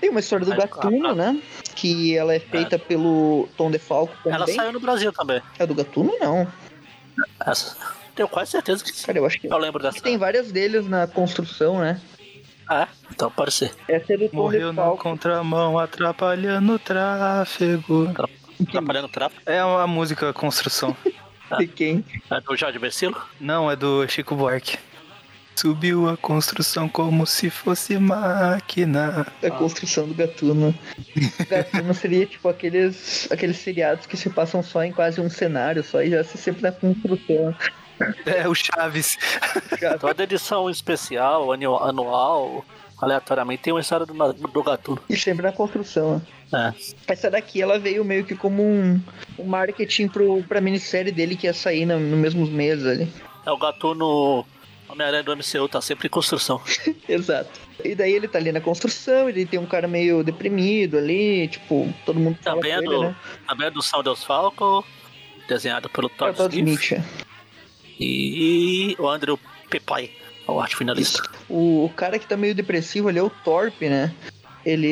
Tem 0.01 0.11
uma 0.11 0.21
história 0.21 0.45
do 0.45 0.53
Aí, 0.53 0.59
Gatuno, 0.59 1.01
claro. 1.01 1.15
né? 1.15 1.41
Que 1.75 2.17
ela 2.17 2.35
é 2.35 2.39
feita 2.41 2.79
pelo 2.79 3.49
Tom 3.57 3.71
DeFalco 3.71 4.15
também. 4.23 4.35
Ela 4.35 4.47
saiu 4.47 4.73
no 4.73 4.81
Brasil 4.81 5.13
também. 5.13 5.41
É 5.59 5.67
do 5.67 5.75
Gatuno, 5.75 6.13
não. 6.21 6.47
Essa. 7.45 7.77
Tenho 8.15 8.29
quase 8.29 8.51
certeza 8.51 8.83
que 8.83 8.91
sim. 8.93 9.07
Cara, 9.07 9.19
eu 9.19 9.27
acho 9.27 9.39
que... 9.41 9.47
Eu 9.47 9.59
lembro 9.59 9.83
dessa. 9.83 10.01
Tem 10.01 10.17
várias 10.17 10.51
deles 10.53 10.87
na 10.87 11.07
construção, 11.07 11.79
né? 11.81 12.01
É, 12.71 12.89
então 13.11 13.31
pode 13.31 13.53
ser. 13.53 13.73
Essa 13.87 14.15
é 14.15 14.17
do 14.17 14.29
Tom 14.29 14.37
Morreu 14.37 14.73
na 14.73 14.83
DeFalco. 14.83 15.03
contramão, 15.03 15.79
atrapalhando 15.79 16.75
o 16.75 16.79
tráfego. 16.79 18.13
Atrapalhando 18.61 19.07
o 19.07 19.11
tráfego. 19.11 19.43
É 19.47 19.61
a 19.61 19.87
música 19.87 20.33
Construção. 20.33 20.97
De 21.59 21.69
quem? 21.69 22.05
É 22.29 22.41
do 22.41 22.57
Jorge 22.57 22.77
Versilo. 22.79 23.17
Não, 23.41 23.71
é 23.71 23.77
do 23.77 24.07
Chico 24.09 24.35
Buarque. 24.35 24.77
Subiu 25.57 26.07
a 26.07 26.19
construção 26.19 26.87
como 26.87 27.27
se 27.27 27.49
fosse 27.49 27.99
máquina. 27.99 29.27
A 29.43 29.51
construção 29.51 30.07
do 30.07 30.13
Gatuno. 30.13 30.75
Gatuno 31.49 31.95
seria 31.97 32.27
tipo 32.27 32.47
aqueles, 32.47 33.27
aqueles 33.33 33.57
seriados 33.57 34.05
que 34.05 34.19
se 34.19 34.29
passam 34.29 34.63
só 34.63 34.85
em 34.85 34.93
quase 34.93 35.19
um 35.19 35.31
cenário, 35.31 35.83
só 35.83 36.03
e 36.03 36.11
já 36.11 36.23
se 36.23 36.37
sempre 36.37 36.63
na 36.63 36.73
construção. 36.73 37.55
É, 38.27 38.47
o 38.47 38.55
Chaves. 38.55 39.17
Toda 39.99 40.25
edição 40.25 40.69
especial, 40.69 41.51
anual, 41.53 42.63
aleatoriamente, 43.01 43.63
tem 43.63 43.73
uma 43.73 43.81
história 43.81 44.05
do, 44.05 44.13
do 44.13 44.63
Gatuno. 44.63 45.01
E 45.09 45.17
sempre 45.17 45.43
na 45.43 45.53
construção, 45.53 46.23
né? 46.53 46.75
É. 47.09 47.13
Essa 47.13 47.31
daqui, 47.31 47.63
ela 47.63 47.79
veio 47.79 48.05
meio 48.05 48.25
que 48.25 48.37
como 48.37 48.63
um, 48.63 49.01
um 49.39 49.45
marketing 49.45 50.09
pro, 50.09 50.43
pra 50.45 50.61
minissérie 50.61 51.11
dele 51.11 51.35
que 51.35 51.47
ia 51.47 51.55
sair 51.55 51.87
no, 51.87 51.99
no 51.99 52.17
mesmos 52.17 52.51
meses 52.51 52.87
ali. 52.87 53.13
É, 53.47 53.51
o 53.51 53.59
Gatuno 53.59 54.45
Homem-Aranha 54.97 55.23
do 55.23 55.37
MCU 55.37 55.69
tá 55.69 55.81
sempre 55.81 56.07
em 56.07 56.11
construção. 56.11 56.61
Exato. 57.07 57.61
E 57.85 57.95
daí 57.95 58.13
ele 58.13 58.27
tá 58.27 58.39
ali 58.39 58.51
na 58.51 58.61
construção, 58.61 59.29
ele 59.29 59.45
tem 59.45 59.61
um 59.61 59.67
cara 59.67 59.87
meio 59.87 60.25
deprimido 60.25 60.97
ali, 60.97 61.47
tipo, 61.49 61.93
todo 62.07 62.19
mundo 62.19 62.39
tá 62.43 62.57
bem 62.57 62.83
do, 62.83 63.03
né? 63.03 63.17
Tá 63.47 63.71
do 64.03 64.17
Falco, 64.17 64.85
desenhado 65.47 65.89
pelo 65.91 66.09
Todd, 66.09 66.41
é, 66.41 66.59
Smith. 66.59 66.83
Smith. 66.83 67.05
E 68.01 68.97
o 68.99 69.09
Andrew 69.09 69.39
Pepai, 69.69 70.11
o 70.47 70.59
arte 70.59 70.77
finalista. 70.77 71.23
O, 71.49 71.85
o 71.85 71.91
cara 71.91 72.19
que 72.19 72.27
tá 72.27 72.37
meio 72.37 72.55
depressivo 72.55 73.09
ali 73.09 73.19
é 73.19 73.23
o 73.23 73.31
Torp, 73.31 73.83
né? 73.83 74.13
Ele, 74.65 74.89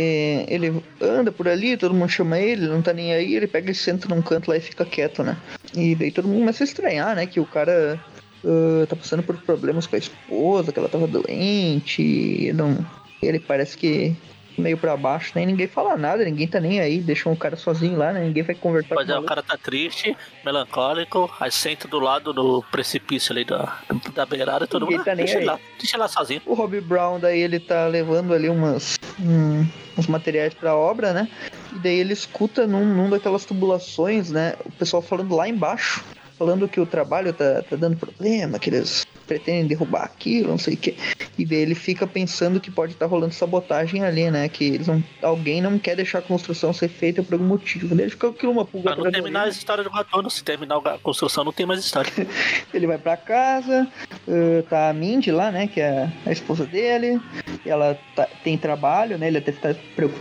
ele 0.46 0.84
anda 1.00 1.32
por 1.32 1.48
ali, 1.48 1.76
todo 1.76 1.94
mundo 1.94 2.08
chama 2.08 2.38
ele, 2.38 2.68
não 2.68 2.80
tá 2.80 2.92
nem 2.92 3.12
aí, 3.12 3.34
ele 3.34 3.48
pega 3.48 3.72
e 3.72 3.74
senta 3.74 4.08
num 4.08 4.22
canto 4.22 4.48
lá 4.48 4.56
e 4.56 4.60
fica 4.60 4.84
quieto, 4.84 5.24
né? 5.24 5.36
E 5.74 5.96
daí 5.96 6.12
todo 6.12 6.28
mundo 6.28 6.40
começa 6.40 6.62
a 6.62 6.66
estranhar, 6.66 7.16
né? 7.16 7.26
Que 7.26 7.40
o 7.40 7.46
cara 7.46 8.00
uh, 8.44 8.86
tá 8.86 8.94
passando 8.94 9.22
por 9.22 9.36
problemas 9.38 9.86
com 9.86 9.96
a 9.96 9.98
esposa, 9.98 10.72
que 10.72 10.78
ela 10.78 10.88
tava 10.88 11.06
doente, 11.06 12.52
não, 12.54 12.84
ele 13.22 13.40
parece 13.40 13.76
que 13.76 14.16
meio 14.56 14.78
para 14.78 14.96
baixo, 14.96 15.32
nem 15.34 15.46
ninguém 15.46 15.66
fala 15.66 15.96
nada, 15.96 16.24
ninguém 16.24 16.46
tá 16.46 16.60
nem 16.60 16.80
aí, 16.80 17.00
deixa 17.00 17.28
o 17.28 17.36
cara 17.36 17.56
sozinho 17.56 17.96
lá, 17.96 18.12
né? 18.12 18.24
Ninguém 18.24 18.42
vai 18.42 18.54
conversar 18.54 18.94
pois 18.94 19.06
com 19.06 19.12
é, 19.12 19.18
o 19.18 19.24
cara 19.24 19.42
tá 19.42 19.56
triste, 19.56 20.16
melancólico, 20.44 21.30
aí 21.40 21.50
senta 21.50 21.88
do 21.88 21.98
lado 21.98 22.32
do 22.32 22.62
precipício 22.70 23.32
ali 23.32 23.44
da, 23.44 23.78
da 24.14 24.24
beirada 24.24 24.64
e 24.64 24.68
todo 24.68 24.82
ninguém 24.82 24.98
mundo 24.98 25.06
tá 25.06 25.14
nem 25.14 25.24
deixa. 25.24 25.38
Ele 25.38 25.46
lá, 25.46 25.58
deixa 25.78 25.96
ele 25.96 26.02
lá 26.02 26.08
sozinho. 26.08 26.42
O 26.46 26.54
Robbie 26.54 26.80
Brown, 26.80 27.18
daí 27.18 27.40
ele 27.40 27.58
tá 27.58 27.86
levando 27.86 28.32
ali 28.32 28.48
umas, 28.48 28.96
um, 29.20 29.66
uns 29.98 30.06
materiais 30.06 30.54
pra 30.54 30.74
obra, 30.74 31.12
né? 31.12 31.28
E 31.74 31.78
daí 31.78 31.98
ele 31.98 32.12
escuta 32.12 32.66
num, 32.66 32.84
num 32.84 33.10
daquelas 33.10 33.44
tubulações, 33.44 34.30
né? 34.30 34.54
O 34.64 34.70
pessoal 34.72 35.02
falando 35.02 35.34
lá 35.34 35.48
embaixo 35.48 36.02
falando 36.38 36.68
que 36.68 36.80
o 36.80 36.86
trabalho 36.86 37.32
tá, 37.32 37.62
tá 37.62 37.76
dando 37.76 37.96
problema, 37.96 38.58
que 38.58 38.70
eles 38.70 39.04
pretendem 39.24 39.66
derrubar 39.66 40.04
aquilo, 40.04 40.48
não 40.48 40.58
sei 40.58 40.74
o 40.74 40.76
que. 40.76 40.96
E 41.38 41.44
daí 41.44 41.58
ele 41.58 41.74
fica 41.74 42.06
pensando 42.06 42.60
que 42.60 42.70
pode 42.70 42.92
estar 42.92 43.06
tá 43.06 43.10
rolando 43.10 43.34
sabotagem 43.34 44.04
ali, 44.04 44.30
né? 44.30 44.48
Que 44.48 44.64
eles 44.66 44.86
não, 44.86 45.02
alguém 45.22 45.60
não 45.60 45.78
quer 45.78 45.96
deixar 45.96 46.18
a 46.18 46.22
construção 46.22 46.72
ser 46.72 46.88
feita 46.88 47.22
por 47.22 47.34
algum 47.34 47.46
motivo. 47.46 47.94
Ele 47.94 48.10
fica 48.10 48.28
aquilo 48.28 48.52
uma 48.52 48.64
pulga 48.64 48.94
Pra 48.94 49.04
não 49.04 49.10
terminar 49.10 49.44
a 49.44 49.48
história 49.48 49.82
do 49.82 49.90
Ratono, 49.90 50.30
se 50.30 50.44
terminar 50.44 50.76
a 50.76 50.98
construção 50.98 51.44
não 51.44 51.52
tem 51.52 51.66
mais 51.66 51.80
história. 51.80 52.12
ele 52.72 52.86
vai 52.86 52.98
para 52.98 53.16
casa, 53.16 53.88
uh, 54.28 54.62
tá 54.68 54.90
a 54.90 54.92
Mindy 54.92 55.32
lá, 55.32 55.50
né? 55.50 55.66
Que 55.66 55.80
é 55.80 56.10
a 56.24 56.32
esposa 56.32 56.64
dele. 56.66 57.20
Ela 57.66 57.98
tá, 58.14 58.28
tem 58.42 58.56
trabalho, 58.56 59.18
né? 59.18 59.28
Ele 59.28 59.38
até 59.38 59.52
fica, 59.52 59.74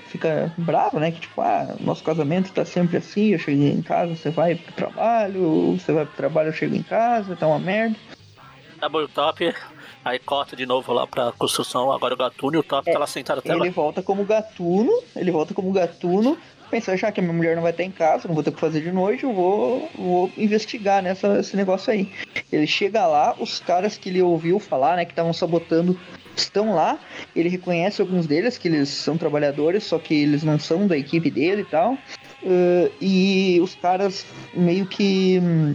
fica 0.07 0.53
bravo, 0.57 0.99
né? 0.99 1.11
Que 1.11 1.21
tipo, 1.21 1.41
ah, 1.41 1.75
nosso 1.79 2.03
casamento 2.03 2.51
tá 2.51 2.65
sempre 2.65 2.97
assim, 2.97 3.33
eu 3.33 3.39
cheguei 3.39 3.71
em 3.71 3.81
casa, 3.81 4.15
você 4.15 4.29
vai 4.29 4.55
pro 4.55 4.73
trabalho, 4.73 5.77
você 5.77 5.91
vai 5.91 6.05
pro 6.05 6.15
trabalho, 6.15 6.49
eu 6.49 6.53
chego 6.53 6.75
em 6.75 6.83
casa, 6.83 7.35
tá 7.35 7.47
uma 7.47 7.59
merda 7.59 7.95
double 8.89 9.07
top, 9.07 9.53
aí 10.03 10.19
corta 10.19 10.55
de 10.55 10.65
novo 10.65 10.91
lá 10.91 11.07
pra 11.07 11.31
construção, 11.31 11.91
agora 11.91 12.13
o 12.13 12.17
gatuno 12.17 12.57
e 12.57 12.59
o 12.59 12.63
top 12.63 12.89
é, 12.89 12.93
tá 12.93 12.99
lá 12.99 13.07
sentado 13.07 13.39
até 13.39 13.49
ele 13.49 13.59
lá. 13.59 13.65
Ele 13.65 13.73
volta 13.73 14.03
como 14.03 14.25
gatuno, 14.25 14.91
ele 15.15 15.31
volta 15.31 15.53
como 15.53 15.71
gatuno, 15.71 16.37
pensou, 16.69 16.97
já 16.97 17.11
que 17.11 17.19
a 17.19 17.23
minha 17.23 17.33
mulher 17.33 17.55
não 17.55 17.63
vai 17.63 17.71
estar 17.71 17.83
em 17.83 17.91
casa, 17.91 18.27
não 18.27 18.35
vou 18.35 18.43
ter 18.43 18.49
o 18.49 18.53
que 18.53 18.59
fazer 18.59 18.81
de 18.81 18.91
noite, 18.91 19.23
eu 19.23 19.33
vou, 19.33 19.89
vou 19.97 20.31
investigar 20.37 21.01
nessa, 21.01 21.39
esse 21.39 21.55
negócio 21.55 21.93
aí. 21.93 22.11
Ele 22.51 22.67
chega 22.67 23.07
lá, 23.07 23.35
os 23.39 23.59
caras 23.59 23.97
que 23.97 24.09
ele 24.09 24.21
ouviu 24.21 24.59
falar, 24.59 24.97
né, 24.97 25.05
que 25.05 25.11
estavam 25.11 25.31
sabotando, 25.31 25.97
estão 26.35 26.73
lá, 26.75 26.99
ele 27.35 27.47
reconhece 27.47 28.01
alguns 28.01 28.27
deles, 28.27 28.57
que 28.57 28.67
eles 28.67 28.89
são 28.89 29.17
trabalhadores, 29.17 29.83
só 29.83 29.97
que 29.97 30.13
eles 30.13 30.43
não 30.43 30.59
são 30.59 30.87
da 30.87 30.97
equipe 30.97 31.29
dele 31.29 31.61
e 31.61 31.65
tal. 31.65 31.93
Uh, 32.43 32.91
e 32.99 33.59
os 33.61 33.75
caras 33.75 34.25
meio 34.53 34.85
que 34.85 35.39
hum, 35.41 35.73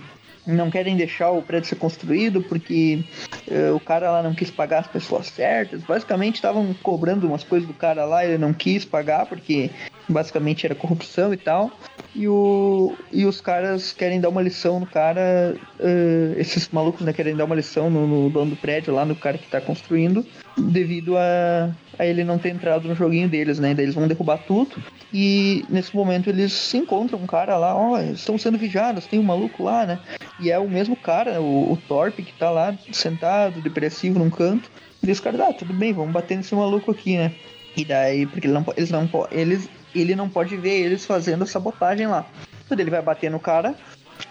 não 0.55 0.71
querem 0.71 0.97
deixar 0.97 1.31
o 1.31 1.43
prédio 1.43 1.69
ser 1.69 1.77
construído 1.77 2.43
porque 2.43 3.05
uh, 3.49 3.75
o 3.75 3.81
cara 3.81 4.11
lá 4.11 4.23
não 4.23 4.35
quis 4.35 4.51
pagar 4.51 4.81
as 4.81 4.87
pessoas 4.87 5.27
certas. 5.27 5.83
Basicamente 5.83 6.37
estavam 6.37 6.75
cobrando 6.83 7.27
umas 7.27 7.45
coisas 7.45 7.69
do 7.69 7.75
cara 7.75 8.05
lá, 8.05 8.25
ele 8.25 8.39
não 8.39 8.53
quis 8.53 8.85
pagar 8.85 9.27
porque 9.27 9.71
basicamente 10.09 10.65
era 10.65 10.75
corrupção 10.75 11.33
e 11.33 11.37
tal. 11.37 11.71
E, 12.15 12.27
o, 12.27 12.97
e 13.13 13.27
os 13.27 13.41
caras 13.41 13.93
querem 13.93 14.21
dar 14.21 14.29
uma 14.29 14.43
lição 14.43 14.81
no 14.81 14.87
cara, 14.87 15.55
uh, 15.79 16.41
esses 16.41 16.69
malucos 16.71 17.03
né, 17.03 17.13
querem 17.13 17.37
dar 17.37 17.45
uma 17.45 17.55
lição 17.55 17.91
no, 17.91 18.07
no, 18.07 18.31
dono 18.31 18.51
do 18.53 18.57
prédio 18.57 18.95
lá, 18.95 19.05
no 19.05 19.15
cara 19.15 19.39
que 19.39 19.45
está 19.45 19.61
construindo, 19.61 20.27
devido 20.57 21.17
a, 21.17 21.71
a 21.99 22.07
ele 22.07 22.25
não 22.25 22.39
ter 22.39 22.49
entrado 22.49 22.89
no 22.89 22.95
joguinho 22.95 23.29
deles, 23.29 23.59
né? 23.59 23.75
Daí 23.75 23.85
eles 23.85 23.95
vão 23.95 24.09
derrubar 24.09 24.39
tudo. 24.39 24.83
E 25.13 25.65
nesse 25.69 25.95
momento 25.95 26.29
eles 26.29 26.53
se 26.53 26.77
encontram 26.77 27.19
um 27.19 27.27
cara 27.27 27.57
lá, 27.57 27.77
ó, 27.77 27.93
oh, 27.93 27.99
estão 28.01 28.37
sendo 28.39 28.59
vigiados, 28.59 29.07
tem 29.07 29.19
um 29.19 29.25
maluco 29.25 29.63
lá, 29.63 29.87
né? 29.87 30.01
E 30.41 30.51
é 30.51 30.59
o 30.59 30.69
mesmo 30.69 30.97
cara, 30.97 31.41
o, 31.41 31.73
o 31.73 31.77
Torpe, 31.77 32.23
que 32.23 32.33
tá 32.33 32.51
lá 32.51 32.77
sentado, 32.91 33.61
depressivo 33.61 34.19
num 34.19 34.31
canto. 34.31 34.71
E 35.03 35.11
os 35.11 35.21
caras, 35.21 35.41
ah, 35.41 35.53
tudo 35.53 35.73
bem, 35.73 35.93
vamos 35.93 36.13
bater 36.13 36.37
nesse 36.37 36.55
maluco 36.55 36.91
aqui, 36.91 37.17
né? 37.17 37.33
E 37.77 37.85
daí, 37.85 38.27
porque 38.27 38.47
ele 38.47 38.55
não, 38.55 38.65
eles 38.77 38.91
não, 38.91 39.09
eles, 39.31 39.69
ele 39.95 40.15
não 40.15 40.29
pode 40.29 40.57
ver 40.57 40.85
eles 40.85 41.05
fazendo 41.05 41.43
a 41.43 41.47
sabotagem 41.47 42.07
lá. 42.07 42.27
Quando 42.67 42.81
ele 42.81 42.91
vai 42.91 43.03
bater 43.03 43.31
no 43.31 43.41
cara, 43.41 43.75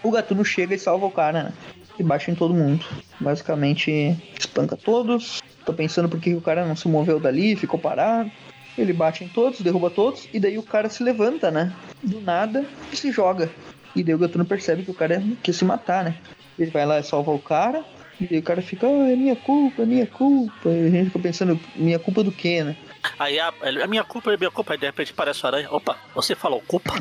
o 0.02 0.10
gatuno 0.10 0.44
chega 0.44 0.74
e 0.74 0.78
salva 0.78 1.06
o 1.06 1.10
cara, 1.10 1.44
né? 1.44 1.52
E 1.98 2.02
baixa 2.02 2.30
em 2.30 2.34
todo 2.34 2.54
mundo. 2.54 2.84
Basicamente, 3.18 4.16
espanca 4.38 4.76
todos. 4.76 5.42
Tô 5.64 5.72
pensando 5.72 6.08
por 6.08 6.20
que 6.20 6.34
o 6.34 6.40
cara 6.40 6.64
não 6.64 6.76
se 6.76 6.88
moveu 6.88 7.18
dali, 7.18 7.56
ficou 7.56 7.78
parado. 7.78 8.30
Ele 8.76 8.92
bate 8.92 9.24
em 9.24 9.28
todos, 9.28 9.60
derruba 9.60 9.90
todos, 9.90 10.28
e 10.32 10.38
daí 10.38 10.56
o 10.56 10.62
cara 10.62 10.88
se 10.88 11.02
levanta, 11.02 11.50
né? 11.50 11.72
Do 12.00 12.20
nada, 12.20 12.64
e 12.92 12.96
se 12.96 13.10
joga. 13.10 13.50
E 13.94 14.04
daí 14.04 14.14
o 14.14 14.18
Gatuno 14.18 14.44
percebe 14.44 14.84
que 14.84 14.90
o 14.92 14.94
cara 14.94 15.20
quer 15.42 15.52
se 15.52 15.64
matar, 15.64 16.04
né? 16.04 16.14
Ele 16.56 16.70
vai 16.70 16.86
lá 16.86 17.00
e 17.00 17.02
salva 17.02 17.32
o 17.32 17.38
cara, 17.40 17.84
e 18.20 18.38
o 18.38 18.42
cara 18.42 18.62
fica, 18.62 18.86
oh, 18.86 19.02
é 19.02 19.16
minha 19.16 19.34
culpa, 19.34 19.82
é 19.82 19.86
minha 19.86 20.06
culpa. 20.06 20.68
E 20.68 20.86
a 20.86 20.90
gente 20.90 21.06
fica 21.06 21.18
pensando, 21.18 21.58
minha 21.74 21.98
culpa 21.98 22.22
do 22.22 22.30
quê, 22.30 22.62
né? 22.62 22.76
Aí 23.18 23.38
a, 23.38 23.52
a 23.82 23.86
minha 23.86 24.04
culpa 24.04 24.32
é 24.32 24.36
minha 24.36 24.50
culpa, 24.50 24.72
aí 24.72 24.78
de 24.78 24.86
repente 24.86 25.12
parece 25.12 25.44
o 25.44 25.46
aranha. 25.46 25.68
Opa, 25.70 25.96
você 26.14 26.34
falou 26.34 26.62
culpa? 26.66 26.94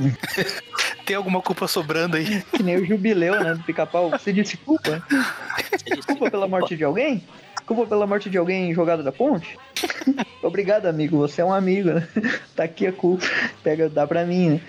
Tem 1.05 1.15
alguma 1.15 1.41
culpa 1.41 1.67
sobrando 1.67 2.17
aí? 2.17 2.43
Que 2.43 2.61
nem 2.61 2.75
o 2.75 2.85
jubileu, 2.85 3.41
né? 3.41 3.55
Do 3.55 3.63
pica-pau. 3.63 4.09
Você 4.09 4.33
disse 4.33 4.57
culpa? 4.57 5.01
Você 5.71 5.95
disse 5.95 6.07
culpa 6.07 6.29
pela 6.29 6.47
morte 6.47 6.75
de 6.75 6.83
alguém? 6.83 7.23
Culpa 7.65 7.85
pela 7.85 8.05
morte 8.05 8.29
de 8.29 8.37
alguém 8.37 8.73
jogado 8.73 9.03
da 9.03 9.11
ponte? 9.11 9.57
Obrigado, 10.43 10.85
amigo. 10.85 11.17
Você 11.17 11.41
é 11.41 11.45
um 11.45 11.53
amigo, 11.53 11.89
né? 11.89 12.07
Tá 12.55 12.63
aqui 12.63 12.87
a 12.87 12.91
culpa. 12.91 13.25
Pega, 13.63 13.89
dá 13.89 14.05
pra 14.05 14.25
mim, 14.25 14.49
né? 14.49 14.61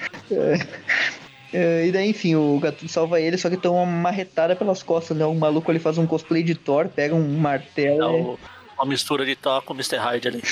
É, 1.52 1.86
e 1.86 1.92
daí, 1.92 2.10
enfim, 2.10 2.34
o 2.34 2.58
Gatuno 2.60 2.88
salva 2.88 3.20
ele, 3.20 3.38
só 3.38 3.48
que 3.48 3.56
toma 3.56 3.80
uma 3.82 3.86
marretada 3.86 4.54
pelas 4.54 4.82
costas, 4.82 5.16
né? 5.16 5.24
O 5.24 5.34
maluco 5.34 5.70
ali 5.70 5.80
faz 5.80 5.96
um 5.96 6.06
cosplay 6.06 6.42
de 6.42 6.54
Thor, 6.54 6.88
pega 6.88 7.14
um 7.14 7.38
martelo. 7.38 8.38
É 8.70 8.82
uma 8.82 8.86
mistura 8.86 9.24
de 9.24 9.34
Thor 9.34 9.62
com 9.62 9.72
Mr. 9.72 9.96
Hyde 9.96 10.28
ali. 10.28 10.42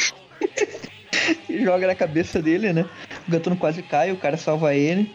e 1.48 1.64
joga 1.64 1.86
na 1.86 1.94
cabeça 1.94 2.40
dele, 2.40 2.72
né? 2.72 2.86
O 3.26 3.30
Gatuno 3.30 3.56
quase 3.56 3.82
cai, 3.82 4.12
o 4.12 4.16
cara 4.16 4.36
salva 4.36 4.74
ele. 4.74 5.14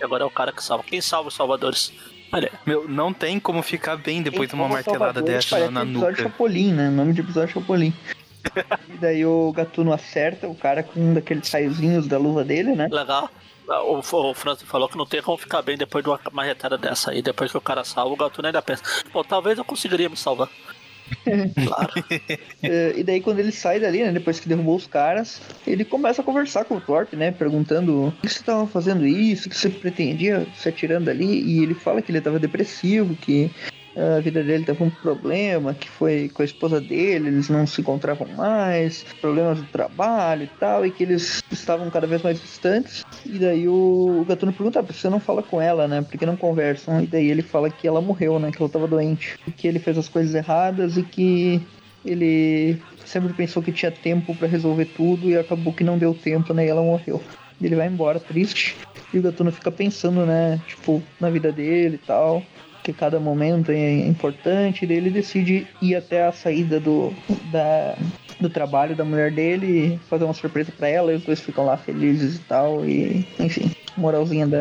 E 0.00 0.04
agora 0.04 0.24
é 0.24 0.26
o 0.26 0.30
cara 0.30 0.52
que 0.52 0.62
salva. 0.62 0.84
Quem 0.84 1.00
salva 1.00 1.28
os 1.28 1.34
salvadores? 1.34 1.92
Olha, 2.32 2.50
meu, 2.64 2.88
não 2.88 3.12
tem 3.12 3.38
como 3.38 3.62
ficar 3.62 3.96
bem 3.96 4.22
depois 4.22 4.48
de 4.48 4.54
uma 4.54 4.66
martelada 4.66 5.20
dessa 5.20 5.58
na, 5.70 5.70
na 5.70 5.84
nuca. 5.84 6.16
Chapolin, 6.16 6.72
né? 6.72 6.88
Nome 6.88 7.12
de 7.12 7.20
episódio 7.20 7.52
Chapolin. 7.52 7.92
e 8.88 8.96
daí 8.98 9.24
o 9.24 9.52
Gatuno 9.52 9.92
acerta 9.92 10.48
o 10.48 10.54
cara 10.54 10.82
com 10.82 10.98
um 10.98 11.14
daqueles 11.14 11.46
saiozinhos 11.46 12.06
da 12.06 12.18
luva 12.18 12.42
dele, 12.42 12.74
né? 12.74 12.88
Legal. 12.90 13.30
O, 13.68 13.98
o 13.98 14.34
Francis 14.34 14.66
falou 14.66 14.88
que 14.88 14.96
não 14.96 15.06
tem 15.06 15.22
como 15.22 15.36
ficar 15.36 15.62
bem 15.62 15.76
depois 15.76 16.02
de 16.02 16.10
uma 16.10 16.18
marretada 16.32 16.76
dessa 16.76 17.10
aí. 17.10 17.22
Depois 17.22 17.50
que 17.50 17.56
o 17.56 17.60
cara 17.60 17.84
salva, 17.84 18.14
o 18.14 18.16
Gatuno 18.16 18.46
ainda 18.46 18.62
pensa: 18.62 18.82
pô, 19.12 19.22
talvez 19.22 19.58
eu 19.58 19.64
conseguiria 19.64 20.08
me 20.08 20.16
salvar. 20.16 20.48
claro. 21.66 21.92
uh, 21.98 22.98
e 22.98 23.02
daí 23.02 23.20
quando 23.20 23.38
ele 23.38 23.52
sai 23.52 23.80
dali, 23.80 24.02
né, 24.02 24.12
depois 24.12 24.40
que 24.40 24.48
derrubou 24.48 24.76
os 24.76 24.86
caras, 24.86 25.40
ele 25.66 25.84
começa 25.84 26.22
a 26.22 26.24
conversar 26.24 26.64
com 26.64 26.76
o 26.76 26.80
Torp, 26.80 27.12
né, 27.14 27.30
perguntando 27.30 28.12
por 28.16 28.22
que 28.22 28.28
você 28.28 28.40
estava 28.40 28.66
fazendo 28.66 29.06
isso, 29.06 29.48
o 29.48 29.50
que 29.50 29.56
você 29.56 29.68
pretendia 29.68 30.46
se 30.56 30.68
atirando 30.68 31.10
ali, 31.10 31.42
e 31.42 31.62
ele 31.62 31.74
fala 31.74 32.02
que 32.02 32.10
ele 32.10 32.18
estava 32.18 32.38
depressivo, 32.38 33.14
que 33.16 33.50
a 33.96 34.20
vida 34.20 34.42
dele 34.42 34.64
teve 34.64 34.82
um 34.82 34.90
problema 34.90 35.74
que 35.74 35.88
foi 35.88 36.30
com 36.32 36.42
a 36.42 36.44
esposa 36.44 36.80
dele, 36.80 37.28
eles 37.28 37.48
não 37.48 37.66
se 37.66 37.80
encontravam 37.80 38.26
mais, 38.28 39.04
problemas 39.20 39.58
do 39.58 39.66
trabalho 39.66 40.44
e 40.44 40.50
tal, 40.58 40.86
e 40.86 40.90
que 40.90 41.02
eles 41.02 41.42
estavam 41.50 41.90
cada 41.90 42.06
vez 42.06 42.22
mais 42.22 42.40
distantes. 42.40 43.04
E 43.26 43.38
daí 43.38 43.68
o, 43.68 44.24
Gatuno 44.26 44.52
pergunta: 44.52 44.80
ah, 44.80 44.82
por 44.82 44.94
que 44.94 45.00
você 45.00 45.10
não 45.10 45.20
fala 45.20 45.42
com 45.42 45.60
ela, 45.60 45.86
né? 45.86 46.02
Por 46.02 46.18
que 46.18 46.24
não 46.24 46.36
conversam? 46.36 47.02
E 47.02 47.06
daí 47.06 47.30
ele 47.30 47.42
fala 47.42 47.70
que 47.70 47.86
ela 47.86 48.00
morreu, 48.00 48.38
né? 48.38 48.50
Que 48.50 48.58
ela 48.58 48.66
estava 48.66 48.88
doente, 48.88 49.38
que 49.56 49.68
ele 49.68 49.78
fez 49.78 49.98
as 49.98 50.08
coisas 50.08 50.34
erradas 50.34 50.96
e 50.96 51.02
que 51.02 51.60
ele 52.04 52.80
sempre 53.04 53.32
pensou 53.32 53.62
que 53.62 53.72
tinha 53.72 53.90
tempo 53.90 54.34
para 54.34 54.48
resolver 54.48 54.86
tudo 54.86 55.28
e 55.28 55.36
acabou 55.36 55.72
que 55.72 55.84
não 55.84 55.98
deu 55.98 56.14
tempo, 56.14 56.54
né? 56.54 56.66
E 56.66 56.68
ela 56.68 56.82
morreu. 56.82 57.22
Ele 57.60 57.76
vai 57.76 57.86
embora 57.86 58.18
triste. 58.18 58.76
E 59.12 59.18
o 59.18 59.22
Gatuno 59.22 59.52
fica 59.52 59.70
pensando, 59.70 60.24
né? 60.24 60.60
Tipo, 60.66 61.02
na 61.20 61.30
vida 61.30 61.52
dele 61.52 61.96
e 61.96 62.06
tal. 62.06 62.42
Que 62.82 62.92
cada 62.92 63.20
momento 63.20 63.70
é 63.70 64.06
importante, 64.06 64.86
daí 64.86 64.96
ele 64.96 65.10
decide 65.10 65.66
ir 65.80 65.94
até 65.94 66.26
a 66.26 66.32
saída 66.32 66.80
do, 66.80 67.12
da, 67.50 67.96
do 68.40 68.50
trabalho 68.50 68.96
da 68.96 69.04
mulher 69.04 69.30
dele, 69.30 70.00
fazer 70.08 70.24
uma 70.24 70.34
surpresa 70.34 70.72
para 70.76 70.88
ela, 70.88 71.12
e 71.12 71.16
os 71.16 71.24
dois 71.24 71.40
ficam 71.40 71.64
lá 71.64 71.76
felizes 71.76 72.36
e 72.36 72.40
tal, 72.40 72.84
e 72.84 73.26
enfim, 73.38 73.70
moralzinha 73.96 74.46
da 74.46 74.60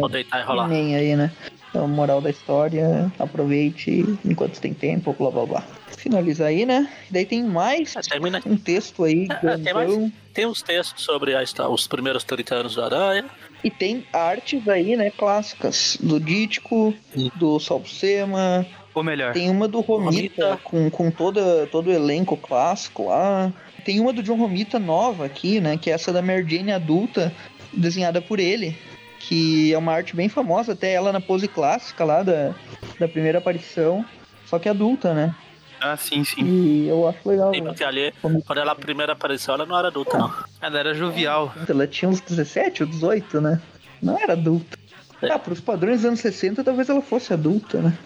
nem 0.67 0.95
aí, 0.95 1.15
né? 1.15 1.31
Então, 1.69 1.87
moral 1.87 2.21
da 2.21 2.29
história, 2.29 3.11
aproveite 3.17 4.05
enquanto 4.25 4.59
tem 4.59 4.73
tempo, 4.73 5.15
blá 5.17 5.31
blá 5.31 5.45
blá. 5.45 5.63
Finaliza 5.97 6.45
aí, 6.45 6.65
né? 6.65 6.89
Daí 7.09 7.25
tem 7.25 7.43
mais 7.43 7.95
É, 7.95 8.01
termina. 8.01 8.41
um 8.45 8.57
texto 8.57 9.03
aí, 9.03 9.27
É, 9.43 9.57
tem 9.57 9.73
mais? 9.73 10.11
Tem 10.33 10.45
uns 10.45 10.61
textos 10.61 11.03
sobre 11.03 11.35
a 11.35 11.43
os 11.69 11.87
primeiros 11.87 12.23
30 12.23 12.55
anos 12.55 12.75
do 12.75 12.81
Aranha. 12.83 13.25
e 13.63 13.69
tem 13.69 14.05
artes 14.13 14.67
aí, 14.67 14.95
né, 14.95 15.11
clássicas, 15.11 15.97
do 16.01 16.19
Dítico, 16.19 16.93
Hum. 17.15 17.29
do 17.35 17.59
Salsema, 17.59 18.65
Ou 18.93 19.03
melhor, 19.03 19.33
Tem 19.33 19.49
uma 19.49 19.67
do 19.67 19.79
Romita, 19.81 20.45
Romita. 20.45 20.59
com, 20.63 20.89
com 20.89 21.11
toda, 21.11 21.65
todo 21.67 21.87
o 21.87 21.93
elenco 21.93 22.35
clássico 22.35 23.07
lá. 23.07 23.51
Tem 23.85 23.99
uma 23.99 24.11
do 24.13 24.21
John 24.21 24.35
Romita 24.37 24.77
nova 24.79 25.25
aqui, 25.25 25.61
né? 25.61 25.77
Que 25.77 25.89
é 25.89 25.93
essa 25.93 26.11
da 26.11 26.21
Mary 26.21 26.45
Jane 26.47 26.71
adulta, 26.73 27.33
desenhada 27.73 28.21
por 28.21 28.37
ele. 28.39 28.75
Que 29.19 29.71
é 29.73 29.77
uma 29.77 29.93
arte 29.93 30.15
bem 30.15 30.27
famosa, 30.27 30.73
até 30.73 30.91
ela 30.93 31.11
na 31.13 31.21
pose 31.21 31.47
clássica 31.47 32.03
lá 32.03 32.21
da, 32.23 32.53
da 32.99 33.07
primeira 33.07 33.37
aparição. 33.37 34.03
Só 34.45 34.59
que 34.59 34.67
adulta, 34.67 35.13
né? 35.13 35.33
Ah, 35.81 35.97
sim, 35.97 36.23
sim. 36.23 36.43
E 36.43 36.87
eu 36.87 37.07
acho 37.07 37.27
legal. 37.27 37.53
Sim, 37.53 37.63
porque 37.63 37.83
ali, 37.83 38.13
Como- 38.21 38.41
quando 38.43 38.59
ela 38.59 38.75
primeiro 38.75 39.11
apareceu, 39.11 39.53
ela 39.53 39.65
não 39.65 39.77
era 39.77 39.87
adulta, 39.89 40.17
não. 40.17 40.33
Ela 40.61 40.79
era 40.79 40.93
jovial. 40.93 41.53
Ela 41.67 41.87
tinha 41.87 42.09
uns 42.09 42.21
17 42.21 42.83
ou 42.83 42.89
18, 42.89 43.41
né? 43.41 43.61
Não 44.01 44.17
era 44.17 44.33
adulta. 44.33 44.77
É. 45.21 45.31
Ah, 45.31 45.37
pros 45.39 45.59
padrões 45.59 45.97
dos 45.97 46.05
anos 46.05 46.19
60, 46.19 46.63
talvez 46.63 46.89
ela 46.89 47.01
fosse 47.01 47.31
adulta, 47.33 47.79
né? 47.81 47.97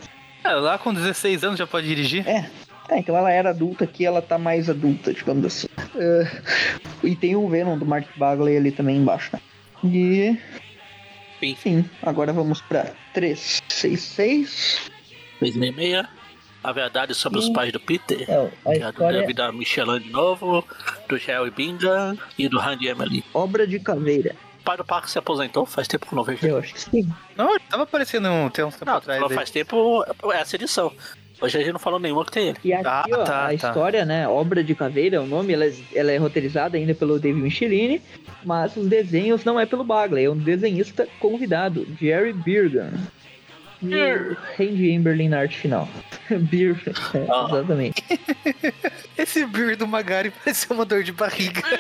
É, 0.43 0.49
lá 0.53 0.77
com 0.77 0.93
16 0.93 1.43
anos 1.43 1.57
já 1.57 1.65
pode 1.65 1.87
dirigir? 1.87 2.27
É. 2.27 2.49
É, 2.89 2.99
então 2.99 3.17
ela 3.17 3.31
era 3.31 3.49
adulta 3.49 3.83
aqui, 3.85 4.05
ela 4.05 4.21
tá 4.21 4.37
mais 4.37 4.69
adulta, 4.69 5.11
digamos 5.13 5.43
assim. 5.45 5.67
É, 5.95 6.41
e 7.03 7.15
tem 7.15 7.35
o 7.35 7.47
Venom 7.49 7.77
do 7.79 7.85
Mark 7.85 8.05
Bagley 8.15 8.57
ali 8.57 8.71
também 8.71 8.97
embaixo, 8.97 9.31
né? 9.33 9.39
E. 9.83 10.37
Fim. 11.39 11.51
Enfim, 11.51 11.89
agora 12.03 12.31
vamos 12.31 12.61
pra 12.61 12.91
366. 13.13 14.91
2006. 15.39 16.05
A 16.67 16.71
verdade 16.71 17.13
sobre 17.13 17.37
os 17.39 17.47
pais 17.49 17.71
do 17.71 17.79
Peter. 17.79 18.25
É, 18.29 18.33
a 18.65 18.71
Que 18.73 18.79
é 18.79 18.79
do 18.85 18.89
história 18.89 19.19
David 19.21 19.35
da 19.35 19.51
Michelin 19.51 19.99
de 19.99 20.09
novo, 20.09 20.65
do 21.07 21.17
Jerry 21.17 21.51
Bingham 21.51 22.17
e 22.37 22.47
do 22.49 22.57
Randy 22.57 22.87
Emily. 22.87 23.23
Obra 23.33 23.67
de 23.67 23.79
Caveira. 23.79 24.35
O 24.61 24.63
pai 24.65 24.77
do 24.77 24.83
Parque 24.83 25.11
se 25.11 25.19
aposentou, 25.19 25.63
faz 25.67 25.87
tempo 25.87 26.07
que 26.07 26.15
não 26.15 26.23
vejo. 26.23 26.47
Eu 26.47 26.57
acho 26.57 26.73
que 26.73 26.79
sim. 26.81 27.07
Não, 27.37 27.51
ele 27.51 27.59
tava 27.69 27.83
aparecendo 27.83 28.27
um, 28.29 28.49
tem 28.49 28.65
uns 28.65 28.73
tempo 28.73 28.85
Não, 28.89 28.97
atrás. 28.97 29.21
aí. 29.21 29.29
faz 29.35 29.51
tempo 29.51 30.03
é 30.33 30.37
essa 30.41 30.55
edição. 30.55 30.91
Hoje 31.39 31.57
a 31.57 31.61
gente 31.61 31.73
não 31.73 31.79
falou 31.79 31.99
nenhuma 31.99 32.25
que 32.25 32.31
tem 32.31 32.47
ele. 32.47 32.57
E 32.63 32.73
aqui, 32.73 32.87
Ah, 32.87 33.05
ó, 33.11 33.17
tá, 33.23 33.43
a 33.43 33.47
tá. 33.47 33.53
história, 33.53 34.03
né? 34.05 34.27
Obra 34.27 34.63
de 34.63 34.73
Caveira 34.73 35.17
é 35.17 35.19
o 35.19 35.27
nome, 35.27 35.53
ela, 35.53 35.65
é- 35.65 35.73
ela 35.93 36.11
é 36.11 36.17
roteirizada 36.17 36.77
ainda 36.77 36.95
pelo 36.95 37.19
David 37.19 37.43
Michelini, 37.43 38.01
mas 38.43 38.75
os 38.75 38.87
desenhos 38.87 39.43
não 39.45 39.59
é 39.59 39.65
pelo 39.67 39.83
Bagley, 39.83 40.25
é 40.25 40.29
um 40.31 40.37
desenhista 40.37 41.07
convidado, 41.19 41.85
Jerry 42.01 42.33
Birgan. 42.33 42.89
O 43.81 44.35
Randy 44.57 44.91
Emberlin 44.91 45.29
na 45.29 45.39
arte 45.39 45.57
final. 45.57 45.87
Beer, 46.49 46.75
é, 47.13 47.25
Ah. 47.29 47.47
exatamente. 47.49 48.03
Esse 49.17 49.45
beer 49.45 49.75
do 49.77 49.87
Magari 49.87 50.31
pareceu 50.31 50.75
uma 50.75 50.85
dor 50.85 51.03
de 51.03 51.11
barriga. 51.11 51.61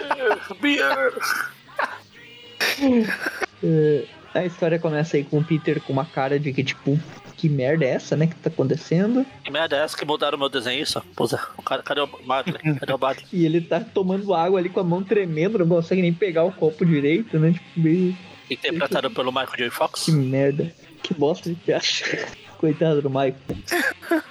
É, 3.63 4.03
a 4.33 4.45
história 4.45 4.77
começa 4.79 5.17
aí 5.17 5.23
com 5.23 5.37
o 5.39 5.43
Peter 5.43 5.81
com 5.81 5.93
uma 5.93 6.05
cara 6.05 6.39
de 6.39 6.51
que, 6.53 6.63
tipo, 6.63 6.99
que 7.37 7.47
merda 7.49 7.85
é 7.85 7.89
essa, 7.89 8.15
né? 8.15 8.27
Que 8.27 8.35
tá 8.35 8.49
acontecendo? 8.49 9.25
Que 9.43 9.49
merda 9.51 9.77
é 9.77 9.79
essa 9.83 9.97
que 9.97 10.05
mudaram 10.05 10.37
meu 10.37 10.49
desenho 10.49 10.81
isso? 10.83 11.01
Pô, 11.15 11.25
Zé, 11.25 11.37
o 11.57 11.61
cara, 11.61 11.81
cadê 11.81 12.01
o 12.01 12.09
Madre? 12.25 12.53
Cadê 12.79 12.93
o 12.93 12.97
Madre? 12.99 13.25
E 13.31 13.45
ele 13.45 13.61
tá 13.61 13.79
tomando 13.79 14.33
água 14.33 14.59
ali 14.59 14.69
com 14.69 14.79
a 14.79 14.83
mão 14.83 15.03
tremendo, 15.03 15.57
não 15.59 15.67
consegue 15.67 16.01
nem 16.01 16.13
pegar 16.13 16.43
o 16.43 16.51
copo 16.51 16.85
direito, 16.85 17.39
né? 17.39 17.53
Tipo, 17.53 17.65
meio. 17.79 18.17
Interpretado 18.49 19.09
pelo 19.09 19.31
Michael 19.31 19.57
J. 19.57 19.69
Fox. 19.71 20.03
Que 20.05 20.11
merda. 20.11 20.71
Que 21.05 21.13
bosta 21.13 21.53
de 21.53 21.73
acha. 21.73 22.05
Coitado 22.57 23.01
do 23.01 23.09
Michael. 23.09 23.35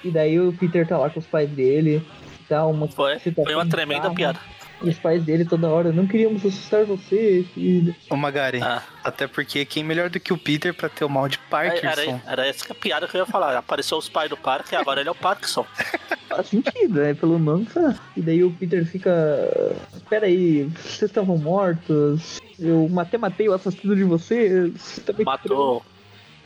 E 0.03 0.11
daí 0.11 0.39
o 0.39 0.51
Peter 0.53 0.87
tá 0.87 0.97
lá 0.97 1.09
com 1.09 1.19
os 1.19 1.25
pais 1.25 1.49
dele. 1.49 2.05
Tá 2.49 2.65
uma 2.65 2.87
Foi, 2.87 3.17
foi 3.19 3.55
uma 3.55 3.65
tremenda 3.65 4.09
bizarra. 4.09 4.15
piada. 4.15 4.39
E 4.83 4.89
os 4.89 4.99
pais 4.99 5.23
dele 5.23 5.45
toda 5.45 5.69
hora, 5.69 5.91
não 5.93 6.05
queríamos 6.05 6.45
assustar 6.45 6.83
você, 6.83 7.45
filho. 7.53 7.95
Ô 8.09 8.17
Magari, 8.17 8.61
Ah, 8.61 8.83
até 9.03 9.25
porque 9.25 9.63
quem 9.63 9.83
melhor 9.85 10.09
do 10.09 10.19
que 10.19 10.33
o 10.33 10.37
Peter 10.37 10.73
pra 10.73 10.89
ter 10.89 11.05
o 11.05 11.09
mal 11.09 11.29
de 11.29 11.37
era, 11.37 11.49
Parkinson? 11.49 12.19
era 12.27 12.45
essa 12.45 12.65
que 12.65 12.71
a 12.73 12.75
piada 12.75 13.07
que 13.07 13.15
eu 13.15 13.21
ia 13.21 13.25
falar. 13.25 13.55
Apareceu 13.57 13.97
os 13.97 14.09
pais 14.09 14.29
do 14.29 14.35
parque 14.35 14.75
e 14.75 14.77
agora 14.77 14.99
ele 14.99 15.07
é 15.07 15.11
o 15.11 15.15
Parkinson. 15.15 15.65
Faz 16.27 16.47
sentido, 16.47 17.01
é 17.01 17.13
pelo 17.13 17.39
nome 17.39 17.65
faz. 17.65 17.95
E 18.17 18.21
daí 18.21 18.43
o 18.43 18.51
Peter 18.51 18.85
fica. 18.85 19.11
Pera 20.09 20.25
aí, 20.25 20.63
vocês 20.65 21.03
estavam 21.03 21.37
mortos. 21.37 22.41
Eu 22.59 22.89
matei, 22.89 23.17
matei 23.17 23.47
o 23.47 23.53
assassino 23.53 23.95
de 23.95 24.03
vocês. 24.03 24.99
Tá 25.05 25.13
meio 25.13 25.25
Matou 25.25 25.85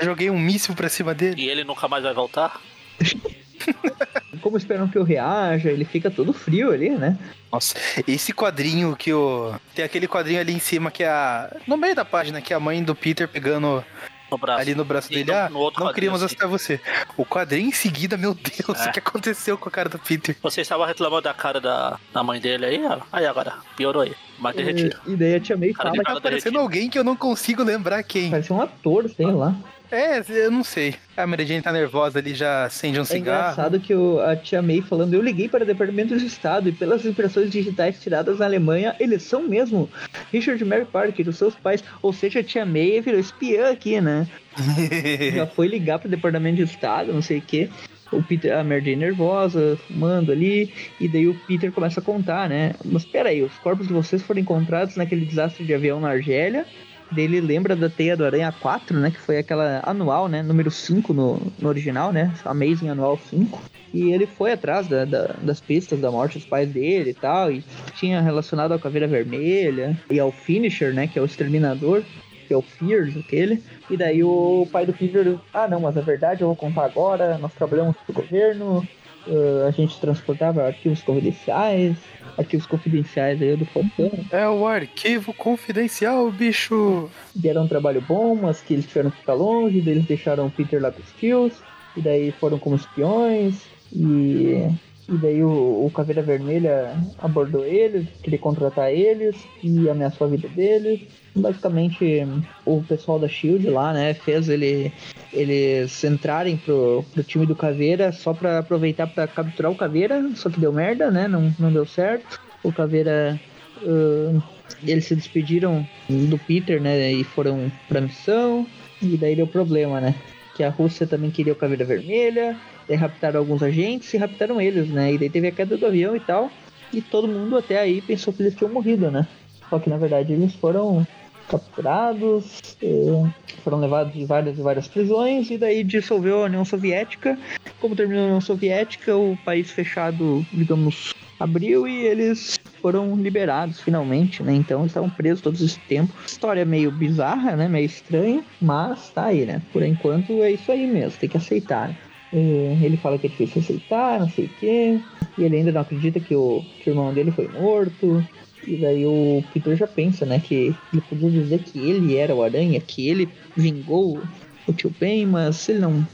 Joguei 0.02 0.30
um 0.30 0.40
míssil 0.40 0.74
pra 0.76 0.90
cima 0.90 1.14
dele. 1.14 1.42
e 1.42 1.50
ele 1.50 1.64
nunca 1.64 1.88
mais 1.88 2.04
vai 2.04 2.14
voltar. 2.14 2.60
Como 4.42 4.58
esperam 4.58 4.88
que 4.88 4.98
eu 4.98 5.04
reaja? 5.04 5.70
Ele 5.70 5.84
fica 5.84 6.10
todo 6.10 6.32
frio 6.32 6.72
ali, 6.72 6.90
né? 6.92 7.18
Nossa, 7.52 7.76
esse 8.08 8.32
quadrinho 8.34 8.96
que 8.96 9.12
o. 9.14 9.54
Tem 9.76 9.84
aquele 9.84 10.08
quadrinho 10.08 10.40
ali 10.40 10.54
em 10.54 10.60
cima 10.60 10.90
que 10.90 11.04
é 11.04 11.10
a. 11.10 11.54
No 11.68 11.76
meio 11.76 11.94
da 11.96 12.06
página, 12.06 12.40
que 12.42 12.54
é 12.54 12.56
a 12.56 12.60
mãe 12.60 12.82
do 12.82 12.96
Peter 12.96 13.28
pegando 13.28 13.84
No 14.32 14.38
braço. 14.38 14.62
ali 14.62 14.74
no 14.76 14.86
braço 14.86 15.12
E 15.12 15.16
dele. 15.16 15.32
no- 15.32 15.38
ah, 15.38 15.50
no 15.50 15.60
outro 15.60 15.82
não 15.82 15.88
quadrinho, 15.88 15.94
queríamos 15.96 16.24
assim. 16.24 16.36
assustar 16.36 16.48
você. 16.48 16.80
O 17.18 17.26
quadrinho 17.26 17.68
em 17.68 17.72
seguida, 17.74 18.16
meu 18.16 18.34
Deus, 18.34 18.80
É. 18.80 18.90
o 18.90 18.92
que 18.94 19.00
aconteceu 19.00 19.58
com 19.58 19.68
a 19.68 19.72
cara 19.72 19.90
do 19.90 20.00
Peter? 20.00 20.38
Você 20.42 20.62
estava 20.62 20.88
reclamando 20.88 21.24
da 21.24 21.34
cara 21.34 21.60
da, 21.60 22.00
da 22.14 22.24
mãe 22.24 22.40
dele 22.40 22.66
aí, 22.66 22.80
aí 23.12 23.26
agora, 23.26 23.56
piorou 23.76 24.04
aí. 24.04 24.14
Mais 24.40 24.56
derretido. 24.56 24.96
E 25.06 25.16
daí 25.18 25.36
a 25.36 25.40
tia 25.42 25.58
Cara 25.58 25.74
fala 25.76 25.92
que 25.98 26.04
Tá 26.04 26.12
aparecendo 26.14 26.24
derretido. 26.54 26.60
alguém 26.60 26.90
que 26.90 26.98
eu 26.98 27.04
não 27.04 27.16
consigo 27.16 27.62
lembrar 27.62 28.02
quem. 28.04 28.30
parece 28.32 28.54
um 28.54 28.62
ator, 28.62 29.10
sei 29.10 29.26
lá. 29.26 29.54
É, 29.92 30.24
eu 30.30 30.52
não 30.52 30.64
sei. 30.64 30.94
A 31.18 31.26
Mary 31.26 31.46
Jane 31.48 31.62
tá 31.64 31.72
nervosa 31.72 32.20
ali, 32.20 32.36
já 32.36 32.66
acende 32.66 33.00
um 33.00 33.02
É 33.02 33.06
cigarro. 33.06 33.40
engraçado 33.52 33.80
que 33.80 33.94
o- 33.94 34.20
a 34.22 34.36
tia 34.36 34.62
May 34.62 34.82
falando, 34.82 35.14
eu 35.16 35.22
liguei 35.22 35.50
para 35.50 35.64
o 35.64 35.68
Departamento 35.68 36.16
de 36.18 36.26
Estado 36.26 36.70
e 36.70 36.72
pelas 36.72 37.06
impressões 37.06 37.50
digitais 37.50 38.00
tiradas 38.00 38.38
na 38.40 38.46
Alemanha, 38.46 38.96
eles 39.00 39.24
são 39.24 39.42
mesmo 39.48 39.90
Richard 40.32 40.64
Mary 40.64 40.86
Parker, 40.86 41.28
os 41.28 41.38
seus 41.38 41.56
pais. 41.56 41.84
Ou 42.04 42.14
seja, 42.14 42.40
a 42.40 42.44
tia 42.44 42.66
May 42.66 43.02
virou 43.02 43.20
espiã 43.20 43.72
aqui, 43.72 44.00
né? 44.00 44.28
Já 45.34 45.48
foi 45.48 45.68
ligar 45.68 46.00
pro 46.00 46.08
Departamento 46.10 46.58
de 46.58 46.64
Estado, 46.64 47.12
não 47.12 47.22
sei 47.22 47.40
o 47.40 47.42
quê. 47.42 47.70
O 48.12 48.24
Peter, 48.24 48.58
a 48.58 48.64
Mary 48.64 48.82
Jane 48.86 48.96
nervosa, 48.96 49.78
fumando 49.88 50.32
ali, 50.32 50.74
e 51.00 51.08
daí 51.08 51.28
o 51.28 51.36
Peter 51.48 51.72
começa 51.72 52.00
a 52.00 52.04
contar, 52.04 52.50
né? 52.50 52.74
Mas 52.84 53.06
peraí, 53.06 53.44
os 53.44 53.54
corpos 53.60 53.88
de 53.88 53.94
vocês 53.94 54.22
foram 54.24 54.40
encontrados 54.42 54.96
naquele 54.96 55.26
desastre 55.26 55.64
de 55.64 55.74
avião 55.74 56.00
na 56.00 56.10
Argélia. 56.10 56.66
Daí 57.12 57.24
ele 57.26 57.42
lembra 57.42 57.76
da 57.76 57.90
Teia 57.90 58.16
do 58.16 58.24
Aranha 58.26 58.52
4, 58.62 59.00
né? 59.00 59.10
Que 59.12 59.20
foi 59.20 59.38
aquela 59.40 59.82
anual, 59.86 60.28
né? 60.28 60.44
Número 60.44 60.70
5 60.70 61.14
no, 61.14 61.42
no 61.60 61.68
original, 61.70 62.12
né? 62.12 62.32
Amazing 62.46 62.90
Anual 62.90 63.18
5. 63.30 63.60
E 63.94 64.12
ele 64.12 64.28
foi 64.28 64.52
atrás 64.52 64.88
da- 64.88 65.06
da- 65.06 65.36
das 65.42 65.60
pistas 65.60 66.00
da 66.00 66.12
morte 66.12 66.38
dos 66.38 66.48
pais 66.48 66.70
dele 66.70 67.10
e 67.10 67.14
tal. 67.16 67.52
E 67.52 67.64
tinha 67.96 68.22
relacionado 68.22 68.72
ao 68.72 68.80
Caveira 68.80 69.08
Vermelha 69.08 69.98
e 70.12 70.20
ao 70.20 70.32
Finisher, 70.32 70.94
né? 70.94 71.08
Que 71.08 71.18
é 71.18 71.22
o 71.22 71.26
Exterminador. 71.26 72.04
Que 72.48 72.54
é 72.54 72.58
o 72.58 72.62
Fears, 72.64 73.16
aquele. 73.18 73.62
E 73.92 73.96
daí 73.98 74.24
o 74.24 74.68
pai 74.72 74.84
do 74.86 74.92
Peter, 74.94 75.36
ah 75.54 75.68
não, 75.68 75.80
mas 75.82 75.96
a 75.98 76.02
verdade 76.02 76.42
eu 76.42 76.48
vou 76.48 76.56
contar 76.56 76.86
agora. 76.86 77.38
Nós 77.38 77.54
trabalhamos 77.54 77.96
pro 78.06 78.14
governo. 78.16 78.88
Eh, 79.28 79.66
a 79.68 79.72
gente 79.72 80.00
transportava 80.00 80.66
arquivos 80.66 81.02
confidenciais. 81.02 81.96
Arquivos 82.38 82.66
confidenciais 82.66 83.42
aí 83.42 83.56
do 83.56 83.66
Fontana. 83.66 84.24
É 84.32 84.48
o 84.48 84.66
arquivo 84.66 85.34
confidencial, 85.34 86.32
bicho. 86.32 87.10
Era 87.44 87.62
um 87.62 87.68
trabalho 87.68 88.02
bom, 88.08 88.36
mas 88.36 88.62
que 88.62 88.74
eles 88.74 88.86
tiveram 88.86 89.12
que 89.12 89.18
ficar 89.18 89.34
longe, 89.34 89.82
daí 89.82 89.96
eles 89.96 90.06
deixaram 90.06 90.48
o 90.48 90.52
Peter 90.52 90.82
lá 90.82 90.92
com 90.92 91.02
os 91.02 91.12
tios, 91.20 91.54
e 91.98 92.02
daí 92.02 92.32
foram 92.32 92.58
como 92.58 92.76
espiões, 92.76 93.64
e, 93.92 94.70
e 95.12 95.18
daí 95.18 95.44
o, 95.44 95.86
o 95.86 95.92
Caveira 95.94 96.22
Vermelha 96.22 96.96
abordou 97.18 97.66
eles, 97.66 98.06
queria 98.22 98.40
contratar 98.40 98.94
eles 98.94 99.36
e 99.64 99.90
ameaçou 99.90 100.28
a 100.28 100.30
vida 100.30 100.48
deles. 100.50 101.02
Basicamente, 101.36 102.28
o 102.66 102.84
pessoal 102.84 103.20
da 103.20 103.28
Shield 103.28 103.70
lá, 103.70 103.94
né, 103.94 104.14
fez 104.14 104.50
ele, 104.50 104.92
eles 105.32 106.04
entrarem 106.04 106.58
pro, 106.58 107.04
pro 107.14 107.24
time 107.24 107.46
do 107.46 107.56
Caveira 107.56 108.12
só 108.12 108.34
pra 108.34 108.60
aproveitar 108.60 109.08
pra 109.08 109.28
capturar 109.28 109.72
o 109.72 109.76
Caveira, 109.76 110.30
só 110.36 110.50
que 110.50 110.60
deu 110.60 110.74
merda, 110.74 111.10
né, 111.10 111.28
não, 111.28 111.54
não 111.60 111.72
deu 111.72 111.86
certo. 111.86 112.40
O 112.64 112.74
Caveira 112.74 113.40
ah, 113.86 114.42
eles 114.84 115.06
se 115.06 115.16
despediram 115.16 115.88
do 116.10 116.38
Peter, 116.38 116.82
né? 116.82 117.12
E 117.12 117.24
foram 117.24 117.72
pra 117.88 118.02
missão. 118.02 118.66
E 119.02 119.18
daí 119.18 119.36
deu 119.36 119.48
problema, 119.48 120.02
né? 120.02 120.16
Que 120.56 120.64
a 120.64 120.70
Rússia 120.70 121.08
também 121.08 121.32
queria 121.32 121.54
o 121.54 121.56
Caveira 121.56 121.86
Vermelha. 121.86 122.58
Raptaram 122.96 123.40
alguns 123.40 123.62
agentes 123.62 124.14
e 124.14 124.18
raptaram 124.18 124.60
eles, 124.60 124.90
né? 124.90 125.14
E 125.14 125.18
daí 125.18 125.30
teve 125.30 125.48
a 125.48 125.52
queda 125.52 125.78
do 125.78 125.86
avião 125.86 126.16
e 126.16 126.20
tal. 126.20 126.50
E 126.92 127.02
todo 127.02 127.28
mundo 127.28 127.58
até 127.58 127.80
aí 127.80 128.02
pensou 128.02 128.34
que 128.34 128.42
eles 128.42 128.56
tinham 128.56 128.72
morrido, 128.72 129.12
né? 129.12 129.28
Só 129.70 129.78
que 129.78 129.90
na 129.90 129.98
verdade 129.98 130.34
eles 130.34 130.54
foram 130.56 131.06
capturados, 131.48 132.60
eh, 132.82 133.30
foram 133.64 133.80
levados 133.80 134.14
de 134.14 134.26
várias 134.26 134.58
e 134.58 134.62
várias 134.62 134.88
prisões, 134.88 135.50
e 135.50 135.58
daí 135.58 135.84
dissolveu 135.84 136.42
a 136.42 136.46
União 136.46 136.64
Soviética. 136.64 137.38
Como 137.80 137.96
terminou 137.96 138.24
a 138.24 138.28
União 138.28 138.42
Soviética, 138.42 139.16
o 139.16 139.38
país 139.44 139.72
fechado, 139.72 140.46
digamos, 140.54 141.14
abriu 141.40 141.88
e 141.88 142.06
eles 142.06 142.60
foram 142.82 143.16
liberados 143.16 143.80
finalmente, 143.82 144.44
né? 144.44 144.54
Então 144.54 144.86
estavam 144.86 145.10
presos 145.10 145.42
todo 145.42 145.56
esse 145.56 145.80
tempo. 145.80 146.14
História 146.26 146.66
meio 146.66 146.92
bizarra, 146.92 147.56
né? 147.56 147.68
Meio 147.68 147.86
estranha, 147.86 148.44
mas 148.62 149.10
tá 149.10 149.26
aí, 149.26 149.46
né? 149.46 149.62
Por 149.74 149.84
enquanto 149.84 150.44
é 150.44 150.52
isso 150.52 150.72
aí 150.72 150.86
mesmo, 150.88 151.20
tem 151.20 151.30
que 151.30 151.38
aceitar. 151.38 151.96
Ele 152.32 152.98
fala 152.98 153.18
que 153.18 153.28
é 153.28 153.30
difícil 153.30 153.62
aceitar, 153.62 154.20
não 154.20 154.30
sei 154.30 154.46
o 154.46 154.50
quê. 154.60 155.00
E 155.38 155.44
ele 155.44 155.58
ainda 155.58 155.72
não 155.72 155.82
acredita 155.82 156.20
que 156.20 156.36
o, 156.36 156.64
que 156.82 156.90
o 156.90 156.92
irmão 156.92 157.14
dele 157.14 157.32
foi 157.32 157.48
morto. 157.48 158.26
E 158.68 158.76
daí 158.76 159.06
o 159.06 159.44
Peter 159.54 159.76
já 159.76 159.88
pensa, 159.88 160.26
né, 160.26 160.40
que 160.40 160.76
ele 160.94 161.02
podia 161.10 161.30
dizer 161.30 161.60
que 161.60 161.80
ele 161.80 162.18
era 162.18 162.36
o 162.36 162.44
Aranha, 162.44 162.80
que 162.80 163.08
ele 163.08 163.30
vingou 163.56 164.22
o 164.68 164.74
tio 164.74 164.94
Ben, 165.00 165.26
mas 165.26 165.68
ele 165.70 165.80
não. 165.80 166.06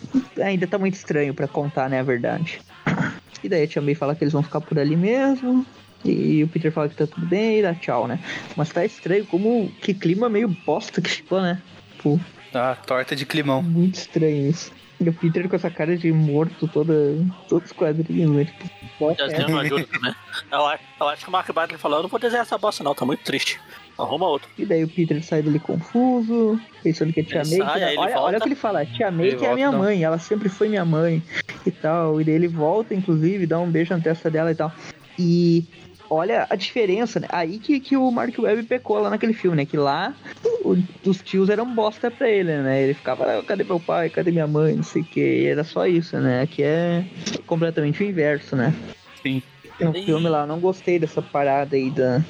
Ainda 0.41 0.67
tá 0.67 0.77
muito 0.77 0.93
estranho 0.93 1.33
para 1.33 1.47
contar, 1.47 1.89
né, 1.89 1.99
a 1.99 2.03
verdade. 2.03 2.59
E 3.43 3.49
daí 3.49 3.63
a 3.63 3.67
tia 3.67 3.81
May 3.81 3.95
fala 3.95 4.15
que 4.15 4.23
eles 4.23 4.33
vão 4.33 4.43
ficar 4.43 4.61
por 4.61 4.79
ali 4.79 4.95
mesmo. 4.95 5.65
E 6.03 6.43
o 6.43 6.47
Peter 6.47 6.71
fala 6.71 6.87
que 6.87 6.95
tá 6.95 7.07
tudo 7.07 7.25
bem 7.25 7.59
e 7.59 7.61
dá 7.63 7.73
tchau, 7.73 8.07
né? 8.07 8.19
Mas 8.55 8.69
tá 8.69 8.85
estranho, 8.85 9.25
como 9.25 9.71
que 9.81 9.93
clima 9.93 10.29
meio 10.29 10.47
bosta 10.47 11.01
que 11.01 11.09
ficou, 11.09 11.41
né? 11.41 11.61
Pô. 12.01 12.19
Ah, 12.53 12.75
torta 12.75 13.15
de 13.15 13.25
climão. 13.25 13.61
Muito 13.63 13.95
estranho 13.95 14.49
isso. 14.49 14.71
E 14.99 15.09
o 15.09 15.13
Peter 15.13 15.49
com 15.49 15.55
essa 15.55 15.69
cara 15.69 15.97
de 15.97 16.11
morto, 16.11 16.67
toda, 16.67 16.93
todos 17.49 17.69
os 17.69 17.75
quadrinhos, 17.75 18.31
né? 18.31 18.45
Tipo, 18.45 19.11
é. 19.11 19.47
não 19.47 19.59
ajuda 19.59 19.85
também. 19.87 20.15
Eu, 20.51 20.59
eu 20.99 21.07
acho 21.09 21.23
que 21.23 21.29
o 21.29 21.31
Mark 21.31 21.51
Bagley 21.51 21.77
falou, 21.77 21.99
eu 21.99 22.03
não 22.03 22.09
vou 22.09 22.19
desenhar 22.19 22.45
essa 22.45 22.57
bosta 22.57 22.83
não, 22.83 22.95
tá 22.95 23.05
muito 23.05 23.23
triste. 23.23 23.59
Arruma 23.97 24.27
outro. 24.27 24.49
E 24.57 24.65
daí 24.65 24.83
o 24.83 24.87
Peter 24.87 25.23
sai 25.23 25.41
dali 25.41 25.59
confuso, 25.59 26.59
pensando 26.83 27.13
que 27.13 27.21
a 27.21 27.23
Tia 27.23 27.43
May. 27.43 27.57
Sai, 27.57 27.97
olha, 27.97 28.19
olha 28.19 28.37
o 28.37 28.41
que 28.41 28.47
ele 28.47 28.55
fala, 28.55 28.85
Tia 28.85 29.11
May 29.11 29.27
ele 29.27 29.35
que 29.37 29.45
é 29.45 29.51
a 29.51 29.55
minha 29.55 29.71
não. 29.71 29.79
mãe, 29.79 30.03
ela 30.03 30.17
sempre 30.17 30.49
foi 30.49 30.69
minha 30.69 30.85
mãe 30.85 31.23
e 31.65 31.71
tal. 31.71 32.19
E 32.19 32.23
daí 32.23 32.35
ele 32.35 32.47
volta, 32.47 32.93
inclusive, 32.93 33.45
dá 33.45 33.59
um 33.59 33.69
beijo 33.69 33.93
na 33.93 34.01
testa 34.01 34.29
dela 34.29 34.51
e 34.51 34.55
tal. 34.55 34.71
E 35.17 35.65
olha 36.09 36.47
a 36.49 36.55
diferença, 36.55 37.19
né? 37.19 37.27
Aí 37.31 37.59
que, 37.59 37.79
que 37.79 37.97
o 37.97 38.09
Mark 38.11 38.37
Webb 38.37 38.63
pecou 38.63 38.99
lá 38.99 39.09
naquele 39.09 39.33
filme, 39.33 39.57
né? 39.57 39.65
Que 39.65 39.77
lá 39.77 40.15
o, 40.63 40.75
os 41.05 41.21
tios 41.21 41.49
eram 41.49 41.65
bosta 41.73 42.09
pra 42.09 42.29
ele, 42.29 42.55
né? 42.61 42.83
Ele 42.83 42.93
ficava, 42.93 43.39
ah, 43.39 43.43
cadê 43.43 43.63
meu 43.63 43.79
pai? 43.79 44.09
Cadê 44.09 44.31
minha 44.31 44.47
mãe? 44.47 44.75
Não 44.75 44.83
sei 44.83 45.01
o 45.01 45.05
que. 45.05 45.19
E 45.19 45.45
era 45.45 45.63
só 45.63 45.85
isso, 45.85 46.17
né? 46.17 46.41
Aqui 46.41 46.63
é 46.63 47.05
completamente 47.45 48.03
o 48.03 48.07
inverso, 48.07 48.55
né? 48.55 48.73
Sim. 49.21 49.41
Tem 49.77 49.87
um 49.87 49.93
filme 49.93 50.29
lá, 50.29 50.45
não 50.45 50.59
gostei 50.59 50.97
dessa 50.97 51.21
parada 51.21 51.75
aí 51.75 51.91
da, 51.91 52.23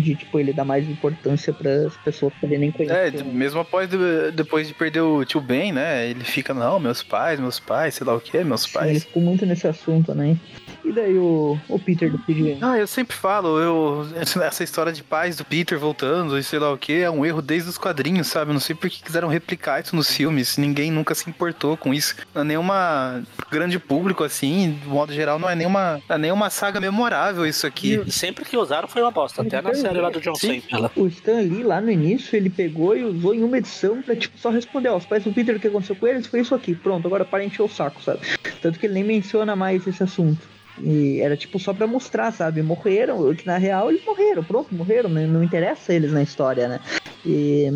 de 0.00 0.14
tipo 0.14 0.38
ele 0.38 0.52
dar 0.52 0.64
mais 0.64 0.88
importância 0.88 1.52
para 1.52 1.86
as 1.86 1.96
pessoas 1.98 2.32
poderem 2.40 2.70
conhecer. 2.70 3.20
É, 3.20 3.22
mesmo 3.24 3.60
após 3.60 3.88
depois 4.34 4.68
de 4.68 4.74
perder 4.74 5.00
o 5.00 5.24
tio 5.24 5.40
Ben, 5.40 5.72
né? 5.72 6.08
Ele 6.08 6.24
fica 6.24 6.54
não, 6.54 6.78
meus 6.78 7.02
pais, 7.02 7.38
meus 7.38 7.58
pais, 7.60 7.94
sei 7.94 8.06
lá 8.06 8.14
o 8.14 8.20
que, 8.20 8.42
meus 8.44 8.66
pais. 8.66 8.86
Sim, 8.86 8.90
ele 8.92 9.00
ficou 9.00 9.22
muito 9.22 9.46
nesse 9.46 9.66
assunto, 9.66 10.14
né? 10.14 10.36
E 10.84 10.92
daí 10.92 11.16
o, 11.16 11.58
o 11.68 11.78
Peter 11.78 12.10
do 12.10 12.18
PG? 12.18 12.58
Ah, 12.60 12.78
eu 12.78 12.86
sempre 12.86 13.16
falo, 13.16 13.58
eu, 13.60 14.06
essa 14.42 14.64
história 14.64 14.92
de 14.92 15.02
pais 15.02 15.36
do 15.36 15.44
Peter 15.44 15.78
voltando 15.78 16.38
e 16.38 16.42
sei 16.42 16.58
lá 16.58 16.72
o 16.72 16.78
que, 16.78 17.00
é 17.00 17.10
um 17.10 17.24
erro 17.24 17.40
desde 17.40 17.68
os 17.68 17.78
quadrinhos, 17.78 18.26
sabe? 18.26 18.52
Não 18.52 18.60
sei 18.60 18.74
por 18.74 18.90
que 18.90 19.02
quiseram 19.02 19.28
replicar 19.28 19.80
isso 19.80 19.94
nos 19.94 20.14
filmes. 20.14 20.56
Ninguém 20.56 20.90
nunca 20.90 21.14
se 21.14 21.28
importou 21.28 21.76
com 21.76 21.94
isso. 21.94 22.16
Não 22.34 22.42
é 22.42 22.44
nenhuma 22.44 23.22
grande 23.50 23.78
público, 23.78 24.24
assim, 24.24 24.78
de 24.82 24.88
modo 24.88 25.12
geral, 25.12 25.38
não 25.38 25.48
é 25.48 25.54
nenhuma, 25.54 26.00
não 26.08 26.16
é 26.16 26.18
nenhuma 26.18 26.50
saga 26.50 26.80
memorável 26.80 27.46
isso 27.46 27.66
aqui. 27.66 28.02
E 28.06 28.12
sempre 28.12 28.44
que 28.44 28.56
usaram 28.56 28.88
foi 28.88 29.02
uma 29.02 29.10
bosta, 29.10 29.42
até 29.42 29.60
na 29.60 29.74
série 29.82 30.00
lá 30.00 30.10
do 30.10 30.20
John 30.20 30.34
Sim. 30.34 30.62
O 30.96 31.06
Stan 31.06 31.40
Lee, 31.40 31.62
lá 31.62 31.80
no 31.80 31.90
início, 31.90 32.36
ele 32.36 32.50
pegou 32.50 32.96
e 32.96 33.04
usou 33.04 33.34
em 33.34 33.42
uma 33.42 33.58
edição 33.58 34.00
pra, 34.02 34.16
tipo, 34.16 34.38
só 34.38 34.50
responder 34.50 34.88
aos 34.88 35.04
pais 35.04 35.24
do 35.24 35.32
Peter 35.32 35.56
o 35.56 35.60
que 35.60 35.68
aconteceu 35.68 35.96
com 35.96 36.06
eles, 36.06 36.26
foi 36.26 36.40
isso 36.40 36.54
aqui, 36.54 36.74
pronto, 36.74 37.06
agora 37.06 37.24
para 37.24 37.44
encher 37.44 37.62
o 37.62 37.68
saco, 37.68 38.02
sabe? 38.02 38.20
Tanto 38.60 38.78
que 38.78 38.86
ele 38.86 38.94
nem 38.94 39.04
menciona 39.04 39.54
mais 39.54 39.86
esse 39.86 40.02
assunto. 40.02 40.48
E 40.80 41.20
era 41.20 41.36
tipo 41.36 41.58
só 41.58 41.74
pra 41.74 41.86
mostrar, 41.86 42.32
sabe? 42.32 42.62
Morreram, 42.62 43.34
que 43.34 43.46
na 43.46 43.58
real 43.58 43.90
eles 43.90 44.04
morreram, 44.04 44.42
pronto, 44.42 44.74
morreram, 44.74 45.10
né? 45.10 45.26
não 45.26 45.42
interessa 45.42 45.92
eles 45.92 46.12
na 46.12 46.22
história, 46.22 46.66
né? 46.66 46.80
E, 47.24 47.70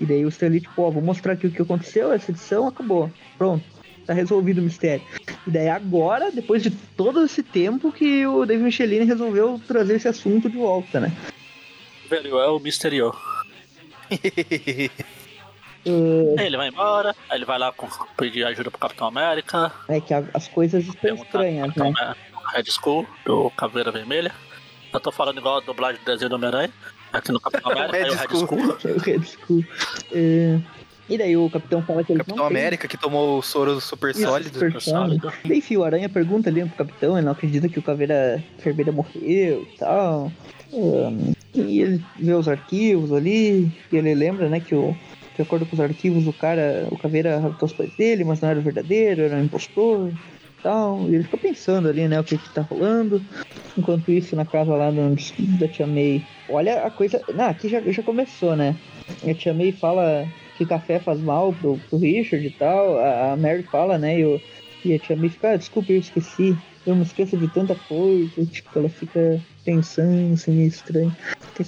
e 0.00 0.04
daí 0.04 0.24
o 0.24 0.28
Stanley, 0.28 0.60
tipo, 0.60 0.82
ó, 0.82 0.90
vou 0.90 1.02
mostrar 1.02 1.34
aqui 1.34 1.46
o 1.46 1.50
que 1.50 1.62
aconteceu, 1.62 2.12
essa 2.12 2.30
edição 2.30 2.66
acabou, 2.66 3.10
pronto, 3.38 3.64
tá 4.04 4.12
resolvido 4.12 4.58
o 4.58 4.62
mistério. 4.62 5.04
E 5.46 5.50
daí 5.50 5.68
agora, 5.68 6.30
depois 6.30 6.62
de 6.62 6.70
todo 6.70 7.24
esse 7.24 7.42
tempo, 7.42 7.92
que 7.92 8.26
o 8.26 8.44
David 8.44 8.64
Michelin 8.64 9.04
resolveu 9.04 9.60
trazer 9.66 9.96
esse 9.96 10.08
assunto 10.08 10.50
de 10.50 10.56
volta, 10.56 11.00
né? 11.00 11.12
Velho, 12.10 12.40
é 12.40 12.48
o 12.48 12.58
Misterio. 12.58 13.14
Uh, 15.86 16.34
ele 16.40 16.56
vai 16.56 16.66
embora, 16.66 17.14
aí 17.28 17.38
ele 17.38 17.44
vai 17.44 17.56
lá 17.56 17.70
com, 17.70 17.86
pedir 18.16 18.44
ajuda 18.44 18.68
pro 18.68 18.80
Capitão 18.80 19.06
América. 19.06 19.72
É 19.88 20.00
que 20.00 20.12
as 20.12 20.48
coisas 20.48 20.84
estão 20.84 21.14
estranhas, 21.14 21.72
né? 21.76 22.16
Red 22.52 22.64
Skull, 22.66 23.06
do 23.24 23.48
Caveira 23.50 23.92
Vermelha. 23.92 24.32
Eu 24.92 24.98
tô 24.98 25.12
falando 25.12 25.38
igual 25.38 25.58
a 25.58 25.60
dublagem 25.60 26.00
do 26.02 26.04
desenho 26.04 26.30
do 26.30 26.34
Homem-Aranha. 26.34 26.72
Aqui 27.12 27.30
no 27.30 27.38
Capitão 27.38 27.70
América, 27.78 27.96
Red, 27.96 28.16
Red 28.16 28.34
Skull. 28.34 28.58
É 28.58 28.88
o 28.90 28.98
Red 28.98 29.18
Skull. 29.18 29.64
É... 30.10 30.60
E 31.08 31.16
daí 31.16 31.36
o 31.36 31.48
Capitão 31.48 31.80
fala 31.82 32.02
que 32.02 32.12
ele 32.12 32.24
Capitão 32.24 32.44
América 32.44 32.88
tem... 32.88 32.90
que 32.90 32.96
tomou 32.96 33.38
o 33.38 33.42
soro 33.42 33.80
super 33.80 34.10
Isso, 34.10 34.22
sólido. 34.22 34.58
Super 34.58 34.80
sólido. 34.80 35.32
Enfim, 35.44 35.76
o 35.76 35.84
Aranha 35.84 36.08
pergunta 36.08 36.50
ali 36.50 36.64
pro 36.64 36.84
Capitão, 36.84 37.16
ele 37.16 37.24
não 37.24 37.32
acredita 37.32 37.68
que 37.68 37.78
o 37.78 37.82
Caveira 37.82 38.42
Vermelha 38.58 38.90
morreu 38.90 39.62
e 39.62 39.76
tal. 39.78 40.32
E 41.52 41.80
ele 41.80 42.04
vê 42.18 42.32
os 42.32 42.48
arquivos 42.48 43.12
ali, 43.12 43.70
e 43.90 43.96
ele 43.96 44.14
lembra, 44.14 44.48
né, 44.48 44.60
que 44.60 44.74
o, 44.74 44.94
de 45.34 45.42
acordo 45.42 45.66
com 45.66 45.74
os 45.74 45.80
arquivos, 45.80 46.26
o 46.26 46.32
cara, 46.32 46.86
o 46.90 46.98
Caveira 46.98 47.38
raptou 47.38 47.66
os 47.66 47.72
pais 47.72 47.92
dele, 47.96 48.24
mas 48.24 48.40
não 48.40 48.48
era 48.48 48.60
verdadeiro, 48.60 49.22
era 49.22 49.36
um 49.36 49.44
impostor 49.44 50.12
tal. 50.62 51.08
E 51.08 51.14
ele 51.14 51.24
fica 51.24 51.38
pensando 51.38 51.88
ali, 51.88 52.06
né, 52.06 52.20
o 52.20 52.24
que 52.24 52.38
que 52.38 52.54
tá 52.54 52.62
rolando. 52.62 53.22
Enquanto 53.76 54.10
isso, 54.10 54.36
na 54.36 54.44
casa 54.44 54.74
lá 54.74 54.90
do, 54.90 55.16
da 55.58 55.68
Tia 55.68 55.86
May, 55.86 56.22
olha 56.48 56.84
a 56.84 56.90
coisa. 56.90 57.22
Não, 57.34 57.46
aqui 57.46 57.68
já, 57.68 57.80
já 57.80 58.02
começou, 58.02 58.56
né? 58.56 58.76
A 59.26 59.34
Tia 59.34 59.54
May 59.54 59.72
fala 59.72 60.26
que 60.56 60.66
café 60.66 60.98
faz 60.98 61.18
mal 61.20 61.52
pro, 61.54 61.78
pro 61.88 61.98
Richard 61.98 62.46
e 62.46 62.50
tal. 62.50 62.98
A, 62.98 63.32
a 63.32 63.36
Mary 63.36 63.62
fala, 63.62 63.96
né, 63.96 64.20
e, 64.20 64.24
o, 64.24 64.40
e 64.84 64.94
a 64.94 64.98
Tia 64.98 65.16
May 65.16 65.28
fica, 65.28 65.52
ah, 65.52 65.56
desculpa, 65.56 65.92
eu 65.92 65.98
esqueci. 65.98 66.56
Eu 66.86 66.96
me 66.96 67.02
esqueço 67.02 67.36
de 67.36 67.46
tanta 67.48 67.74
coisa. 67.74 68.46
Tipo, 68.46 68.78
ela 68.78 68.88
fica 68.88 69.40
pensando, 69.64 70.34
assim, 70.34 70.52
meio 70.52 70.68
estranho. 70.68 71.14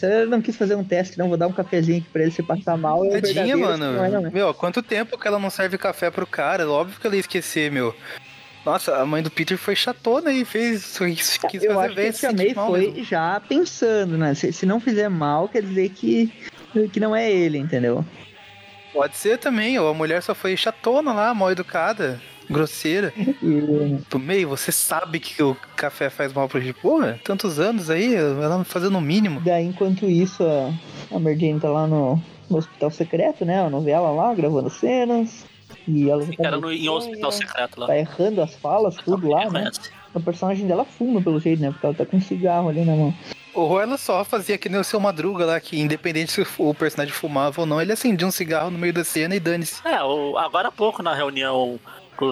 Ela 0.01 0.27
não 0.27 0.41
quis 0.41 0.57
fazer 0.57 0.75
um 0.75 0.85
teste, 0.85 1.19
não. 1.19 1.29
Vou 1.29 1.37
dar 1.37 1.47
um 1.47 1.53
cafezinho 1.53 1.99
aqui 1.99 2.09
pra 2.11 2.23
ele 2.23 2.31
se 2.31 2.43
passar 2.43 2.79
mal. 2.79 3.05
É 3.05 3.21
Tadinha, 3.21 3.57
mano. 3.57 3.93
Não 3.93 4.05
é, 4.05 4.11
não 4.11 4.27
é. 4.27 4.31
Meu, 4.31 4.55
quanto 4.55 4.83
tempo 4.83 5.19
que 5.19 5.29
ela 5.29 5.39
não 5.39 5.51
serve 5.51 5.77
café 5.77 6.11
pro 6.11 6.27
cara? 6.27 6.69
Óbvio 6.69 6.99
que 6.99 7.07
ela 7.07 7.17
ia 7.17 7.21
esquecer, 7.21 7.71
meu. 7.71 7.95
Nossa, 8.65 8.97
a 8.97 9.05
mãe 9.05 9.23
do 9.23 9.31
Peter 9.31 9.59
foi 9.59 9.75
chatona 9.75 10.33
e 10.33 10.45
fez 10.45 10.97
quis 10.99 11.37
fazer 11.37 11.67
Eu 11.67 11.81
acho 11.81 11.95
que 11.95 12.13
também 12.13 12.55
foi 12.55 12.93
mesmo. 12.93 13.05
já 13.05 13.41
pensando, 13.41 14.17
né? 14.17 14.35
Se, 14.35 14.53
se 14.53 14.65
não 14.65 14.79
fizer 14.81 15.09
mal, 15.09 15.49
quer 15.49 15.63
dizer 15.63 15.89
que, 15.91 16.33
que 16.93 17.01
não 17.01 17.15
é 17.15 17.31
ele, 17.31 17.59
entendeu? 17.59 18.05
Pode 18.93 19.17
ser 19.17 19.39
também, 19.39 19.79
ou 19.79 19.89
a 19.89 19.95
mulher 19.95 20.23
só 20.23 20.35
foi 20.35 20.57
chatona 20.57 21.13
lá, 21.13 21.35
mal 21.35 21.51
educada, 21.51 22.21
grosseira. 22.49 23.13
E... 23.17 23.99
Do 24.09 24.19
meio, 24.19 24.49
você 24.49 24.73
sabe 24.73 25.21
que 25.21 25.43
o 25.43 25.57
café 25.77 26.11
faz 26.11 26.33
mal 26.33 26.49
pra 26.49 26.61
gente. 26.61 26.75
Porra, 26.75 27.21
tantos 27.25 27.59
anos 27.59 27.91
aí, 27.91 28.15
ela 28.15 28.65
fazendo 28.65 28.99
o 28.99 29.01
mínimo. 29.01 29.41
Daí, 29.41 29.67
enquanto 29.67 30.07
isso, 30.07 30.43
a, 30.45 30.73
a 31.15 31.19
Mary 31.19 31.39
Jane 31.39 31.61
tá 31.61 31.69
lá 31.69 31.87
no, 31.87 32.21
no 32.49 32.59
hospital 32.59 32.91
secreto, 32.91 33.45
né? 33.45 33.65
A 33.65 33.71
novela 33.71 34.11
lá, 34.11 34.35
gravando 34.35 34.71
cenas. 34.71 35.45
E 35.87 36.09
ela 36.09 36.25
tá 36.25 36.33
Era 36.39 36.57
no, 36.59 36.73
em 36.73 36.89
um 36.89 36.93
hospital 36.93 37.33
secreto 37.33 37.81
lá. 37.81 37.87
Tá 37.87 37.99
errando 37.99 38.43
as 38.43 38.55
falas, 38.55 38.97
tudo 38.97 39.29
lá, 39.29 39.51
né? 39.51 39.71
O 40.15 40.21
personagem 40.21 40.67
dela 40.67 40.85
fuma 40.85 41.21
pelo 41.23 41.41
jeito, 41.41 41.61
né? 41.61 41.71
Porque 41.71 41.87
ela 41.87 41.95
tá 41.95 42.07
com 42.07 42.19
um 42.19 42.21
cigarro 42.21 42.69
ali 42.69 42.85
na 42.85 42.95
mão. 42.95 43.15
Ou 43.55 43.81
ela 43.81 43.99
só 43.99 44.25
fazia 44.25 44.57
que 44.57 44.69
nem 44.69 44.81
o 44.81 44.85
seu 44.85 44.99
Madruga 44.99 45.45
lá, 45.45 45.61
que 45.61 45.79
independente 45.79 46.33
se 46.33 46.47
o 46.59 46.75
personagem 46.75 47.13
fumava 47.13 47.61
ou 47.61 47.67
não, 47.67 47.81
ele 47.81 47.93
acendia 47.93 48.27
um 48.27 48.31
cigarro 48.31 48.71
no 48.71 48.79
meio 48.79 48.93
da 48.93 49.05
cena 49.05 49.35
e 49.35 49.41
dane-se. 49.41 49.87
É, 49.87 49.95
agora 49.95 50.69
há 50.69 50.73
pouco 50.73 51.03
na 51.03 51.15
reunião 51.15 51.79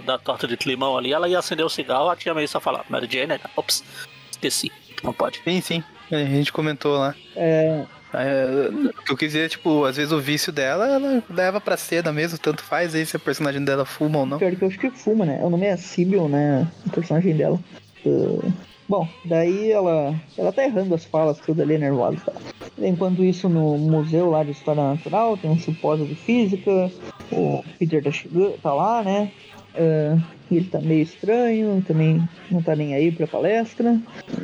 da 0.04 0.18
torta 0.18 0.46
de 0.46 0.56
climão 0.56 0.96
ali, 0.96 1.12
ela 1.12 1.28
ia 1.28 1.38
acender 1.38 1.64
o 1.64 1.70
cigarro, 1.70 2.04
ela 2.04 2.16
tinha 2.16 2.34
meio 2.34 2.48
só 2.48 2.60
falar, 2.60 2.84
Mary 2.88 3.08
Jane, 3.10 3.26
né? 3.26 3.40
ops, 3.56 3.82
esqueci, 4.30 4.70
não 5.02 5.12
pode. 5.12 5.40
Sim, 5.42 5.60
sim, 5.60 5.84
a 6.10 6.16
gente 6.16 6.52
comentou 6.52 6.98
lá. 6.98 7.14
É, 7.34 7.84
é, 8.12 8.68
o 8.70 9.02
que 9.02 9.12
eu 9.12 9.16
quis 9.16 9.32
dizer, 9.32 9.48
tipo, 9.48 9.84
às 9.84 9.96
vezes 9.96 10.12
o 10.12 10.20
vício 10.20 10.52
dela, 10.52 10.86
ela 10.86 11.22
leva 11.30 11.60
pra 11.60 11.76
cena 11.76 12.12
mesmo, 12.12 12.38
tanto 12.38 12.62
faz 12.62 12.94
aí 12.94 13.06
se 13.06 13.16
a 13.16 13.20
personagem 13.20 13.64
dela 13.64 13.84
fuma 13.84 14.18
ou 14.18 14.26
não. 14.26 14.38
Pior 14.38 14.54
que 14.54 14.62
eu 14.62 14.68
acho 14.68 14.78
que 14.78 14.90
fuma, 14.90 15.24
né? 15.24 15.40
O 15.42 15.50
nome 15.50 15.66
é 15.66 15.76
Sibyl, 15.76 16.28
né? 16.28 16.66
O 16.86 16.90
personagem 16.90 17.36
dela. 17.36 17.58
Uh... 18.04 18.52
Bom, 18.90 19.08
daí 19.24 19.70
ela, 19.70 20.20
ela 20.36 20.52
tá 20.52 20.64
errando 20.64 20.96
as 20.96 21.04
falas, 21.04 21.38
tudo 21.38 21.62
ali 21.62 21.78
nervosa. 21.78 22.18
Tá? 22.26 22.32
Enquanto 22.76 23.22
isso, 23.22 23.48
no 23.48 23.78
museu 23.78 24.28
lá 24.30 24.42
de 24.42 24.50
História 24.50 24.82
Natural, 24.82 25.36
tem 25.36 25.48
um 25.48 25.58
simpósio 25.60 26.04
de 26.04 26.16
física, 26.16 26.90
o 27.30 27.62
Peter 27.78 28.02
tá, 28.02 28.10
chegando, 28.10 28.58
tá 28.60 28.74
lá, 28.74 29.04
né? 29.04 29.30
Uh, 29.74 30.20
ele 30.50 30.64
tá 30.64 30.80
meio 30.80 31.02
estranho, 31.02 31.82
também 31.86 32.28
não 32.50 32.60
tá 32.60 32.74
nem 32.74 32.94
aí 32.94 33.12
pra 33.12 33.26
palestra. 33.26 34.00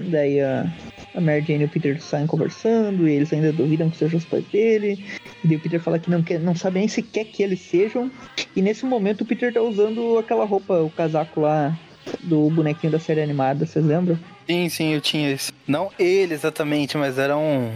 Daí 0.08 0.40
a, 0.40 0.72
a 1.14 1.20
Mary 1.20 1.44
Jane 1.44 1.62
e 1.62 1.66
o 1.66 1.68
Peter 1.68 2.00
saem 2.00 2.26
conversando, 2.26 3.08
e 3.08 3.12
eles 3.12 3.32
ainda 3.32 3.52
duvidam 3.52 3.90
que 3.90 3.96
sejam 3.96 4.18
os 4.18 4.24
pais 4.24 4.44
dele. 4.46 5.04
E 5.42 5.48
daí 5.48 5.56
o 5.56 5.60
Peter 5.60 5.80
fala 5.80 5.98
que 5.98 6.10
não, 6.10 6.22
quer, 6.22 6.38
não 6.38 6.54
sabe 6.54 6.78
nem 6.78 6.88
se 6.88 7.02
quer 7.02 7.24
que 7.24 7.42
eles 7.42 7.60
sejam. 7.60 8.10
E 8.54 8.62
nesse 8.62 8.84
momento 8.86 9.22
o 9.22 9.24
Peter 9.24 9.52
tá 9.52 9.60
usando 9.60 10.18
aquela 10.18 10.44
roupa, 10.44 10.80
o 10.80 10.90
casaco 10.90 11.40
lá 11.40 11.76
do 12.22 12.48
bonequinho 12.50 12.92
da 12.92 13.00
série 13.00 13.20
animada, 13.20 13.66
vocês 13.66 13.84
lembram? 13.84 14.16
Sim, 14.48 14.68
sim, 14.68 14.94
eu 14.94 15.00
tinha 15.00 15.32
esse. 15.32 15.52
Não 15.66 15.90
ele 15.98 16.32
exatamente, 16.32 16.96
mas 16.96 17.18
era 17.18 17.36
um 17.36 17.72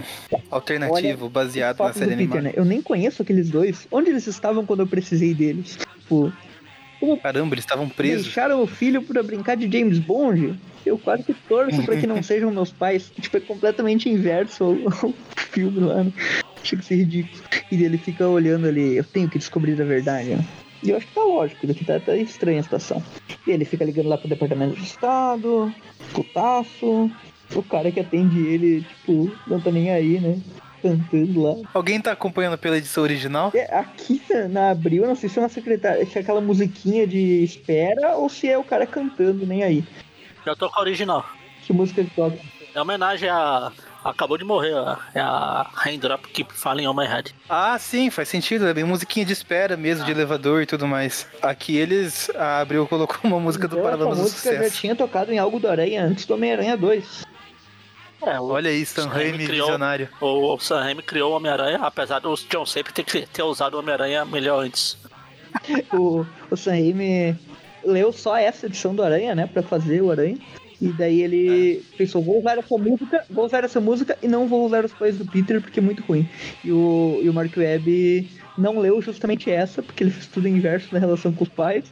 alternativo 0.49 1.25
Olha, 1.25 1.31
baseado 1.31 1.79
na 1.81 1.93
série 1.93 2.11
Peter, 2.11 2.39
animada. 2.39 2.43
né? 2.43 2.53
Eu 2.55 2.65
nem 2.65 2.81
conheço 2.81 3.23
aqueles 3.23 3.51
dois. 3.51 3.89
Onde 3.91 4.11
eles 4.11 4.27
estavam 4.29 4.65
quando 4.65 4.81
eu 4.81 4.87
precisei 4.87 5.35
deles? 5.35 5.79
Tipo, 5.99 6.33
Caramba, 7.23 7.55
eles 7.55 7.65
estavam 7.65 7.89
presos. 7.89 8.25
deixaram 8.25 8.63
o 8.63 8.67
filho 8.67 9.03
pra 9.03 9.23
brincar 9.23 9.57
de 9.57 9.71
James 9.71 9.99
Bond? 9.99 10.59
Eu 10.85 10.99
quase 10.99 11.23
que 11.23 11.35
torço 11.35 11.83
pra 11.85 11.97
que 11.97 12.07
não 12.07 12.23
sejam 12.23 12.51
meus 12.51 12.73
pais. 12.73 13.11
Tipo, 13.21 13.37
é 13.37 13.41
completamente 13.41 14.09
inverso 14.09 14.65
o, 14.65 15.15
filme 15.51 15.81
lá. 15.81 16.05
Né? 16.05 16.13
Chega 16.63 16.83
a 16.83 16.85
ser 16.85 16.97
ridículo. 16.97 17.43
E 17.71 17.85
ele 17.85 17.99
fica 17.99 18.29
olhando 18.29 18.67
ali, 18.67 18.97
eu 18.97 19.05
tenho 19.05 19.29
que 19.29 19.39
descobrir 19.39 19.81
a 19.81 19.85
verdade. 19.85 20.31
né? 20.31 20.45
E 20.83 20.91
eu 20.91 20.97
acho 20.97 21.07
que 21.07 21.15
tá 21.15 21.23
lógico, 21.23 21.67
daqui 21.67 21.85
tá, 21.85 22.01
tá 22.01 22.17
estranha 22.17 22.61
a 22.61 22.63
situação. 22.63 23.03
E 23.47 23.51
ele 23.51 23.65
fica 23.65 23.85
ligando 23.85 24.09
lá 24.09 24.17
pro 24.17 24.29
Departamento 24.29 24.77
de 24.77 24.85
Estado, 24.85 25.73
putaço. 26.13 27.11
O 27.55 27.63
cara 27.63 27.91
que 27.91 28.01
atende 28.01 28.47
ele, 28.47 28.83
tipo, 28.83 29.31
não 29.47 29.61
tá 29.61 29.71
nem 29.71 29.91
aí, 29.91 30.21
né? 30.21 30.39
Cantando 30.83 31.43
lá. 31.43 31.69
Alguém 31.75 32.01
tá 32.01 32.13
acompanhando 32.13 32.57
pela 32.59 32.79
edição 32.79 33.03
original? 33.03 33.51
É, 33.55 33.75
aqui 33.77 34.21
na, 34.31 34.49
na 34.49 34.71
Abril, 34.71 35.03
eu 35.03 35.09
não 35.09 35.17
sei 35.17 35.29
se 35.29 35.39
é 35.39 35.43
uma 35.43 35.49
secretária, 35.49 36.05
se 36.07 36.17
é 36.19 36.21
aquela 36.23 36.41
musiquinha 36.41 37.07
de 37.07 37.43
espera 37.45 38.17
ou 38.17 38.29
se 38.29 38.49
é 38.49 38.57
o 38.57 38.65
cara 38.65 38.87
cantando, 38.87 39.47
nem 39.47 39.63
aí. 39.63 39.85
Já 40.47 40.55
tô 40.57 40.71
com 40.71 40.79
a 40.79 40.83
original. 40.83 41.25
Que 41.63 41.73
música 41.73 42.03
que 42.03 42.11
toca? 42.11 42.39
É 42.75 42.81
homenagem 42.81 43.29
a. 43.29 43.71
Acabou 44.03 44.39
de 44.39 44.45
morrer, 44.45 44.73
ó. 44.73 44.97
é 45.15 45.21
a 45.21 45.69
Raindrop 45.75 46.25
Keep 46.33 46.55
Falling 46.55 46.87
on 46.87 46.95
My 46.95 47.05
Head. 47.07 47.35
Ah, 47.47 47.77
sim, 47.79 48.09
faz 48.09 48.31
sentido. 48.31 48.67
É 48.67 48.73
bem 48.73 48.83
musiquinha 48.85 49.27
de 49.27 49.33
espera 49.35 49.77
mesmo, 49.77 50.07
de 50.07 50.11
elevador 50.11 50.63
e 50.63 50.67
tudo 50.67 50.87
mais. 50.87 51.27
Aqui 51.43 51.77
eles. 51.77 52.31
A 52.35 52.61
Abril 52.61 52.87
colocou 52.87 53.19
uma 53.25 53.39
música 53.39 53.69
do 53.69 53.75
Então, 53.77 53.85
Paralamas 53.85 54.15
essa 54.15 54.23
do 54.23 54.23
música 54.31 54.53
já 54.53 54.57
Sucesso. 54.63 54.81
tinha 54.81 54.97
tocado 54.97 55.31
em 55.33 55.39
algo 55.39 55.61
do 55.61 55.69
Aranha 55.69 56.03
antes 56.03 56.25
do 56.25 56.33
Homem-Aranha 56.33 56.79
2. 56.79 57.27
É, 58.23 58.39
o, 58.41 58.45
Olha 58.49 58.71
aí, 58.71 58.85
Sam 58.85 59.09
Raimi 59.09 59.47
visionário. 59.47 60.09
o 60.21 60.59
Sam 60.59 60.81
Raimi 60.81 61.03
criou 61.03 61.33
o 61.33 61.37
Homem-Aranha, 61.37 61.79
apesar 61.81 62.19
do 62.19 62.35
John 62.51 62.67
sempre 62.67 62.93
ter, 62.93 63.27
ter 63.27 63.43
usado 63.43 63.75
o 63.75 63.79
Homem-Aranha 63.79 64.25
melhor 64.25 64.65
antes. 64.65 64.99
o, 65.93 66.27
o 66.51 66.57
Sam 66.57 66.73
Raimi 66.73 67.37
leu 67.85 68.13
só 68.13 68.37
essa 68.37 68.67
edição 68.67 68.95
do 68.95 69.03
Aranha, 69.03 69.35
né, 69.35 69.47
pra 69.47 69.63
fazer 69.63 70.03
o 70.03 70.11
Aranha. 70.11 70.39
E 70.81 70.89
daí 70.89 71.21
ele 71.21 71.85
pensou, 71.99 72.23
vou 72.23 72.39
usar 72.39 72.59
essa 72.59 72.79
música, 72.79 73.25
vou 73.29 73.45
usar 73.45 73.65
essa 73.65 73.81
música 73.81 74.17
e 74.23 74.29
não 74.29 74.49
vou 74.49 74.65
usar 74.65 74.83
os 74.85 74.93
pais 74.93 75.19
do 75.19 75.27
Peter 75.27 75.61
porque 75.61 75.79
é 75.79 75.83
muito 75.83 76.03
ruim. 76.03 76.27
E 76.65 76.73
o, 76.73 77.21
e 77.23 77.29
o 77.29 77.35
Mark 77.35 77.55
Webb 77.55 78.27
não 78.61 78.79
leu 78.79 79.01
justamente 79.01 79.51
essa, 79.51 79.83
porque 79.83 80.05
ele 80.05 80.11
fez 80.11 80.27
tudo 80.27 80.47
inverso 80.47 80.89
na 80.93 80.99
relação 80.99 81.33
com 81.33 81.45
os 81.45 81.51
pais, 81.51 81.85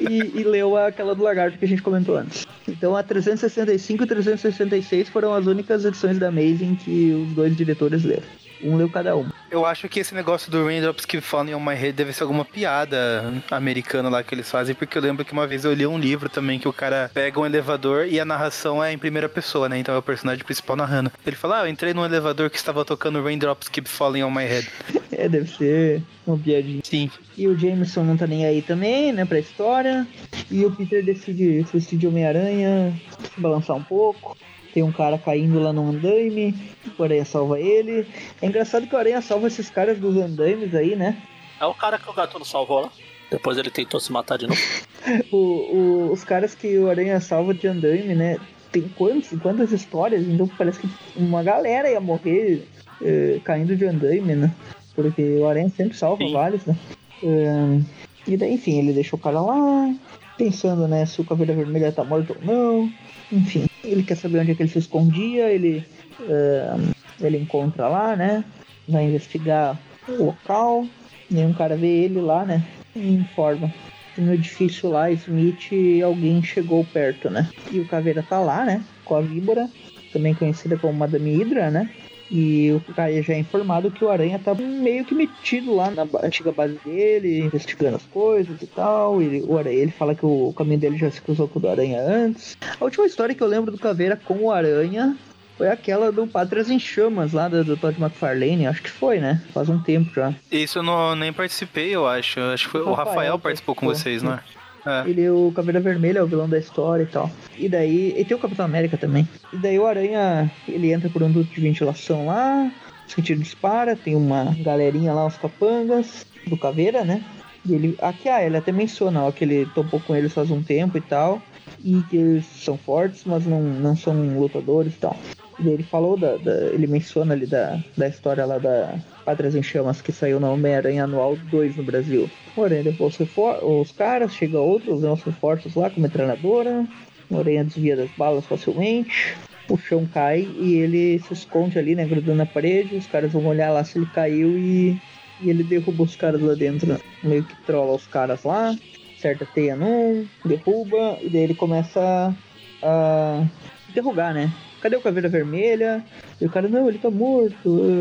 e, 0.00 0.40
e 0.40 0.44
leu 0.44 0.76
aquela 0.76 1.14
do 1.14 1.22
lagarto 1.22 1.58
que 1.58 1.64
a 1.64 1.68
gente 1.68 1.82
comentou 1.82 2.16
antes. 2.16 2.46
Então 2.66 2.96
a 2.96 3.02
365 3.02 4.02
e 4.02 4.06
366 4.06 5.08
foram 5.08 5.34
as 5.34 5.46
únicas 5.46 5.84
edições 5.84 6.18
da 6.18 6.28
Amazing 6.28 6.76
que 6.76 7.12
os 7.12 7.34
dois 7.34 7.56
diretores 7.56 8.02
leram. 8.04 8.43
Um 8.64 8.76
leu 8.76 8.88
cada 8.88 9.14
uma. 9.14 9.32
Eu 9.50 9.66
acho 9.66 9.88
que 9.88 10.00
esse 10.00 10.14
negócio 10.14 10.50
do 10.50 10.64
Raindrops 10.64 11.04
Keep 11.04 11.22
Falling 11.22 11.54
on 11.54 11.60
My 11.60 11.74
Head 11.74 11.92
deve 11.92 12.12
ser 12.12 12.22
alguma 12.22 12.44
piada 12.44 13.32
americana 13.50 14.08
lá 14.08 14.22
que 14.22 14.34
eles 14.34 14.50
fazem, 14.50 14.74
porque 14.74 14.96
eu 14.96 15.02
lembro 15.02 15.24
que 15.24 15.32
uma 15.32 15.46
vez 15.46 15.64
eu 15.64 15.74
li 15.74 15.86
um 15.86 15.98
livro 15.98 16.28
também 16.28 16.58
que 16.58 16.66
o 16.66 16.72
cara 16.72 17.10
pega 17.12 17.38
um 17.38 17.44
elevador 17.44 18.06
e 18.06 18.18
a 18.18 18.24
narração 18.24 18.82
é 18.82 18.92
em 18.92 18.98
primeira 18.98 19.28
pessoa, 19.28 19.68
né? 19.68 19.78
Então 19.78 19.94
é 19.94 19.98
o 19.98 20.02
personagem 20.02 20.42
principal 20.42 20.76
narrando. 20.76 21.12
Ele 21.26 21.36
fala, 21.36 21.60
ah, 21.60 21.64
eu 21.64 21.68
entrei 21.68 21.92
num 21.92 22.04
elevador 22.04 22.48
que 22.48 22.56
estava 22.56 22.84
tocando 22.84 23.22
Raindrops 23.22 23.68
Keep 23.68 23.88
Falling 23.88 24.22
on 24.22 24.30
My 24.30 24.44
Head. 24.44 24.70
É, 25.16 25.28
deve 25.28 25.48
ser 25.48 26.02
uma 26.26 26.36
piadinha. 26.36 26.80
Sim. 26.82 27.08
E 27.36 27.46
o 27.46 27.56
Jameson 27.56 28.02
não 28.02 28.16
tá 28.16 28.26
nem 28.26 28.44
aí 28.44 28.60
também, 28.60 29.12
né, 29.12 29.24
pra 29.24 29.38
história. 29.38 30.04
E 30.50 30.64
o 30.64 30.72
Peter 30.72 31.04
decide 31.04 31.64
se 31.64 31.72
vestir 31.72 31.96
de 31.96 32.08
Homem-Aranha, 32.08 32.92
se 33.32 33.40
balançar 33.40 33.76
um 33.76 33.82
pouco. 33.82 34.36
Tem 34.74 34.82
um 34.82 34.90
cara 34.90 35.16
caindo 35.16 35.60
lá 35.60 35.72
no 35.72 35.88
andaime, 35.88 36.52
o 36.98 37.02
Aranha 37.04 37.24
salva 37.24 37.60
ele. 37.60 38.04
É 38.42 38.46
engraçado 38.46 38.88
que 38.88 38.94
o 38.94 38.98
Aranha 38.98 39.22
salva 39.22 39.46
esses 39.46 39.70
caras 39.70 39.98
dos 40.00 40.16
andaimes 40.16 40.74
aí, 40.74 40.96
né? 40.96 41.16
É 41.60 41.64
o 41.64 41.72
cara 41.72 41.96
que 41.96 42.10
o 42.10 42.12
Gatuno 42.12 42.44
salvou 42.44 42.80
lá. 42.80 42.90
Depois 43.30 43.56
ele 43.56 43.70
tentou 43.70 44.00
se 44.00 44.10
matar 44.12 44.36
de 44.36 44.48
novo. 44.48 44.60
O, 45.30 45.36
o- 45.36 46.12
os 46.12 46.24
caras 46.24 46.54
que 46.54 46.78
o 46.78 46.88
Aranha 46.88 47.20
salva 47.20 47.52
de 47.52 47.66
andaime, 47.68 48.14
né? 48.14 48.38
Tem 48.72 48.82
quantos, 48.96 49.38
quantas 49.38 49.70
histórias? 49.70 50.26
Então 50.26 50.48
parece 50.48 50.78
que 50.80 50.88
uma 51.14 51.42
galera 51.42 51.90
ia 51.90 52.00
morrer 52.00 52.66
eh, 53.02 53.38
caindo 53.44 53.76
de 53.76 53.84
andaime, 53.84 54.34
né? 54.34 54.50
Porque 54.96 55.36
o 55.36 55.46
Aranha 55.46 55.68
sempre 55.68 55.94
salva 55.94 56.24
Sim. 56.24 56.32
vários, 56.32 56.64
né? 56.64 56.74
Ahn, 57.22 57.82
e 58.26 58.34
daí, 58.34 58.54
enfim, 58.54 58.78
ele 58.78 58.94
deixa 58.94 59.14
o 59.14 59.18
cara 59.18 59.42
lá, 59.42 59.94
pensando, 60.38 60.88
né, 60.88 61.04
se 61.04 61.20
o 61.20 61.24
Caveira 61.24 61.52
Vermelha 61.52 61.92
tá 61.92 62.02
morto 62.02 62.34
ou 62.40 62.46
não. 62.46 62.90
Enfim, 63.30 63.66
ele 63.84 64.02
quer 64.02 64.16
saber 64.16 64.40
onde 64.40 64.52
é 64.52 64.54
que 64.54 64.62
ele 64.62 64.70
se 64.70 64.78
escondia, 64.78 65.50
ele, 65.50 65.84
ahn, 66.20 66.92
ele 67.20 67.38
encontra 67.38 67.88
lá, 67.88 68.16
né? 68.16 68.44
Vai 68.88 69.04
investigar 69.04 69.78
o 70.08 70.24
local. 70.24 70.86
E 71.30 71.36
um 71.38 71.52
cara 71.52 71.76
vê 71.76 72.04
ele 72.04 72.20
lá, 72.20 72.44
né? 72.44 72.62
E 72.94 73.14
informa 73.14 73.72
no 74.16 74.32
edifício 74.32 74.88
lá, 74.88 75.10
Smith, 75.10 75.70
alguém 76.04 76.42
chegou 76.42 76.84
perto, 76.84 77.28
né? 77.28 77.50
E 77.72 77.80
o 77.80 77.86
Caveira 77.86 78.22
tá 78.22 78.38
lá, 78.38 78.64
né? 78.64 78.84
Com 79.04 79.16
a 79.16 79.20
víbora, 79.20 79.68
também 80.12 80.34
conhecida 80.34 80.76
como 80.76 80.92
Madame 80.92 81.34
Hydra, 81.34 81.70
né? 81.70 81.90
E 82.30 82.72
o 82.72 82.94
cara 82.94 83.22
já 83.22 83.34
é 83.34 83.38
informado 83.38 83.90
que 83.90 84.04
o 84.04 84.10
Aranha 84.10 84.40
tá 84.42 84.54
meio 84.54 85.04
que 85.04 85.14
metido 85.14 85.74
lá 85.74 85.90
na 85.90 86.06
antiga 86.22 86.52
base 86.52 86.78
dele, 86.84 87.40
investigando 87.40 87.96
as 87.96 88.02
coisas 88.04 88.60
e 88.60 88.66
tal. 88.66 89.20
Ele, 89.20 89.42
o 89.46 89.58
Aranha, 89.58 89.76
ele 89.76 89.90
fala 89.90 90.14
que 90.14 90.24
o 90.24 90.52
caminho 90.56 90.80
dele 90.80 90.96
já 90.96 91.10
se 91.10 91.20
cruzou 91.20 91.46
com 91.46 91.58
o 91.58 91.62
do 91.62 91.68
Aranha 91.68 92.00
antes. 92.00 92.56
A 92.80 92.84
última 92.84 93.06
história 93.06 93.34
que 93.34 93.42
eu 93.42 93.46
lembro 93.46 93.70
do 93.70 93.78
Caveira 93.78 94.16
com 94.16 94.44
o 94.44 94.50
Aranha 94.50 95.16
foi 95.56 95.68
aquela 95.68 96.10
do 96.10 96.26
Pátrias 96.26 96.68
em 96.68 96.78
Chamas, 96.78 97.32
lá 97.32 97.48
do, 97.48 97.62
do 97.62 97.76
Todd 97.76 98.00
McFarlane. 98.00 98.66
Acho 98.66 98.82
que 98.82 98.90
foi, 98.90 99.18
né? 99.18 99.40
Faz 99.52 99.68
um 99.68 99.78
tempo 99.78 100.12
já. 100.14 100.34
Isso 100.50 100.78
eu 100.78 100.82
não, 100.82 101.14
nem 101.14 101.32
participei, 101.32 101.94
eu 101.94 102.06
acho. 102.06 102.40
Acho 102.40 102.64
que 102.64 102.70
foi 102.70 102.80
o 102.80 102.92
Rafael 102.92 103.14
Rafael 103.14 103.38
participou 103.38 103.74
com 103.74 103.86
vocês, 103.86 104.22
não 104.22 104.34
é? 104.34 104.40
É. 104.86 105.08
Ele 105.08 105.22
é 105.22 105.30
o 105.30 105.52
Caveira 105.54 105.80
Vermelha, 105.80 106.18
é 106.18 106.22
o 106.22 106.26
vilão 106.26 106.48
da 106.48 106.58
história 106.58 107.04
e 107.04 107.06
tal. 107.06 107.30
E 107.56 107.68
daí. 107.68 108.14
E 108.16 108.24
tem 108.24 108.36
o 108.36 108.40
Capitão 108.40 108.64
América 108.64 108.96
também. 108.96 109.28
E 109.52 109.56
daí 109.56 109.78
o 109.78 109.86
Aranha, 109.86 110.50
ele 110.68 110.92
entra 110.92 111.08
por 111.08 111.22
um 111.22 111.30
duto 111.30 111.52
de 111.52 111.60
ventilação 111.60 112.26
lá. 112.26 112.70
O 113.06 113.10
sentido 113.10 113.42
dispara, 113.42 113.96
tem 113.96 114.14
uma 114.14 114.54
galerinha 114.60 115.12
lá, 115.12 115.26
os 115.26 115.36
capangas, 115.36 116.26
do 116.46 116.56
Caveira, 116.56 117.04
né? 117.04 117.22
E 117.66 117.74
ele. 117.74 117.96
Aqui, 118.00 118.28
ah, 118.28 118.44
ele 118.44 118.56
até 118.56 118.72
menciona, 118.72 119.24
ó, 119.24 119.32
que 119.32 119.44
ele 119.44 119.66
topou 119.74 120.00
com 120.00 120.14
eles 120.14 120.32
faz 120.32 120.50
um 120.50 120.62
tempo 120.62 120.98
e 120.98 121.00
tal. 121.00 121.40
E 121.82 122.02
que 122.10 122.16
eles 122.16 122.44
são 122.44 122.76
fortes, 122.76 123.22
mas 123.24 123.46
não, 123.46 123.62
não 123.62 123.96
são 123.96 124.14
lutadores 124.38 124.94
e 124.94 124.98
tal. 124.98 125.16
Ele 125.58 125.82
falou 125.82 126.16
da, 126.16 126.36
da- 126.36 126.66
Ele 126.72 126.86
menciona 126.86 127.34
ali 127.34 127.46
da, 127.46 127.78
da 127.96 128.08
história 128.08 128.44
lá 128.44 128.58
da 128.58 128.94
Pátrias 129.24 129.54
em 129.54 129.62
Chamas 129.62 130.00
que 130.02 130.12
saiu 130.12 130.38
na 130.40 130.50
Homem-Aranha 130.50 131.04
Anual 131.04 131.36
2 131.50 131.76
no 131.76 131.82
Brasil. 131.82 132.28
Aranha 132.56 132.82
levou 132.84 133.08
os, 133.08 133.92
caras, 133.92 134.32
chega 134.34 134.58
outros, 134.60 135.02
né, 135.02 135.10
os 135.10 135.22
reforços 135.22 135.74
lá 135.74 135.90
com 135.90 136.00
metralhadora. 136.00 136.86
O 137.30 137.38
Aranha 137.38 137.64
desvia 137.64 137.96
das 137.96 138.10
balas 138.10 138.44
facilmente. 138.46 139.34
O 139.68 139.76
chão 139.78 140.06
cai 140.12 140.40
e 140.60 140.74
ele 140.74 141.18
se 141.20 141.32
esconde 141.32 141.78
ali, 141.78 141.94
né? 141.94 142.04
Grudando 142.04 142.36
na 142.38 142.46
parede. 142.46 142.94
Os 142.96 143.06
caras 143.06 143.32
vão 143.32 143.46
olhar 143.46 143.70
lá 143.72 143.82
se 143.82 143.96
ele 143.98 144.06
caiu 144.06 144.58
e, 144.58 145.00
e 145.40 145.48
ele 145.48 145.64
derruba 145.64 146.02
os 146.02 146.14
caras 146.14 146.40
lá 146.40 146.54
dentro. 146.54 146.86
né? 146.86 146.98
Meio 147.22 147.42
que 147.42 147.56
trola 147.64 147.94
os 147.94 148.06
caras 148.06 148.44
lá. 148.44 148.76
Acerta 149.16 149.44
a 149.44 149.46
teia 149.46 149.74
num, 149.74 150.26
derruba. 150.44 151.18
E 151.22 151.30
daí 151.30 151.42
ele 151.42 151.54
começa 151.54 152.34
a 152.82 153.42
interrogar, 153.88 154.34
né? 154.34 154.52
Cadê 154.84 154.96
o 154.96 155.00
Caveira 155.00 155.30
Vermelha? 155.30 156.04
E 156.38 156.44
o 156.44 156.50
cara, 156.50 156.68
não, 156.68 156.86
ele 156.90 156.98
tá 156.98 157.10
morto. 157.10 157.56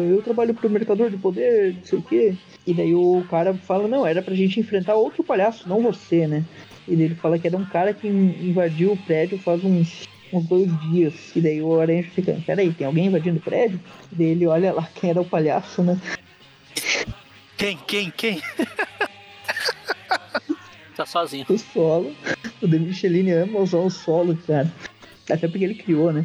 Eu 0.09 0.21
trabalho 0.21 0.53
pro 0.53 0.69
Mercador 0.69 1.09
de 1.09 1.15
Poder, 1.15 1.75
não 1.75 1.85
sei 1.85 1.97
o 1.97 2.01
quê. 2.01 2.35
E 2.67 2.73
daí 2.73 2.93
o 2.93 3.25
cara 3.29 3.53
fala, 3.53 3.87
não, 3.87 4.05
era 4.05 4.21
pra 4.21 4.35
gente 4.35 4.59
enfrentar 4.59 4.93
outro 4.95 5.23
palhaço, 5.23 5.69
não 5.69 5.81
você, 5.81 6.27
né? 6.27 6.43
E 6.85 6.93
daí 6.93 7.05
ele 7.05 7.15
fala 7.15 7.39
que 7.39 7.47
era 7.47 7.55
um 7.55 7.63
cara 7.63 7.93
que 7.93 8.05
in- 8.05 8.49
invadiu 8.49 8.91
o 8.91 8.97
prédio 8.97 9.39
faz 9.39 9.63
uns, 9.63 10.03
uns 10.33 10.45
dois 10.45 10.69
dias. 10.91 11.33
E 11.33 11.39
daí 11.39 11.61
o 11.61 11.79
Aranha 11.79 12.03
fica, 12.03 12.37
peraí, 12.45 12.73
tem 12.73 12.85
alguém 12.85 13.05
invadindo 13.05 13.37
o 13.37 13.41
prédio? 13.41 13.79
E 14.11 14.15
daí 14.15 14.27
ele 14.27 14.45
olha 14.45 14.73
lá 14.73 14.85
quem 14.93 15.09
era 15.11 15.21
o 15.21 15.25
palhaço, 15.25 15.81
né? 15.81 15.97
Quem, 17.55 17.77
quem, 17.87 18.11
quem? 18.11 18.41
Tá 20.97 21.05
sozinho. 21.05 21.45
O 21.49 21.57
solo. 21.57 22.13
O 22.61 22.67
De 22.67 22.77
Michelini 22.77 23.31
ama 23.31 23.59
usar 23.59 23.77
o 23.77 23.89
solo, 23.89 24.37
cara. 24.45 24.71
Até 25.29 25.47
porque 25.47 25.63
ele 25.63 25.73
criou, 25.75 26.11
né? 26.13 26.23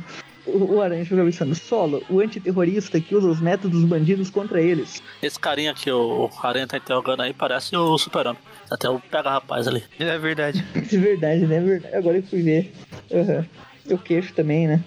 O, 0.54 0.80
Aranha 0.80 1.04
pensando, 1.04 1.54
solo, 1.54 2.02
o 2.08 2.20
antiterrorista 2.20 3.00
que 3.00 3.14
usa 3.14 3.28
os 3.28 3.40
métodos 3.40 3.84
bandidos 3.84 4.30
contra 4.30 4.60
eles. 4.60 5.02
Esse 5.22 5.38
carinha 5.38 5.74
que 5.74 5.90
o 5.90 6.30
Aranha 6.42 6.66
tá 6.66 6.78
interrogando 6.78 7.22
aí 7.22 7.34
parece 7.34 7.76
o 7.76 7.98
Super-Homem. 7.98 8.40
Até 8.70 8.88
o 8.88 8.98
pega 8.98 9.30
rapaz 9.30 9.68
ali. 9.68 9.82
É 9.98 10.18
verdade. 10.18 10.64
É 10.74 10.96
verdade, 10.96 11.46
né? 11.46 11.56
É 11.56 11.60
verdade. 11.60 11.96
Agora 11.96 12.16
eu 12.16 12.22
fui 12.22 12.42
ver. 12.42 12.72
Aham. 13.12 13.46
O 13.90 13.98
queixo 13.98 14.32
também, 14.34 14.66
né? 14.66 14.82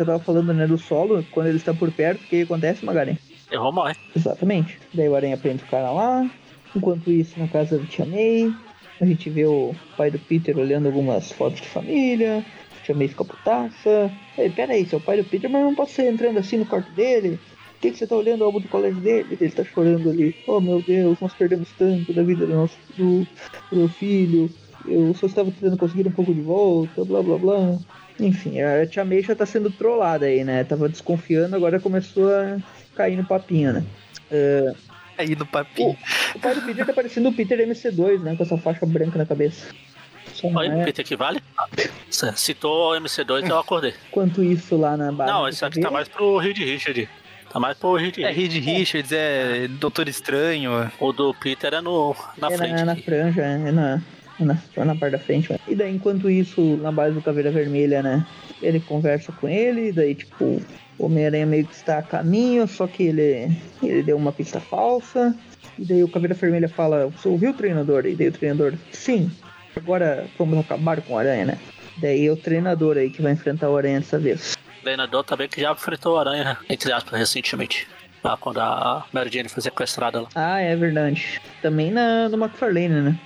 que 0.00 0.02
eu 0.02 0.06
tava 0.06 0.18
falando, 0.18 0.54
né, 0.54 0.66
do 0.66 0.78
solo, 0.78 1.22
quando 1.30 1.48
ele 1.48 1.58
está 1.58 1.74
por 1.74 1.92
perto, 1.92 2.22
o 2.22 2.26
que 2.26 2.42
acontece, 2.42 2.84
Magaren? 2.84 3.18
Errou 3.52 3.70
morre. 3.70 3.94
Exatamente. 4.16 4.78
Daí 4.94 5.08
o 5.08 5.14
Aranha 5.14 5.36
prende 5.36 5.62
o 5.62 5.66
cara 5.66 5.90
lá. 5.90 6.30
Enquanto 6.74 7.10
isso, 7.10 7.38
na 7.38 7.46
casa 7.46 7.76
do 7.76 7.84
Tia 7.84 8.06
May, 8.06 8.50
a 8.98 9.04
gente 9.04 9.28
vê 9.28 9.44
o 9.44 9.74
pai 9.98 10.10
do 10.10 10.18
Peter 10.18 10.56
olhando 10.56 10.86
algumas 10.86 11.30
fotos 11.32 11.60
de 11.60 11.68
família. 11.68 12.42
May 12.94 13.08
fica 13.08 13.24
putaça. 13.24 14.10
Ei, 14.36 14.50
pera 14.50 14.72
aí, 14.72 14.86
seu 14.86 15.00
pai 15.00 15.16
do 15.18 15.24
Peter, 15.24 15.48
mas 15.50 15.62
não 15.62 15.74
posso 15.74 15.92
ser 15.92 16.10
entrando 16.10 16.38
assim 16.38 16.58
no 16.58 16.66
quarto 16.66 16.90
dele? 16.92 17.38
Por 17.74 17.80
que, 17.82 17.90
que 17.92 17.98
você 17.98 18.06
tá 18.06 18.14
olhando 18.14 18.42
o 18.42 18.44
álbum 18.44 18.60
do 18.60 18.68
colégio 18.68 19.00
dele? 19.00 19.38
Ele 19.40 19.50
tá 19.50 19.64
chorando 19.64 20.10
ali. 20.10 20.36
Oh 20.46 20.60
meu 20.60 20.82
Deus, 20.82 21.18
nós 21.20 21.32
perdemos 21.32 21.68
tanto 21.78 22.12
da 22.12 22.22
vida 22.22 22.46
do 22.46 22.54
nosso 22.54 22.76
do, 22.96 23.26
do 23.70 23.76
meu 23.76 23.88
filho. 23.88 24.50
Eu 24.86 25.14
só 25.14 25.26
estava 25.26 25.50
tentando 25.50 25.78
conseguir 25.78 26.06
um 26.06 26.12
pouco 26.12 26.34
de 26.34 26.40
volta, 26.40 27.04
blá 27.04 27.22
blá 27.22 27.38
blá. 27.38 27.78
Enfim, 28.18 28.60
a 28.60 28.86
Tia 28.86 29.04
May 29.04 29.22
já 29.22 29.34
tá 29.34 29.46
sendo 29.46 29.70
trollada 29.70 30.26
aí, 30.26 30.44
né? 30.44 30.62
Tava 30.64 30.88
desconfiando, 30.88 31.56
agora 31.56 31.80
começou 31.80 32.28
a 32.28 32.58
cair 32.94 33.16
no 33.16 33.24
papinho, 33.24 33.72
né? 33.72 33.84
Uh, 34.30 34.76
Aí 35.16 35.36
no 35.36 35.44
papinho. 35.46 35.96
o 36.34 36.38
pai 36.38 36.54
do 36.54 36.62
Peter 36.62 36.86
tá 36.86 36.92
parecendo 36.94 37.28
o 37.28 37.32
Peter 37.32 37.58
MC2, 37.58 38.20
né? 38.20 38.36
Com 38.36 38.42
essa 38.42 38.56
faixa 38.56 38.86
branca 38.86 39.18
na 39.18 39.26
cabeça. 39.26 39.66
Oi, 40.42 40.66
é. 40.66 40.84
Peter 40.84 41.04
que 41.04 41.16
vale? 41.16 41.40
Citou 42.36 42.92
o 42.92 43.00
MC2 43.00 43.48
eu 43.48 43.58
acordei. 43.58 43.94
Enquanto 44.08 44.42
isso 44.42 44.76
lá 44.76 44.96
na 44.96 45.12
base. 45.12 45.30
Não, 45.30 45.48
esse 45.48 45.64
aqui 45.64 45.80
tá 45.80 45.90
mais 45.90 46.08
pro 46.08 46.38
Reed 46.38 46.58
Richard. 46.58 47.08
Tá 47.50 47.58
mais 47.58 47.76
pro 47.76 47.96
Reed 47.96 48.18
É 48.18 48.30
Richard. 48.30 48.60
Reed 48.60 48.78
Richards, 48.78 49.12
é 49.12 49.68
Doutor 49.68 50.08
Estranho. 50.08 50.90
O 51.00 51.12
do 51.12 51.34
Peter 51.34 51.74
é 51.74 51.80
no, 51.80 52.14
na 52.38 52.48
é 52.52 52.56
frente. 52.56 52.72
na, 52.74 52.84
na 52.84 52.96
franja, 52.96 53.42
é 53.42 53.72
na, 53.72 54.02
é 54.40 54.44
na, 54.44 54.56
só 54.74 54.84
na 54.84 54.94
parte 54.94 55.12
da 55.12 55.18
frente. 55.18 55.60
E 55.66 55.74
daí, 55.74 55.94
enquanto 55.94 56.30
isso, 56.30 56.60
na 56.76 56.92
base 56.92 57.14
do 57.14 57.22
Caveira 57.22 57.50
Vermelha, 57.50 58.02
né? 58.02 58.24
Ele 58.62 58.78
conversa 58.78 59.32
com 59.32 59.48
ele, 59.48 59.88
e 59.88 59.92
daí, 59.92 60.14
tipo, 60.14 60.62
o 60.98 61.06
Homem-Aranha 61.06 61.46
meio 61.46 61.66
que 61.66 61.74
está 61.74 61.98
a 61.98 62.02
caminho, 62.02 62.68
só 62.68 62.86
que 62.86 63.02
ele, 63.04 63.50
ele 63.82 64.02
deu 64.02 64.16
uma 64.16 64.32
pista 64.32 64.60
falsa. 64.60 65.34
E 65.78 65.84
daí 65.84 66.04
o 66.04 66.08
Caveira 66.08 66.34
Vermelha 66.34 66.68
fala, 66.68 67.08
você 67.08 67.26
ouviu 67.26 67.50
o 67.50 67.54
treinador? 67.54 68.06
E 68.06 68.14
daí 68.14 68.28
o 68.28 68.32
treinador, 68.32 68.74
sim, 68.92 69.30
agora 69.76 70.26
vamos 70.38 70.58
acabar 70.58 71.00
com 71.00 71.14
o 71.14 71.18
Aranha, 71.18 71.44
né? 71.44 71.58
Daí 71.98 72.26
é 72.26 72.32
o 72.32 72.36
treinador 72.36 72.96
aí 72.96 73.10
que 73.10 73.22
vai 73.22 73.32
enfrentar 73.32 73.68
o 73.68 73.76
Aranha 73.76 74.00
dessa 74.00 74.18
vez. 74.18 74.56
O 74.78 74.82
treinador 74.82 75.24
também 75.24 75.48
que 75.48 75.60
já 75.60 75.72
enfrentou 75.72 76.14
o 76.14 76.18
Aranha, 76.18 76.56
entre 76.68 76.92
aspas, 76.92 77.18
recentemente. 77.18 77.86
Lá 78.22 78.36
quando 78.36 78.60
a 78.60 79.06
Mary 79.12 79.30
Jane 79.30 79.48
foi 79.48 79.62
sequestrada 79.62 80.20
lá. 80.22 80.28
Ah, 80.34 80.60
é 80.60 80.76
verdade. 80.76 81.40
Também 81.62 81.90
na, 81.90 82.28
no 82.28 82.36
McFarlane, 82.36 82.88
né? 82.88 83.18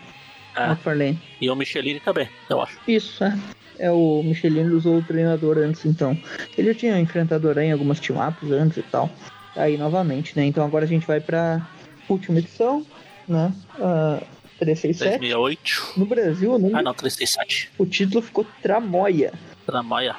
É. 0.57 0.67
McFarlane. 0.67 1.21
E 1.41 1.51
o 1.51 1.57
Michelin 1.57 1.99
também, 1.99 2.29
eu 2.49 2.61
acho. 2.61 2.79
Isso, 2.87 3.25
é. 3.25 3.37
É 3.77 3.91
o 3.91 4.23
Michelin 4.25 4.69
usou 4.71 4.99
o 4.99 5.03
treinador 5.03 5.59
antes, 5.59 5.85
então. 5.85 6.17
Ele 6.57 6.73
já 6.73 6.79
tinha 6.79 7.01
enfrentado 7.01 7.49
o 7.49 7.51
Aranha 7.51 7.71
em 7.71 7.73
algumas 7.73 7.99
team-ups 7.99 8.53
antes 8.53 8.79
e 8.79 8.83
tal. 8.83 9.11
Aí 9.57 9.77
novamente, 9.77 10.37
né? 10.37 10.45
Então 10.45 10.65
agora 10.65 10.85
a 10.85 10.89
gente 10.89 11.07
vai 11.07 11.21
pra 11.21 11.67
última 12.09 12.39
edição, 12.39 12.87
né? 13.27 13.53
Uh, 13.79 14.25
367. 14.59 15.19
2008. 15.19 15.93
No 15.97 16.07
Brasil, 16.07 16.53
o, 16.53 16.59
número- 16.59 16.77
Ah, 16.79 16.83
não, 16.83 16.95
367. 16.95 17.71
o 17.79 17.85
título 17.87 18.23
ficou 18.23 18.47
Tramóia. 18.63 19.33
Tramoia. 19.67 20.15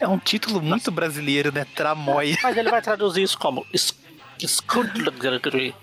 É 0.00 0.06
um 0.06 0.18
título 0.18 0.60
muito 0.62 0.90
brasileiro, 0.90 1.52
né? 1.52 1.66
Tramóia. 1.74 2.36
Mas 2.42 2.56
ele 2.56 2.70
vai 2.70 2.80
traduzir 2.82 3.22
isso 3.22 3.38
como 3.38 3.64
Scudlagri, 4.44 5.74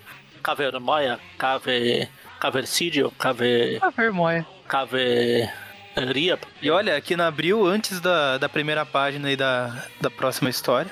Cavermoia, 0.42 1.20
Cave. 1.38 2.08
Cavercídio, 2.40 3.12
Cave. 3.18 3.80
A 3.82 3.90
vermonha. 3.90 4.46
Caveria. 4.68 6.38
E 6.62 6.70
olha, 6.70 6.96
aqui 6.96 7.16
na 7.16 7.28
Abril, 7.28 7.66
antes 7.66 8.00
da, 8.00 8.38
da 8.38 8.48
primeira 8.50 8.86
página 8.86 9.32
e 9.32 9.36
da, 9.36 9.86
da 10.02 10.10
próxima 10.12 10.50
história, 10.50 10.92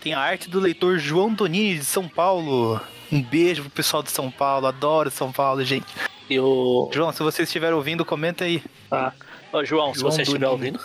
tem 0.00 0.12
a 0.14 0.20
arte 0.20 0.48
do 0.48 0.60
leitor 0.60 0.98
João 0.98 1.32
Donini 1.32 1.78
de 1.78 1.84
São 1.84 2.06
Paulo. 2.08 2.80
Um 3.10 3.22
beijo 3.22 3.62
pro 3.62 3.70
pessoal 3.70 4.02
de 4.02 4.10
São 4.10 4.30
Paulo, 4.30 4.66
adoro 4.66 5.10
São 5.10 5.32
Paulo, 5.32 5.64
gente. 5.64 5.86
E 6.28 6.38
o. 6.38 6.90
João, 6.92 7.12
se 7.12 7.22
você 7.22 7.42
estiver 7.42 7.72
ouvindo, 7.72 8.04
comenta 8.04 8.44
aí. 8.44 8.62
Ah, 8.90 9.12
ô, 9.52 9.64
João, 9.64 9.94
se 9.94 10.00
João 10.00 10.12
você 10.12 10.22
estiver 10.22 10.48
ouvindo. 10.48 10.80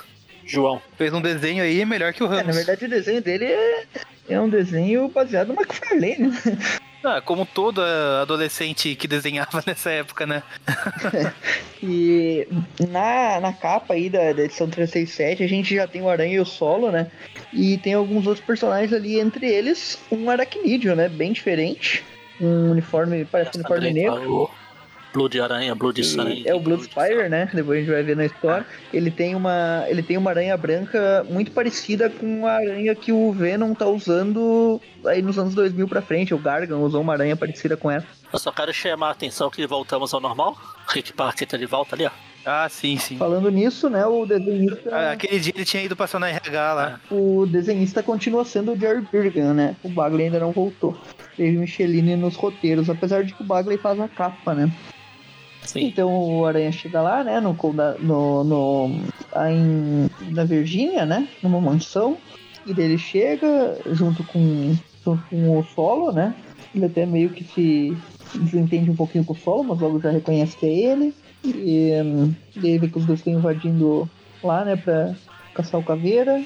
João. 0.45 0.81
Fez 0.97 1.13
um 1.13 1.21
desenho 1.21 1.63
aí 1.63 1.85
melhor 1.85 2.13
que 2.13 2.23
o 2.23 2.25
É, 2.27 2.29
Ramos. 2.29 2.47
na 2.47 2.53
verdade, 2.53 2.85
o 2.85 2.89
desenho 2.89 3.21
dele 3.21 3.45
é, 3.45 3.85
é 4.29 4.39
um 4.41 4.49
desenho 4.49 5.07
baseado 5.09 5.49
no 5.49 5.53
McFarlane, 5.55 6.17
né? 6.17 6.37
Ah, 7.05 7.19
como 7.19 7.45
todo 7.45 7.81
ah, 7.81 8.21
adolescente 8.21 8.95
que 8.95 9.09
desenhava 9.09 9.61
nessa 9.67 9.91
época, 9.91 10.25
né? 10.25 10.41
E 11.85 12.47
na, 12.89 13.41
na 13.41 13.51
capa 13.51 13.93
aí 13.93 14.09
da, 14.09 14.31
da 14.31 14.45
edição 14.45 14.69
367 14.69 15.43
a 15.43 15.47
gente 15.47 15.75
já 15.75 15.85
tem 15.85 16.01
o 16.01 16.07
Aranha 16.07 16.35
e 16.35 16.39
o 16.39 16.45
Solo, 16.45 16.89
né? 16.91 17.11
E 17.51 17.77
tem 17.77 17.93
alguns 17.93 18.25
outros 18.25 18.45
personagens 18.45 18.93
ali, 18.93 19.19
entre 19.19 19.45
eles 19.45 19.99
um 20.09 20.29
aracnídeo, 20.29 20.95
né? 20.95 21.09
Bem 21.09 21.33
diferente. 21.33 22.01
Um 22.41 22.71
uniforme, 22.71 23.25
parece 23.25 23.51
um 23.57 23.59
uniforme 23.59 23.93
negro. 23.93 24.43
O 24.43 24.49
Blue 25.13 25.29
de 25.29 25.39
aranha, 25.39 25.75
Blue 25.75 25.93
de 25.93 26.03
sangue. 26.03 26.43
é 26.47 26.55
o 26.55 26.59
Blood 26.59 26.85
Spire, 26.85 27.29
né? 27.29 27.47
Depois 27.53 27.77
a 27.77 27.81
gente 27.81 27.91
vai 27.91 28.01
ver 28.01 28.15
na 28.15 28.25
história. 28.25 28.65
Ele 28.91 29.11
tem 29.11 29.35
uma, 29.35 29.83
ele 29.87 30.01
tem 30.01 30.17
uma 30.17 30.31
aranha 30.31 30.57
branca 30.57 31.23
muito 31.29 31.51
parecida 31.51 32.09
com 32.09 32.47
a 32.47 32.53
aranha 32.53 32.95
que 32.95 33.11
o 33.11 33.31
Venom 33.31 33.75
tá 33.75 33.85
usando 33.85 34.81
aí 35.05 35.21
nos 35.21 35.37
anos 35.37 35.53
2000 35.53 35.87
pra 35.87 36.01
frente. 36.01 36.33
O 36.33 36.39
Gargan 36.39 36.77
usou 36.77 36.99
uma 37.01 37.13
aranha 37.13 37.35
parecida 37.35 37.77
com 37.77 37.91
essa. 37.91 38.07
Eu 38.33 38.39
só 38.39 38.51
quero 38.51 38.73
chamar 38.73 39.09
a 39.09 39.11
atenção 39.11 39.51
que 39.51 39.67
voltamos 39.67 40.11
ao 40.15 40.19
normal. 40.19 40.57
Rick 40.87 41.13
Parker 41.13 41.47
tá 41.47 41.57
de 41.57 41.67
volta 41.67 41.95
ali, 41.95 42.07
ó. 42.07 42.11
Ah, 42.43 42.67
sim, 42.67 42.97
sim. 42.97 43.15
Falando 43.15 43.51
nisso, 43.51 43.89
né? 43.91 44.03
O 44.07 44.25
desenhista, 44.25 44.89
Ah, 44.91 45.11
Aquele 45.11 45.39
dia 45.39 45.53
ele 45.55 45.63
tinha 45.63 45.83
ido 45.83 45.95
passar 45.95 46.17
na 46.19 46.27
RH 46.27 46.73
lá. 46.73 46.99
o 47.11 47.45
desenhista 47.45 48.01
continua 48.01 48.43
sendo 48.43 48.73
o 48.73 48.77
Jerry 48.79 49.07
Birgan, 49.11 49.53
né? 49.53 49.75
O 49.83 49.89
Bagley 49.89 50.25
ainda 50.25 50.39
não 50.39 50.51
voltou. 50.51 50.97
Teve 51.35 51.57
Michelini 51.57 52.15
nos 52.15 52.35
roteiros, 52.35 52.89
apesar 52.89 53.23
de 53.23 53.33
que 53.33 53.41
o 53.41 53.45
Bagley 53.45 53.77
faz 53.77 53.99
a 53.99 54.07
capa, 54.07 54.53
né? 54.53 54.71
Sim. 55.65 55.85
Então 55.87 56.09
o 56.11 56.45
Aranha 56.45 56.71
chega 56.71 57.01
lá, 57.01 57.23
né, 57.23 57.39
no, 57.39 57.53
no, 57.99 58.43
no 58.43 58.99
em, 59.47 60.09
na 60.31 60.43
Virgínia, 60.43 61.05
né, 61.05 61.27
numa 61.41 61.61
mansão, 61.61 62.17
e 62.65 62.73
daí 62.73 62.85
ele 62.85 62.97
chega 62.97 63.77
junto 63.91 64.23
com, 64.25 64.75
junto 65.03 65.23
com 65.29 65.59
o 65.59 65.63
Solo, 65.73 66.11
né, 66.11 66.35
ele 66.75 66.85
até 66.85 67.05
meio 67.05 67.29
que 67.29 67.43
se 67.45 67.97
desentende 68.35 68.91
um 68.91 68.95
pouquinho 68.95 69.23
com 69.23 69.33
o 69.33 69.37
Solo, 69.37 69.63
mas 69.63 69.79
logo 69.79 70.01
já 70.01 70.11
reconhece 70.11 70.57
que 70.57 70.65
é 70.65 70.91
ele, 70.91 71.13
e 71.45 71.91
hum, 72.03 72.33
daí 72.57 72.77
vê 72.77 72.87
que 72.89 72.97
os 72.97 73.05
dois 73.05 73.19
estão 73.19 73.33
invadindo 73.33 74.09
lá, 74.43 74.65
né, 74.65 74.75
pra 74.75 75.15
caçar 75.53 75.79
o 75.79 75.83
Caveira, 75.83 76.43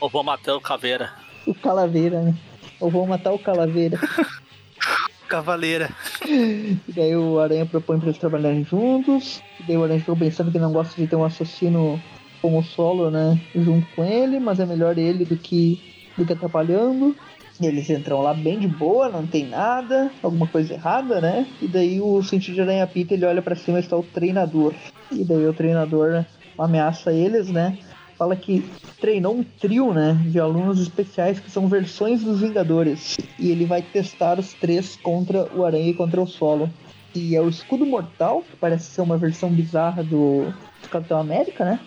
Eu 0.00 0.08
vou 0.08 0.24
matar 0.24 0.54
o 0.56 0.60
Caveira. 0.60 1.12
o 1.46 1.54
Calaveira, 1.54 2.22
né, 2.22 2.34
ou 2.80 2.90
vão 2.90 3.06
matar 3.06 3.32
o 3.32 3.38
Calaveira. 3.38 3.98
Cavaleira. 5.28 5.90
E 6.24 6.78
daí 6.88 7.16
o 7.16 7.40
Aranha 7.40 7.66
propõe 7.66 7.98
pra 7.98 8.08
eles 8.08 8.18
trabalharem 8.18 8.64
juntos. 8.64 9.42
E 9.60 9.64
daí 9.64 9.76
o 9.76 9.82
Aranha 9.82 10.00
ficou 10.00 10.16
pensando 10.16 10.52
que 10.52 10.58
não 10.58 10.72
gosta 10.72 11.00
de 11.00 11.08
ter 11.08 11.16
um 11.16 11.24
assassino 11.24 12.00
como 12.40 12.62
solo, 12.62 13.10
né? 13.10 13.40
Junto 13.54 13.86
com 13.94 14.04
ele, 14.04 14.38
mas 14.38 14.60
é 14.60 14.66
melhor 14.66 14.96
ele 14.96 15.24
do 15.24 15.36
que, 15.36 15.80
do 16.16 16.24
que 16.24 16.32
atrapalhando. 16.32 17.16
E 17.60 17.66
eles 17.66 17.88
entram 17.88 18.20
lá 18.20 18.34
bem 18.34 18.58
de 18.58 18.68
boa, 18.68 19.08
não 19.08 19.26
tem 19.26 19.46
nada, 19.46 20.10
alguma 20.22 20.46
coisa 20.46 20.74
errada, 20.74 21.20
né? 21.20 21.46
E 21.60 21.66
daí 21.66 22.00
o 22.00 22.22
sentido 22.22 22.54
de 22.54 22.60
Aranha 22.60 22.86
Pita 22.86 23.14
ele 23.14 23.24
olha 23.24 23.40
pra 23.40 23.56
cima 23.56 23.78
e 23.78 23.80
está 23.80 23.96
o 23.96 24.02
treinador. 24.02 24.74
E 25.10 25.24
daí 25.24 25.46
o 25.46 25.54
treinador 25.54 26.24
ameaça 26.58 27.12
eles, 27.12 27.48
né? 27.48 27.78
Fala 28.18 28.34
que 28.34 28.64
treinou 28.98 29.36
um 29.36 29.44
trio, 29.44 29.92
né, 29.92 30.18
de 30.26 30.40
alunos 30.40 30.80
especiais 30.80 31.38
que 31.38 31.50
são 31.50 31.68
versões 31.68 32.22
dos 32.22 32.40
Vingadores. 32.40 33.16
E 33.38 33.50
ele 33.50 33.66
vai 33.66 33.82
testar 33.82 34.38
os 34.38 34.54
três 34.54 34.96
contra 34.96 35.44
o 35.54 35.64
Aranha 35.64 35.90
e 35.90 35.94
contra 35.94 36.20
o 36.20 36.26
Solo. 36.26 36.70
E 37.14 37.36
é 37.36 37.40
o 37.40 37.48
Escudo 37.48 37.84
Mortal, 37.84 38.42
que 38.42 38.56
parece 38.56 38.90
ser 38.90 39.00
uma 39.02 39.18
versão 39.18 39.50
bizarra 39.50 40.02
do, 40.02 40.52
do 40.82 40.88
Capitão 40.90 41.18
América, 41.18 41.64
né? 41.64 41.80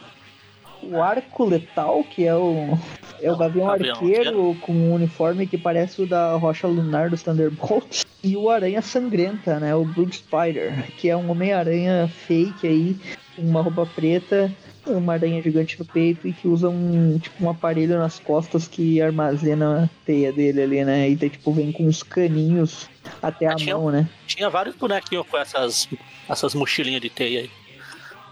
O 0.82 1.02
Arco 1.02 1.46
Letal, 1.46 2.04
que 2.04 2.26
é 2.26 2.34
o, 2.34 2.78
é 3.22 3.32
o 3.32 3.36
Gavião 3.36 3.68
Gavião 3.68 3.94
Arqueiro 4.00 4.56
com 4.62 4.72
um 4.72 4.94
uniforme 4.94 5.46
que 5.46 5.58
parece 5.58 6.02
o 6.02 6.08
da 6.08 6.36
Rocha 6.36 6.68
Lunar 6.68 7.10
dos 7.10 7.24
Thunderbolts. 7.24 8.06
E 8.22 8.36
o 8.36 8.50
Aranha 8.50 8.82
Sangrenta, 8.82 9.62
né? 9.62 9.74
O 9.74 9.86
Blood 9.86 10.14
Spider, 10.14 10.92
que 10.98 11.10
é 11.10 11.16
um 11.16 11.32
Homem-Aranha 11.32 12.10
fake 12.28 12.68
aí, 12.68 12.98
com 13.34 13.44
uma 13.44 13.62
roupa 13.62 13.86
preta, 13.86 14.52
uma 14.86 15.14
aranha 15.14 15.42
gigante 15.42 15.78
no 15.80 15.86
peito 15.86 16.28
e 16.28 16.34
que 16.34 16.48
usa 16.48 16.70
um, 16.70 17.20
tipo, 17.20 17.44
um 17.44 17.50
aparelho 17.50 17.98
nas 17.98 18.20
costas 18.20 18.68
que 18.68 19.02
armazena 19.02 19.84
a 19.86 19.90
teia 20.06 20.32
dele 20.34 20.62
ali, 20.62 20.84
né? 20.86 21.10
E 21.10 21.16
daí, 21.16 21.30
tipo, 21.30 21.52
vem 21.54 21.72
com 21.72 21.86
uns 21.86 22.02
caninhos 22.04 22.90
até 23.22 23.48
a 23.48 23.52
Ah, 23.52 23.56
tinha- 23.56 23.76
mão, 23.78 23.92
né? 23.92 24.08
Tinha 24.28 24.50
vários 24.50 24.76
bonequinhos 24.76 25.26
com 25.28 25.38
essas, 25.38 25.88
essas 26.28 26.54
mochilinhas 26.54 27.02
de 27.02 27.10
teia 27.10 27.42
aí. 27.42 27.52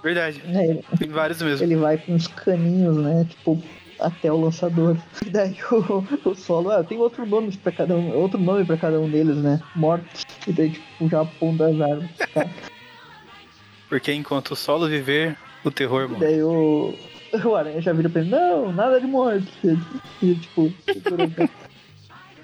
Verdade. 0.03 0.41
É, 0.47 0.65
ele- 0.69 0.83
Tem 0.97 1.09
vários 1.09 1.41
mesmo. 1.41 1.63
ele 1.65 1.75
vai 1.75 1.97
com 1.97 2.13
uns 2.13 2.27
caninhos, 2.27 2.97
né? 2.97 3.25
Tipo, 3.29 3.61
até 3.99 4.31
o 4.31 4.39
lançador. 4.39 4.95
E 5.25 5.29
daí 5.29 5.57
o, 5.71 6.29
o 6.29 6.35
solo, 6.35 6.71
ah, 6.71 6.83
tem 6.83 6.97
outro 6.99 7.25
nome 7.25 7.55
para 7.57 7.71
cada 7.71 7.95
um, 7.95 8.15
outro 8.15 8.39
nome 8.39 8.63
para 8.63 8.77
cada 8.77 8.99
um 8.99 9.09
deles, 9.09 9.35
né? 9.37 9.61
Mortos. 9.75 10.23
E 10.47 10.51
daí, 10.53 10.69
tipo, 10.71 11.09
já 11.09 11.21
aponta 11.21 11.67
as 11.67 11.81
armas. 11.81 12.09
Tá? 12.33 12.47
Porque 13.89 14.13
enquanto 14.13 14.51
o 14.51 14.55
solo 14.55 14.87
viver, 14.87 15.37
o 15.67 15.71
terror 15.71 16.05
E 16.05 16.07
morre. 16.07 16.19
daí 16.25 16.43
o, 16.43 16.93
o 17.45 17.55
Aranha 17.55 17.81
já 17.81 17.93
vira 17.93 18.09
pra 18.09 18.21
ele, 18.21 18.29
não, 18.29 18.71
nada 18.71 18.99
de 18.99 19.07
morte. 19.07 19.47
E 20.21 20.35
tipo, 20.35 20.71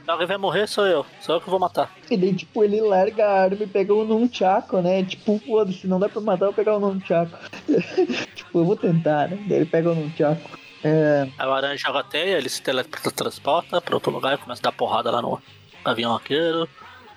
Alguém 0.05 0.27
vai 0.27 0.37
morrer, 0.37 0.67
sou 0.67 0.85
eu. 0.85 1.05
Sou 1.21 1.35
eu 1.35 1.41
que 1.41 1.49
vou 1.49 1.59
matar. 1.59 1.89
E 2.11 2.17
daí, 2.17 2.33
tipo, 2.33 2.61
ele 2.61 2.81
larga 2.81 3.25
a 3.25 3.41
arma 3.43 3.63
e 3.63 3.67
pega 3.67 3.93
o 3.93 4.03
Nunchaku, 4.03 4.81
né? 4.81 5.01
Tipo, 5.03 5.39
foda-se, 5.39 5.87
não 5.87 5.97
dá 5.97 6.09
pra 6.09 6.19
matar, 6.19 6.45
eu 6.45 6.51
vou 6.51 6.53
pegar 6.53 6.75
o 6.75 6.79
Nunchaku. 6.79 7.31
tipo, 8.35 8.59
eu 8.59 8.65
vou 8.65 8.75
tentar, 8.75 9.29
né? 9.29 9.37
Daí 9.47 9.59
ele 9.59 9.65
pega 9.65 9.91
o 9.91 9.95
Nunchaku. 9.95 10.41
É... 10.83 11.25
Aí 11.37 11.47
o 11.47 11.53
Aranha 11.53 11.77
joga 11.77 11.99
a 11.99 12.03
teia, 12.03 12.37
ele 12.37 12.49
se 12.49 12.61
teletransporta 12.61 13.79
pra 13.79 13.95
outro 13.95 14.11
lugar 14.11 14.33
e 14.33 14.37
começa 14.37 14.61
a 14.61 14.69
dar 14.69 14.71
porrada 14.73 15.09
lá 15.09 15.21
no 15.21 15.41
avião 15.85 16.13
arqueiro. 16.13 16.67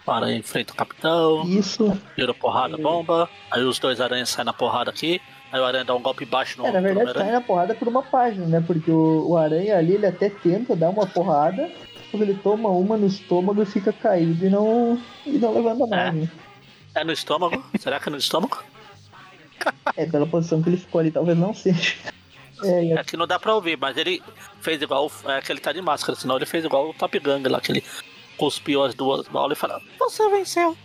O 0.07 0.11
Aranha 0.13 0.39
enfrenta 0.39 0.73
o 0.73 0.77
capitão. 0.77 1.43
Isso. 1.49 1.99
Vira 2.17 2.33
porrada, 2.33 2.77
bomba. 2.77 3.29
Aí 3.51 3.65
os 3.65 3.81
dois 3.81 4.01
aranhas 4.01 4.29
saem 4.29 4.47
na 4.47 4.53
porrada 4.53 4.93
aqui. 4.93 5.21
Aí 5.53 5.61
o 5.61 5.65
Aranha 5.65 5.85
dá 5.85 5.95
um 5.95 6.03
golpe 6.03 6.25
baixo 6.25 6.59
no 6.59 6.67
É, 6.67 6.73
na 6.73 6.81
verdade, 6.81 7.15
cai 7.15 7.31
na 7.31 7.41
porrada 7.41 7.75
por 7.75 7.87
uma 7.89 8.03
página, 8.03 8.47
né? 8.47 8.65
Porque 8.67 8.91
o, 8.91 9.29
o 9.31 9.37
Aranha 9.37 9.79
ali, 9.79 9.95
ele 9.95 10.07
até 10.07 10.29
tenta 10.29 10.75
dar 10.75 10.91
uma 10.91 11.07
porrada, 11.07 11.71
quando 12.11 12.23
ele 12.23 12.35
toma 12.43 12.69
uma 12.69 12.97
no 12.97 13.07
estômago 13.07 13.63
e 13.63 13.67
fica 13.67 13.93
caído 13.93 14.45
e 14.45 14.51
não, 14.51 15.01
e 15.25 15.39
não 15.39 15.55
levanta 15.55 15.87
mais, 15.87 16.15
né? 16.15 16.29
É 16.95 17.05
no 17.05 17.13
estômago? 17.13 17.65
Será 17.79 18.01
que 18.01 18.09
é 18.09 18.13
no 18.13 18.19
estômago? 18.19 18.63
É, 19.97 20.07
pela 20.07 20.27
posição 20.27 20.63
que 20.63 20.69
ele 20.69 20.77
ficou 20.77 21.01
ali, 21.01 21.11
talvez 21.11 21.39
não 21.39 21.55
seja. 21.55 21.95
É, 22.63 22.93
É 22.93 23.05
que 23.05 23.17
não 23.17 23.27
dá 23.27 23.39
pra 23.39 23.55
ouvir, 23.55 23.77
mas 23.79 23.97
ele 23.97 24.23
fez 24.61 24.81
igual. 24.81 25.11
É 25.27 25.41
que 25.41 25.53
ele 25.53 25.61
tá 25.61 25.73
de 25.73 25.81
máscara, 25.83 26.19
senão 26.19 26.37
ele 26.37 26.47
fez 26.47 26.65
igual 26.65 26.91
o 26.91 26.95
Top 26.95 27.19
Gang 27.19 27.47
lá, 27.49 27.61
que 27.61 27.73
ele 27.73 27.85
cuspiu 28.37 28.83
as 28.83 28.95
duas 28.95 29.27
bolas 29.29 29.57
e 29.57 29.61
falou: 29.61 29.81
Você 29.99 30.29
venceu. 30.31 30.77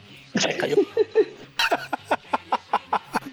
Aí 0.45 0.53
caiu. 0.53 0.87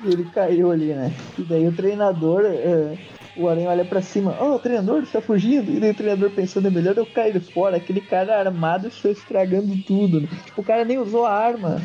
ele 0.05 0.25
caiu 0.27 0.70
ali, 0.70 0.95
né? 0.95 1.12
E 1.39 1.43
daí 1.43 1.66
o 1.66 1.73
treinador, 1.73 2.43
é, 2.45 2.97
o 3.37 3.49
Aranha 3.49 3.70
olha 3.70 3.85
pra 3.85 4.01
cima, 4.03 4.37
oh, 4.41 4.55
o 4.55 4.59
treinador 4.59 5.03
está 5.03 5.20
fugindo. 5.20 5.70
E 5.70 5.81
daí 5.81 5.91
o 5.91 5.95
treinador 5.95 6.31
pensando, 6.31 6.69
é 6.69 6.70
melhor 6.70 6.97
eu 6.97 7.07
cair 7.07 7.41
fora. 7.41 7.77
Aquele 7.77 8.01
cara 8.01 8.39
armado 8.39 8.89
está 8.89 9.09
estragando 9.11 9.77
tudo. 9.87 10.20
Né? 10.20 10.29
Tipo, 10.47 10.61
o 10.61 10.65
cara 10.65 10.85
nem 10.85 10.99
usou 10.99 11.25
a 11.25 11.33
arma. 11.33 11.81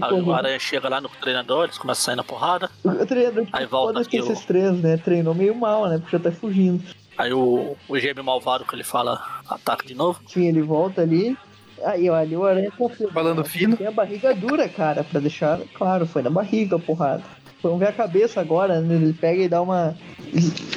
Aí 0.00 0.20
o. 0.22 0.32
Aranha 0.32 0.58
chega 0.58 0.88
lá 0.88 1.00
no 1.00 1.08
treinador, 1.08 1.64
eles 1.64 1.78
começam 1.78 2.02
a 2.02 2.04
sair 2.06 2.16
na 2.16 2.24
porrada. 2.24 2.70
O 2.84 3.06
treinador 3.06 3.46
Aí 3.52 3.66
volta 3.66 3.94
foda-se 3.94 4.08
aqui 4.08 4.20
o- 4.20 4.32
esses 4.32 4.44
três, 4.44 4.72
né? 4.80 4.96
Treinou 4.96 5.34
meio 5.34 5.54
mal, 5.54 5.88
né? 5.88 5.98
Porque 5.98 6.16
já 6.16 6.22
tá 6.22 6.30
fugindo. 6.30 6.82
Aí 7.16 7.32
o, 7.32 7.76
o 7.88 7.98
gêmeo 7.98 8.24
malvado 8.24 8.64
que 8.64 8.74
ele 8.74 8.84
fala 8.84 9.22
ataca 9.48 9.86
de 9.86 9.94
novo. 9.94 10.20
Sim, 10.28 10.46
ele 10.48 10.62
volta 10.62 11.02
ali. 11.02 11.36
Aí, 11.84 12.08
olha, 12.08 12.38
o 12.38 12.44
Aranha 12.44 12.70
confirma. 12.70 13.12
Balando 13.12 13.42
né? 13.42 13.48
fino. 13.48 13.76
Tem 13.76 13.86
a 13.86 13.90
barriga 13.90 14.34
dura, 14.34 14.68
cara, 14.68 15.04
pra 15.04 15.20
deixar 15.20 15.60
claro, 15.74 16.06
foi 16.06 16.22
na 16.22 16.30
barriga 16.30 16.78
porrada. 16.78 17.22
Vamos 17.62 17.78
ver 17.78 17.88
a 17.88 17.92
cabeça 17.92 18.40
agora, 18.40 18.80
né? 18.80 18.94
Ele 18.94 19.12
pega 19.12 19.42
e 19.42 19.48
dá 19.48 19.62
uma. 19.62 19.96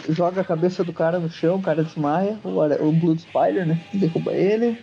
joga 0.10 0.42
a 0.42 0.44
cabeça 0.46 0.84
do 0.84 0.94
cara 0.94 1.20
no 1.20 1.30
chão, 1.30 1.56
o 1.56 1.62
cara 1.62 1.84
desmaia. 1.84 2.40
O, 2.44 2.62
Ara- 2.62 2.82
o 2.82 2.92
Blood 2.92 3.22
Spider, 3.22 3.66
né? 3.66 3.82
Derruba 3.94 4.32
ele. 4.34 4.82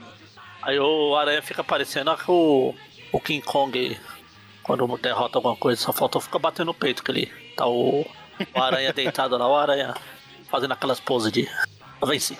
Aí 0.63 0.79
o 0.79 1.15
Aranha 1.17 1.43
fica 1.43 1.63
parecendo 1.65 2.15
o, 2.29 2.75
o 3.13 3.21
King 3.21 3.45
Kong 3.45 3.97
quando 4.63 4.87
derrota 4.99 5.39
alguma 5.39 5.55
coisa, 5.55 5.81
só 5.81 5.93
faltou 5.93 6.21
ficar 6.21 6.39
batendo 6.39 6.67
no 6.69 6.75
peito, 6.75 7.05
que 7.05 7.11
ele 7.11 7.33
tá 7.55 7.67
o, 7.67 8.01
o 8.01 8.61
Aranha 8.61 8.93
deitado 8.95 9.37
lá, 9.37 9.47
o 9.47 9.55
Aranha 9.55 9.95
fazendo 10.51 10.73
aquelas 10.73 10.99
poses 10.99 11.31
de 11.31 11.47
venci. 12.05 12.37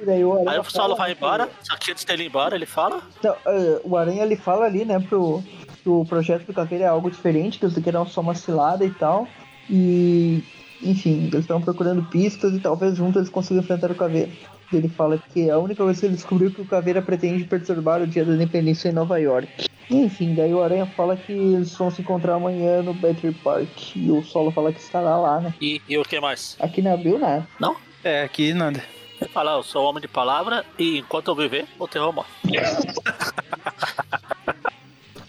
E 0.00 0.04
daí 0.04 0.24
o 0.24 0.32
Aranha. 0.32 0.50
Aí 0.50 0.58
o 0.58 0.64
Solo 0.64 0.96
fala, 0.96 0.96
vai 0.96 1.08
né, 1.10 1.14
embora, 1.16 1.48
só 1.62 1.76
que 1.76 1.90
antes 1.90 2.04
dele 2.04 2.24
ir 2.24 2.26
embora, 2.26 2.54
ele 2.54 2.66
fala. 2.66 3.02
Então, 3.18 3.34
eh, 3.46 3.80
o 3.84 3.96
Aranha 3.96 4.22
ele 4.22 4.36
fala 4.36 4.64
ali, 4.64 4.84
né, 4.84 4.98
pro, 5.00 5.42
pro 5.82 6.04
projeto 6.06 6.46
do 6.46 6.54
Caveira 6.54 6.84
é 6.84 6.88
algo 6.88 7.10
diferente, 7.10 7.58
que 7.58 7.64
eles 7.64 7.76
querem 7.78 8.06
só 8.06 8.20
uma 8.20 8.34
cilada 8.34 8.84
e 8.84 8.90
tal. 8.90 9.26
E, 9.68 10.42
enfim, 10.82 11.26
eles 11.26 11.40
estão 11.40 11.60
procurando 11.60 12.02
pistas 12.04 12.54
e 12.54 12.60
talvez 12.60 12.96
juntos 12.96 13.16
eles 13.16 13.28
consigam 13.28 13.62
enfrentar 13.62 13.90
o 13.90 13.94
Caveira. 13.94 14.30
Ele 14.72 14.88
fala 14.88 15.18
que 15.32 15.50
a 15.50 15.58
única 15.58 15.84
vez 15.84 15.98
que 15.98 16.06
ele 16.06 16.14
descobriu 16.14 16.50
que 16.50 16.60
o 16.60 16.66
Caveira 16.66 17.00
pretende 17.00 17.44
perturbar 17.44 18.02
o 18.02 18.06
dia 18.06 18.24
da 18.24 18.34
independência 18.34 18.90
em 18.90 18.92
Nova 18.92 19.18
York. 19.18 19.66
Enfim, 19.90 20.34
daí 20.34 20.52
o 20.52 20.62
Aranha 20.62 20.86
fala 20.86 21.16
que 21.16 21.32
eles 21.32 21.74
vão 21.74 21.90
se 21.90 22.02
encontrar 22.02 22.34
amanhã 22.34 22.82
no 22.82 22.92
Battery 22.92 23.32
Park. 23.32 23.96
E 23.96 24.10
o 24.10 24.22
Solo 24.22 24.50
fala 24.50 24.72
que 24.72 24.80
estará 24.80 25.16
lá, 25.16 25.40
né? 25.40 25.54
E, 25.60 25.80
e 25.88 25.96
o 25.96 26.02
que 26.02 26.20
mais? 26.20 26.56
Aqui 26.60 26.82
não 26.82 26.92
abriu 26.92 27.18
nada. 27.18 27.48
Não? 27.58 27.74
É, 28.04 28.22
aqui 28.22 28.52
nada. 28.52 28.82
Ele 29.20 29.30
fala, 29.30 29.52
eu 29.52 29.62
sou 29.62 29.84
homem 29.88 30.00
de 30.00 30.08
palavra 30.08 30.64
e 30.78 30.98
enquanto 30.98 31.28
eu 31.28 31.34
viver, 31.34 31.66
o 31.78 31.88
terror 31.88 32.12
morre. 32.12 32.28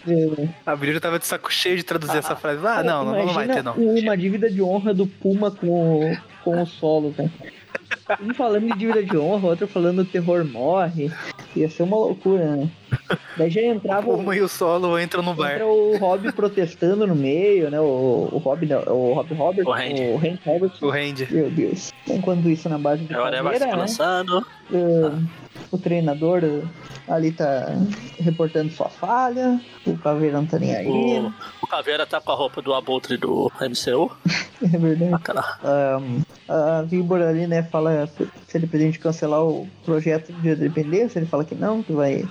É, 0.06 0.48
A 0.64 0.74
Brilho 0.76 1.00
tava 1.00 1.18
de 1.18 1.26
saco 1.26 1.52
cheio 1.52 1.76
de 1.76 1.82
traduzir 1.82 2.16
essa 2.18 2.34
frase. 2.34 2.60
Ah, 2.66 2.82
não, 2.82 3.04
não, 3.04 3.26
não 3.26 3.32
vai 3.32 3.46
ter, 3.48 3.62
não. 3.62 3.74
Uma 3.74 4.16
dívida 4.16 4.50
de 4.50 4.62
honra 4.62 4.94
do 4.94 5.06
Puma 5.06 5.50
com, 5.50 5.68
o- 6.12 6.16
com 6.42 6.62
o 6.62 6.66
solo, 6.66 7.12
cara. 7.14 7.30
Um 8.20 8.34
falando 8.34 8.66
de 8.66 8.78
dívida 8.78 9.02
de 9.02 9.16
honra, 9.16 9.48
outro 9.48 9.66
falando 9.68 10.00
o 10.00 10.04
terror 10.04 10.44
morre. 10.44 11.10
Ia 11.56 11.68
ser 11.68 11.82
uma 11.82 11.96
loucura, 11.96 12.56
né? 12.56 12.70
Daí 13.36 13.50
já 13.50 13.60
entrava 13.62 14.08
O 14.08 14.16
Uma 14.18 14.36
e 14.36 14.40
o 14.40 14.48
Solo 14.48 14.98
entram 15.00 15.22
no 15.22 15.34
bar. 15.34 15.52
entra 15.54 15.66
o 15.66 15.96
Rob 15.98 16.30
protestando 16.32 17.06
no 17.06 17.14
meio, 17.14 17.70
né? 17.70 17.80
O, 17.80 18.28
o 18.32 18.38
Rob 18.38 18.66
não, 18.66 18.80
o 18.82 19.14
Rob 19.14 19.34
Robert, 19.34 19.66
O 19.66 19.72
Randy. 19.72 20.02
o 20.02 20.16
Randy 20.16 20.40
Robert. 20.44 20.72
O 20.80 20.90
Randy. 20.90 21.28
Meu 21.30 21.50
Deus. 21.50 21.92
Enquanto 22.06 22.48
isso, 22.48 22.68
na 22.68 22.78
base 22.78 23.02
de 23.02 23.08
se 23.08 23.14
caveira, 23.14 23.66
né? 23.76 23.86
Uh, 24.70 25.28
o 25.70 25.78
treinador 25.78 26.42
ali 27.08 27.32
tá 27.32 27.66
reportando 28.18 28.72
sua 28.72 28.88
falha. 28.88 29.60
O 29.86 29.96
caveira 29.98 30.36
não 30.38 30.46
tá 30.46 30.58
nem 30.58 30.74
aí. 30.74 30.86
O, 30.88 31.32
o 31.62 31.66
Caveira 31.66 32.06
tá 32.06 32.20
com 32.20 32.32
a 32.32 32.34
roupa 32.34 32.60
do 32.60 32.74
abutre 32.74 33.16
do 33.16 33.50
MCU. 33.60 34.10
É 34.62 34.76
verdade. 34.76 35.14
Um, 35.64 36.20
a 36.46 36.82
Víbora 36.82 37.30
ali, 37.30 37.46
né, 37.46 37.62
fala 37.62 38.06
se 38.46 38.58
ele 38.58 38.66
pretende 38.66 38.98
cancelar 38.98 39.42
o 39.42 39.66
projeto 39.86 40.34
de 40.34 40.50
independência, 40.50 41.18
ele 41.18 41.24
fala 41.24 41.46
que 41.46 41.54
não, 41.54 41.82
que 41.82 41.94
vai. 41.94 42.28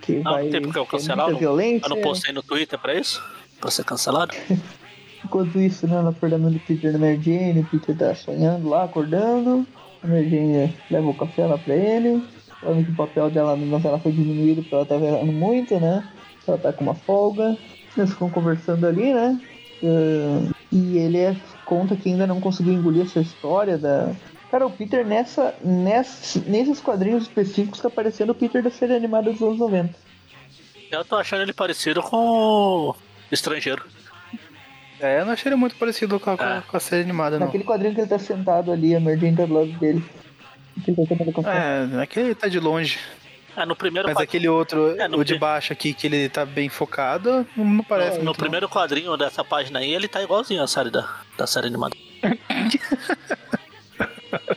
Que 0.00 0.22
Não, 0.22 0.34
vai 0.34 0.44
não 0.44 0.50
tem 0.52 0.62
porque 0.62 0.78
eu 0.78 0.86
cancelar. 0.86 1.28
não-. 1.28 1.40
Eu 1.40 1.88
não 1.88 2.00
postei 2.00 2.32
no 2.32 2.44
Twitter 2.44 2.78
pra 2.78 2.94
isso? 2.94 3.20
Pra 3.60 3.72
ser 3.72 3.84
cancelado? 3.84 4.36
Enquanto 5.24 5.58
isso, 5.58 5.88
né, 5.88 5.96
ela 5.96 6.10
acordando 6.10 6.48
do 6.48 6.60
Peter 6.60 6.92
da 6.92 6.98
Mary 6.98 7.20
Jane, 7.20 7.60
o 7.60 7.64
Peter 7.64 7.96
tá 7.96 8.14
sonhando 8.14 8.68
lá, 8.68 8.84
acordando. 8.84 9.66
A 10.00 10.06
Mary 10.06 10.30
Jane 10.30 10.76
leva 10.88 11.08
o 11.08 11.14
café 11.14 11.44
lá 11.44 11.58
pra 11.58 11.74
ele. 11.74 12.22
Falando 12.60 12.84
que 12.84 12.90
o 12.92 12.96
papel 12.96 13.30
dela 13.30 13.56
na 13.56 13.64
novela 13.66 13.98
foi 13.98 14.12
diminuído 14.12 14.62
porque 14.62 14.74
ela 14.74 14.86
tá 14.86 14.96
errando 14.96 15.32
muito, 15.32 15.78
né? 15.78 16.06
Ela 16.46 16.58
tá 16.58 16.72
com 16.72 16.82
uma 16.84 16.94
folga. 16.94 17.56
Eles 17.96 18.10
ficam 18.10 18.30
conversando 18.30 18.86
ali, 18.86 19.12
né? 19.14 19.40
Uh, 19.82 20.52
e 20.72 20.98
ele 20.98 21.18
é- 21.18 21.36
conta 21.64 21.94
que 21.94 22.08
ainda 22.08 22.26
não 22.26 22.40
conseguiu 22.40 22.72
engolir 22.72 23.02
essa 23.04 23.20
história 23.20 23.78
da. 23.78 24.10
Cara, 24.50 24.66
o 24.66 24.70
Peter 24.70 25.06
nessa, 25.06 25.54
nessa, 25.62 26.40
nesses 26.46 26.80
quadrinhos 26.80 27.24
específicos 27.24 27.80
tá 27.80 27.88
parecendo 27.90 28.32
o 28.32 28.34
Peter 28.34 28.62
da 28.62 28.70
série 28.70 28.94
animada 28.96 29.30
dos 29.30 29.40
anos 29.42 29.58
90. 29.58 29.94
Eu 30.90 31.04
tô 31.04 31.16
achando 31.16 31.42
ele 31.42 31.52
parecido 31.52 32.02
com 32.02 32.16
o 32.16 32.94
estrangeiro. 33.30 33.84
É, 35.00 35.20
eu 35.20 35.26
não 35.26 35.32
achei 35.34 35.48
ele 35.50 35.56
muito 35.56 35.76
parecido 35.76 36.18
com 36.18 36.30
a, 36.30 36.36
com 36.36 36.42
a- 36.42 36.56
É. 36.56 36.60
com 36.62 36.76
a 36.76 36.80
série 36.80 37.02
animada, 37.02 37.38
não. 37.38 37.46
Naquele 37.46 37.62
quadrinho 37.62 37.94
que 37.94 38.00
ele 38.00 38.08
tá 38.08 38.18
sentado 38.18 38.72
ali, 38.72 38.96
a 38.96 39.00
Mary 39.00 39.20
Jane 39.20 39.36
tá 39.36 39.44
do 39.46 39.54
lado 39.54 39.70
dele. 39.78 40.02
É, 41.46 42.02
aquele 42.02 42.34
tá 42.34 42.48
de 42.48 42.58
longe. 42.60 42.98
É, 43.56 43.66
no 43.66 43.74
primeiro 43.74 44.06
Mas 44.06 44.14
quadrinho, 44.14 44.28
aquele 44.28 44.48
outro, 44.48 45.00
É, 45.00 45.08
no 45.08 45.18
o 45.18 45.24
de 45.24 45.32
pri- 45.32 45.40
baixo 45.40 45.72
aqui, 45.72 45.92
que 45.92 46.06
ele 46.06 46.28
tá 46.28 46.46
bem 46.46 46.68
focado, 46.68 47.44
não, 47.56 47.82
parece 47.82 48.10
no, 48.12 48.18
no 48.18 48.24
muito, 48.24 48.24
não. 48.26 48.34
primeiro 48.34 48.68
quadrinho 48.68 49.16
dessa 49.16 49.42
página 49.42 49.80
aí, 49.80 49.92
ele 49.92 50.06
tá 50.06 50.22
igualzinho 50.22 50.62
a 50.62 50.66
série 50.68 50.90
da, 50.90 51.08
da 51.36 51.46
série 51.46 51.66
animada. 51.66 51.96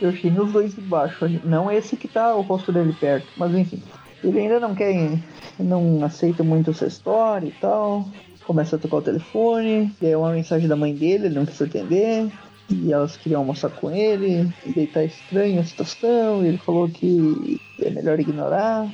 Eu 0.01 0.09
achei 0.09 0.29
nos 0.31 0.51
dois 0.51 0.75
de 0.75 0.81
baixo. 0.81 1.27
Não 1.43 1.71
esse 1.71 1.95
que 1.95 2.07
tá 2.07 2.35
o 2.35 2.41
rosto 2.41 2.71
dele 2.71 2.93
perto, 2.99 3.27
mas 3.37 3.53
enfim. 3.53 3.81
Ele 4.23 4.39
ainda 4.39 4.59
não 4.59 4.75
quer, 4.75 5.17
não 5.59 6.03
aceita 6.03 6.43
muito 6.43 6.71
essa 6.71 6.85
história 6.85 7.47
e 7.47 7.51
tal. 7.51 8.07
Começa 8.45 8.75
a 8.75 8.79
tocar 8.79 8.97
o 8.97 9.01
telefone, 9.01 9.95
e 10.01 10.07
é 10.07 10.17
uma 10.17 10.31
mensagem 10.31 10.67
da 10.67 10.75
mãe 10.75 10.93
dele, 10.93 11.27
ele 11.27 11.35
não 11.35 11.45
quis 11.45 11.61
atender. 11.61 12.29
E 12.71 12.91
elas 12.91 13.17
queriam 13.17 13.41
almoçar 13.41 13.69
com 13.69 13.91
ele, 13.91 14.51
e 14.65 14.73
daí 14.73 14.87
tá 14.87 15.03
estranha 15.03 15.61
a 15.61 15.65
situação, 15.65 16.43
e 16.43 16.47
ele 16.47 16.57
falou 16.57 16.89
que 16.89 17.59
é 17.81 17.89
melhor 17.89 18.19
ignorar. 18.19 18.89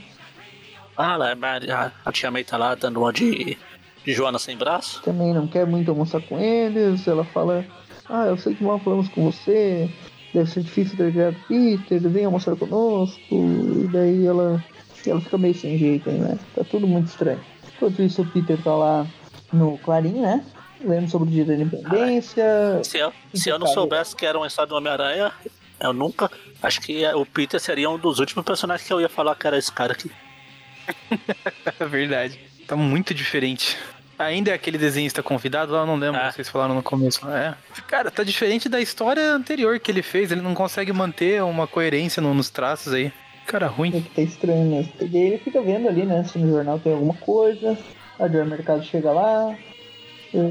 Ah, 0.96 1.16
lá, 1.16 1.32
a, 1.32 1.92
a 2.06 2.12
tia 2.12 2.32
May 2.32 2.44
tá 2.44 2.58
lá 2.58 2.74
dando 2.74 3.00
uma 3.00 3.14
de, 3.14 3.56
de 4.04 4.14
Joana 4.14 4.40
sem 4.40 4.58
braço. 4.58 5.02
Também 5.04 5.32
não 5.32 5.48
quer 5.48 5.68
muito 5.68 5.92
almoçar 5.92 6.22
com 6.24 6.40
eles. 6.40 7.08
Ela 7.08 7.24
fala: 7.24 7.64
Ah, 8.10 8.26
eu 8.26 8.38
sei 8.38 8.56
que 8.56 8.64
mal 8.64 8.80
falamos 8.80 9.08
com 9.10 9.32
você, 9.32 9.88
deve 10.34 10.50
ser 10.50 10.64
difícil 10.64 10.98
ter 10.98 11.12
criado 11.12 11.36
Peter, 11.48 12.02
vem 12.10 12.26
almoçar 12.26 12.56
conosco. 12.56 13.22
E 13.30 13.88
daí 13.92 14.26
ela, 14.26 14.64
ela 15.06 15.22
fica 15.22 15.38
meio 15.38 15.54
sem 15.54 15.78
jeito 15.78 16.10
aí, 16.10 16.18
né? 16.18 16.40
Tá 16.56 16.64
tudo 16.64 16.88
muito 16.88 17.08
estranho. 17.08 17.40
Enquanto 17.76 18.02
isso, 18.02 18.24
o 18.24 18.26
Peter 18.26 18.58
tá 18.64 18.76
lá 18.76 19.06
no 19.54 19.78
Clarim, 19.78 20.20
né? 20.20 20.44
Lendo 20.80 21.10
sobre 21.10 21.30
o 21.30 21.32
dia 21.32 21.46
da 21.46 21.54
independência. 21.56 22.46
Se 22.84 22.98
eu, 23.00 23.14
se 23.34 23.50
eu 23.50 23.58
não 23.60 23.68
soubesse 23.68 24.16
que 24.16 24.26
era 24.26 24.38
uma 24.38 24.48
história 24.48 24.70
do 24.70 24.76
Homem-Aranha, 24.76 25.32
eu 25.80 25.92
nunca. 25.94 26.30
Acho 26.62 26.82
que 26.82 27.06
o 27.08 27.26
Peter 27.26 27.60
seria 27.60 27.90
um 27.90 27.98
dos 27.98 28.20
últimos 28.20 28.44
personagens 28.46 28.86
que 28.88 28.94
eu 28.94 29.02
ia 29.02 29.10
falar 29.10 29.36
que 29.36 29.48
era 29.48 29.58
esse 29.58 29.72
cara 29.72 29.94
aqui. 29.94 30.12
É 31.80 31.86
verdade. 31.86 32.40
Tá 32.68 32.76
muito 32.76 33.14
diferente. 33.14 33.78
Ainda 34.20 34.50
é 34.50 34.54
aquele 34.56 34.78
desenhista 34.80 35.22
convidado 35.22 35.74
lá, 35.74 35.86
não 35.86 35.96
lembro, 35.96 36.20
É. 36.20 36.32
vocês 36.32 36.50
falaram 36.50 36.74
no 36.74 36.82
começo. 36.82 37.28
É. 37.30 37.54
Cara, 37.88 38.10
tá 38.10 38.24
diferente 38.24 38.68
da 38.68 38.82
história 38.82 39.32
anterior 39.32 39.80
que 39.80 39.92
ele 39.92 40.02
fez. 40.02 40.32
Ele 40.32 40.42
não 40.42 40.56
consegue 40.56 40.92
manter 40.92 41.44
uma 41.44 41.68
coerência 41.68 42.22
no- 42.22 42.34
nos 42.34 42.50
traços 42.50 42.94
aí. 42.94 43.12
Cara, 43.46 43.68
É 43.68 43.70
ruim. 43.70 43.92
que 43.92 44.02
tá 44.10 44.22
estranho 44.22 44.66
mesmo. 44.70 44.92
E 45.00 45.06
daí 45.08 45.22
ele 45.22 45.38
fica 45.38 45.62
vendo 45.62 45.88
ali, 45.88 46.04
né? 46.06 46.24
Se 46.24 46.38
no 46.40 46.50
jornal 46.50 46.80
tem 46.80 46.94
alguma 46.94 47.14
coisa. 47.14 47.78
A 48.20 48.28
Joy 48.28 48.44
Mercado 48.46 48.84
chega 48.84 49.12
lá. 49.12 49.56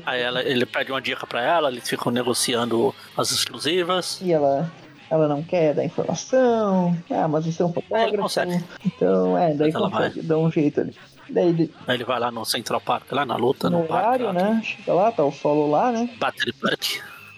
Aí 0.04 0.20
ela, 0.22 0.42
ele 0.42 0.64
pede 0.66 0.90
uma 0.92 1.00
dica 1.00 1.26
pra 1.26 1.42
ela, 1.42 1.70
eles 1.70 1.88
ficam 1.88 2.10
negociando 2.12 2.94
as 3.16 3.30
exclusivas. 3.30 4.20
E 4.22 4.32
ela, 4.32 4.70
ela 5.10 5.28
não 5.28 5.42
quer 5.42 5.74
dar 5.74 5.84
informação. 5.84 6.96
Ah, 7.10 7.28
mas 7.28 7.46
você 7.46 7.62
é 7.62 7.64
um 7.64 7.72
fotógrafo. 7.72 8.16
consegue. 8.16 8.64
Então, 8.84 9.36
é, 9.38 9.54
daí 9.54 9.72
consegue, 9.72 10.22
dá 10.22 10.38
um 10.38 10.50
jeito 10.50 10.80
ali. 10.80 10.94
Daí 11.28 11.52
de- 11.52 11.70
Aí 11.86 11.96
ele 11.96 12.04
vai 12.04 12.20
lá 12.20 12.30
no 12.30 12.44
Central 12.44 12.80
Park, 12.80 13.10
lá 13.12 13.26
na 13.26 13.36
luta, 13.36 13.68
no, 13.68 13.80
no 13.80 13.84
parque. 13.86 14.22
horário, 14.22 14.32
né? 14.32 14.60
Chega 14.62 14.94
lá, 14.94 15.10
tá 15.10 15.24
o 15.24 15.32
solo 15.32 15.68
lá, 15.70 15.90
né? 15.90 16.08
Battery 16.18 16.52
Park. 16.52 16.84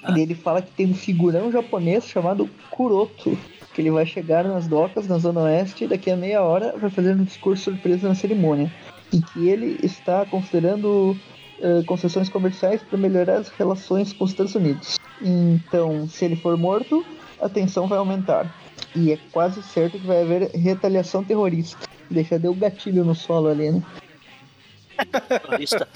E 0.09 0.13
daí 0.13 0.23
ele 0.23 0.35
fala 0.35 0.61
que 0.63 0.71
tem 0.73 0.87
um 0.87 0.95
figurão 0.95 1.51
japonês 1.51 2.07
chamado 2.07 2.49
Kuroto. 2.71 3.37
Que 3.75 3.83
ele 3.83 3.91
vai 3.91 4.05
chegar 4.05 4.43
nas 4.45 4.67
docas 4.67 5.07
na 5.07 5.19
Zona 5.19 5.41
Oeste 5.43 5.85
e 5.85 5.87
daqui 5.87 6.11
a 6.11 6.17
meia 6.17 6.43
hora 6.43 6.75
vai 6.77 6.91
fazer 6.91 7.15
um 7.15 7.23
discurso 7.25 7.65
surpresa 7.65 8.09
na 8.09 8.15
cerimônia. 8.15 8.73
E 9.13 9.21
que 9.23 9.49
ele 9.49 9.79
está 9.83 10.27
considerando 10.27 11.17
eh, 11.61 11.83
concessões 11.87 12.29
comerciais 12.29 12.83
para 12.83 12.99
melhorar 12.99 13.37
as 13.37 13.49
relações 13.49 14.13
com 14.13 14.25
os 14.25 14.31
Estados 14.31 14.55
Unidos. 14.55 14.99
Então, 15.21 16.09
se 16.09 16.25
ele 16.25 16.37
for 16.37 16.57
morto, 16.57 17.05
a 17.41 17.49
tensão 17.49 17.87
vai 17.87 17.99
aumentar. 17.99 18.55
E 18.95 19.13
é 19.13 19.19
quase 19.33 19.63
certo 19.63 19.99
que 19.99 20.07
vai 20.07 20.23
haver 20.23 20.51
retaliação 20.53 21.25
terrorista. 21.25 21.79
Deixa 22.11 22.39
deu 22.39 22.55
gatilho 22.55 23.05
no 23.05 23.15
solo 23.15 23.49
ali, 23.49 23.71
né? 23.71 23.83
Terrorista. 25.29 25.89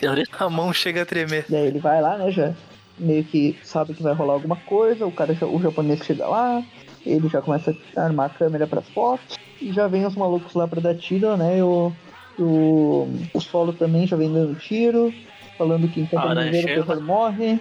Terrorista. 0.00 0.44
A 0.44 0.50
mão 0.50 0.72
chega 0.72 1.02
a 1.02 1.06
tremer. 1.06 1.46
Daí 1.48 1.66
ele 1.66 1.78
vai 1.78 2.00
lá, 2.00 2.18
né? 2.18 2.30
Já 2.30 2.54
meio 2.98 3.24
que 3.24 3.58
sabe 3.62 3.94
que 3.94 4.02
vai 4.02 4.14
rolar 4.14 4.34
alguma 4.34 4.56
coisa. 4.56 5.06
O 5.06 5.12
cara, 5.12 5.32
o 5.32 5.60
japonês 5.60 6.04
chega 6.04 6.26
lá, 6.26 6.62
ele 7.04 7.28
já 7.28 7.40
começa 7.40 7.76
a 7.96 8.02
armar 8.02 8.26
a 8.26 8.34
câmera 8.34 8.66
para 8.66 8.82
fotos 8.82 9.38
e 9.60 9.72
já 9.72 9.86
vem 9.88 10.06
os 10.06 10.14
malucos 10.14 10.54
lá 10.54 10.66
para 10.68 10.80
dar 10.80 10.94
tiro, 10.94 11.36
né? 11.36 11.58
E 11.58 11.62
o, 11.62 11.92
o, 12.38 13.08
o 13.34 13.40
solo 13.40 13.72
também 13.72 14.06
já 14.06 14.16
vem 14.16 14.32
dando 14.32 14.54
tiro, 14.58 15.12
falando 15.56 15.88
que 15.88 16.00
enquanto 16.00 16.24
eu 16.26 16.44
viver 16.44 16.58
o 16.58 16.68
chega. 16.68 16.82
terror 16.82 17.02
morre. 17.02 17.60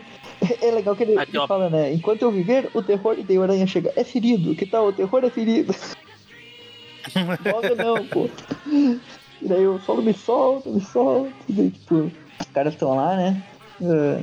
É 0.61 0.71
legal 0.71 0.95
que 0.95 1.03
ele, 1.03 1.19
Aqui, 1.19 1.37
ele 1.37 1.47
fala, 1.47 1.69
né? 1.69 1.93
Enquanto 1.93 2.23
eu 2.23 2.31
viver, 2.31 2.69
o 2.73 2.81
terror. 2.81 3.15
E 3.17 3.23
daí 3.23 3.37
o 3.37 3.43
aranha 3.43 3.67
chega, 3.67 3.93
é 3.95 4.03
ferido, 4.03 4.55
que 4.55 4.65
tal? 4.65 4.87
O 4.87 4.93
terror 4.93 5.23
é 5.23 5.29
ferido. 5.29 5.73
Logo 7.45 7.75
não, 7.75 8.05
pô. 8.07 8.29
E 9.41 9.47
daí 9.47 9.67
o 9.67 9.79
solo 9.79 10.01
me 10.01 10.13
solta, 10.13 10.69
me 10.69 10.81
solta. 10.81 11.31
E 11.47 11.53
daí, 11.53 11.69
tipo, 11.69 12.11
os 12.39 12.47
caras 12.53 12.73
estão 12.73 12.95
lá, 12.95 13.15
né? 13.15 13.43
Ah, 13.81 14.21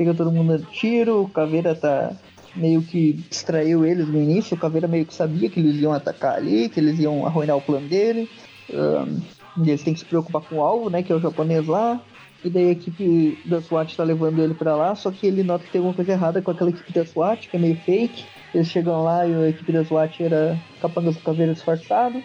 Chega 0.00 0.14
todo 0.14 0.32
mundo 0.32 0.56
dando 0.56 0.66
tiro, 0.70 1.24
o 1.24 1.28
Caveira 1.28 1.74
tá 1.74 2.16
meio 2.56 2.80
que 2.80 3.12
distraiu 3.28 3.84
eles 3.84 4.08
no 4.08 4.18
início, 4.18 4.56
o 4.56 4.58
Caveira 4.58 4.88
meio 4.88 5.04
que 5.04 5.12
sabia 5.12 5.50
que 5.50 5.60
eles 5.60 5.76
iam 5.76 5.92
atacar 5.92 6.36
ali, 6.36 6.70
que 6.70 6.80
eles 6.80 6.98
iam 6.98 7.26
arruinar 7.26 7.54
o 7.58 7.60
plano 7.60 7.86
dele. 7.86 8.26
Ah, 8.72 9.04
e 9.06 9.39
eles 9.58 9.82
têm 9.82 9.94
que 9.94 10.00
se 10.00 10.06
preocupar 10.06 10.42
com 10.42 10.56
o 10.56 10.62
alvo, 10.62 10.90
né? 10.90 11.02
Que 11.02 11.12
é 11.12 11.14
o 11.16 11.20
japonês 11.20 11.66
lá. 11.66 12.00
E 12.42 12.48
daí 12.48 12.68
a 12.68 12.72
equipe 12.72 13.38
da 13.44 13.60
SWAT 13.60 13.94
tá 13.94 14.02
levando 14.02 14.38
ele 14.38 14.54
pra 14.54 14.74
lá, 14.74 14.94
só 14.94 15.10
que 15.10 15.26
ele 15.26 15.42
nota 15.42 15.64
que 15.64 15.70
tem 15.70 15.78
alguma 15.78 15.94
coisa 15.94 16.12
errada 16.12 16.40
com 16.40 16.50
aquela 16.50 16.70
equipe 16.70 16.90
da 16.92 17.04
SWAT, 17.04 17.48
que 17.48 17.56
é 17.56 17.60
meio 17.60 17.76
fake. 17.80 18.24
Eles 18.54 18.68
chegam 18.68 19.04
lá 19.04 19.26
e 19.26 19.34
a 19.34 19.48
equipe 19.50 19.70
da 19.70 19.84
SWAT 19.84 20.22
era 20.22 20.58
capangas 20.80 21.16
do 21.16 21.22
caveira 21.22 21.52
disfarçado. 21.52 22.22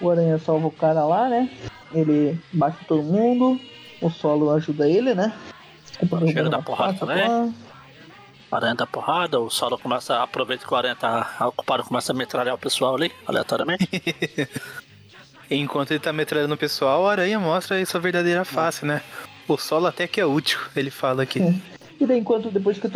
O 0.00 0.10
Aranha 0.10 0.38
salva 0.38 0.66
o 0.66 0.70
cara 0.70 1.04
lá, 1.04 1.28
né? 1.28 1.50
Ele 1.92 2.38
bate 2.52 2.84
todo 2.86 3.02
mundo. 3.02 3.60
O 4.00 4.10
solo 4.10 4.50
ajuda 4.50 4.88
ele, 4.88 5.14
né? 5.14 5.32
Chega 6.26 6.50
da 6.50 6.62
porrada 6.62 6.98
também. 6.98 7.54
O 8.50 8.56
aranha 8.56 8.74
dá 8.74 8.86
porrada, 8.86 9.40
o 9.40 9.50
solo 9.50 9.78
começa, 9.78 10.22
aproveita 10.22 10.64
que 10.66 10.72
o 10.72 10.76
aranha 10.76 10.94
tá 10.94 11.36
ocupado, 11.40 11.82
começa 11.82 12.12
a 12.12 12.14
metralhar 12.14 12.54
o 12.54 12.58
pessoal 12.58 12.94
ali, 12.94 13.10
aleatoriamente. 13.26 13.88
Enquanto 15.50 15.90
ele 15.90 16.00
tá 16.00 16.12
metralhando 16.12 16.54
o 16.54 16.58
pessoal, 16.58 17.02
o 17.02 17.06
aranha 17.06 17.38
mostra 17.38 17.76
aí 17.76 17.86
sua 17.86 18.00
verdadeira 18.00 18.44
face, 18.44 18.84
né? 18.84 19.02
O 19.46 19.56
solo 19.56 19.86
até 19.86 20.06
que 20.06 20.20
é 20.20 20.26
útil, 20.26 20.58
ele 20.74 20.90
fala 20.90 21.22
aqui. 21.22 21.42
É. 21.42 21.54
E 22.00 22.06
daí, 22.06 22.18
enquanto 22.18 22.50
depois 22.50 22.78
que 22.78 22.86
a 22.86 22.90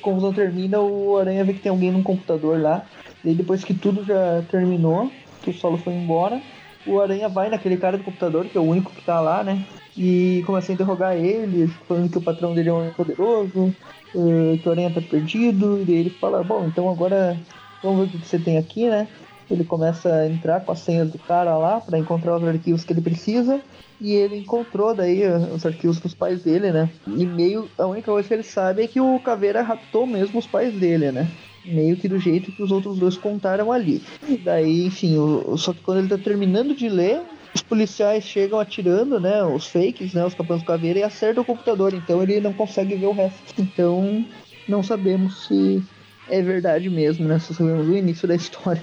confusão 0.00 0.32
termina, 0.32 0.78
o 0.80 1.18
Aranha 1.18 1.44
vê 1.44 1.54
que 1.54 1.60
tem 1.60 1.70
alguém 1.70 1.90
no 1.90 2.02
computador 2.02 2.60
lá. 2.60 2.84
E 3.24 3.34
depois 3.34 3.64
que 3.64 3.74
tudo 3.74 4.04
já 4.04 4.42
terminou, 4.50 5.10
que 5.42 5.50
o 5.50 5.54
solo 5.54 5.78
foi 5.78 5.92
embora, 5.94 6.40
o 6.86 7.00
Aranha 7.00 7.28
vai 7.28 7.48
naquele 7.48 7.76
cara 7.76 7.96
do 7.96 8.04
computador, 8.04 8.44
que 8.44 8.56
é 8.56 8.60
o 8.60 8.64
único 8.64 8.92
que 8.92 9.02
tá 9.02 9.20
lá, 9.20 9.42
né? 9.42 9.64
E 9.96 10.42
começa 10.46 10.70
a 10.70 10.74
interrogar 10.74 11.16
ele, 11.16 11.68
falando 11.88 12.10
que 12.10 12.18
o 12.18 12.22
patrão 12.22 12.54
dele 12.54 12.68
é 12.68 12.72
um 12.72 12.90
poderoso, 12.90 13.74
eh, 14.14 14.58
que 14.62 14.68
o 14.68 14.72
Aranha 14.72 14.90
tá 14.90 15.00
perdido. 15.00 15.80
E 15.80 15.84
daí 15.84 15.96
ele 15.96 16.10
fala: 16.10 16.42
Bom, 16.44 16.66
então 16.66 16.88
agora 16.88 17.36
vamos 17.82 18.10
ver 18.10 18.16
o 18.16 18.20
que 18.20 18.26
você 18.26 18.38
tem 18.38 18.58
aqui, 18.58 18.88
né? 18.88 19.08
Ele 19.50 19.64
começa 19.64 20.12
a 20.12 20.28
entrar 20.28 20.60
com 20.60 20.72
as 20.72 20.80
senhas 20.80 21.10
do 21.10 21.18
cara 21.18 21.56
lá 21.56 21.80
pra 21.80 21.98
encontrar 21.98 22.36
os 22.36 22.44
arquivos 22.44 22.84
que 22.84 22.92
ele 22.92 23.00
precisa. 23.00 23.60
E 24.00 24.12
ele 24.12 24.38
encontrou 24.38 24.94
daí 24.94 25.22
eh, 25.22 25.36
os 25.54 25.64
arquivos 25.64 26.00
dos 26.00 26.14
pais 26.14 26.42
dele, 26.42 26.72
né? 26.72 26.90
E 27.06 27.24
meio. 27.24 27.68
A 27.78 27.86
única 27.86 28.10
coisa 28.10 28.26
que 28.26 28.34
ele 28.34 28.42
sabe 28.42 28.82
é 28.82 28.86
que 28.86 29.00
o 29.00 29.18
Caveira 29.20 29.62
raptou 29.62 30.06
mesmo 30.06 30.38
os 30.38 30.46
pais 30.46 30.74
dele, 30.74 31.12
né? 31.12 31.28
Meio 31.64 31.96
que 31.96 32.08
do 32.08 32.18
jeito 32.18 32.52
que 32.52 32.62
os 32.62 32.70
outros 32.70 32.98
dois 32.98 33.16
contaram 33.16 33.72
ali. 33.72 34.02
E 34.28 34.36
daí, 34.36 34.86
enfim, 34.86 35.16
o, 35.16 35.56
só 35.56 35.72
que 35.72 35.80
quando 35.80 35.98
ele 35.98 36.08
tá 36.08 36.18
terminando 36.18 36.74
de 36.74 36.88
ler, 36.88 37.22
os 37.54 37.62
policiais 37.62 38.24
chegam 38.24 38.58
atirando, 38.58 39.20
né? 39.20 39.42
Os 39.44 39.68
fakes, 39.68 40.12
né? 40.12 40.24
Os 40.24 40.34
capãs 40.34 40.60
do 40.60 40.66
Caveira 40.66 40.98
e 40.98 41.02
acertam 41.02 41.42
o 41.42 41.46
computador. 41.46 41.94
Então 41.94 42.22
ele 42.22 42.40
não 42.40 42.52
consegue 42.52 42.96
ver 42.96 43.06
o 43.06 43.12
resto. 43.12 43.40
Então 43.58 44.24
não 44.68 44.82
sabemos 44.82 45.46
se 45.46 45.82
é 46.28 46.42
verdade 46.42 46.90
mesmo, 46.90 47.26
né? 47.26 47.38
Só 47.38 47.54
sabemos 47.54 47.88
o 47.88 47.96
início 47.96 48.26
da 48.26 48.34
história. 48.34 48.82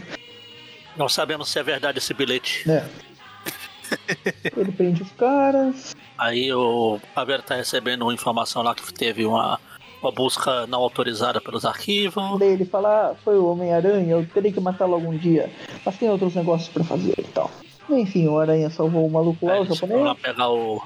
Não 0.96 1.08
sabemos 1.10 1.50
se 1.50 1.60
é 1.60 1.64
verdade 1.64 1.98
esse 1.98 2.14
bilhete. 2.14 2.70
É. 2.70 2.86
Ele 4.58 4.72
prende 4.72 5.02
os 5.04 5.12
caras. 5.12 5.96
Aí 6.18 6.52
o 6.54 7.00
Caveira 7.16 7.42
tá 7.42 7.56
recebendo 7.56 8.04
uma 8.04 8.14
informação 8.14 8.62
lá 8.62 8.76
que 8.76 8.94
teve 8.94 9.26
uma, 9.26 9.60
uma 10.02 10.12
busca 10.12 10.68
não 10.68 10.80
autorizada 10.80 11.42
pelos 11.42 11.66
arquivos. 11.66 12.40
Daí 12.40 12.50
ele 12.50 12.66
fala, 12.66 13.12
ah, 13.12 13.16
foi 13.24 13.38
o 13.38 13.48
Homem-Aranha, 13.48 14.12
eu 14.12 14.26
terei 14.26 14.52
que 14.52 14.60
matá-lo 14.60 14.94
algum 14.94 15.18
dia. 15.18 15.50
Mas 15.86 15.98
tem 15.98 16.10
outros 16.10 16.36
negócios 16.36 16.70
pra 16.70 16.84
fazer 16.84 17.16
e 17.18 17.24
tal. 17.24 17.50
Enfim, 17.90 18.28
o 18.28 18.38
Aranha 18.40 18.70
salvou 18.70 19.06
o 19.06 19.12
maluco 19.12 19.46
lá, 19.46 19.60
o 19.60 19.64
eles 19.66 19.78
foram 19.78 19.96
lá 20.04 20.10
japonês. 20.10 20.22
pegar 20.22 20.50
o, 20.50 20.82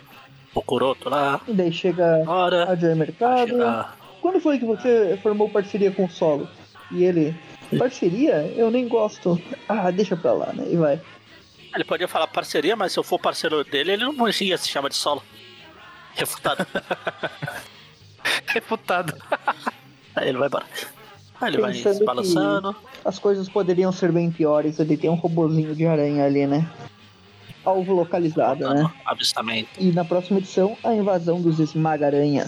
o 0.55 0.61
Kuroto 0.61 1.09
lá. 1.09 1.41
E 1.47 1.53
daí 1.53 1.71
chega 1.71 2.23
Hora. 2.25 2.71
a 2.71 2.75
Joy 2.75 2.95
Mercado. 2.95 3.49
chegar. 3.49 3.97
Quando 4.21 4.39
foi 4.39 4.57
que 4.57 4.65
você 4.65 5.19
formou 5.21 5.49
parceria 5.49 5.91
com 5.91 6.05
o 6.05 6.09
Solo? 6.09 6.47
E 6.91 7.03
ele, 7.03 7.35
parceria? 7.77 8.53
Eu 8.55 8.71
nem 8.71 8.87
gosto. 8.87 9.41
Ah, 9.67 9.91
deixa 9.91 10.15
pra 10.15 10.33
lá, 10.33 10.53
né? 10.53 10.65
E 10.69 10.75
vai. 10.75 11.01
Ele 11.73 11.83
podia 11.83 12.07
falar 12.07 12.27
parceria, 12.27 12.75
mas 12.75 12.93
se 12.93 12.99
eu 12.99 13.03
for 13.03 13.19
parceiro 13.19 13.63
dele, 13.63 13.93
ele 13.93 14.05
não 14.05 14.27
ia 14.29 14.57
se 14.57 14.69
chamar 14.69 14.89
de 14.89 14.95
solo. 14.95 15.21
Refutado. 16.15 16.65
Refutado. 18.47 19.13
Aí 20.15 20.29
ele 20.29 20.37
vai 20.37 20.47
embora. 20.47 20.65
Aí 21.41 21.49
ele 21.49 21.61
vai 21.61 21.73
Pensando 21.73 21.97
se 21.97 22.05
balançando. 22.05 22.75
As 23.03 23.19
coisas 23.19 23.49
poderiam 23.49 23.91
ser 23.91 24.11
bem 24.11 24.31
piores. 24.31 24.79
Ele 24.79 24.95
tem 24.95 25.09
um 25.09 25.15
robozinho 25.15 25.75
de 25.75 25.85
aranha 25.85 26.25
ali, 26.25 26.47
né? 26.47 26.65
Alvo 27.65 27.93
localizado, 27.93 28.69
né? 28.69 28.89
Avistamento. 29.05 29.69
E 29.77 29.91
na 29.91 30.05
próxima 30.05 30.39
edição, 30.39 30.77
a 30.83 30.93
invasão 30.93 31.41
dos 31.41 31.59
Esmaga-Aranha. 31.59 32.47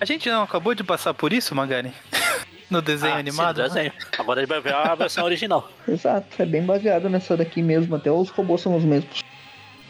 A 0.00 0.04
gente 0.04 0.28
não 0.28 0.42
acabou 0.42 0.74
de 0.74 0.82
passar 0.82 1.14
por 1.14 1.32
isso, 1.32 1.54
Magari? 1.54 1.92
No 2.74 2.82
desenho 2.82 3.14
Ah, 3.14 3.18
animado? 3.18 3.56
sim, 3.56 3.62
no 3.62 3.68
desenho. 3.68 3.92
Agora 4.18 4.40
ele 4.40 4.46
vai 4.46 4.60
ver 4.60 4.74
a 4.74 4.94
versão 4.96 5.24
original. 5.24 5.70
Exato, 5.86 6.26
é 6.42 6.44
bem 6.44 6.62
baseado 6.62 7.08
nessa 7.08 7.36
daqui 7.36 7.62
mesmo, 7.62 7.94
até 7.94 8.10
os 8.10 8.28
robôs 8.30 8.60
são 8.60 8.76
os 8.76 8.82
mesmos. 8.84 9.22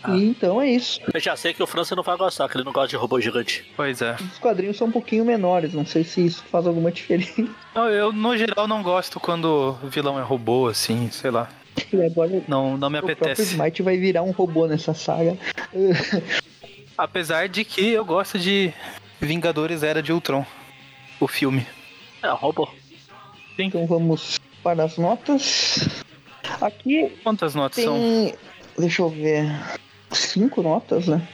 Ah. 0.02 0.14
E 0.14 0.22
então 0.26 0.60
é 0.60 0.68
isso. 0.70 1.00
Eu 1.14 1.18
já 1.18 1.34
sei 1.34 1.54
que 1.54 1.62
o 1.62 1.66
França 1.66 1.96
não 1.96 2.02
vai 2.02 2.14
gostar, 2.18 2.46
que 2.46 2.58
ele 2.58 2.64
não 2.64 2.72
gosta 2.72 2.88
de 2.88 2.96
robô 2.96 3.18
gigante. 3.18 3.64
Pois 3.74 4.02
é. 4.02 4.16
Os 4.20 4.38
quadrinhos 4.38 4.76
são 4.76 4.88
um 4.88 4.90
pouquinho 4.90 5.24
menores, 5.24 5.72
não 5.72 5.86
sei 5.86 6.04
se 6.04 6.26
isso 6.26 6.44
faz 6.50 6.66
alguma 6.66 6.92
diferença. 6.92 7.42
Não, 7.74 7.88
eu, 7.88 8.12
no 8.12 8.36
geral, 8.36 8.68
não 8.68 8.82
gosto 8.84 9.18
quando 9.18 9.76
o 9.82 9.88
vilão 9.88 10.16
é 10.16 10.22
robô, 10.22 10.68
assim, 10.68 11.10
sei 11.10 11.30
lá. 11.32 11.48
Agora 12.06 12.40
Não, 12.46 12.76
não 12.76 12.88
me 12.88 12.98
o 12.98 13.02
próprio 13.02 13.32
apetece. 13.32 13.54
Smite 13.54 13.82
vai 13.82 13.96
virar 13.96 14.22
um 14.22 14.30
robô 14.30 14.66
nessa 14.68 14.94
saga. 14.94 15.36
Apesar 16.96 17.48
de 17.48 17.64
que 17.64 17.88
eu 17.88 18.04
gosto 18.04 18.38
de 18.38 18.72
Vingadores 19.20 19.82
Era 19.82 20.00
de 20.00 20.12
Ultron. 20.12 20.46
O 21.18 21.26
filme. 21.26 21.66
É, 22.24 22.30
robô. 22.30 22.66
Então 23.58 23.86
vamos 23.86 24.40
para 24.62 24.82
as 24.82 24.96
notas. 24.96 25.86
Aqui 26.58 27.12
Quantas 27.22 27.54
notas 27.54 27.84
são? 27.84 27.94
tem. 27.98 28.34
Deixa 28.78 29.02
eu 29.02 29.10
ver. 29.10 29.44
Cinco 30.10 30.62
notas, 30.62 31.06
né? 31.06 31.28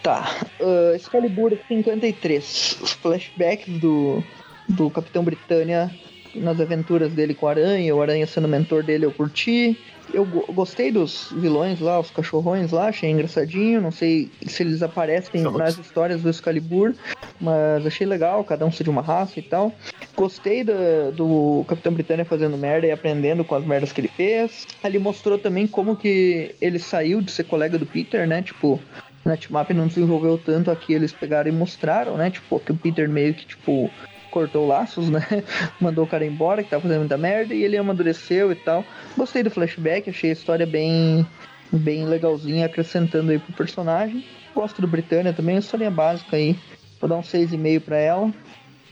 Tá. 0.00 0.30
Uh, 0.60 0.94
Excalibur 0.94 1.58
53. 1.66 2.78
Os 2.80 2.92
flashbacks 2.92 3.80
do, 3.80 4.22
do 4.68 4.88
Capitão 4.90 5.24
Britânia 5.24 5.90
nas 6.38 6.60
aventuras 6.60 7.12
dele 7.12 7.34
com 7.34 7.46
o 7.46 7.48
Aranha, 7.48 7.94
o 7.94 8.02
Aranha 8.02 8.26
sendo 8.26 8.48
mentor 8.48 8.82
dele, 8.82 9.06
eu 9.06 9.12
curti. 9.12 9.78
Eu 10.12 10.24
gostei 10.24 10.90
dos 10.90 11.30
vilões 11.36 11.80
lá, 11.80 12.00
os 12.00 12.10
cachorrões 12.10 12.70
lá, 12.72 12.88
achei 12.88 13.10
engraçadinho. 13.10 13.80
Não 13.80 13.90
sei 13.90 14.30
se 14.46 14.62
eles 14.62 14.82
aparecem 14.82 15.42
nas 15.42 15.76
histórias 15.76 16.22
do 16.22 16.30
Excalibur, 16.30 16.94
mas 17.38 17.86
achei 17.86 18.06
legal, 18.06 18.42
cada 18.42 18.64
um 18.64 18.72
ser 18.72 18.84
de 18.84 18.90
uma 18.90 19.02
raça 19.02 19.38
e 19.38 19.42
tal. 19.42 19.70
Gostei 20.16 20.64
do, 20.64 21.12
do 21.12 21.64
Capitão 21.68 21.92
Britânia 21.92 22.24
fazendo 22.24 22.56
merda 22.56 22.86
e 22.86 22.90
aprendendo 22.90 23.44
com 23.44 23.54
as 23.54 23.64
merdas 23.64 23.92
que 23.92 24.00
ele 24.00 24.08
fez. 24.08 24.66
Ali 24.82 24.98
mostrou 24.98 25.38
também 25.38 25.66
como 25.66 25.94
que 25.94 26.54
ele 26.58 26.78
saiu 26.78 27.20
de 27.20 27.30
ser 27.30 27.44
colega 27.44 27.76
do 27.76 27.84
Peter, 27.84 28.26
né? 28.26 28.40
Tipo, 28.40 28.80
na 29.24 29.36
Team 29.36 29.78
não 29.78 29.86
desenvolveu 29.86 30.38
tanto 30.38 30.70
aqui, 30.70 30.94
eles 30.94 31.12
pegaram 31.12 31.50
e 31.50 31.52
mostraram, 31.52 32.16
né? 32.16 32.30
Tipo, 32.30 32.58
que 32.58 32.72
o 32.72 32.76
Peter 32.76 33.08
meio 33.08 33.34
que, 33.34 33.46
tipo, 33.46 33.90
cortou 34.30 34.66
laços, 34.66 35.10
né? 35.10 35.24
Mandou 35.80 36.04
o 36.04 36.08
cara 36.08 36.24
embora, 36.24 36.62
que 36.62 36.70
tava 36.70 36.82
fazendo 36.82 37.00
muita 37.00 37.18
merda, 37.18 37.54
e 37.54 37.62
ele 37.62 37.76
amadureceu 37.76 38.52
e 38.52 38.54
tal. 38.54 38.84
Gostei 39.16 39.42
do 39.42 39.50
flashback, 39.50 40.08
achei 40.08 40.30
a 40.30 40.32
história 40.32 40.66
bem, 40.66 41.26
bem 41.72 42.04
legalzinha, 42.04 42.66
acrescentando 42.66 43.30
aí 43.30 43.38
pro 43.38 43.52
personagem. 43.52 44.24
Gosto 44.54 44.80
do 44.80 44.88
Britânia 44.88 45.32
também, 45.32 45.56
a 45.56 45.60
história 45.60 45.90
básica 45.90 46.36
aí. 46.36 46.56
Vou 47.00 47.08
dar 47.08 47.16
um 47.16 47.22
6,5 47.22 47.80
pra 47.80 47.96
ela. 47.96 48.32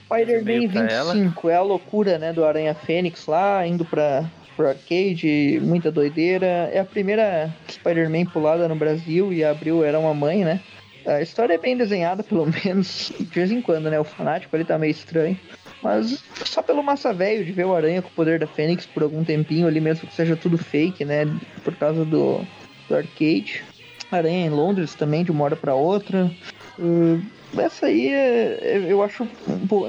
Spider-Man 0.05 0.69
25 0.69 1.51
é 1.51 1.57
a 1.57 1.63
loucura, 1.63 2.19
né, 2.19 2.33
do 2.33 2.45
Aranha 2.45 2.75
Fênix 2.75 3.27
lá, 3.27 3.67
indo 3.67 3.85
pra, 3.85 4.25
pro 4.57 4.69
arcade, 4.69 5.61
muita 5.63 5.91
doideira. 5.91 6.47
É 6.73 6.79
a 6.79 6.85
primeira 6.85 7.53
Spider-Man 7.69 8.27
pulada 8.27 8.69
no 8.69 8.77
Brasil 8.77 9.33
e 9.33 9.45
abriu 9.45 9.85
Era 9.85 9.99
Uma 9.99 10.15
Mãe, 10.15 10.45
né? 10.45 10.61
A 11.07 11.23
história 11.23 11.55
é 11.55 11.59
bem 11.59 11.77
desenhada, 11.77 12.23
pelo 12.25 12.47
menos, 12.65 13.13
de 13.19 13.25
vez 13.25 13.53
em 13.53 13.63
quando, 13.63 13.89
né? 13.89 13.99
O 13.99 14.05
fanático 14.05 14.55
ali 14.57 14.65
tá 14.65 14.77
meio 14.77 14.91
estranho. 14.91 15.39
Mas 15.83 16.23
só 16.45 16.63
pelo 16.63 16.83
massa 16.83 17.13
velho 17.13 17.45
de 17.45 17.53
ver 17.53 17.65
o 17.65 17.75
Aranha 17.75 18.03
com 18.03 18.09
o 18.09 18.13
poder 18.13 18.41
da 18.41 18.47
Fênix 18.47 18.85
por 18.87 19.05
algum 19.05 19.23
tempinho 19.23 19.69
ali, 19.69 19.81
mesmo 19.81 20.09
que 20.09 20.15
seja 20.15 20.37
tudo 20.37 20.59
fake, 20.59 21.05
né? 21.05 21.25
Por 21.63 21.77
causa 21.77 22.05
do, 22.05 22.41
do 22.89 22.97
arcade. 22.97 23.63
Aranha 24.11 24.47
em 24.47 24.51
Londres 24.51 24.95
também, 24.95 25.23
de 25.23 25.31
uma 25.31 25.45
hora 25.45 25.55
para 25.55 25.75
outra. 25.75 26.31
Uh, 26.79 27.23
essa 27.57 27.87
aí 27.87 28.09
é, 28.09 28.59
é, 28.63 28.85
eu 28.89 29.03
acho 29.03 29.27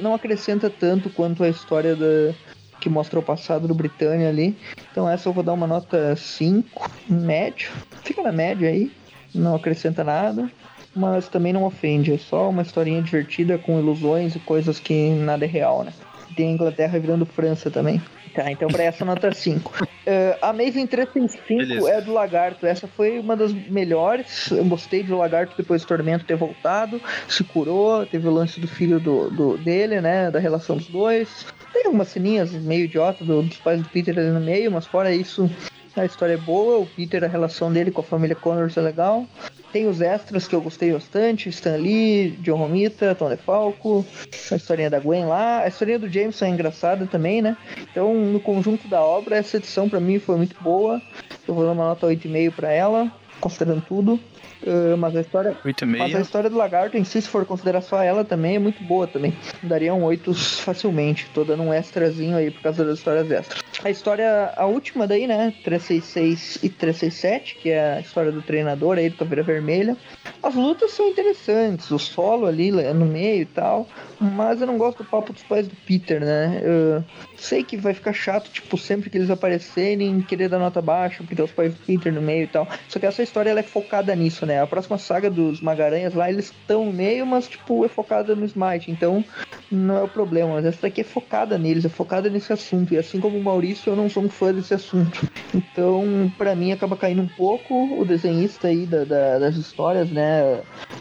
não 0.02 0.14
acrescenta 0.14 0.70
tanto 0.70 1.10
quanto 1.10 1.44
a 1.44 1.50
história 1.50 1.96
da, 1.96 2.34
que 2.80 2.90
mostra 2.90 3.20
o 3.20 3.24
passado 3.24 3.68
do 3.68 3.74
Britânia 3.74 4.30
ali. 4.30 4.56
Então 4.92 5.10
essa 5.10 5.28
eu 5.30 5.34
vou 5.34 5.44
dar 5.44 5.54
uma 5.54 5.68
nota 5.68 6.16
5, 6.16 6.92
médio. 7.10 7.72
Fica 8.04 8.22
na 8.22 8.32
média 8.32 8.70
aí, 8.70 8.92
não 9.34 9.56
acrescenta 9.56 10.04
nada 10.04 10.50
mas 10.98 11.28
também 11.28 11.54
não 11.54 11.64
ofende. 11.64 12.14
É 12.14 12.18
só 12.18 12.50
uma 12.50 12.62
historinha 12.62 13.02
divertida 13.02 13.58
com 13.58 13.80
ilusões 13.80 14.36
e 14.36 14.40
coisas 14.40 14.80
que 14.80 15.10
nada 15.12 15.46
é 15.46 15.48
real, 15.48 15.84
né? 15.84 15.94
Tem 16.36 16.50
a 16.50 16.52
Inglaterra 16.52 17.00
virando 17.00 17.26
França 17.26 17.72
também. 17.72 18.02
Tá, 18.38 18.52
então 18.52 18.68
pra 18.68 18.84
essa 18.84 19.04
nota 19.04 19.34
5. 19.34 19.84
Uh, 19.84 20.38
a 20.44 20.50
Amazing 20.50 20.86
365 20.86 21.58
Beleza. 21.58 21.90
é 21.90 22.02
do 22.02 22.14
Lagarto. 22.14 22.68
Essa 22.68 22.88
foi 22.88 23.18
uma 23.18 23.36
das 23.36 23.52
melhores. 23.52 24.52
Eu 24.52 24.64
gostei 24.66 25.02
do 25.02 25.18
Lagarto 25.18 25.56
depois 25.58 25.82
do 25.82 25.88
Tormento 25.88 26.24
ter 26.24 26.36
voltado. 26.36 27.02
Se 27.28 27.44
curou, 27.44 28.06
teve 28.06 28.28
o 28.28 28.32
lance 28.32 28.60
do 28.60 28.68
filho 28.68 29.00
do, 29.00 29.32
do 29.32 29.58
dele, 29.58 30.00
né? 30.02 30.30
Da 30.30 30.38
relação 30.38 30.78
dos 30.78 30.86
dois. 30.86 31.48
Tem 31.74 31.86
algumas 31.86 32.10
ceninhas 32.10 32.52
meio 32.52 32.86
idiota 32.86 33.26
do, 33.26 33.42
dos 33.42 33.58
pais 33.58 33.82
do 33.82 33.90
Peter 33.90 34.18
ali 34.18 34.30
no 34.30 34.40
meio, 34.40 34.72
mas 34.72 34.86
fora 34.86 35.12
isso, 35.12 35.50
a 35.96 36.06
história 36.06 36.34
é 36.34 36.38
boa. 36.38 36.78
O 36.78 36.86
Peter, 36.86 37.24
a 37.24 37.28
relação 37.28 37.74
dele 37.74 37.90
com 37.90 38.02
a 38.02 38.04
família 38.04 38.36
Connors 38.36 38.78
é 38.78 38.82
legal. 38.82 39.26
Tem 39.78 39.88
os 39.88 40.02
extras 40.02 40.48
que 40.48 40.56
eu 40.56 40.62
gostei 40.62 40.92
bastante: 40.92 41.50
Stan 41.50 41.76
Lee, 41.76 42.32
John 42.42 42.56
Romita, 42.58 43.14
Tom 43.14 43.30
DeFalco, 43.30 44.04
a 44.52 44.56
historinha 44.56 44.90
da 44.90 45.00
Gwen 45.00 45.26
lá. 45.26 45.60
A 45.60 45.68
historinha 45.68 46.00
do 46.00 46.10
Jameson 46.10 46.46
é 46.46 46.50
engraçada 46.50 47.06
também, 47.06 47.44
né? 47.44 47.56
Então, 47.80 48.12
no 48.16 48.40
conjunto 48.40 48.88
da 48.88 49.00
obra, 49.00 49.38
essa 49.38 49.58
edição 49.58 49.88
para 49.88 50.00
mim 50.00 50.18
foi 50.18 50.36
muito 50.36 50.56
boa. 50.64 51.00
Eu 51.48 51.54
vou 51.54 51.64
dar 51.64 51.74
uma 51.74 51.90
nota 51.90 52.08
8,5 52.08 52.56
para 52.56 52.72
ela, 52.72 53.12
considerando 53.40 53.84
tudo. 53.88 54.20
Uh, 54.64 54.98
mas, 54.98 55.16
a 55.16 55.22
história, 55.22 55.56
mas 55.86 56.16
a 56.16 56.20
história 56.20 56.50
do 56.50 56.58
lagarto 56.58 56.98
em 56.98 57.04
si, 57.04 57.22
se 57.22 57.30
for 57.30 57.46
considerar 57.46 57.82
só 57.82 58.02
ela 58.02 58.26
também, 58.26 58.56
é 58.56 58.60
muito 58.60 58.84
boa 58.84 59.08
também. 59.08 59.34
Daria 59.62 59.94
um 59.94 60.04
8 60.04 60.34
facilmente. 60.34 61.30
Tô 61.34 61.44
dando 61.44 61.64
um 61.64 61.74
extrazinho 61.74 62.36
aí 62.38 62.50
por 62.50 62.62
causa 62.62 62.84
das 62.84 62.98
histórias 62.98 63.30
extras. 63.30 63.62
A 63.84 63.90
história, 63.90 64.52
a 64.56 64.66
última 64.66 65.06
daí, 65.08 65.28
né? 65.28 65.54
366 65.64 66.64
e 66.64 66.70
367, 66.70 67.56
que 67.56 67.70
é 67.70 67.94
a 67.94 68.00
história 68.00 68.32
do 68.32 68.42
treinador 68.42 68.98
aí 68.98 69.10
do 69.10 69.18
Caveira 69.18 69.44
Vermelha. 69.44 69.96
As 70.42 70.56
lutas 70.56 70.92
são 70.92 71.08
interessantes, 71.08 71.90
o 71.92 72.00
solo 72.00 72.46
ali 72.46 72.72
no 72.72 73.06
meio 73.06 73.42
e 73.42 73.46
tal. 73.46 73.88
Mas 74.20 74.62
eu 74.62 74.68
não 74.68 74.78
gosto 74.78 75.00
do 75.00 75.10
papo 75.10 75.32
dos 75.32 75.44
pais 75.44 75.68
do 75.68 75.76
Peter, 75.86 76.20
né? 76.20 76.62
Eu 76.64 77.04
sei 77.36 77.64
que 77.64 77.78
vai 77.78 77.94
ficar 77.94 78.14
chato, 78.14 78.50
tipo, 78.50 78.78
sempre 78.78 79.10
que 79.10 79.18
eles 79.18 79.30
aparecerem, 79.30 80.22
querer 80.22 80.50
dar 80.50 80.58
nota 80.58 80.82
baixa, 80.82 81.18
porque 81.18 81.36
tem 81.36 81.46
os 81.46 81.52
pais 81.52 81.74
do 81.74 81.80
Peter 81.86 82.12
no 82.12 82.22
meio 82.22 82.44
e 82.44 82.48
tal. 82.48 82.68
Só 82.88 83.00
que 83.00 83.06
essa 83.06 83.22
história 83.22 83.52
ela 83.52 83.60
é 83.60 83.64
focada 83.64 84.16
nisso, 84.16 84.46
né? 84.46 84.62
A 84.62 84.68
próxima 84.68 84.98
saga 84.98 85.30
dos 85.30 85.62
Magaranhas 85.62 86.14
lá, 86.14 86.30
eles 86.30 86.46
estão 86.46 86.86
no 86.86 86.94
meio, 86.94 87.26
mas 87.26 87.48
tipo, 87.48 87.86
é 87.86 87.88
focada 87.88 88.36
no 88.36 88.46
Smite, 88.46 88.90
então 88.90 89.24
não 89.72 89.98
é 89.98 90.04
o 90.04 90.08
problema. 90.08 90.54
Mas 90.54 90.66
essa 90.66 90.84
daqui 90.84 91.02
é 91.02 91.04
focada 91.04 91.58
neles, 91.58 91.86
é 91.86 91.90
focada 91.90 92.30
nesse 92.30 92.52
assunto. 92.52 92.94
E 92.94 92.98
assim 92.98 93.20
como 93.20 93.38
o 93.38 93.44
Maurício, 93.44 93.92
eu 93.92 93.96
não 93.96 94.10
sou 94.10 94.24
um 94.24 94.30
fã 94.30 94.54
desse 94.54 94.74
assunto. 94.74 95.30
Então, 95.54 96.32
para 96.38 96.56
mim, 96.56 96.72
acaba 96.72 96.98
caindo 96.98 97.22
um 97.22 97.28
pouco 97.28 98.00
o 98.00 98.04
desenhista 98.06 98.68
aí 98.68 98.86
da, 98.86 99.04
da, 99.04 99.40
das 99.40 99.56
histórias, 99.56 100.10
né? 100.10 100.27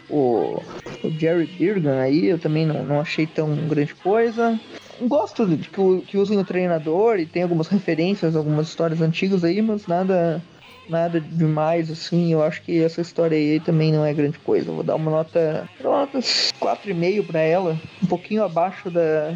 O, 0.09 0.61
o 1.03 1.09
Jerry 1.19 1.45
Birgan 1.45 1.99
aí, 1.99 2.27
eu 2.27 2.39
também 2.39 2.65
não, 2.65 2.83
não 2.83 2.99
achei 3.01 3.27
tão 3.27 3.55
grande 3.67 3.93
coisa 3.95 4.59
gosto 5.01 5.45
de 5.45 5.69
que, 5.69 6.01
que 6.07 6.17
usem 6.17 6.39
o 6.39 6.43
treinador 6.43 7.19
e 7.19 7.25
tem 7.27 7.43
algumas 7.43 7.67
referências, 7.67 8.35
algumas 8.35 8.67
histórias 8.67 8.99
antigas 8.99 9.43
aí, 9.43 9.61
mas 9.61 9.85
nada 9.85 10.41
nada 10.89 11.19
demais, 11.19 11.91
assim. 11.91 12.31
Eu 12.31 12.41
acho 12.41 12.61
que 12.61 12.81
essa 12.81 13.01
história 13.01 13.37
aí 13.37 13.59
também 13.59 13.91
não 13.91 14.05
é 14.05 14.13
grande 14.13 14.39
coisa. 14.39 14.71
vou 14.71 14.83
dar 14.83 14.95
uma 14.95 15.11
nota, 15.11 15.69
uma 15.79 15.99
nota 16.01 16.19
4,5 16.19 17.25
pra 17.25 17.41
ela, 17.41 17.77
um 18.01 18.07
pouquinho 18.07 18.43
abaixo 18.43 18.89
da, 18.89 19.33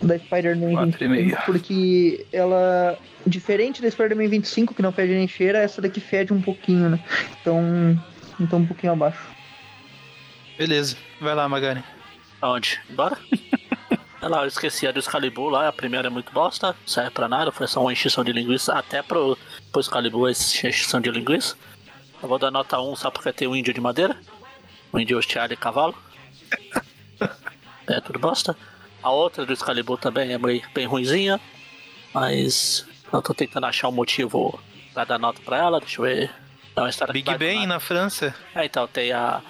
da 0.00 0.18
Spider-Man 0.18 0.86
25, 0.86 1.42
porque 1.44 2.26
ela, 2.32 2.96
diferente 3.26 3.82
da 3.82 3.90
Spider-Man 3.90 4.28
25, 4.28 4.74
que 4.74 4.82
não 4.82 4.92
fede 4.92 5.14
nem 5.14 5.28
cheira, 5.28 5.58
essa 5.58 5.82
daqui 5.82 6.00
fede 6.00 6.32
um 6.32 6.40
pouquinho, 6.40 6.90
né? 6.90 7.00
Então, 7.40 7.60
então 8.40 8.58
um 8.60 8.66
pouquinho 8.66 8.92
abaixo. 8.92 9.20
Beleza, 10.56 10.96
vai 11.20 11.34
lá, 11.34 11.48
Magari. 11.48 11.82
Aonde? 12.40 12.80
Bora? 12.90 13.18
Olha 14.20 14.28
lá, 14.28 14.42
eu 14.42 14.48
esqueci 14.48 14.86
a 14.86 14.90
do 14.90 14.98
Excalibur 14.98 15.48
lá, 15.48 15.68
a 15.68 15.72
primeira 15.72 16.08
é 16.08 16.10
muito 16.10 16.32
bosta, 16.32 16.74
serve 16.84 17.10
pra 17.10 17.28
nada, 17.28 17.52
foi 17.52 17.68
só 17.68 17.80
uma 17.80 17.92
encheção 17.92 18.24
de 18.24 18.32
linguiça, 18.32 18.74
até 18.74 19.00
pro, 19.00 19.38
pro 19.70 19.80
Excalibur 19.80 20.28
é 20.28 20.32
encheção 20.32 21.00
de 21.00 21.10
linguiça. 21.10 21.56
Eu 22.20 22.28
vou 22.28 22.38
dar 22.38 22.50
nota 22.50 22.80
1 22.80 22.96
só 22.96 23.10
porque 23.12 23.32
tem 23.32 23.46
um 23.46 23.54
índio 23.54 23.72
de 23.72 23.80
madeira, 23.80 24.16
um 24.92 24.98
índio 24.98 25.16
hostiário 25.16 25.54
e 25.54 25.56
cavalo. 25.56 25.94
é 27.86 28.00
tudo 28.00 28.18
bosta. 28.18 28.56
A 29.00 29.10
outra 29.10 29.46
do 29.46 29.52
Excalibur 29.52 29.96
também 29.98 30.32
é 30.32 30.38
bem, 30.38 30.62
bem 30.74 30.86
ruinzinha, 30.86 31.40
mas 32.12 32.84
eu 33.12 33.22
tô 33.22 33.32
tentando 33.32 33.66
achar 33.66 33.88
um 33.88 33.92
motivo 33.92 34.58
pra 34.92 35.04
dar 35.04 35.18
nota 35.18 35.40
pra 35.44 35.58
ela, 35.58 35.78
deixa 35.78 36.00
eu 36.00 36.04
ver. 36.06 36.47
Não, 36.78 36.86
a 36.86 36.88
história 36.90 37.12
Big 37.12 37.36
Ben 37.36 37.66
na 37.66 37.80
França. 37.80 38.34
É, 38.54 38.64
então, 38.64 38.86
tem 38.86 39.12
a, 39.12 39.42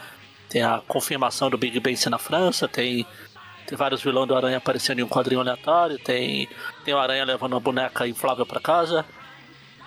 tem 0.49 0.63
a 0.63 0.81
confirmação 0.87 1.51
do 1.51 1.59
Big 1.59 1.79
Ben 1.81 1.95
ser 1.95 2.11
na 2.11 2.19
França, 2.19 2.67
tem 2.67 3.07
tem 3.69 3.77
vários 3.77 4.03
vilões 4.03 4.27
do 4.27 4.35
Aranha 4.35 4.57
aparecendo 4.57 5.01
em 5.01 5.03
um 5.03 5.09
quadrinho 5.09 5.43
aleatório. 5.43 5.99
Tem, 5.99 6.49
tem 6.87 6.95
o 6.95 6.99
Aranha 6.99 7.23
levando 7.23 7.53
uma 7.53 7.61
boneca 7.61 8.09
inflável 8.09 8.47
pra 8.47 8.59
casa. 8.59 9.05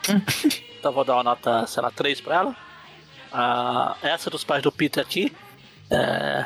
então 0.77 0.91
vou 0.91 1.03
dar 1.03 1.15
uma 1.15 1.23
nota, 1.23 1.65
sei 1.65 1.81
lá, 1.81 1.89
3 1.89 2.21
pra 2.21 2.35
ela. 2.35 2.55
Ah, 3.33 3.95
essa 4.03 4.29
dos 4.29 4.43
pais 4.43 4.61
do 4.61 4.71
Peter 4.71 5.01
aqui. 5.01 5.35
É... 5.89 6.45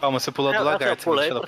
Calma, 0.00 0.18
você 0.18 0.32
pulou 0.32 0.50
do 0.54 0.64
lagarto. 0.64 1.02
Eu 1.02 1.04
pulei 1.04 1.28
ela, 1.28 1.42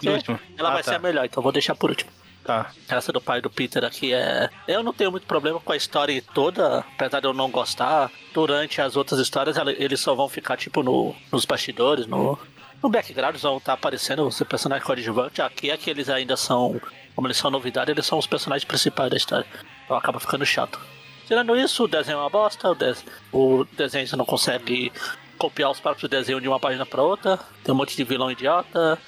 ela 0.58 0.68
ah, 0.68 0.72
vai 0.72 0.82
tá. 0.82 0.90
ser 0.90 0.96
a 0.96 0.98
melhor, 0.98 1.24
então 1.24 1.42
vou 1.42 1.50
deixar 1.50 1.74
por 1.74 1.88
último. 1.88 2.10
Tá. 2.44 2.70
Essa 2.88 3.12
do 3.12 3.20
pai 3.20 3.40
do 3.40 3.50
Peter 3.50 3.84
aqui 3.84 4.12
é. 4.12 4.48
Eu 4.66 4.82
não 4.82 4.92
tenho 4.92 5.10
muito 5.10 5.26
problema 5.26 5.60
com 5.60 5.72
a 5.72 5.76
história 5.76 6.22
toda, 6.34 6.78
apesar 6.78 7.20
de 7.20 7.26
eu 7.26 7.34
não 7.34 7.50
gostar. 7.50 8.10
Durante 8.32 8.80
as 8.80 8.96
outras 8.96 9.20
histórias, 9.20 9.56
eles 9.76 10.00
só 10.00 10.14
vão 10.14 10.28
ficar, 10.28 10.56
tipo, 10.56 10.82
no, 10.82 11.14
nos 11.30 11.44
bastidores, 11.44 12.06
no, 12.06 12.38
no 12.82 12.88
background 12.88 13.36
vão 13.36 13.58
estar 13.58 13.72
tá 13.72 13.74
aparecendo 13.74 14.26
os 14.26 14.42
personagens 14.42 14.86
coadjuvantes. 14.86 15.40
Aqui 15.40 15.70
é 15.70 15.76
que 15.76 15.90
eles 15.90 16.08
ainda 16.08 16.36
são. 16.36 16.80
Como 17.14 17.26
eles 17.26 17.36
são 17.36 17.50
novidade, 17.50 17.90
eles 17.90 18.06
são 18.06 18.18
os 18.18 18.26
personagens 18.26 18.64
principais 18.64 19.10
da 19.10 19.16
história. 19.16 19.46
Então 19.84 19.96
acaba 19.96 20.18
ficando 20.18 20.46
chato. 20.46 20.80
Tirando 21.26 21.56
isso, 21.56 21.84
o 21.84 21.88
desenho 21.88 22.16
é 22.16 22.20
uma 22.20 22.30
bosta. 22.30 22.70
O, 22.70 22.74
de... 22.74 22.94
o 23.32 23.64
desenho 23.76 24.06
você 24.06 24.16
não 24.16 24.24
consegue 24.24 24.90
copiar 25.36 25.70
os 25.70 25.80
próprios 25.80 26.08
desenhos 26.08 26.42
de 26.42 26.48
uma 26.48 26.58
página 26.58 26.86
para 26.86 27.02
outra. 27.02 27.38
Tem 27.62 27.74
um 27.74 27.76
monte 27.76 27.96
de 27.96 28.04
vilão 28.04 28.30
idiota. 28.30 28.98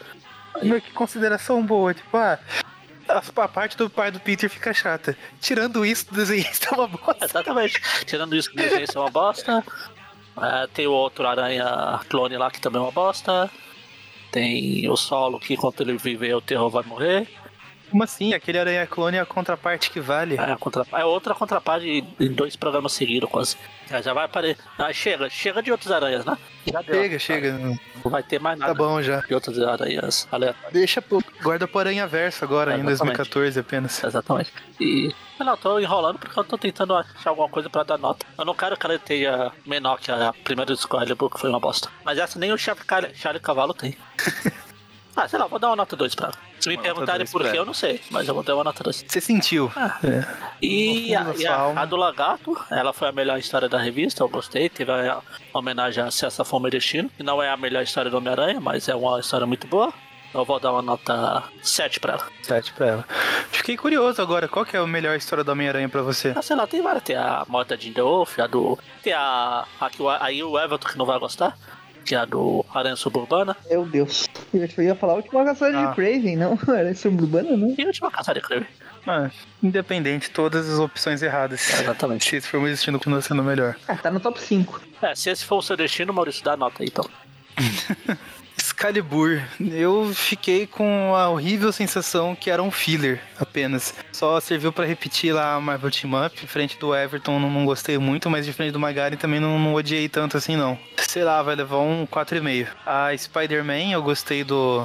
Meu, 0.63 0.81
que 0.81 0.91
consideração 0.93 1.65
boa. 1.65 1.95
Tipo, 1.95 2.17
ah, 2.17 2.39
a 3.09 3.49
parte 3.49 3.77
do 3.77 3.91
pai 3.91 4.11
do 4.11 4.21
Peter 4.21 4.49
fica 4.49 4.73
chata. 4.73 5.17
Tirando 5.41 5.85
isso, 5.85 6.07
o 6.11 6.15
desenho 6.15 6.45
é 6.47 6.71
uma 6.75 6.89
bosta. 6.89 7.25
Exatamente. 7.25 7.81
Tirando 8.05 8.37
isso, 8.37 8.51
o 8.51 8.57
desenho 8.57 8.87
é 8.95 8.99
uma 8.99 9.11
bosta. 9.11 9.65
É, 10.41 10.67
tem 10.69 10.87
o 10.87 10.93
outro 10.93 11.27
Aranha 11.27 12.01
clone 12.09 12.37
lá 12.37 12.51
que 12.51 12.61
também 12.61 12.81
é 12.81 12.85
uma 12.85 12.93
bosta. 12.93 13.51
Tem 14.31 14.89
o 14.89 14.97
solo 14.97 15.39
que 15.39 15.55
enquanto 15.55 15.83
ele 15.83 15.97
viver 15.97 16.35
o 16.35 16.41
terror 16.41 16.71
vai 16.71 16.83
morrer. 16.85 17.29
Como 17.93 18.03
assim? 18.05 18.33
Aquele 18.33 18.59
Aranha 18.59 18.87
Clone 18.87 19.19
é 19.19 19.21
a 19.21 19.27
contraparte 19.27 19.91
que 19.91 20.01
vale. 20.01 20.37
É, 20.37 20.53
a 20.53 20.57
contra... 20.57 20.87
é 20.93 21.05
outra 21.05 21.35
contraparte 21.35 22.03
em 22.19 22.33
dois 22.33 22.57
programas 22.57 22.95
seguidos, 22.95 23.29
quase. 23.31 23.59
Já, 23.87 24.01
já 24.01 24.15
vai 24.15 24.25
aparecer. 24.25 24.57
Ah, 24.79 24.91
chega, 24.95 25.29
chega 25.29 25.63
de 25.63 25.71
outras 25.71 25.93
aranhas, 25.93 26.25
né? 26.25 26.39
Já 26.73 26.81
deu. 26.81 26.95
Chega, 26.95 27.19
chega. 27.19 27.53
Não 27.53 28.11
vai 28.11 28.23
ter 28.23 28.41
mais 28.41 28.59
nada 28.59 28.73
Tá 28.73 28.79
bom 28.79 29.03
já. 29.03 29.21
de 29.21 29.35
outras 29.35 29.59
aranhas 29.59 30.27
aleatórias. 30.33 30.73
Deixa, 30.73 31.03
pô. 31.03 31.23
Guarda 31.43 31.69
pro 31.69 31.81
Aranha 31.81 32.07
Verso 32.07 32.43
agora, 32.43 32.73
É, 32.73 32.77
em 32.79 32.89
exatamente. 32.89 33.19
2014 33.19 33.61
apenas. 33.61 34.03
Exatamente. 34.03 34.53
E. 34.81 35.15
Eu 35.39 35.57
tô 35.59 35.79
enrolando 35.79 36.19
porque 36.19 36.39
eu 36.39 36.45
tô 36.45 36.57
tentando 36.57 36.95
achar 36.95 37.29
alguma 37.31 37.49
coisa 37.49 37.69
pra 37.69 37.83
dar 37.83 37.99
nota. 37.99 38.25
Eu 38.39 38.45
não 38.47 38.55
quero 38.55 38.75
que 38.75 38.87
ela 38.87 38.99
tenha 38.99 39.53
menor 39.67 40.01
que 40.01 40.11
a 40.11 40.33
primeira 40.45 40.67
do 40.67 40.73
Excalibur, 40.73 41.29
que 41.29 41.39
foi 41.39 41.51
uma 41.51 41.61
bosta. 41.61 41.91
Mas 42.05 42.17
essa 42.17 42.39
nem 42.39 42.53
o 42.53 42.57
Charlie 42.57 43.41
Cavalo 43.43 43.75
tem. 43.75 43.99
ah, 45.15 45.29
sei 45.29 45.39
lá, 45.39 45.47
vou 45.47 45.59
dar 45.59 45.69
uma 45.69 45.77
nota 45.77 45.95
2 45.95 46.15
pra 46.15 46.29
ela. 46.29 46.52
Se 46.63 46.69
me 46.69 46.79
perguntarem 46.79 47.27
por 47.27 47.43
quê, 47.51 47.59
eu 47.59 47.65
não 47.65 47.75
sei. 47.75 48.01
Mas 48.11 48.29
eu 48.29 48.35
vou 48.35 48.43
dar 48.43 48.55
uma 48.55 48.65
nota 48.65 48.83
2. 48.85 49.05
Você 49.07 49.21
sentiu. 49.21 49.71
É. 50.05 50.25
E, 50.61 51.15
a, 51.15 51.35
e 51.37 51.47
a- 51.47 51.73
a 51.83 51.85
do 51.85 51.97
Lagarto, 51.97 52.57
ela 52.71 52.93
foi 52.93 53.09
a 53.09 53.13
melhor 53.13 53.39
história 53.39 53.69
da 53.69 53.79
revista, 53.79 54.23
eu 54.23 54.29
gostei. 54.29 54.69
Teve 54.69 54.93
a, 54.93 55.21
a 55.53 55.59
homenagem 55.59 56.03
a 56.05 56.11
Cessa 56.11 56.45
Fome 56.45 56.69
e 56.69 56.71
Destino, 56.71 57.11
que 57.17 57.23
não 57.23 57.43
é 57.43 57.51
a 57.51 57.57
melhor 57.57 57.83
história 57.83 58.11
do 58.11 58.17
Homem-Aranha, 58.17 58.61
mas 58.61 58.89
é 58.89 58.95
uma 58.95 59.19
história 59.21 59.47
muito 59.47 59.67
boa. 59.67 59.93
Eu 60.35 60.47
vou 60.47 60.59
dar 60.59 60.73
uma 60.73 60.81
nota 60.81 61.43
7 61.63 62.01
pra 62.01 62.15
ela. 62.15 62.27
7 62.43 62.73
pra 62.73 62.87
ela. 62.87 63.05
Fiquei 63.51 63.77
curioso 63.77 64.23
agora, 64.23 64.49
qual 64.49 64.65
que 64.65 64.75
é 64.75 64.81
a 64.81 64.87
melhor 64.87 65.15
história 65.15 65.45
do 65.45 65.53
Homem-Aranha 65.53 65.89
pra 65.91 66.01
você? 66.01 66.33
Ah, 66.35 66.41
sei 66.41 66.57
lá, 66.57 66.67
tem 66.67 66.81
várias. 66.81 67.03
Tem 67.03 67.17
a 67.17 67.45
morte 67.49 67.69
da 67.69 67.77
Jim 67.77 67.93
Wolf, 67.93 68.39
a 68.39 68.47
do. 68.47 68.79
Tem 69.03 69.13
a. 69.13 69.67
a 69.79 69.91
aí 70.25 70.43
o 70.43 70.59
Everton 70.59 70.89
que 70.89 70.97
não 70.97 71.05
vai 71.05 71.19
gostar, 71.19 71.55
que 72.05 72.15
é 72.15 72.19
a 72.19 72.25
do 72.25 72.65
Aranha 72.75 72.97
Suburbana. 72.97 73.57
Meu 73.71 73.85
Deus. 73.87 74.29
Eu 74.53 74.85
ia 74.85 74.95
falar 74.95 75.15
a 75.15 75.17
última 75.17 75.45
caçada 75.45 75.79
Ah. 75.79 75.87
de 75.87 75.95
Craven, 75.95 76.37
não? 76.37 76.59
Era 76.75 76.95
suburbana, 76.95 77.57
não? 77.57 77.75
E 77.79 77.83
a 77.83 77.87
última 77.87 78.11
caçada 78.11 78.41
de 78.41 78.47
Creve. 78.47 78.67
Ah, 79.07 79.31
independente, 79.63 80.31
todas 80.31 80.69
as 80.71 80.79
opções 80.79 81.23
erradas. 81.23 81.69
Exatamente. 81.81 82.25
Se 82.29 82.37
esse 82.37 82.47
for 82.49 82.59
o 82.59 82.61
meu 82.63 82.71
destino, 82.71 82.99
continua 82.99 83.21
sendo 83.23 83.43
melhor. 83.43 83.75
Ah, 83.89 83.97
tá 83.97 84.11
no 84.11 84.21
top 84.21 84.41
5. 84.41 84.81
É, 85.03 85.15
se 85.15 85.31
esse 85.31 85.45
for 85.45 85.57
o 85.57 85.63
seu 85.63 85.77
destino, 85.77 86.13
Maurício, 86.13 86.45
dá 86.45 86.57
nota 86.57 86.83
aí 86.83 86.89
então. 86.89 87.09
Excalibur. 88.83 89.41
Eu 89.61 90.13
fiquei 90.13 90.67
com 90.67 91.15
a 91.15 91.29
horrível 91.29 91.71
sensação 91.71 92.35
que 92.35 92.51
era 92.51 92.61
um 92.61 92.71
filler 92.71 93.21
apenas. 93.39 93.95
Só 94.11 94.41
serviu 94.41 94.73
pra 94.73 94.85
repetir 94.85 95.33
lá 95.33 95.55
a 95.55 95.61
Marvel 95.61 95.91
Team 95.91 96.27
Up. 96.27 96.47
Frente 96.49 96.77
do 96.79 96.93
Everton 96.93 97.39
não, 97.39 97.49
não 97.49 97.65
gostei 97.65 97.97
muito, 97.97 98.29
mas 98.29 98.45
de 98.45 98.53
frente 98.53 98.73
do 98.73 98.81
Magari 98.81 99.17
também 99.17 99.39
não, 99.39 99.57
não 99.57 99.75
odiei 99.75 100.09
tanto 100.09 100.37
assim 100.37 100.57
não. 100.57 100.77
Sei 100.97 101.23
lá, 101.23 101.41
vai 101.43 101.55
levar 101.55 101.79
um 101.79 102.05
4,5. 102.07 102.67
A 102.85 103.17
Spider-Man 103.17 103.93
eu 103.93 104.03
gostei 104.03 104.43
do 104.43 104.85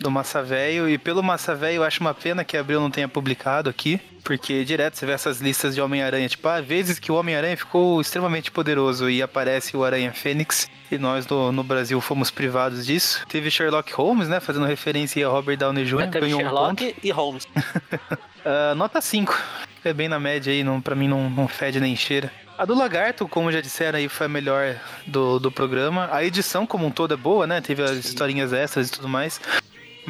do 0.00 0.10
Massa 0.10 0.42
Velho 0.42 0.88
e 0.88 0.96
pelo 0.96 1.22
Massa 1.22 1.54
Velho 1.54 1.76
eu 1.76 1.84
acho 1.84 2.00
uma 2.00 2.14
pena 2.14 2.42
que 2.42 2.56
Abril 2.56 2.80
não 2.80 2.90
tenha 2.90 3.06
publicado 3.06 3.68
aqui, 3.68 4.00
porque 4.24 4.64
direto 4.64 4.96
você 4.96 5.04
vê 5.04 5.12
essas 5.12 5.40
listas 5.40 5.74
de 5.74 5.80
Homem-Aranha, 5.80 6.28
tipo, 6.28 6.48
há 6.48 6.60
vezes 6.60 6.98
que 6.98 7.12
o 7.12 7.14
Homem-Aranha 7.14 7.56
ficou 7.56 8.00
extremamente 8.00 8.50
poderoso 8.50 9.10
e 9.10 9.22
aparece 9.22 9.76
o 9.76 9.84
Aranha 9.84 10.12
Fênix 10.12 10.68
e 10.90 10.96
nós 10.96 11.26
no, 11.26 11.52
no 11.52 11.62
Brasil 11.62 12.00
fomos 12.00 12.30
privados 12.30 12.86
disso. 12.86 13.24
Teve 13.28 13.50
Sherlock 13.50 13.92
Holmes, 13.92 14.28
né, 14.28 14.40
fazendo 14.40 14.64
referência 14.64 15.24
a 15.26 15.30
Robert 15.30 15.58
Downey 15.58 15.84
Jr., 15.84 16.08
Teve 16.08 16.20
ganhou 16.20 16.40
um 16.40 16.44
ponto. 16.44 16.80
Sherlock 16.80 16.96
e 17.02 17.10
Holmes. 17.10 17.46
Ah, 18.42 18.74
nota 18.74 19.02
5. 19.02 19.38
É 19.84 19.92
bem 19.92 20.08
na 20.08 20.18
média 20.18 20.50
aí, 20.50 20.64
não, 20.64 20.80
pra 20.80 20.94
mim 20.94 21.08
não, 21.08 21.28
não 21.28 21.46
fede 21.46 21.78
nem 21.78 21.94
cheira. 21.94 22.32
A 22.56 22.64
do 22.64 22.74
Lagarto, 22.74 23.28
como 23.28 23.50
já 23.50 23.60
disseram 23.60 23.98
aí, 23.98 24.08
foi 24.08 24.24
a 24.24 24.28
melhor 24.28 24.76
do, 25.06 25.38
do 25.38 25.50
programa. 25.50 26.08
A 26.12 26.24
edição 26.24 26.66
como 26.66 26.86
um 26.86 26.90
todo 26.90 27.14
é 27.14 27.16
boa, 27.16 27.46
né? 27.46 27.60
Teve 27.60 27.82
as 27.82 27.96
historinhas 27.96 28.52
extras 28.52 28.88
e 28.88 28.92
tudo 28.92 29.08
mais. 29.08 29.40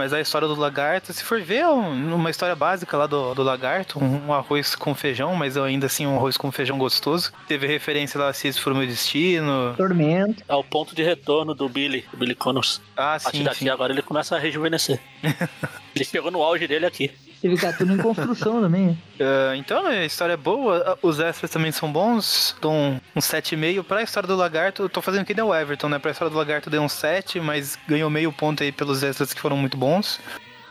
Mas 0.01 0.15
a 0.15 0.21
história 0.21 0.49
do 0.49 0.55
lagarto, 0.55 1.13
se 1.13 1.23
for 1.23 1.43
ver, 1.43 1.57
é 1.59 1.69
um- 1.69 2.15
uma 2.15 2.31
história 2.31 2.57
básica 2.57 2.97
lá 2.97 3.07
do, 3.07 3.35
do 3.35 3.43
lagarto, 3.43 4.03
um, 4.03 4.33
arroz 4.33 4.75
com 4.75 4.95
feijão, 4.95 5.35
mas 5.37 5.59
ainda 5.59 5.85
assim 5.85 6.07
um 6.07 6.17
arroz 6.17 6.39
com 6.39 6.51
feijão 6.51 6.79
gostoso. 6.79 7.31
Teve 7.47 7.67
referência 7.67 8.19
lá 8.19 8.33
se 8.33 8.49
esse 8.49 8.59
for 8.59 8.73
o 8.73 8.77
meu 8.77 8.87
destino. 8.87 9.75
Tormento. 9.77 10.43
É 10.49 10.55
o 10.55 10.65
ponto 10.65 10.95
de 10.95 11.03
retorno 11.03 11.55
do 11.55 11.69
Billy, 11.69 12.07
do 12.11 12.17
Billy 12.17 12.35
Connors. 12.35 12.81
Ah, 12.97 13.17
A 13.17 13.21
partir 13.21 13.39
sim, 13.39 13.45
daqui 13.45 13.59
sim. 13.59 13.69
agora 13.69 13.93
ele 13.93 14.01
começa 14.01 14.35
a 14.37 14.39
rejuvenescer. 14.39 14.99
ele 15.95 16.05
chegou 16.07 16.31
no 16.31 16.43
auge 16.43 16.67
dele 16.67 16.87
aqui. 16.87 17.11
Teve 17.41 17.57
Gatuno 17.57 17.95
em 17.95 17.99
construção 17.99 18.61
também. 18.63 18.99
Ah, 19.19 19.57
então, 19.57 19.87
a 19.87 20.05
história 20.05 20.35
é 20.35 20.37
boa, 20.37 20.99
os 21.03 21.19
extras 21.21 21.51
também 21.51 21.73
são 21.73 21.91
bons, 21.91 22.55
dou 22.61 22.73
um, 22.73 23.01
um 23.17 23.21
7,5. 23.21 23.83
Pra 23.83 24.03
história 24.03 24.27
do 24.27 24.37
lagarto, 24.37 24.83
eu 24.83 24.89
tô 24.89 25.01
fazendo 25.01 25.25
que 25.25 25.41
o 25.41 25.55
Everton, 25.55 25.89
né? 25.89 25.99
Pra 25.99 26.11
história 26.11 26.31
do 26.31 26.37
lagarto 26.37 26.69
eu 26.69 26.71
dei 26.71 26.81
um 26.81 26.89
7, 26.89 27.41
mas 27.41 27.79
ganhou 27.89 28.11
meio 28.11 28.31
ponto 28.33 28.63
aí 28.63 28.71
pelos 28.71 29.03
extras 29.03 29.33
que 29.33 29.41
foram 29.41 29.57
muito 29.57 29.77
bons. 29.77 30.21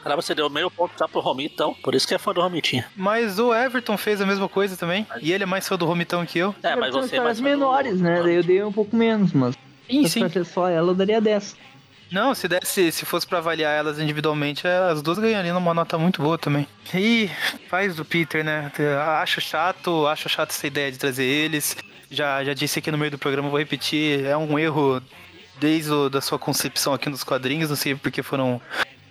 Caramba, 0.04 0.22
você 0.22 0.34
deu 0.34 0.50
meio 0.50 0.72
ponto 0.72 0.94
já 0.98 1.08
pro 1.08 1.20
Romi, 1.20 1.46
então. 1.46 1.74
Por 1.84 1.94
isso 1.94 2.08
que 2.08 2.14
é 2.14 2.18
fã 2.18 2.34
do 2.34 2.40
Romitinha. 2.42 2.86
Mas 2.96 3.38
o 3.38 3.54
Everton 3.54 3.98
fez 3.98 4.22
a 4.22 4.26
mesma 4.26 4.48
coisa 4.48 4.78
também, 4.78 5.06
e 5.22 5.34
ele 5.34 5.44
é 5.44 5.46
mais 5.48 5.68
fã 5.68 5.76
do 5.76 5.86
Romitão 5.86 6.26
que 6.26 6.40
eu. 6.40 6.56
É, 6.64 6.76
mas 6.76 6.94
você 6.94 7.18
é 7.18 7.20
mais 7.22 7.38
fã 7.40 7.44
do- 7.44 7.50
menores, 7.50 8.00
né? 8.00 8.22
Daí 8.24 8.36
eu 8.36 8.44
dei 8.44 8.64
um 8.64 8.72
pouco 8.72 8.96
menos, 8.96 9.34
mas. 9.34 9.56
Sim, 9.90 10.08
se 10.08 10.20
pra 10.20 10.30
ser 10.30 10.46
só 10.46 10.70
ela, 10.70 10.92
eu 10.92 10.96
daria 10.96 11.20
10. 11.20 11.56
Não, 12.12 12.34
se 12.34 12.48
desse, 12.48 12.92
se 12.92 13.06
fosse 13.06 13.28
pra 13.28 13.38
avaliar 13.38 13.78
elas 13.78 14.00
individualmente, 14.00 14.66
é, 14.66 14.78
as 14.78 15.02
duas 15.02 15.20
ganhariam 15.20 15.58
uma 15.58 15.74
nota 15.74 15.98
muito 15.98 16.22
boa 16.22 16.38
também. 16.38 16.68
E 16.94 17.30
faz 17.70 17.96
do 17.96 18.04
Peter, 18.04 18.44
né? 18.44 18.72
Acho 19.22 19.40
chato, 19.40 20.08
acho 20.08 20.28
chato 20.28 20.50
essa 20.50 20.66
ideia 20.66 20.92
de 20.92 20.98
trazer 20.98 21.26
eles. 21.26 21.78
Já, 22.10 22.44
já 22.44 22.54
disse 22.54 22.80
aqui 22.80 22.90
no 22.90 22.98
meio 22.98 23.12
do 23.12 23.20
programa, 23.20 23.50
vou 23.50 23.60
repetir, 23.60 24.26
é 24.26 24.36
um 24.36 24.58
erro 24.58 25.02
desde 25.60 25.92
o, 25.92 26.10
da 26.10 26.22
sua 26.22 26.40
concepção 26.40 26.94
aqui 26.94 27.10
nos 27.10 27.24
quadrinhos, 27.24 27.70
não 27.70 27.76
sei 27.76 27.94
porque 27.94 28.24
foram 28.24 28.60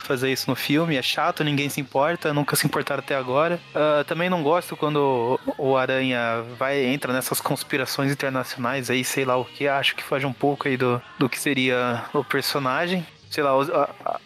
fazer 0.09 0.33
isso 0.33 0.49
no 0.49 0.57
filme, 0.57 0.97
é 0.97 1.03
chato, 1.03 1.45
ninguém 1.45 1.69
se 1.69 1.81
importa, 1.81 2.33
nunca 2.33 2.57
se 2.57 2.67
importaram 2.67 3.01
até 3.01 3.15
agora. 3.15 3.61
Ah, 3.75 4.03
também 4.07 4.31
não 4.31 4.43
gosto 4.43 4.75
quando 4.75 5.39
o, 5.59 5.77
Aranha 5.77 6.43
vai 6.59 6.83
entra 6.87 7.13
nessas 7.13 7.41
conspirações 7.41 8.11
internacionais 8.11 8.91
aí, 8.91 9.05
sei 9.05 9.27
lá 9.27 9.37
o 9.37 9.45
que, 9.45 9.69
acho 9.69 9.95
que 9.95 10.03
foge 10.03 10.25
um 10.25 10.33
pouco 10.33 10.67
aí 10.67 10.77
do, 10.77 11.01
do 11.19 11.29
que 11.29 11.39
seria 11.39 12.05
o 12.15 12.25
personagem. 12.25 13.07
Sei 13.31 13.43
lá, 13.43 13.53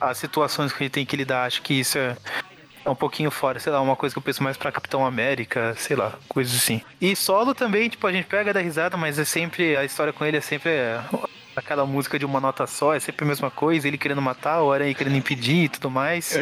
as 0.00 0.16
situações 0.16 0.72
que 0.72 0.84
ele 0.84 0.90
tem 0.90 1.04
que 1.04 1.16
lidar, 1.16 1.44
acho 1.44 1.60
que 1.60 1.74
isso 1.74 1.98
é, 1.98 2.16
é 2.84 2.88
um 2.88 2.94
pouquinho 2.94 3.32
fora, 3.32 3.58
sei 3.58 3.72
lá, 3.72 3.80
uma 3.80 3.96
coisa 3.96 4.14
que 4.14 4.18
eu 4.18 4.22
penso 4.22 4.44
mais 4.44 4.56
pra 4.56 4.70
Capitão 4.70 5.04
América, 5.04 5.74
sei 5.76 5.96
lá, 5.96 6.12
coisas 6.28 6.54
assim. 6.54 6.80
E 7.00 7.16
solo 7.16 7.52
também, 7.52 7.88
tipo, 7.88 8.06
a 8.06 8.12
gente 8.12 8.26
pega 8.26 8.54
da 8.54 8.60
risada, 8.60 8.96
mas 8.96 9.18
é 9.18 9.24
sempre, 9.24 9.76
a 9.76 9.84
história 9.84 10.12
com 10.12 10.24
ele 10.24 10.36
é 10.36 10.40
sempre 10.40 10.70
aquela 11.56 11.86
música 11.86 12.18
de 12.18 12.24
uma 12.24 12.40
nota 12.40 12.66
só, 12.66 12.94
é 12.94 13.00
sempre 13.00 13.24
a 13.24 13.28
mesma 13.28 13.50
coisa, 13.50 13.86
ele 13.86 13.98
querendo 13.98 14.22
matar, 14.22 14.62
o 14.62 14.72
Aranha 14.72 14.94
querendo 14.94 15.16
impedir 15.16 15.64
e 15.64 15.68
tudo 15.68 15.90
mais. 15.90 16.36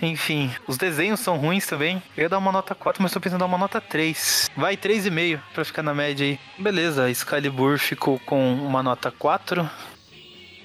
Enfim, 0.00 0.50
os 0.66 0.76
desenhos 0.76 1.20
são 1.20 1.36
ruins 1.36 1.66
também. 1.66 2.02
Eu 2.16 2.22
ia 2.22 2.28
dar 2.28 2.38
uma 2.38 2.52
nota 2.52 2.74
4, 2.74 3.02
mas 3.02 3.12
tô 3.12 3.20
pensando 3.20 3.38
em 3.38 3.40
dar 3.40 3.46
uma 3.46 3.58
nota 3.58 3.80
3. 3.80 4.50
Vai 4.56 4.76
3,5 4.76 5.40
pra 5.54 5.64
ficar 5.64 5.82
na 5.82 5.94
média 5.94 6.26
aí. 6.26 6.38
Beleza, 6.58 7.10
Excalibur 7.10 7.78
ficou 7.78 8.18
com 8.20 8.54
uma 8.54 8.82
nota 8.82 9.10
4. 9.10 9.68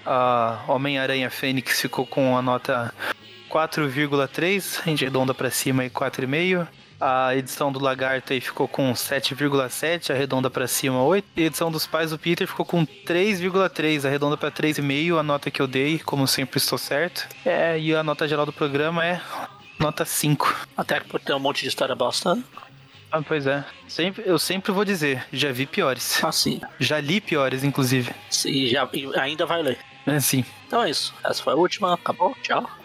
A 0.06 0.64
Homem-Aranha 0.68 1.30
Fênix 1.30 1.80
ficou 1.80 2.08
com 2.08 2.36
a 2.38 2.42
nota 2.42 2.94
4,3. 3.50 4.80
A 4.82 4.90
gente 4.90 5.04
arredonda 5.04 5.34
pra 5.34 5.52
cima 5.52 5.84
aí 5.84 5.90
4,5. 5.90 6.68
A 7.02 7.36
edição 7.36 7.72
do 7.72 7.80
Lagarto 7.80 8.32
aí 8.32 8.40
ficou 8.40 8.68
com 8.68 8.94
7,7, 8.94 10.12
arredonda 10.12 10.52
pra 10.52 10.68
cima 10.68 11.02
8. 11.02 11.28
E 11.36 11.42
a 11.42 11.46
edição 11.48 11.72
dos 11.72 11.88
pais 11.88 12.12
do 12.12 12.20
Peter 12.20 12.48
ficou 12.48 12.64
com 12.64 12.86
3,3, 12.86 14.06
arredonda 14.06 14.38
pra 14.38 14.52
3,5, 14.52 15.20
a 15.20 15.24
nota 15.24 15.50
que 15.50 15.60
eu 15.60 15.66
dei, 15.66 15.98
como 15.98 16.28
sempre 16.28 16.60
estou 16.60 16.78
certo. 16.78 17.28
É, 17.44 17.80
e 17.80 17.96
a 17.96 18.04
nota 18.04 18.28
geral 18.28 18.46
do 18.46 18.54
programa 18.54 19.04
é 19.04 19.20
nota 19.80 20.06
5. 20.06 20.68
Até 20.78 21.00
por 21.00 21.20
ter 21.20 21.34
um 21.34 21.40
monte 21.40 21.64
de 21.64 21.70
história 21.70 21.96
bosta. 21.96 22.38
Ah, 23.12 23.22
pois 23.24 23.48
é. 23.48 23.66
Sempre, 23.88 24.24
eu 24.28 24.38
sempre 24.38 24.72
vou 24.72 24.86
dizer, 24.86 25.26
já 25.34 25.52
vi 25.52 25.66
piores. 25.66 26.24
Assim. 26.24 26.62
Já 26.80 27.02
li 27.02 27.20
piores, 27.20 27.64
inclusive. 27.64 28.14
E, 28.46 28.68
já, 28.68 28.88
ainda 29.20 29.48
vai 29.48 29.64
ler. 29.64 29.80
É 30.06 30.18
assim. 30.18 30.46
Então 30.68 30.84
é 30.84 30.92
isso. 30.92 31.14
Essa 31.24 31.42
foi 31.42 31.54
a 31.54 31.56
última. 31.56 31.96
Acabou. 31.96 32.36
Tchau. 32.44 32.70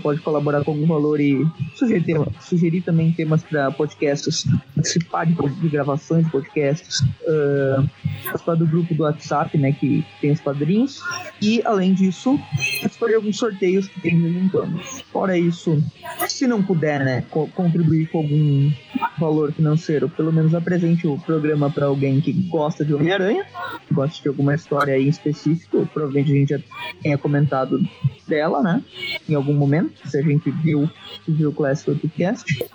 Pode 0.00 0.20
colaborar 0.20 0.64
com 0.64 0.72
algum 0.72 0.86
valor 0.86 1.20
e 1.20 1.46
sugerir, 1.74 2.04
tema, 2.04 2.26
sugerir 2.40 2.82
também 2.82 3.12
temas 3.12 3.42
para 3.42 3.70
podcasts, 3.70 4.44
participar 4.74 5.26
de, 5.26 5.34
de, 5.34 5.68
gravações 5.68 6.24
de 6.24 6.30
podcasts, 6.30 7.00
uh, 7.00 7.88
participar 8.24 8.54
do 8.54 8.66
grupo 8.66 8.94
do 8.94 9.02
WhatsApp, 9.02 9.56
né, 9.58 9.72
que 9.72 10.04
tem 10.20 10.30
os 10.32 10.40
padrinhos. 10.40 11.00
E, 11.40 11.62
além 11.64 11.94
disso, 11.94 12.38
participar 12.80 13.08
de 13.08 13.14
alguns 13.14 13.36
sorteios 13.36 13.88
que 13.88 14.00
tem 14.00 14.20
de 14.20 14.28
vez. 14.28 15.02
Fora 15.12 15.36
isso, 15.36 15.82
se 16.28 16.46
não 16.46 16.62
puder, 16.62 17.04
né, 17.04 17.24
co 17.30 17.46
contribuir 17.48 18.08
com 18.10 18.18
algum 18.18 18.70
valor 19.20 19.52
financeiro, 19.52 20.08
pelo 20.08 20.32
menos 20.32 20.54
apresente 20.54 21.06
o 21.06 21.18
programa 21.18 21.70
para 21.70 21.86
alguém 21.86 22.20
que 22.20 22.32
gosta 22.32 22.84
de 22.84 22.94
Homem-Aranha, 22.94 23.46
gosta 23.92 24.22
de 24.22 24.28
alguma 24.28 24.54
história 24.54 24.94
aí 24.94 25.06
em 25.06 25.08
específico, 25.08 25.88
provavelmente 25.92 26.32
a 26.32 26.34
gente 26.34 26.48
já 26.48 26.60
tenha 27.02 27.18
comentado 27.18 27.80
dela, 28.26 28.62
né? 28.62 28.82
Em 29.28 29.34
algum 29.34 29.52
momento, 29.52 30.08
se 30.08 30.18
a 30.18 30.22
gente 30.22 30.50
viu, 30.50 30.90
viu 31.28 31.50
o 31.50 31.52
Classic 31.52 31.90
Podcast. 31.90 32.66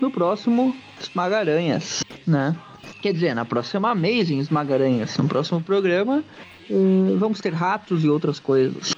No 0.00 0.10
próximo, 0.10 0.74
Esmagaranhas, 1.00 2.02
né? 2.26 2.56
Quer 3.02 3.12
dizer, 3.12 3.34
na 3.34 3.44
próxima 3.44 3.90
Amazing 3.90 4.38
Esmagaranhas, 4.38 5.16
no 5.18 5.28
próximo 5.28 5.60
programa, 5.60 6.24
uh, 6.70 7.18
vamos 7.18 7.40
ter 7.40 7.52
ratos 7.52 8.04
e 8.04 8.08
outras 8.08 8.38
coisas. 8.38 8.94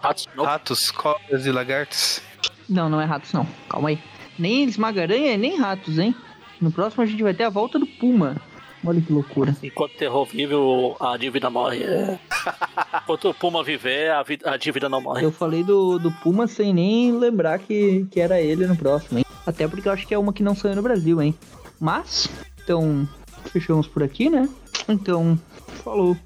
Ratos, 0.00 0.26
ratos, 0.36 0.90
cobras 0.90 1.44
e 1.44 1.52
lagartos? 1.52 2.22
Não, 2.68 2.88
não 2.88 3.00
é 3.00 3.04
ratos 3.04 3.32
não. 3.32 3.46
Calma 3.68 3.90
aí. 3.90 3.98
Nem 4.38 4.64
esmagaranha 4.64 5.36
nem 5.36 5.56
ratos, 5.56 5.98
hein? 5.98 6.14
No 6.60 6.70
próximo 6.70 7.02
a 7.02 7.06
gente 7.06 7.22
vai 7.22 7.34
ter 7.34 7.44
a 7.44 7.50
volta 7.50 7.78
do 7.78 7.86
Puma. 7.86 8.36
Olha 8.84 9.00
que 9.00 9.12
loucura. 9.12 9.54
Enquanto 9.62 9.92
o 9.92 9.98
terror 9.98 10.24
vive, 10.24 10.54
a 11.00 11.16
dívida 11.16 11.50
morre. 11.50 11.82
É. 11.82 12.18
Enquanto 13.02 13.28
o 13.28 13.34
Puma 13.34 13.62
viver, 13.62 14.10
a, 14.10 14.24
a, 14.46 14.56
dívida 14.56 14.88
não 14.88 15.02
morre. 15.02 15.24
Eu 15.24 15.32
falei 15.32 15.62
do, 15.62 15.98
do 15.98 16.10
Puma 16.10 16.46
sem 16.46 16.72
nem 16.72 17.12
lembrar 17.12 17.58
que, 17.58 18.06
que 18.10 18.20
era 18.20 18.40
ele 18.40 18.66
no 18.66 18.76
próximo, 18.76 19.18
hein? 19.18 19.24
Até 19.46 19.68
porque 19.68 19.88
eu 19.88 19.92
acho 19.92 20.06
que 20.06 20.14
é 20.14 20.18
uma 20.18 20.32
que 20.32 20.42
não 20.42 20.54
saiu 20.54 20.76
no 20.76 20.82
Brasil, 20.82 21.20
hein? 21.20 21.34
Mas, 21.78 22.28
então, 22.62 23.06
fechamos 23.52 23.86
por 23.86 24.02
aqui, 24.02 24.30
né? 24.30 24.48
Então, 24.88 25.38
falou. 25.84 26.16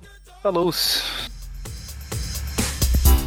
Falou. 0.42 0.72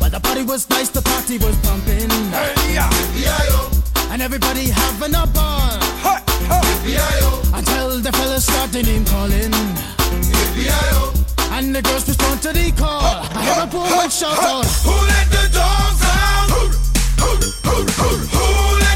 The 0.09 0.21
party 0.21 0.43
was 0.43 0.69
nice, 0.69 0.89
the 0.89 1.01
party 1.01 1.37
was 1.37 1.55
pumping. 1.57 2.09
Hey, 2.31 2.73
yeah. 2.73 2.89
Yeah, 3.13 3.83
and 4.17 4.23
everybody 4.23 4.69
having 4.69 5.13
a 5.13 5.27
ball. 5.27 5.77
Hey, 6.01 6.17
hey. 6.49 6.97
Until 7.53 7.99
the 7.99 8.11
fellas 8.11 8.45
started 8.47 8.87
name 8.87 9.05
calling. 9.05 9.53
And 11.55 11.75
the 11.75 11.83
girls 11.83 12.07
respond 12.07 12.41
to 12.41 12.51
the 12.51 12.71
call. 12.71 13.03
I 13.03 13.43
hear 13.45 13.63
a 13.63 13.67
poor 13.67 14.09
shout 14.09 14.39
out. 14.39 14.65
Who 14.87 14.95
let 15.11 15.27
the 15.29 15.45
dogs 15.53 16.01
out? 16.01 16.49
Who, 16.49 16.61
who, 17.21 17.31
who, 17.67 17.75
who, 17.97 18.09
who 18.33 18.86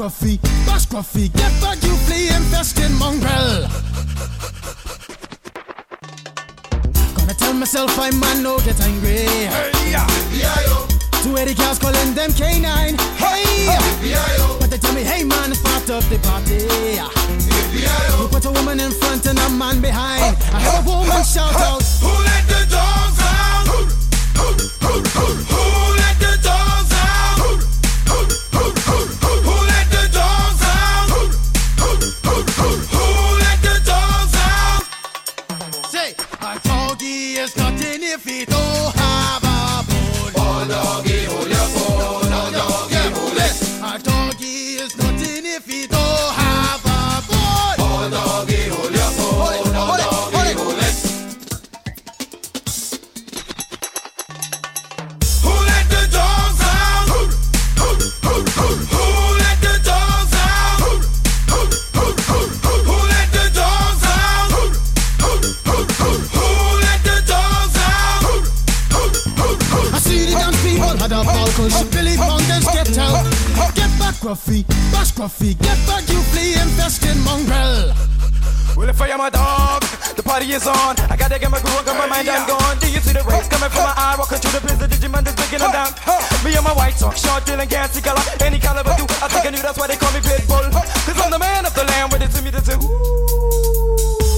Gruffy, 0.00 0.40
bash 0.64 0.86
Gruffy, 0.86 1.30
get 1.34 1.52
back, 1.60 1.76
you 1.82 1.94
flea 2.08 2.28
infested 2.28 2.90
mongrel. 2.92 3.68
Gonna 7.14 7.34
tell 7.34 7.52
myself 7.52 7.98
I 7.98 8.10
man 8.12 8.42
no 8.42 8.58
get 8.60 8.80
angry. 8.80 9.28
Hey, 9.28 9.90
yeah, 9.90 10.06
yeah, 10.32 11.22
Two 11.22 11.36
Eddie 11.36 11.54
cows 11.54 11.78
calling 11.78 12.14
them 12.14 12.30
K9. 12.30 12.98
Hey, 13.20 13.66
yeah, 14.08 14.56
but 14.58 14.70
they 14.70 14.78
tell 14.78 14.94
me, 14.94 15.02
hey 15.02 15.22
man, 15.22 15.50
it's 15.50 15.60
part 15.60 15.90
of 15.90 16.08
the 16.08 16.16
party. 16.24 16.64
You 18.22 18.28
put 18.28 18.46
a 18.46 18.50
woman 18.52 18.80
in 18.80 18.92
front 18.92 19.26
and 19.26 19.38
a 19.38 19.50
man 19.50 19.82
behind. 19.82 20.34
I 20.54 20.60
heard 20.62 20.82
a 20.82 20.88
woman 20.88 21.22
shout 21.24 21.54
out, 21.56 21.82
Who 22.00 22.08
let 22.08 22.48
the 22.48 22.64
dogs 22.72 23.20
out? 23.20 23.66
Who, 23.68 23.84
who, 24.40 24.48
who, 24.80 25.02
who, 25.02 25.26
who 25.44 25.69
Gruffy, 74.20 74.68
bash 74.92 75.12
Gruffy, 75.12 75.56
get 75.56 75.80
back, 75.88 76.04
you 76.12 76.20
flea 76.28 76.52
infested 76.52 77.16
mongrel. 77.24 77.88
Well, 78.76 78.88
if 78.90 79.00
I 79.00 79.08
am 79.08 79.20
a 79.20 79.30
dog, 79.30 79.80
the 80.14 80.22
party 80.22 80.52
is 80.52 80.66
on. 80.66 81.00
I 81.08 81.16
gotta 81.16 81.38
get 81.38 81.50
my 81.50 81.58
groove 81.58 81.78
on, 81.78 81.84
got 81.86 81.96
my 81.96 82.06
mind, 82.06 82.28
I'm 82.28 82.46
gone. 82.46 82.76
Do 82.78 82.92
you 82.92 83.00
see 83.00 83.14
the 83.16 83.24
rays 83.24 83.48
coming 83.48 83.70
from 83.70 83.82
my 83.82 83.94
eye? 83.96 84.16
Walking 84.18 84.36
through 84.36 84.60
the 84.60 84.60
blizzard, 84.60 84.90
Digimon 84.90 85.26
is 85.26 85.34
breaking 85.34 85.60
them 85.64 85.72
down. 85.72 85.96
Me 86.44 86.52
and 86.52 86.62
my 86.62 86.74
white 86.76 87.00
talk, 87.00 87.16
short, 87.16 87.46
dealing, 87.46 87.68
gassy 87.68 88.02
color, 88.02 88.20
any 88.44 88.58
caliber 88.58 88.92
do. 89.00 89.08
I 89.24 89.28
think 89.32 89.46
I 89.46 89.50
knew 89.56 89.62
that's 89.64 89.78
why 89.78 89.86
they 89.88 89.96
call 89.96 90.12
me 90.12 90.20
Pitbull. 90.20 90.68
Cause 90.68 91.16
I'm 91.16 91.30
the 91.32 91.38
man 91.38 91.64
of 91.64 91.72
the 91.72 91.84
land, 91.84 92.12
with 92.12 92.20
it 92.20 92.30
to 92.36 92.42
me 92.44 92.50
to 92.52 92.60
say, 92.60 92.76
ooh. 92.76 92.92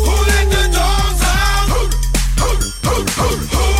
Who 0.06 0.14
let 0.30 0.46
the 0.46 0.62
dogs 0.78 1.22
out? 1.26 1.66
Who, 1.74 1.82
who, 2.38 2.50
who, 2.86 2.94
who, 3.02 3.28
who 3.50 3.72